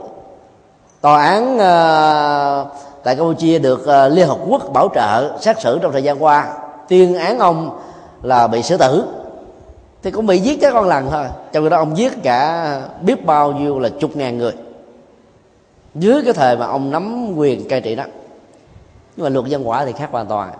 Tòa 1.01 1.25
án 1.25 1.55
uh, 1.55 2.69
tại 3.05 3.17
Campuchia 3.17 3.59
được 3.59 3.81
uh, 3.81 4.12
Liên 4.12 4.29
Hợp 4.29 4.39
Quốc 4.49 4.73
bảo 4.73 4.89
trợ 4.95 5.39
xét 5.41 5.61
xử 5.61 5.79
trong 5.83 5.93
thời 5.93 6.03
gian 6.03 6.23
qua. 6.23 6.47
Tuyên 6.89 7.19
án 7.19 7.39
ông 7.39 7.79
là 8.23 8.47
bị 8.47 8.62
xử 8.62 8.77
tử 8.77 9.05
thì 10.05 10.11
cũng 10.11 10.27
bị 10.27 10.39
giết 10.39 10.59
các 10.61 10.73
con 10.73 10.89
lần 10.89 11.11
thôi. 11.11 11.27
Trong 11.53 11.65
khi 11.65 11.71
đó 11.71 11.77
ông 11.77 11.97
giết 11.97 12.13
cả 12.23 12.81
biết 13.03 13.27
bao 13.27 13.53
nhiêu 13.53 13.79
là 13.79 13.89
chục 13.89 14.17
ngàn 14.17 14.39
người. 14.39 14.53
Dưới 15.95 16.23
cái 16.25 16.33
thời 16.33 16.57
mà 16.57 16.67
ông 16.67 16.91
nắm 16.91 17.35
quyền 17.37 17.69
cai 17.69 17.81
trị 17.81 17.95
đó. 17.95 18.05
Nhưng 19.17 19.25
mà 19.25 19.29
luật 19.29 19.47
dân 19.47 19.69
quả 19.69 19.85
thì 19.85 19.93
khác 19.93 20.09
hoàn 20.13 20.27
toàn. 20.27 20.53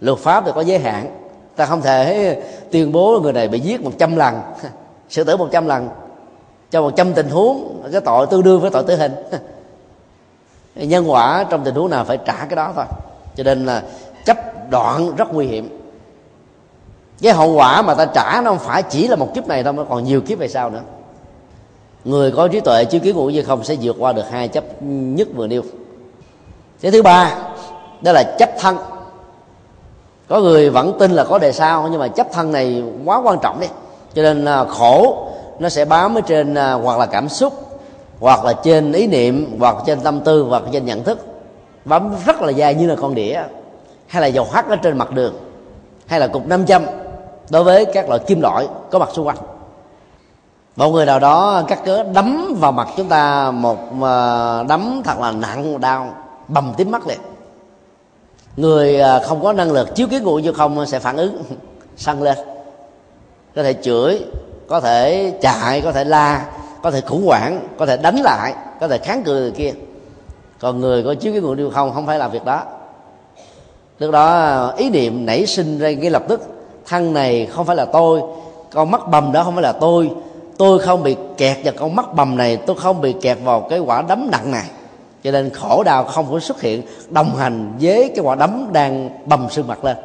Luật 0.00 0.18
pháp 0.18 0.44
thì 0.46 0.52
có 0.54 0.60
giới 0.60 0.78
hạn. 0.78 1.18
Ta 1.56 1.66
không 1.66 1.80
thể 1.80 2.42
tuyên 2.70 2.92
bố 2.92 3.20
người 3.22 3.32
này 3.32 3.48
bị 3.48 3.60
giết 3.60 3.82
một 3.82 3.92
trăm 3.98 4.16
lần, 4.16 4.40
xử 5.08 5.24
tử 5.24 5.36
một 5.36 5.48
trăm 5.52 5.66
lần, 5.66 5.88
cho 6.70 6.82
một 6.82 6.92
trăm 6.96 7.12
tình 7.12 7.28
huống, 7.28 7.82
cái 7.92 8.00
tội 8.00 8.26
tương 8.26 8.42
đương 8.42 8.60
với 8.60 8.70
tội 8.70 8.84
tử 8.86 8.96
hình. 8.96 9.12
Nhân 10.74 11.10
quả 11.10 11.44
trong 11.50 11.64
tình 11.64 11.74
huống 11.74 11.90
nào 11.90 12.04
phải 12.04 12.18
trả 12.26 12.36
cái 12.44 12.56
đó 12.56 12.72
thôi. 12.76 12.84
Cho 13.36 13.44
nên 13.44 13.66
là 13.66 13.82
chấp 14.24 14.70
đoạn 14.70 15.16
rất 15.16 15.34
nguy 15.34 15.46
hiểm 15.46 15.83
cái 17.22 17.32
hậu 17.32 17.52
quả 17.52 17.82
mà 17.82 17.94
ta 17.94 18.06
trả 18.06 18.40
nó 18.40 18.50
không 18.50 18.58
phải 18.58 18.82
chỉ 18.82 19.08
là 19.08 19.16
một 19.16 19.34
kiếp 19.34 19.46
này 19.46 19.64
thôi, 19.64 19.72
mà 19.72 19.84
còn 19.88 20.04
nhiều 20.04 20.20
kiếp 20.20 20.38
về 20.38 20.48
sau 20.48 20.70
nữa. 20.70 20.82
Người 22.04 22.30
có 22.30 22.48
trí 22.48 22.60
tuệ 22.60 22.84
chiếu 22.84 23.00
kiến 23.00 23.16
ngũ 23.16 23.26
như 23.26 23.42
không 23.42 23.64
sẽ 23.64 23.76
vượt 23.80 23.96
qua 23.98 24.12
được 24.12 24.30
hai 24.30 24.48
chấp 24.48 24.64
nhất 24.80 25.28
vừa 25.34 25.46
nêu. 25.46 25.62
Cái 26.80 26.92
thứ 26.92 27.02
ba, 27.02 27.36
đó 28.00 28.12
là 28.12 28.34
chấp 28.38 28.50
thân. 28.58 28.76
Có 30.28 30.40
người 30.40 30.70
vẫn 30.70 30.98
tin 30.98 31.10
là 31.10 31.24
có 31.24 31.38
đề 31.38 31.52
sao 31.52 31.88
nhưng 31.90 32.00
mà 32.00 32.08
chấp 32.08 32.32
thân 32.32 32.52
này 32.52 32.82
quá 33.04 33.20
quan 33.24 33.38
trọng 33.42 33.60
đấy. 33.60 33.68
Cho 34.14 34.22
nên 34.22 34.44
à, 34.44 34.64
khổ, 34.64 35.28
nó 35.58 35.68
sẽ 35.68 35.84
bám 35.84 36.14
ở 36.14 36.20
trên 36.20 36.54
à, 36.54 36.72
hoặc 36.72 36.98
là 36.98 37.06
cảm 37.06 37.28
xúc, 37.28 37.52
hoặc 38.20 38.44
là 38.44 38.52
trên 38.52 38.92
ý 38.92 39.06
niệm, 39.06 39.56
hoặc 39.60 39.76
trên 39.86 40.00
tâm 40.00 40.20
tư, 40.20 40.42
hoặc 40.42 40.62
trên 40.72 40.84
nhận 40.84 41.04
thức. 41.04 41.18
Bám 41.84 42.14
rất 42.26 42.42
là 42.42 42.50
dài 42.50 42.74
như 42.74 42.86
là 42.86 42.96
con 42.96 43.14
đĩa, 43.14 43.42
hay 44.06 44.22
là 44.22 44.26
dầu 44.26 44.46
hắt 44.52 44.68
ở 44.68 44.76
trên 44.76 44.98
mặt 44.98 45.10
đường, 45.10 45.34
hay 46.06 46.20
là 46.20 46.26
cục 46.26 46.46
nam 46.46 46.66
châm 46.66 46.82
đối 47.50 47.64
với 47.64 47.84
các 47.84 48.08
loại 48.08 48.20
kim 48.26 48.40
loại 48.40 48.66
có 48.90 48.98
mặt 48.98 49.08
xung 49.12 49.26
quanh. 49.26 49.36
Một 50.76 50.90
người 50.90 51.06
nào 51.06 51.20
đó 51.20 51.62
cắt 51.68 51.84
cớ 51.84 52.02
đấm 52.02 52.54
vào 52.60 52.72
mặt 52.72 52.88
chúng 52.96 53.08
ta 53.08 53.50
một 53.50 53.78
à, 54.02 54.62
đấm 54.62 55.02
thật 55.04 55.18
là 55.20 55.32
nặng, 55.32 55.80
đau, 55.80 56.14
bầm 56.48 56.74
tím 56.76 56.90
mắt 56.90 57.06
liền. 57.06 57.18
Người 58.56 59.00
à, 59.00 59.20
không 59.20 59.42
có 59.42 59.52
năng 59.52 59.72
lực 59.72 59.94
chiếu 59.94 60.06
kiến 60.10 60.22
ngụ 60.22 60.38
như 60.38 60.52
không 60.52 60.86
sẽ 60.86 60.98
phản 60.98 61.16
ứng, 61.16 61.42
săn 61.96 62.20
lên. 62.20 62.38
Có 63.54 63.62
thể 63.62 63.72
chửi, 63.72 64.20
có 64.68 64.80
thể 64.80 65.32
chạy, 65.40 65.80
có 65.80 65.92
thể 65.92 66.04
la, 66.04 66.46
có 66.82 66.90
thể 66.90 67.00
khủng 67.00 67.26
hoảng, 67.26 67.68
có 67.78 67.86
thể 67.86 67.96
đánh 67.96 68.16
lại, 68.16 68.54
có 68.80 68.88
thể 68.88 68.98
kháng 68.98 69.22
cự 69.22 69.40
người 69.40 69.50
kia. 69.50 69.72
Còn 70.60 70.80
người 70.80 71.02
có 71.02 71.14
chiếu 71.14 71.32
kiến 71.32 71.42
ngụ 71.42 71.54
như 71.54 71.70
không 71.70 71.92
không 71.94 72.06
phải 72.06 72.18
làm 72.18 72.30
việc 72.30 72.44
đó. 72.44 72.62
Lúc 73.98 74.10
đó 74.10 74.26
à, 74.26 74.72
ý 74.76 74.90
niệm 74.90 75.26
nảy 75.26 75.46
sinh 75.46 75.78
ra 75.78 75.90
ngay 75.90 76.10
lập 76.10 76.22
tức 76.28 76.53
thân 76.86 77.12
này 77.12 77.46
không 77.46 77.66
phải 77.66 77.76
là 77.76 77.84
tôi. 77.84 78.22
Con 78.72 78.90
mắt 78.90 79.08
bầm 79.08 79.32
đó 79.32 79.44
không 79.44 79.54
phải 79.54 79.62
là 79.62 79.72
tôi. 79.72 80.10
Tôi 80.58 80.78
không 80.78 81.02
bị 81.02 81.16
kẹt 81.36 81.56
vào 81.64 81.74
con 81.76 81.96
mắt 81.96 82.14
bầm 82.14 82.36
này. 82.36 82.56
Tôi 82.56 82.76
không 82.76 83.00
bị 83.00 83.14
kẹt 83.20 83.38
vào 83.44 83.60
cái 83.60 83.78
quả 83.78 84.02
đấm 84.02 84.28
nặng 84.32 84.50
này. 84.50 84.64
Cho 85.24 85.30
nên 85.30 85.50
khổ 85.50 85.82
đau 85.82 86.04
không 86.04 86.26
có 86.32 86.40
xuất 86.40 86.60
hiện. 86.60 86.82
Đồng 87.08 87.36
hành 87.36 87.72
với 87.80 88.12
cái 88.16 88.24
quả 88.24 88.34
đấm 88.34 88.68
đang 88.72 89.10
bầm 89.26 89.46
sương 89.50 89.66
mặt 89.66 89.84
lên. 89.84 89.96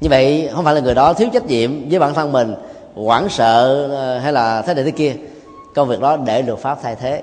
Như 0.00 0.08
vậy, 0.08 0.50
không 0.54 0.64
phải 0.64 0.74
là 0.74 0.80
người 0.80 0.94
đó 0.94 1.12
thiếu 1.12 1.28
trách 1.32 1.46
nhiệm 1.46 1.88
với 1.90 1.98
bản 1.98 2.14
thân 2.14 2.32
mình, 2.32 2.54
hoảng 2.94 3.28
sợ 3.28 3.86
ờ, 3.90 4.18
hay 4.18 4.32
là 4.32 4.62
thế 4.62 4.74
này 4.74 4.84
thế 4.84 4.90
kia. 4.90 5.14
Công 5.74 5.88
việc 5.88 6.00
đó 6.00 6.16
để 6.16 6.42
luật 6.42 6.58
pháp 6.58 6.78
thay 6.82 6.96
thế. 6.96 7.22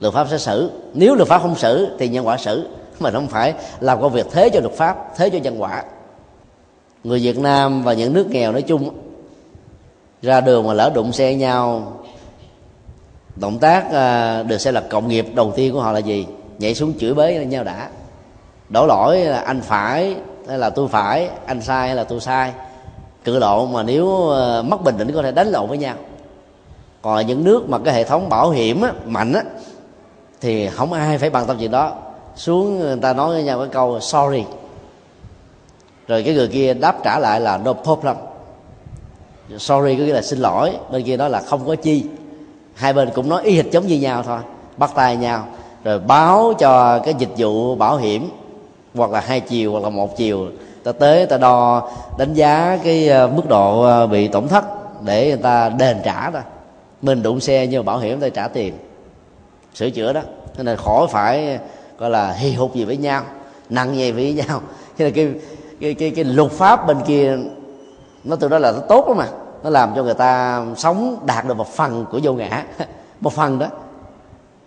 Luật 0.00 0.14
pháp 0.14 0.26
sẽ 0.30 0.38
xử. 0.38 0.70
Nếu 0.94 1.14
luật 1.14 1.28
pháp 1.28 1.42
không 1.42 1.54
xử, 1.54 1.96
thì 1.98 2.08
nhân 2.08 2.26
quả 2.26 2.36
xử. 2.36 2.68
Mà 3.00 3.10
không 3.10 3.28
phải 3.28 3.54
làm 3.80 4.00
công 4.00 4.12
việc 4.12 4.26
thế 4.32 4.50
cho 4.50 4.60
luật 4.60 4.72
pháp, 4.72 4.96
thế 5.16 5.30
cho 5.30 5.38
nhân 5.38 5.62
quả 5.62 5.82
người 7.04 7.18
việt 7.18 7.38
nam 7.38 7.82
và 7.82 7.92
những 7.92 8.12
nước 8.12 8.30
nghèo 8.30 8.52
nói 8.52 8.62
chung 8.62 8.90
ra 10.22 10.40
đường 10.40 10.66
mà 10.66 10.74
lỡ 10.74 10.90
đụng 10.94 11.12
xe 11.12 11.34
nhau 11.34 11.92
động 13.36 13.58
tác 13.58 13.92
à, 13.92 14.42
được 14.42 14.58
xem 14.58 14.74
là 14.74 14.82
cộng 14.90 15.08
nghiệp 15.08 15.26
đầu 15.34 15.52
tiên 15.56 15.72
của 15.72 15.80
họ 15.80 15.92
là 15.92 15.98
gì? 15.98 16.26
Nhảy 16.58 16.74
xuống 16.74 16.92
chửi 16.98 17.14
bới 17.14 17.46
nhau 17.46 17.64
đã. 17.64 17.88
Đổ 18.68 18.86
lỗi 18.86 19.20
là 19.20 19.38
anh 19.38 19.60
phải 19.60 20.16
hay 20.48 20.58
là 20.58 20.70
tôi 20.70 20.88
phải 20.88 21.28
anh 21.46 21.62
sai 21.62 21.86
hay 21.86 21.96
là 21.96 22.04
tôi 22.04 22.20
sai. 22.20 22.52
Cự 23.24 23.38
lộn 23.38 23.72
mà 23.72 23.82
nếu 23.82 24.30
à, 24.30 24.62
mất 24.62 24.84
bình 24.84 24.94
tĩnh 24.98 25.12
có 25.12 25.22
thể 25.22 25.32
đánh 25.32 25.48
lộn 25.48 25.68
với 25.68 25.78
nhau. 25.78 25.94
Còn 27.02 27.26
những 27.26 27.44
nước 27.44 27.68
mà 27.68 27.78
cái 27.78 27.94
hệ 27.94 28.04
thống 28.04 28.28
bảo 28.28 28.50
hiểm 28.50 28.82
á, 28.82 28.92
mạnh 29.06 29.32
á, 29.32 29.42
thì 30.40 30.68
không 30.68 30.92
ai 30.92 31.18
phải 31.18 31.30
bằng 31.30 31.46
tâm 31.46 31.56
chuyện 31.58 31.70
đó. 31.70 31.92
Xuống 32.36 32.78
người 32.78 32.96
ta 32.96 33.12
nói 33.12 33.28
với 33.34 33.44
nhau 33.44 33.58
cái 33.58 33.68
câu 33.68 34.00
sorry 34.00 34.44
rồi 36.12 36.22
cái 36.22 36.34
người 36.34 36.48
kia 36.48 36.74
đáp 36.74 36.96
trả 37.04 37.18
lại 37.18 37.40
là 37.40 37.58
no 37.58 37.72
problem. 37.72 38.16
Sorry, 39.58 39.96
có 39.96 40.04
nghĩa 40.04 40.12
là 40.12 40.22
xin 40.22 40.38
lỗi. 40.38 40.72
Bên 40.90 41.02
kia 41.02 41.16
nói 41.16 41.30
là 41.30 41.40
không 41.40 41.66
có 41.66 41.74
chi. 41.74 42.04
Hai 42.74 42.92
bên 42.92 43.10
cũng 43.14 43.28
nói 43.28 43.42
y 43.44 43.56
hệt 43.56 43.70
giống 43.70 43.86
như 43.86 44.00
nhau 44.00 44.22
thôi. 44.22 44.38
Bắt 44.76 44.90
tay 44.94 45.16
nhau. 45.16 45.46
Rồi 45.84 45.98
báo 45.98 46.52
cho 46.58 46.98
cái 46.98 47.14
dịch 47.18 47.28
vụ 47.36 47.74
bảo 47.74 47.96
hiểm, 47.96 48.30
hoặc 48.94 49.10
là 49.10 49.20
hai 49.20 49.40
chiều, 49.40 49.72
hoặc 49.72 49.82
là 49.82 49.90
một 49.90 50.16
chiều. 50.16 50.46
Ta 50.84 50.92
tới, 50.92 51.26
ta 51.26 51.38
đo, 51.38 51.90
đánh 52.18 52.34
giá 52.34 52.78
cái 52.84 53.08
ờ, 53.08 53.28
mức 53.28 53.48
độ 53.48 53.82
ờ, 53.82 54.06
bị 54.06 54.28
tổn 54.28 54.48
thất 54.48 54.64
để 55.04 55.28
người 55.28 55.42
ta 55.42 55.68
đền 55.68 55.96
trả 56.04 56.30
đó 56.30 56.40
mình 57.02 57.22
đụng 57.22 57.40
xe 57.40 57.66
như 57.66 57.82
bảo 57.82 57.98
hiểm 57.98 58.20
ta 58.20 58.28
trả 58.28 58.48
tiền. 58.48 58.74
Sửa 59.74 59.90
chữa 59.90 60.12
đó. 60.12 60.20
Nên 60.56 60.66
là 60.66 60.76
khỏi 60.76 61.06
phải, 61.10 61.58
gọi 61.98 62.10
là 62.10 62.32
hì 62.32 62.52
hục 62.52 62.74
gì 62.74 62.84
với 62.84 62.96
nhau, 62.96 63.22
nặng 63.68 63.96
nhẹ 63.96 64.10
với 64.10 64.32
nhau. 64.32 64.60
Cho 64.98 65.04
nên 65.04 65.12
cái 65.12 65.28
cái 65.82 65.94
cái 65.94 66.10
cái 66.10 66.24
luật 66.24 66.52
pháp 66.52 66.86
bên 66.86 66.96
kia, 67.06 67.36
nó 68.24 68.36
từ 68.36 68.48
đó 68.48 68.58
là 68.58 68.72
nó 68.72 68.78
tốt 68.78 69.08
lắm 69.08 69.16
mà. 69.16 69.28
Nó 69.62 69.70
làm 69.70 69.92
cho 69.96 70.02
người 70.02 70.14
ta 70.14 70.62
sống 70.76 71.16
đạt 71.26 71.44
được 71.44 71.54
một 71.56 71.68
phần 71.68 72.06
của 72.10 72.20
vô 72.22 72.32
ngã. 72.32 72.64
Một 73.20 73.32
phần 73.32 73.58
đó. 73.58 73.66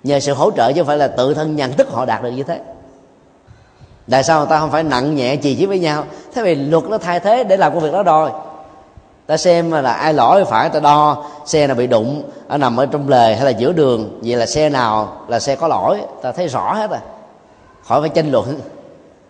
Nhờ 0.03 0.19
sự 0.19 0.33
hỗ 0.33 0.51
trợ 0.51 0.71
chứ 0.71 0.81
không 0.81 0.87
phải 0.87 0.97
là 0.97 1.07
tự 1.07 1.33
thân 1.33 1.55
nhận 1.55 1.73
thức 1.73 1.87
họ 1.91 2.05
đạt 2.05 2.23
được 2.23 2.29
như 2.29 2.43
thế. 2.43 2.59
Tại 4.09 4.23
sao 4.23 4.39
người 4.39 4.47
ta 4.49 4.59
không 4.59 4.71
phải 4.71 4.83
nặng 4.83 5.15
nhẹ 5.15 5.35
chì 5.35 5.55
chỉ 5.55 5.65
với 5.65 5.79
nhau? 5.79 6.03
Thế 6.33 6.43
vì 6.43 6.55
luật 6.55 6.83
nó 6.83 6.97
thay 6.97 7.19
thế 7.19 7.43
để 7.43 7.57
làm 7.57 7.73
công 7.73 7.83
việc 7.83 7.91
đó 7.91 8.03
rồi. 8.03 8.29
Ta 9.25 9.37
xem 9.37 9.71
là 9.71 9.93
ai 9.93 10.13
lỗi 10.13 10.45
phải 10.45 10.69
ta 10.69 10.79
đo, 10.79 11.25
xe 11.45 11.67
nào 11.67 11.75
bị 11.75 11.87
đụng 11.87 12.23
ở 12.47 12.57
nằm 12.57 12.77
ở 12.77 12.85
trong 12.85 13.09
lề 13.09 13.35
hay 13.35 13.45
là 13.45 13.51
giữa 13.51 13.71
đường, 13.71 14.19
vậy 14.23 14.35
là 14.35 14.45
xe 14.45 14.69
nào 14.69 15.17
là 15.27 15.39
xe 15.39 15.55
có 15.55 15.67
lỗi? 15.67 16.01
Ta 16.21 16.31
thấy 16.31 16.47
rõ 16.47 16.73
hết 16.73 16.89
rồi 16.89 16.99
khỏi 17.83 18.01
phải 18.01 18.09
tranh 18.09 18.31
luận 18.31 18.59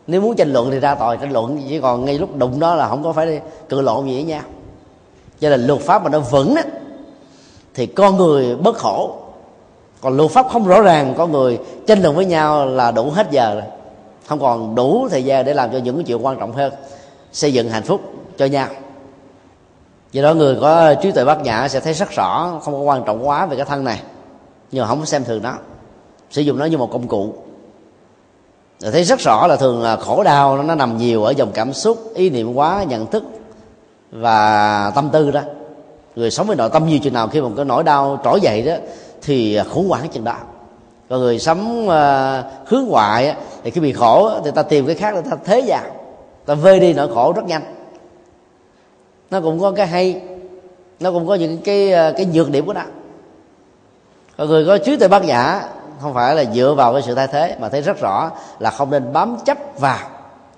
nếu 0.08 0.22
muốn 0.22 0.36
tranh 0.36 0.54
luận 0.54 0.72
thì 0.72 0.80
ra 0.80 0.96
tòa 0.96 1.16
tranh 1.16 1.32
luận, 1.32 1.62
chỉ 1.70 1.80
còn 1.80 2.06
ngay 2.06 2.18
lúc 2.18 2.38
đụng 2.38 2.60
đó 2.60 2.76
là 2.76 2.90
không 2.90 3.04
có 3.04 3.14
phải 3.14 3.42
cự 3.70 3.82
lộn 3.82 4.06
gì 4.06 4.14
với 4.14 4.24
nhau 4.24 4.42
cho 5.40 5.50
nên 5.50 5.68
luật 5.68 5.82
pháp 5.82 6.04
mà 6.04 6.10
nó 6.10 6.20
vững 6.20 6.56
á, 6.56 6.64
thì 7.74 7.86
con 7.86 8.18
người 8.18 8.56
bất 8.56 8.78
khổ. 8.78 9.16
Còn 10.02 10.18
luật 10.18 10.32
pháp 10.32 10.48
không 10.52 10.68
rõ 10.68 10.82
ràng, 10.82 11.14
con 11.18 11.32
người 11.32 11.60
tranh 11.88 12.02
luận 12.02 12.16
với 12.16 12.26
nhau 12.26 12.66
là 12.66 12.92
đủ 12.92 13.10
hết 13.10 13.28
giờ 13.32 13.54
rồi. 13.54 13.64
Không 14.26 14.40
còn 14.40 14.76
đủ 14.76 15.08
thời 15.12 15.24
gian 15.24 15.46
để 15.46 15.54
làm 15.54 15.72
cho 15.72 15.78
những 15.78 15.96
cái 15.96 16.04
chuyện 16.04 16.26
quan 16.26 16.40
trọng 16.40 16.54
hơn. 16.54 16.74
Xây 17.32 17.54
dựng 17.54 17.70
hạnh 17.70 17.84
phúc 17.84 18.02
cho 18.38 18.46
nhau. 18.46 18.68
Do 20.12 20.24
đó 20.24 20.34
người 20.34 20.58
có 20.62 20.94
trí 20.94 21.12
tuệ 21.12 21.26
bát 21.26 21.42
nhã 21.42 21.68
sẽ 21.68 21.80
thấy 21.80 21.94
rất 21.94 22.12
rõ, 22.12 22.60
không 22.64 22.74
có 22.74 22.80
quan 22.80 23.04
trọng 23.06 23.28
quá 23.28 23.46
về 23.46 23.56
cái 23.56 23.66
thân 23.66 23.84
này. 23.84 24.02
Nhưng 24.72 24.82
mà 24.82 24.88
không 24.88 25.00
có 25.00 25.06
xem 25.06 25.24
thường 25.24 25.44
nó. 25.44 25.54
Sử 26.32 26.42
dụng 26.42 26.60
nó 26.60 26.66
như 26.66 26.78
một 26.78 26.90
công 26.92 27.08
cụ 27.08 27.34
rồi 28.80 28.92
thấy 28.92 29.04
rất 29.04 29.20
rõ 29.20 29.48
là 29.48 29.56
thường 29.56 29.84
là 29.84 29.96
khổ 29.96 30.24
đau 30.24 30.64
nó 30.64 30.76
nằm 30.76 30.98
nhiều 30.98 31.24
ở 31.24 31.32
dòng 31.32 31.52
cảm 31.54 31.74
xúc 31.74 32.12
ý 32.16 32.30
niệm 32.30 32.54
quá 32.54 32.84
nhận 32.84 33.08
thức 33.08 33.24
và 34.12 34.92
tâm 34.96 35.10
tư 35.10 35.32
đó. 35.32 35.42
Người 36.16 36.32
sống 36.32 36.48
với 36.48 36.56
nội 36.56 36.70
tâm 36.74 36.86
nhiều 36.86 37.00
chừng 37.00 37.14
nào 37.14 37.28
khi 37.28 37.42
mà 37.42 37.50
cái 37.56 37.66
nỗi 37.66 37.84
đau 37.84 38.22
trỗi 38.24 38.42
dậy 38.42 38.62
đó 38.62 38.74
thì 39.22 39.56
à, 39.56 39.64
khủng 39.64 39.90
hoảng 39.90 40.10
chừng 40.10 40.24
đó. 40.24 40.36
Còn 41.10 41.20
người 41.20 41.40
sống 41.40 41.88
uh, 41.88 42.68
hướng 42.68 42.84
ngoại 42.88 43.36
thì 43.64 43.72
khi 43.72 43.82
bị 43.82 43.94
khổ 43.94 44.32
thì 44.46 44.52
ta 44.52 44.64
tìm 44.64 44.86
cái 44.86 44.96
khác 44.96 45.16
để 45.16 45.22
ta 45.32 45.38
thế 45.46 45.64
vào 45.68 45.84
ta 46.46 46.54
vơi 46.54 46.80
đi 46.80 46.94
nỗi 46.94 47.08
khổ 47.14 47.34
rất 47.36 47.46
nhanh. 47.46 47.62
Nó 49.32 49.42
cũng 49.42 49.60
có 49.60 49.72
cái 49.72 49.88
hay 49.88 50.22
nó 51.00 51.12
cũng 51.12 51.28
có 51.28 51.36
những 51.36 51.58
cái 51.58 51.94
à, 51.94 52.12
cái 52.18 52.26
nhược 52.26 52.50
điểm 52.50 52.66
của 52.66 52.74
nó. 52.74 52.82
Còn 54.38 54.48
người 54.48 54.66
có 54.66 54.78
trí 54.78 54.98
tuệ 54.98 55.08
bác 55.08 55.24
giả 55.24 55.70
không 56.02 56.14
phải 56.14 56.36
là 56.36 56.46
dựa 56.54 56.74
vào 56.74 56.94
cái 56.94 57.02
sự 57.02 57.16
thay 57.16 57.28
thế, 57.28 57.56
mà 57.60 57.70
thấy 57.70 57.82
rất 57.82 58.00
rõ 58.02 58.32
là 58.60 58.70
không 58.70 58.92
nên 58.92 59.14
bám 59.14 59.38
chấp 59.46 59.58
vào 59.80 60.00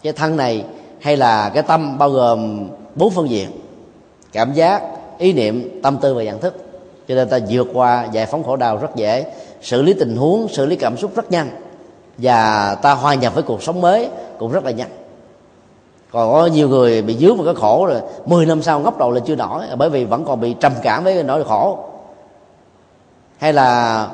cái 0.03 0.13
thân 0.13 0.37
này 0.37 0.65
hay 1.01 1.17
là 1.17 1.49
cái 1.49 1.63
tâm 1.63 1.97
bao 1.97 2.09
gồm 2.09 2.69
bốn 2.95 3.09
phương 3.09 3.29
diện. 3.29 3.51
Cảm 4.31 4.53
giác, 4.53 4.81
ý 5.17 5.33
niệm, 5.33 5.81
tâm 5.83 5.97
tư 5.97 6.13
và 6.13 6.23
nhận 6.23 6.39
thức. 6.39 6.55
Cho 7.07 7.15
nên 7.15 7.29
ta 7.29 7.39
vượt 7.49 7.67
qua 7.73 8.07
giải 8.11 8.25
phóng 8.25 8.43
khổ 8.43 8.55
đau 8.55 8.77
rất 8.77 8.95
dễ, 8.95 9.25
xử 9.61 9.81
lý 9.81 9.93
tình 9.93 10.15
huống, 10.15 10.47
xử 10.47 10.65
lý 10.65 10.75
cảm 10.75 10.97
xúc 10.97 11.11
rất 11.15 11.31
nhanh. 11.31 11.49
Và 12.17 12.75
ta 12.75 12.93
hòa 12.93 13.13
nhập 13.13 13.33
với 13.33 13.43
cuộc 13.43 13.63
sống 13.63 13.81
mới 13.81 14.09
cũng 14.39 14.51
rất 14.51 14.65
là 14.65 14.71
nhanh. 14.71 14.89
Còn 16.11 16.31
có 16.31 16.45
nhiều 16.45 16.69
người 16.69 17.01
bị 17.01 17.17
dướng 17.17 17.37
vào 17.37 17.45
cái 17.45 17.55
khổ 17.55 17.85
rồi 17.85 18.01
10 18.25 18.45
năm 18.45 18.61
sau 18.61 18.79
ngóc 18.79 18.97
đầu 18.97 19.11
là 19.11 19.19
chưa 19.25 19.35
nổi, 19.35 19.63
bởi 19.77 19.89
vì 19.89 20.05
vẫn 20.05 20.25
còn 20.25 20.41
bị 20.41 20.55
trầm 20.59 20.73
cảm 20.81 21.03
với 21.03 21.23
nỗi 21.23 21.43
khổ. 21.43 21.79
Hay 23.37 23.53
là 23.53 24.07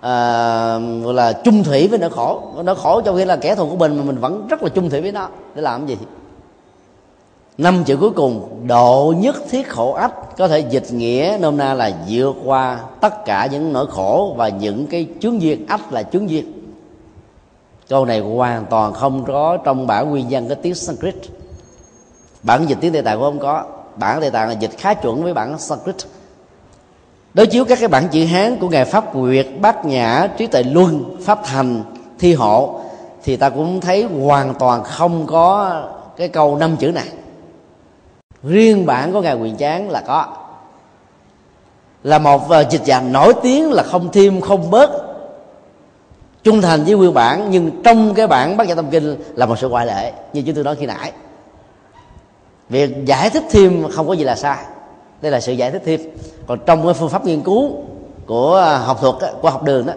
à, 0.00 0.78
gọi 1.04 1.14
là 1.14 1.32
chung 1.32 1.64
thủy 1.64 1.88
với 1.88 1.98
nỗi 1.98 2.10
khổ. 2.10 2.42
Nỗi 2.64 2.76
khổ 2.76 3.00
trong 3.00 3.16
khi 3.16 3.24
là 3.24 3.36
kẻ 3.36 3.54
thù 3.54 3.68
của 3.70 3.76
mình 3.76 3.96
mà 3.96 4.02
mình 4.02 4.18
vẫn 4.18 4.46
rất 4.48 4.62
là 4.62 4.68
chung 4.68 4.90
thủy 4.90 5.00
với 5.00 5.12
nó. 5.12 5.28
Để 5.54 5.62
làm 5.62 5.86
cái 5.86 5.96
gì? 5.96 6.04
Năm 7.58 7.84
chữ 7.84 7.96
cuối 7.96 8.10
cùng 8.10 8.64
độ 8.66 9.14
nhất 9.18 9.36
thiết 9.50 9.68
khổ 9.68 9.92
ách. 9.92 10.36
Có 10.36 10.48
thể 10.48 10.58
dịch 10.58 10.92
nghĩa 10.92 11.38
nôm 11.40 11.56
na 11.56 11.74
là 11.74 11.92
vượt 12.08 12.36
qua 12.44 12.80
tất 13.00 13.24
cả 13.24 13.48
những 13.52 13.72
nỗi 13.72 13.86
khổ 13.86 14.34
và 14.36 14.48
những 14.48 14.86
cái 14.86 15.06
chướng 15.20 15.42
duyên. 15.42 15.66
Ách 15.66 15.92
là 15.92 16.02
chướng 16.02 16.30
duyên. 16.30 16.52
Câu 17.88 18.04
này 18.04 18.20
hoàn 18.20 18.66
toàn 18.66 18.92
không 18.92 19.24
có 19.24 19.56
trong 19.64 19.86
bản 19.86 20.10
nguyên 20.10 20.26
văn 20.30 20.48
cái 20.48 20.56
tiếng 20.62 20.74
Sanskrit. 20.74 21.14
Bản 22.42 22.66
dịch 22.66 22.78
tiếng 22.80 22.92
Tây 22.92 23.02
Tạng 23.02 23.18
cũng 23.18 23.24
không 23.24 23.38
có. 23.38 23.64
Bản 23.96 24.20
Tây 24.20 24.30
Tạng 24.30 24.48
là 24.48 24.54
dịch 24.54 24.70
khá 24.78 24.94
chuẩn 24.94 25.22
với 25.22 25.34
bản 25.34 25.58
Sanskrit 25.58 25.96
đối 27.34 27.46
chiếu 27.46 27.64
các 27.64 27.78
cái 27.78 27.88
bản 27.88 28.08
chữ 28.08 28.24
Hán 28.24 28.56
của 28.56 28.68
ngài 28.68 28.84
Pháp 28.84 29.12
quyệt 29.12 29.46
Bát 29.60 29.84
Nhã, 29.84 30.28
Trí 30.36 30.46
Tuệ 30.46 30.62
Luân, 30.62 31.16
Pháp 31.22 31.40
Thành, 31.44 31.82
Thi 32.18 32.34
Hộ, 32.34 32.80
thì 33.24 33.36
ta 33.36 33.50
cũng 33.50 33.80
thấy 33.80 34.02
hoàn 34.02 34.54
toàn 34.54 34.84
không 34.84 35.26
có 35.26 35.80
cái 36.16 36.28
câu 36.28 36.56
năm 36.56 36.76
chữ 36.76 36.92
này. 36.92 37.08
Riêng 38.42 38.86
bản 38.86 39.12
của 39.12 39.20
ngài 39.20 39.34
quyền 39.34 39.56
chán 39.56 39.90
là 39.90 40.00
có. 40.06 40.26
Là 42.04 42.18
một 42.18 42.50
ờ, 42.50 42.64
dịch 42.70 42.84
giả 42.84 43.00
nổi 43.00 43.32
tiếng 43.42 43.72
là 43.72 43.82
không 43.82 44.08
thêm 44.12 44.40
không 44.40 44.70
bớt. 44.70 44.90
Trung 46.42 46.62
thành 46.62 46.84
với 46.84 46.94
nguyên 46.94 47.14
bản, 47.14 47.50
nhưng 47.50 47.82
trong 47.84 48.14
cái 48.14 48.26
bản 48.26 48.56
bát 48.56 48.68
nhã 48.68 48.74
tâm 48.74 48.90
kinh 48.90 49.16
là 49.34 49.46
một 49.46 49.58
sự 49.58 49.68
ngoại 49.68 49.86
lệ, 49.86 50.12
như 50.32 50.42
chúng 50.46 50.54
tôi 50.54 50.64
nói 50.64 50.76
khi 50.76 50.86
nãy. 50.86 51.12
Việc 52.68 52.90
giải 53.04 53.30
thích 53.30 53.44
thêm 53.50 53.86
không 53.90 54.08
có 54.08 54.12
gì 54.12 54.24
là 54.24 54.36
sai 54.36 54.64
đây 55.20 55.32
là 55.32 55.40
sự 55.40 55.52
giải 55.52 55.70
thích 55.70 55.82
thêm. 55.84 56.00
Còn 56.46 56.58
trong 56.66 56.84
cái 56.84 56.94
phương 56.94 57.08
pháp 57.08 57.24
nghiên 57.24 57.42
cứu 57.42 57.70
của 58.26 58.56
à, 58.56 58.78
học 58.78 58.98
thuật 59.00 59.14
của 59.42 59.50
học 59.50 59.62
đường 59.62 59.86
đó 59.86 59.92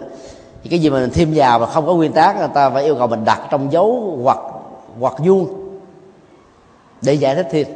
thì 0.62 0.70
cái 0.70 0.78
gì 0.78 0.90
mà 0.90 1.00
mình 1.00 1.10
thêm 1.10 1.32
vào 1.34 1.58
mà 1.58 1.66
không 1.66 1.86
có 1.86 1.94
nguyên 1.94 2.12
tắc, 2.12 2.38
người 2.38 2.48
ta 2.54 2.70
phải 2.70 2.84
yêu 2.84 2.94
cầu 2.94 3.06
mình 3.06 3.24
đặt 3.24 3.40
trong 3.50 3.72
dấu 3.72 4.18
hoặc 4.22 4.38
hoặc 5.00 5.14
vuông 5.18 5.48
để 7.02 7.14
giải 7.14 7.34
thích 7.34 7.46
thêm. 7.50 7.66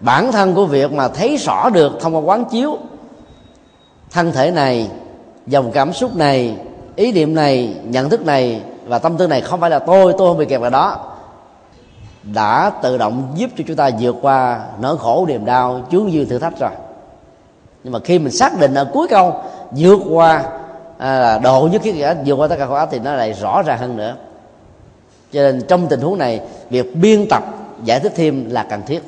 Bản 0.00 0.32
thân 0.32 0.54
của 0.54 0.66
việc 0.66 0.92
mà 0.92 1.08
thấy 1.08 1.36
rõ 1.36 1.70
được 1.70 1.92
thông 2.00 2.14
qua 2.14 2.20
quán 2.20 2.44
chiếu 2.44 2.78
thân 4.10 4.32
thể 4.32 4.50
này, 4.50 4.90
dòng 5.46 5.70
cảm 5.72 5.92
xúc 5.92 6.16
này, 6.16 6.56
ý 6.96 7.12
niệm 7.12 7.34
này, 7.34 7.76
nhận 7.84 8.10
thức 8.10 8.26
này 8.26 8.62
và 8.86 8.98
tâm 8.98 9.16
tư 9.16 9.26
này 9.26 9.40
không 9.40 9.60
phải 9.60 9.70
là 9.70 9.78
tôi 9.78 10.14
tôi 10.18 10.28
không 10.30 10.38
bị 10.38 10.44
kẹp 10.44 10.60
vào 10.60 10.70
đó 10.70 11.11
đã 12.22 12.70
tự 12.82 12.98
động 12.98 13.32
giúp 13.34 13.50
cho 13.56 13.64
chúng 13.66 13.76
ta 13.76 13.90
vượt 14.00 14.16
qua 14.22 14.64
nỗi 14.80 14.98
khổ 14.98 15.26
niềm 15.28 15.44
đau 15.44 15.86
chướng 15.90 16.10
dư 16.12 16.24
thử 16.24 16.38
thách 16.38 16.58
rồi. 16.60 16.70
Nhưng 17.84 17.92
mà 17.92 17.98
khi 18.04 18.18
mình 18.18 18.32
xác 18.32 18.60
định 18.60 18.74
ở 18.74 18.84
cuối 18.92 19.08
câu 19.08 19.42
vượt 19.70 19.98
qua 20.10 20.44
à, 20.98 21.38
độ 21.38 21.68
nhất 21.72 21.82
thiết 21.84 21.94
giả 21.94 22.14
vượt 22.26 22.34
qua 22.34 22.48
tất 22.48 22.56
cả 22.58 22.66
khổ 22.66 22.74
ách 22.74 22.88
thì 22.92 22.98
nó 22.98 23.14
lại 23.14 23.32
rõ 23.32 23.62
ràng 23.62 23.78
hơn 23.78 23.96
nữa. 23.96 24.16
Cho 25.32 25.40
nên 25.40 25.62
trong 25.68 25.88
tình 25.88 26.00
huống 26.00 26.18
này 26.18 26.40
việc 26.70 26.96
biên 26.96 27.26
tập 27.30 27.42
giải 27.84 28.00
thích 28.00 28.12
thêm 28.16 28.50
là 28.50 28.62
cần 28.62 28.82
thiết. 28.86 29.02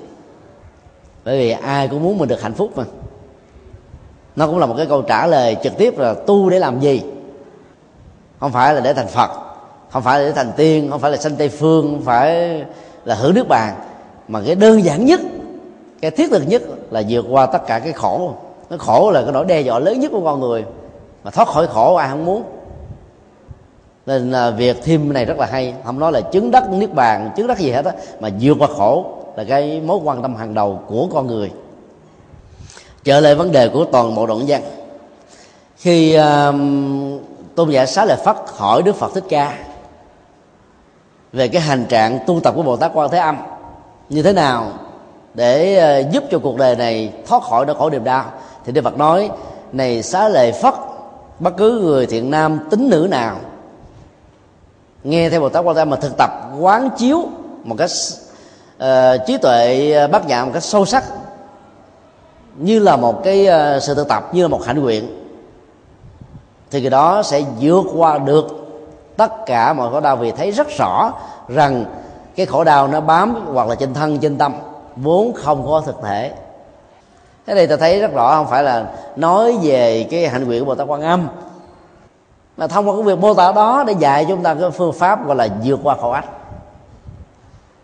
Bởi 1.24 1.38
vì 1.38 1.50
ai 1.50 1.88
cũng 1.88 2.02
muốn 2.02 2.18
mình 2.18 2.28
được 2.28 2.42
hạnh 2.42 2.54
phúc 2.54 2.70
mà. 2.76 2.84
Nó 4.36 4.46
cũng 4.46 4.58
là 4.58 4.66
một 4.66 4.74
cái 4.76 4.86
câu 4.86 5.02
trả 5.02 5.26
lời 5.26 5.56
trực 5.62 5.76
tiếp 5.76 5.98
là 5.98 6.14
tu 6.26 6.50
để 6.50 6.58
làm 6.58 6.80
gì? 6.80 7.02
Không 8.40 8.52
phải 8.52 8.74
là 8.74 8.80
để 8.80 8.94
thành 8.94 9.08
phật 9.08 9.30
không 9.94 10.02
phải 10.02 10.20
là 10.20 10.26
để 10.26 10.32
thành 10.32 10.52
tiên 10.56 10.90
không 10.90 11.00
phải 11.00 11.10
là 11.10 11.16
sanh 11.16 11.36
tây 11.36 11.48
phương 11.48 11.90
không 11.90 12.04
phải 12.04 12.62
là 13.04 13.14
hưởng 13.14 13.34
nước 13.34 13.48
bàn 13.48 13.74
mà 14.28 14.40
cái 14.46 14.54
đơn 14.54 14.84
giản 14.84 15.04
nhất 15.04 15.20
cái 16.00 16.10
thiết 16.10 16.30
thực 16.30 16.48
nhất 16.48 16.62
là 16.90 17.02
vượt 17.08 17.26
qua 17.30 17.46
tất 17.46 17.66
cả 17.66 17.78
cái 17.78 17.92
khổ. 17.92 18.34
Nó 18.70 18.76
khổ 18.76 19.10
là 19.10 19.22
cái 19.22 19.32
nỗi 19.32 19.44
đe 19.44 19.60
dọa 19.60 19.78
lớn 19.78 20.00
nhất 20.00 20.10
của 20.14 20.20
con 20.24 20.40
người 20.40 20.64
mà 21.24 21.30
thoát 21.30 21.48
khỏi 21.48 21.66
khổ 21.66 21.94
ai 21.94 22.08
không 22.08 22.24
muốn. 22.24 22.42
Nên 24.06 24.30
là 24.30 24.50
việc 24.50 24.76
thêm 24.84 25.12
này 25.12 25.24
rất 25.24 25.38
là 25.38 25.46
hay 25.46 25.74
không 25.84 25.98
nói 25.98 26.12
là 26.12 26.20
chứng 26.20 26.50
đắc 26.50 26.70
niết 26.70 26.94
bàn 26.94 27.30
chứng 27.36 27.46
đắc 27.46 27.58
gì 27.58 27.70
hết 27.70 27.84
á 27.84 27.92
mà 28.20 28.28
vượt 28.40 28.56
qua 28.58 28.68
khổ 28.76 29.06
là 29.36 29.44
cái 29.44 29.80
mối 29.80 29.98
quan 30.04 30.22
tâm 30.22 30.36
hàng 30.36 30.54
đầu 30.54 30.80
của 30.86 31.08
con 31.12 31.26
người. 31.26 31.50
Trở 33.04 33.20
lại 33.20 33.34
vấn 33.34 33.52
đề 33.52 33.68
của 33.68 33.84
toàn 33.84 34.14
bộ 34.14 34.26
đoạn 34.26 34.40
văn. 34.48 34.62
Khi 35.76 36.18
uh, 36.18 36.54
tôn 37.54 37.70
giả 37.70 37.86
xá 37.86 38.04
lợi 38.04 38.16
phất 38.24 38.36
hỏi 38.46 38.82
đức 38.82 38.96
phật 38.96 39.14
thích 39.14 39.24
ca 39.28 39.58
về 41.34 41.48
cái 41.48 41.62
hành 41.62 41.84
trạng 41.88 42.18
tu 42.26 42.40
tập 42.40 42.54
của 42.56 42.62
bồ 42.62 42.76
tát 42.76 42.90
quan 42.94 43.10
thế 43.10 43.18
âm 43.18 43.36
như 44.08 44.22
thế 44.22 44.32
nào 44.32 44.72
để 45.34 45.76
ờ, 45.76 46.10
giúp 46.10 46.24
cho 46.30 46.38
cuộc 46.38 46.56
đời 46.56 46.76
này 46.76 47.12
thoát 47.26 47.42
khỏi 47.42 47.66
nỗi 47.66 47.76
khổ 47.76 47.90
niềm 47.90 48.04
đau. 48.04 48.24
Thì 48.64 48.72
đức 48.72 48.84
phật 48.84 48.96
nói 48.96 49.30
này 49.72 50.02
xá 50.02 50.28
lợi 50.28 50.52
phất 50.52 50.74
bất 51.40 51.56
cứ 51.56 51.80
người 51.80 52.06
thiện 52.06 52.30
nam 52.30 52.58
tính 52.70 52.90
nữ 52.90 53.06
nào 53.10 53.36
nghe 55.04 55.30
theo 55.30 55.40
bồ 55.40 55.48
tát 55.48 55.64
quan 55.64 55.76
thế 55.76 55.82
âm 55.82 55.90
mà 55.90 55.96
thực 55.96 56.16
tập 56.18 56.30
quán 56.60 56.88
chiếu 56.96 57.28
một 57.64 57.76
cách 57.78 57.90
uh, 58.76 59.26
trí 59.26 59.38
tuệ 59.38 59.92
ờ, 59.92 60.08
bát 60.08 60.26
nhã 60.26 60.44
một 60.44 60.50
cách 60.54 60.64
sâu 60.64 60.84
sắc 60.84 61.04
như 62.56 62.78
là 62.78 62.96
một 62.96 63.24
cái 63.24 63.48
uh, 63.76 63.82
sự 63.82 63.94
thực 63.94 64.08
tập 64.08 64.34
như 64.34 64.42
là 64.42 64.48
một 64.48 64.64
hạnh 64.64 64.82
nguyện 64.82 65.24
thì 66.70 66.80
cái 66.80 66.90
đó 66.90 67.22
sẽ 67.22 67.42
vượt 67.60 67.84
qua 67.96 68.18
được 68.18 68.63
tất 69.16 69.46
cả 69.46 69.72
mọi 69.72 69.90
khổ 69.90 70.00
đau 70.00 70.16
vì 70.16 70.30
thấy 70.30 70.50
rất 70.50 70.66
rõ 70.78 71.12
rằng 71.48 71.84
cái 72.36 72.46
khổ 72.46 72.64
đau 72.64 72.88
nó 72.88 73.00
bám 73.00 73.46
hoặc 73.54 73.68
là 73.68 73.74
trên 73.74 73.94
thân, 73.94 74.18
trên 74.18 74.38
tâm, 74.38 74.54
vốn 74.96 75.32
không 75.32 75.66
có 75.66 75.80
thực 75.80 75.96
thể. 76.02 76.32
Thế 77.46 77.54
này 77.54 77.66
ta 77.66 77.76
thấy 77.76 78.00
rất 78.00 78.12
rõ, 78.14 78.36
không 78.36 78.46
phải 78.46 78.62
là 78.62 78.86
nói 79.16 79.58
về 79.62 80.06
cái 80.10 80.28
hạnh 80.28 80.44
nguyện 80.44 80.60
của 80.60 80.66
bồ 80.66 80.74
tát 80.74 80.86
quan 80.88 81.02
âm, 81.02 81.28
mà 82.56 82.66
thông 82.66 82.88
qua 82.88 82.94
cái 82.94 83.02
việc 83.02 83.18
mô 83.18 83.34
tả 83.34 83.52
đó 83.52 83.84
để 83.86 83.94
dạy 83.98 84.26
chúng 84.28 84.42
ta 84.42 84.54
cái 84.54 84.70
phương 84.70 84.92
pháp 84.92 85.26
gọi 85.26 85.36
là 85.36 85.48
vượt 85.64 85.80
qua 85.82 85.96
khổ 86.00 86.10
ách. 86.10 86.24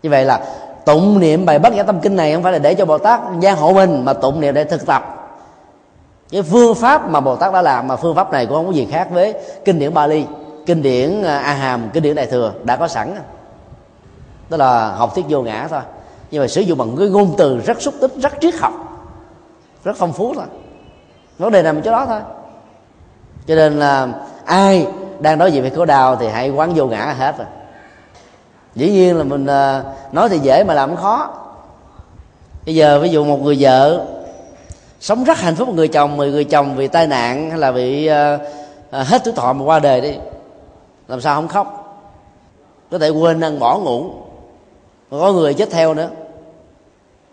Như 0.03 0.09
vậy 0.09 0.25
là 0.25 0.39
tụng 0.85 1.19
niệm 1.19 1.45
bài 1.45 1.59
bất 1.59 1.73
nhã 1.73 1.83
tâm 1.83 1.99
kinh 1.99 2.15
này 2.15 2.33
không 2.33 2.43
phải 2.43 2.53
là 2.53 2.59
để 2.59 2.73
cho 2.73 2.85
bồ 2.85 2.97
tát 2.97 3.19
gia 3.39 3.51
hộ 3.51 3.73
mình, 3.73 4.05
mà 4.05 4.13
tụng 4.13 4.39
niệm 4.39 4.53
để 4.53 4.63
thực 4.63 4.85
tập. 4.85 5.17
Cái 6.31 6.41
phương 6.41 6.75
pháp 6.75 7.09
mà 7.09 7.19
bồ 7.19 7.35
tát 7.35 7.53
đã 7.53 7.61
làm 7.61 7.87
mà 7.87 7.95
phương 7.95 8.15
pháp 8.15 8.31
này 8.31 8.45
cũng 8.45 8.55
không 8.55 8.65
có 8.65 8.71
gì 8.71 8.87
khác 8.91 9.07
với 9.11 9.33
kinh 9.65 9.79
điển 9.79 9.93
bali 9.93 10.25
kinh 10.65 10.81
điển 10.81 11.23
à, 11.23 11.37
a 11.37 11.53
hàm 11.53 11.89
kinh 11.93 12.03
điển 12.03 12.15
đại 12.15 12.25
thừa 12.25 12.53
đã 12.63 12.77
có 12.77 12.87
sẵn. 12.87 13.15
Đó 14.49 14.57
là 14.57 14.89
học 14.89 15.15
thuyết 15.15 15.25
vô 15.29 15.41
ngã 15.41 15.67
thôi. 15.69 15.81
Nhưng 16.31 16.41
mà 16.41 16.47
sử 16.47 16.61
dụng 16.61 16.77
bằng 16.77 16.95
cái 16.97 17.07
ngôn 17.07 17.35
từ 17.37 17.59
rất 17.59 17.81
xúc 17.81 17.93
tích 18.01 18.11
rất 18.15 18.33
triết 18.41 18.55
học 18.55 18.73
rất 19.83 19.95
phong 19.97 20.13
phú 20.13 20.33
thôi. 20.35 20.45
Vấn 21.37 21.51
đề 21.51 21.63
nằm 21.63 21.81
chỗ 21.81 21.91
đó 21.91 22.05
thôi. 22.05 22.19
Cho 23.47 23.55
nên 23.55 23.79
là 23.79 24.07
ai 24.45 24.87
đang 25.19 25.37
đối 25.37 25.51
diện 25.51 25.61
với 25.61 25.71
khổ 25.71 25.85
đau 25.85 26.15
thì 26.15 26.27
hãy 26.27 26.49
quán 26.49 26.73
vô 26.75 26.85
ngã 26.85 27.15
hết 27.17 27.37
rồi. 27.37 27.47
Dĩ 28.75 28.91
nhiên 28.91 29.17
là 29.17 29.23
mình 29.23 29.45
à, 29.45 29.83
nói 30.11 30.29
thì 30.29 30.39
dễ 30.39 30.63
mà 30.63 30.73
làm 30.73 30.95
khó. 30.95 31.29
Bây 32.65 32.75
giờ 32.75 32.99
ví 32.99 33.09
dụ 33.09 33.23
một 33.25 33.41
người 33.41 33.57
vợ 33.59 34.05
sống 34.99 35.23
rất 35.23 35.37
hạnh 35.37 35.55
phúc 35.55 35.67
một 35.67 35.73
người 35.73 35.87
chồng 35.87 36.17
mười 36.17 36.31
người 36.31 36.43
chồng 36.43 36.75
vì 36.75 36.87
tai 36.87 37.07
nạn 37.07 37.49
hay 37.49 37.59
là 37.59 37.71
bị 37.71 38.09
uh, 38.09 38.13
à, 38.91 39.03
hết 39.03 39.21
tuổi 39.23 39.33
thọ 39.33 39.53
mà 39.53 39.65
qua 39.65 39.79
đời 39.79 40.01
đi 40.01 40.15
làm 41.11 41.21
sao 41.21 41.35
không 41.35 41.47
khóc? 41.47 41.77
Có 42.91 42.99
thể 42.99 43.09
quên 43.09 43.41
ăn 43.41 43.59
bỏ 43.59 43.79
ngủ. 43.79 44.11
Có 45.09 45.33
người 45.33 45.53
chết 45.53 45.71
theo 45.71 45.93
nữa. 45.93 46.09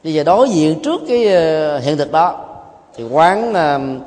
Bây 0.05 0.15
giờ 0.15 0.25
đối 0.25 0.51
diện 0.51 0.81
trước 0.83 1.01
cái 1.09 1.27
ờ, 1.27 1.79
hiện 1.79 1.97
thực 1.97 2.13
đó 2.13 2.45
thì 2.97 3.05
quán 3.05 3.51
uh, 3.51 4.03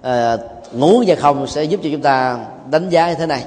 uh, 0.00 0.40
ngủ 0.72 1.04
và 1.06 1.14
không 1.14 1.46
sẽ 1.46 1.64
giúp 1.64 1.80
cho 1.82 1.88
chúng 1.92 2.02
ta 2.02 2.38
đánh 2.70 2.88
giá 2.88 3.08
như 3.08 3.14
thế 3.14 3.26
này. 3.26 3.44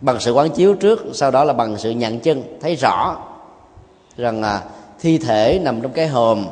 Bằng 0.00 0.20
sự 0.20 0.32
quán 0.32 0.50
chiếu 0.50 0.74
trước 0.74 1.04
sau 1.12 1.30
đó 1.30 1.44
là 1.44 1.52
bằng 1.52 1.78
sự 1.78 1.90
nhận 1.90 2.20
chân 2.20 2.42
thấy 2.60 2.74
rõ 2.74 3.16
rằng 4.16 4.40
là 4.40 4.62
thi 5.00 5.18
thể 5.18 5.60
nằm 5.62 5.80
trong 5.80 5.92
cái 5.92 6.06
hòm 6.06 6.46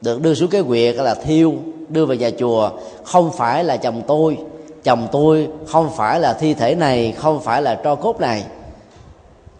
được 0.00 0.20
đưa 0.20 0.34
xuống 0.34 0.50
cái 0.50 0.62
quyệt 0.62 0.94
là 0.94 1.14
thiêu 1.14 1.54
đưa 1.88 2.06
về 2.06 2.16
nhà 2.16 2.30
chùa 2.38 2.70
không 3.04 3.32
phải 3.32 3.64
là 3.64 3.76
chồng 3.76 4.02
tôi 4.06 4.38
chồng 4.84 5.08
tôi 5.12 5.48
không 5.66 5.90
phải 5.96 6.20
là 6.20 6.32
thi 6.32 6.54
thể 6.54 6.74
này 6.74 7.12
không 7.12 7.40
phải 7.40 7.62
là 7.62 7.74
tro 7.84 7.94
cốt 7.94 8.20
này. 8.20 8.44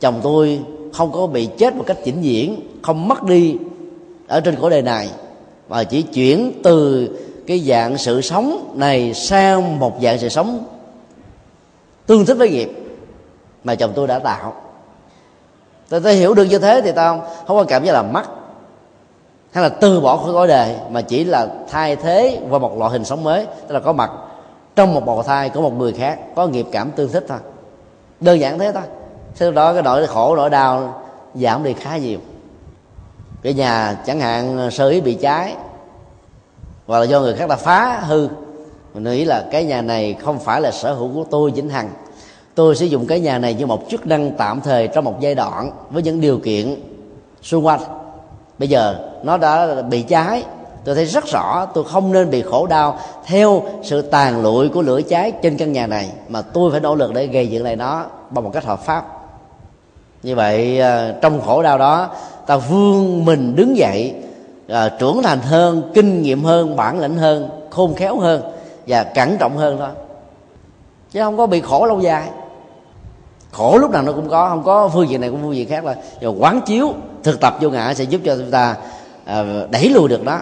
Chồng 0.00 0.20
tôi 0.22 0.60
không 0.92 1.12
có 1.12 1.26
bị 1.26 1.48
chết 1.58 1.74
một 1.74 1.84
cách 1.86 1.96
chỉnh 2.04 2.20
diễn 2.20 2.78
không 2.82 3.08
mất 3.08 3.22
đi 3.22 3.56
ở 4.28 4.40
trên 4.40 4.56
cõi 4.60 4.70
đời 4.70 4.82
này 4.82 5.08
mà 5.68 5.84
chỉ 5.84 6.02
chuyển 6.02 6.60
từ 6.62 7.08
cái 7.46 7.60
dạng 7.60 7.98
sự 7.98 8.20
sống 8.20 8.72
này 8.74 9.14
sang 9.14 9.78
một 9.78 9.92
dạng 10.02 10.18
sự 10.18 10.28
sống 10.28 10.64
tương 12.06 12.24
thích 12.24 12.34
với 12.34 12.50
nghiệp 12.50 12.70
mà 13.64 13.74
chồng 13.74 13.92
tôi 13.94 14.06
đã 14.06 14.18
tạo. 14.18 14.54
Ta, 15.88 15.98
ta 15.98 16.10
hiểu 16.10 16.34
được 16.34 16.44
như 16.44 16.58
thế 16.58 16.80
thì 16.84 16.92
tao 16.92 17.26
không 17.46 17.56
có 17.56 17.64
cảm 17.64 17.84
giác 17.84 17.92
là 17.92 18.02
mất 18.02 18.22
hay 19.52 19.62
là 19.62 19.68
từ 19.68 20.00
bỏ 20.00 20.16
khỏi 20.16 20.32
cõi 20.32 20.48
đời 20.48 20.74
mà 20.90 21.00
chỉ 21.00 21.24
là 21.24 21.48
thay 21.70 21.96
thế 21.96 22.40
qua 22.50 22.58
một 22.58 22.78
loại 22.78 22.90
hình 22.90 23.04
sống 23.04 23.24
mới 23.24 23.46
tức 23.68 23.74
là 23.74 23.80
có 23.80 23.92
mặt 23.92 24.10
trong 24.76 24.94
một 24.94 25.06
bào 25.06 25.22
thai 25.22 25.48
của 25.48 25.62
một 25.62 25.72
người 25.72 25.92
khác, 25.92 26.18
có 26.34 26.46
nghiệp 26.46 26.66
cảm 26.72 26.90
tương 26.90 27.12
thích 27.12 27.24
thôi. 27.28 27.38
Đơn 28.20 28.40
giản 28.40 28.58
thế 28.58 28.72
thôi. 28.72 28.82
Sau 29.34 29.52
đó 29.52 29.72
cái 29.72 29.82
nỗi 29.82 30.06
khổ, 30.06 30.36
nỗi 30.36 30.50
đau 30.50 31.02
giảm 31.34 31.62
đi 31.62 31.72
khá 31.72 31.96
nhiều. 31.96 32.18
Cái 33.42 33.54
nhà 33.54 33.98
chẳng 34.06 34.20
hạn 34.20 34.70
sơ 34.70 34.88
ý 34.88 35.00
bị 35.00 35.14
cháy, 35.14 35.54
hoặc 36.86 36.98
là 36.98 37.04
do 37.04 37.20
người 37.20 37.34
khác 37.34 37.48
đã 37.48 37.56
phá 37.56 38.00
hư. 38.00 38.28
Mình 38.94 39.04
nghĩ 39.04 39.24
là 39.24 39.44
cái 39.50 39.64
nhà 39.64 39.82
này 39.82 40.14
không 40.14 40.38
phải 40.38 40.60
là 40.60 40.70
sở 40.70 40.94
hữu 40.94 41.10
của 41.14 41.24
tôi 41.30 41.50
vĩnh 41.50 41.68
hằng. 41.68 41.90
Tôi 42.54 42.76
sử 42.76 42.86
dụng 42.86 43.06
cái 43.06 43.20
nhà 43.20 43.38
này 43.38 43.54
như 43.54 43.66
một 43.66 43.82
chức 43.90 44.06
năng 44.06 44.30
tạm 44.30 44.60
thời 44.60 44.88
trong 44.88 45.04
một 45.04 45.20
giai 45.20 45.34
đoạn 45.34 45.70
với 45.90 46.02
những 46.02 46.20
điều 46.20 46.38
kiện 46.38 46.74
xung 47.42 47.66
quanh. 47.66 47.80
Bây 48.58 48.68
giờ 48.68 49.10
nó 49.22 49.36
đã 49.36 49.82
bị 49.82 50.02
cháy 50.02 50.44
tôi 50.84 50.94
thấy 50.94 51.04
rất 51.04 51.24
rõ 51.26 51.66
tôi 51.74 51.84
không 51.84 52.12
nên 52.12 52.30
bị 52.30 52.42
khổ 52.42 52.66
đau 52.66 52.98
theo 53.24 53.62
sự 53.82 54.02
tàn 54.02 54.42
lụi 54.42 54.68
của 54.68 54.82
lửa 54.82 55.00
cháy 55.08 55.32
trên 55.42 55.56
căn 55.56 55.72
nhà 55.72 55.86
này 55.86 56.10
mà 56.28 56.42
tôi 56.42 56.70
phải 56.70 56.80
nỗ 56.80 56.94
lực 56.94 57.14
để 57.14 57.26
gây 57.26 57.46
dựng 57.46 57.64
lại 57.64 57.76
nó 57.76 58.04
bằng 58.30 58.44
một 58.44 58.50
cách 58.54 58.64
hợp 58.64 58.84
pháp. 58.84 59.04
Như 60.22 60.34
vậy 60.34 60.80
à, 60.80 61.14
trong 61.20 61.40
khổ 61.40 61.62
đau 61.62 61.78
đó 61.78 62.10
ta 62.46 62.56
vươn 62.56 63.24
mình 63.24 63.56
đứng 63.56 63.76
dậy 63.76 64.14
à, 64.68 64.88
trưởng 64.98 65.22
thành 65.22 65.38
hơn 65.38 65.90
kinh 65.94 66.22
nghiệm 66.22 66.44
hơn 66.44 66.76
bản 66.76 67.00
lĩnh 67.00 67.16
hơn 67.16 67.48
khôn 67.70 67.94
khéo 67.94 68.18
hơn 68.18 68.42
và 68.86 69.04
cẩn 69.04 69.36
trọng 69.38 69.56
hơn 69.56 69.76
thôi. 69.78 69.88
Chứ 71.10 71.20
không 71.20 71.36
có 71.36 71.46
bị 71.46 71.60
khổ 71.60 71.86
lâu 71.86 72.00
dài. 72.00 72.28
Khổ 73.52 73.78
lúc 73.78 73.90
nào 73.90 74.02
nó 74.02 74.12
cũng 74.12 74.28
có 74.28 74.48
không 74.48 74.62
có 74.62 74.88
phương 74.88 75.08
diện 75.08 75.20
này 75.20 75.30
cũng 75.30 75.42
phương 75.42 75.56
diện 75.56 75.68
khác 75.68 75.84
là 75.84 75.96
rồi 76.20 76.34
quán 76.38 76.60
chiếu 76.66 76.92
thực 77.22 77.40
tập 77.40 77.56
vô 77.60 77.70
ngã 77.70 77.94
sẽ 77.94 78.04
giúp 78.04 78.20
cho 78.24 78.36
chúng 78.36 78.50
ta 78.50 78.76
à, 79.24 79.44
đẩy 79.70 79.88
lùi 79.88 80.08
được 80.08 80.24
đó 80.24 80.40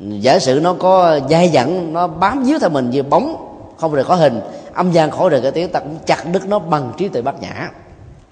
giả 0.00 0.38
sử 0.38 0.60
nó 0.60 0.72
có 0.72 1.20
dai 1.30 1.48
dẳng, 1.48 1.92
nó 1.92 2.06
bám 2.06 2.44
víu 2.44 2.58
theo 2.58 2.70
mình 2.70 2.90
như 2.90 3.02
bóng, 3.02 3.36
không 3.76 3.92
rời 3.92 4.04
có 4.04 4.14
hình, 4.14 4.40
âm 4.74 4.92
gian 4.92 5.10
khỏi 5.10 5.30
rời 5.30 5.40
cái 5.40 5.52
tiếng 5.52 5.72
ta 5.72 5.80
cũng 5.80 5.98
chặt 6.06 6.24
đứt 6.32 6.46
nó 6.48 6.58
bằng 6.58 6.92
trí 6.96 7.08
tuệ 7.08 7.22
bát 7.22 7.40
nhã. 7.40 7.70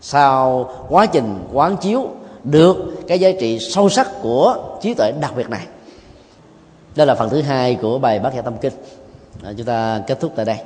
Sau 0.00 0.68
quá 0.88 1.06
trình 1.06 1.38
quán 1.52 1.76
chiếu 1.76 2.08
được 2.44 2.76
cái 3.08 3.18
giá 3.18 3.30
trị 3.40 3.58
sâu 3.58 3.88
sắc 3.88 4.08
của 4.22 4.56
trí 4.82 4.94
tuệ 4.94 5.12
đặc 5.20 5.32
biệt 5.36 5.50
này. 5.50 5.66
Đây 6.96 7.06
là 7.06 7.14
phần 7.14 7.30
thứ 7.30 7.42
hai 7.42 7.74
của 7.74 7.98
bài 7.98 8.18
bát 8.18 8.34
nhã 8.34 8.42
tâm 8.42 8.54
kinh. 8.60 8.72
Chúng 9.56 9.66
ta 9.66 10.00
kết 10.06 10.20
thúc 10.20 10.32
tại 10.36 10.44
đây. 10.44 10.56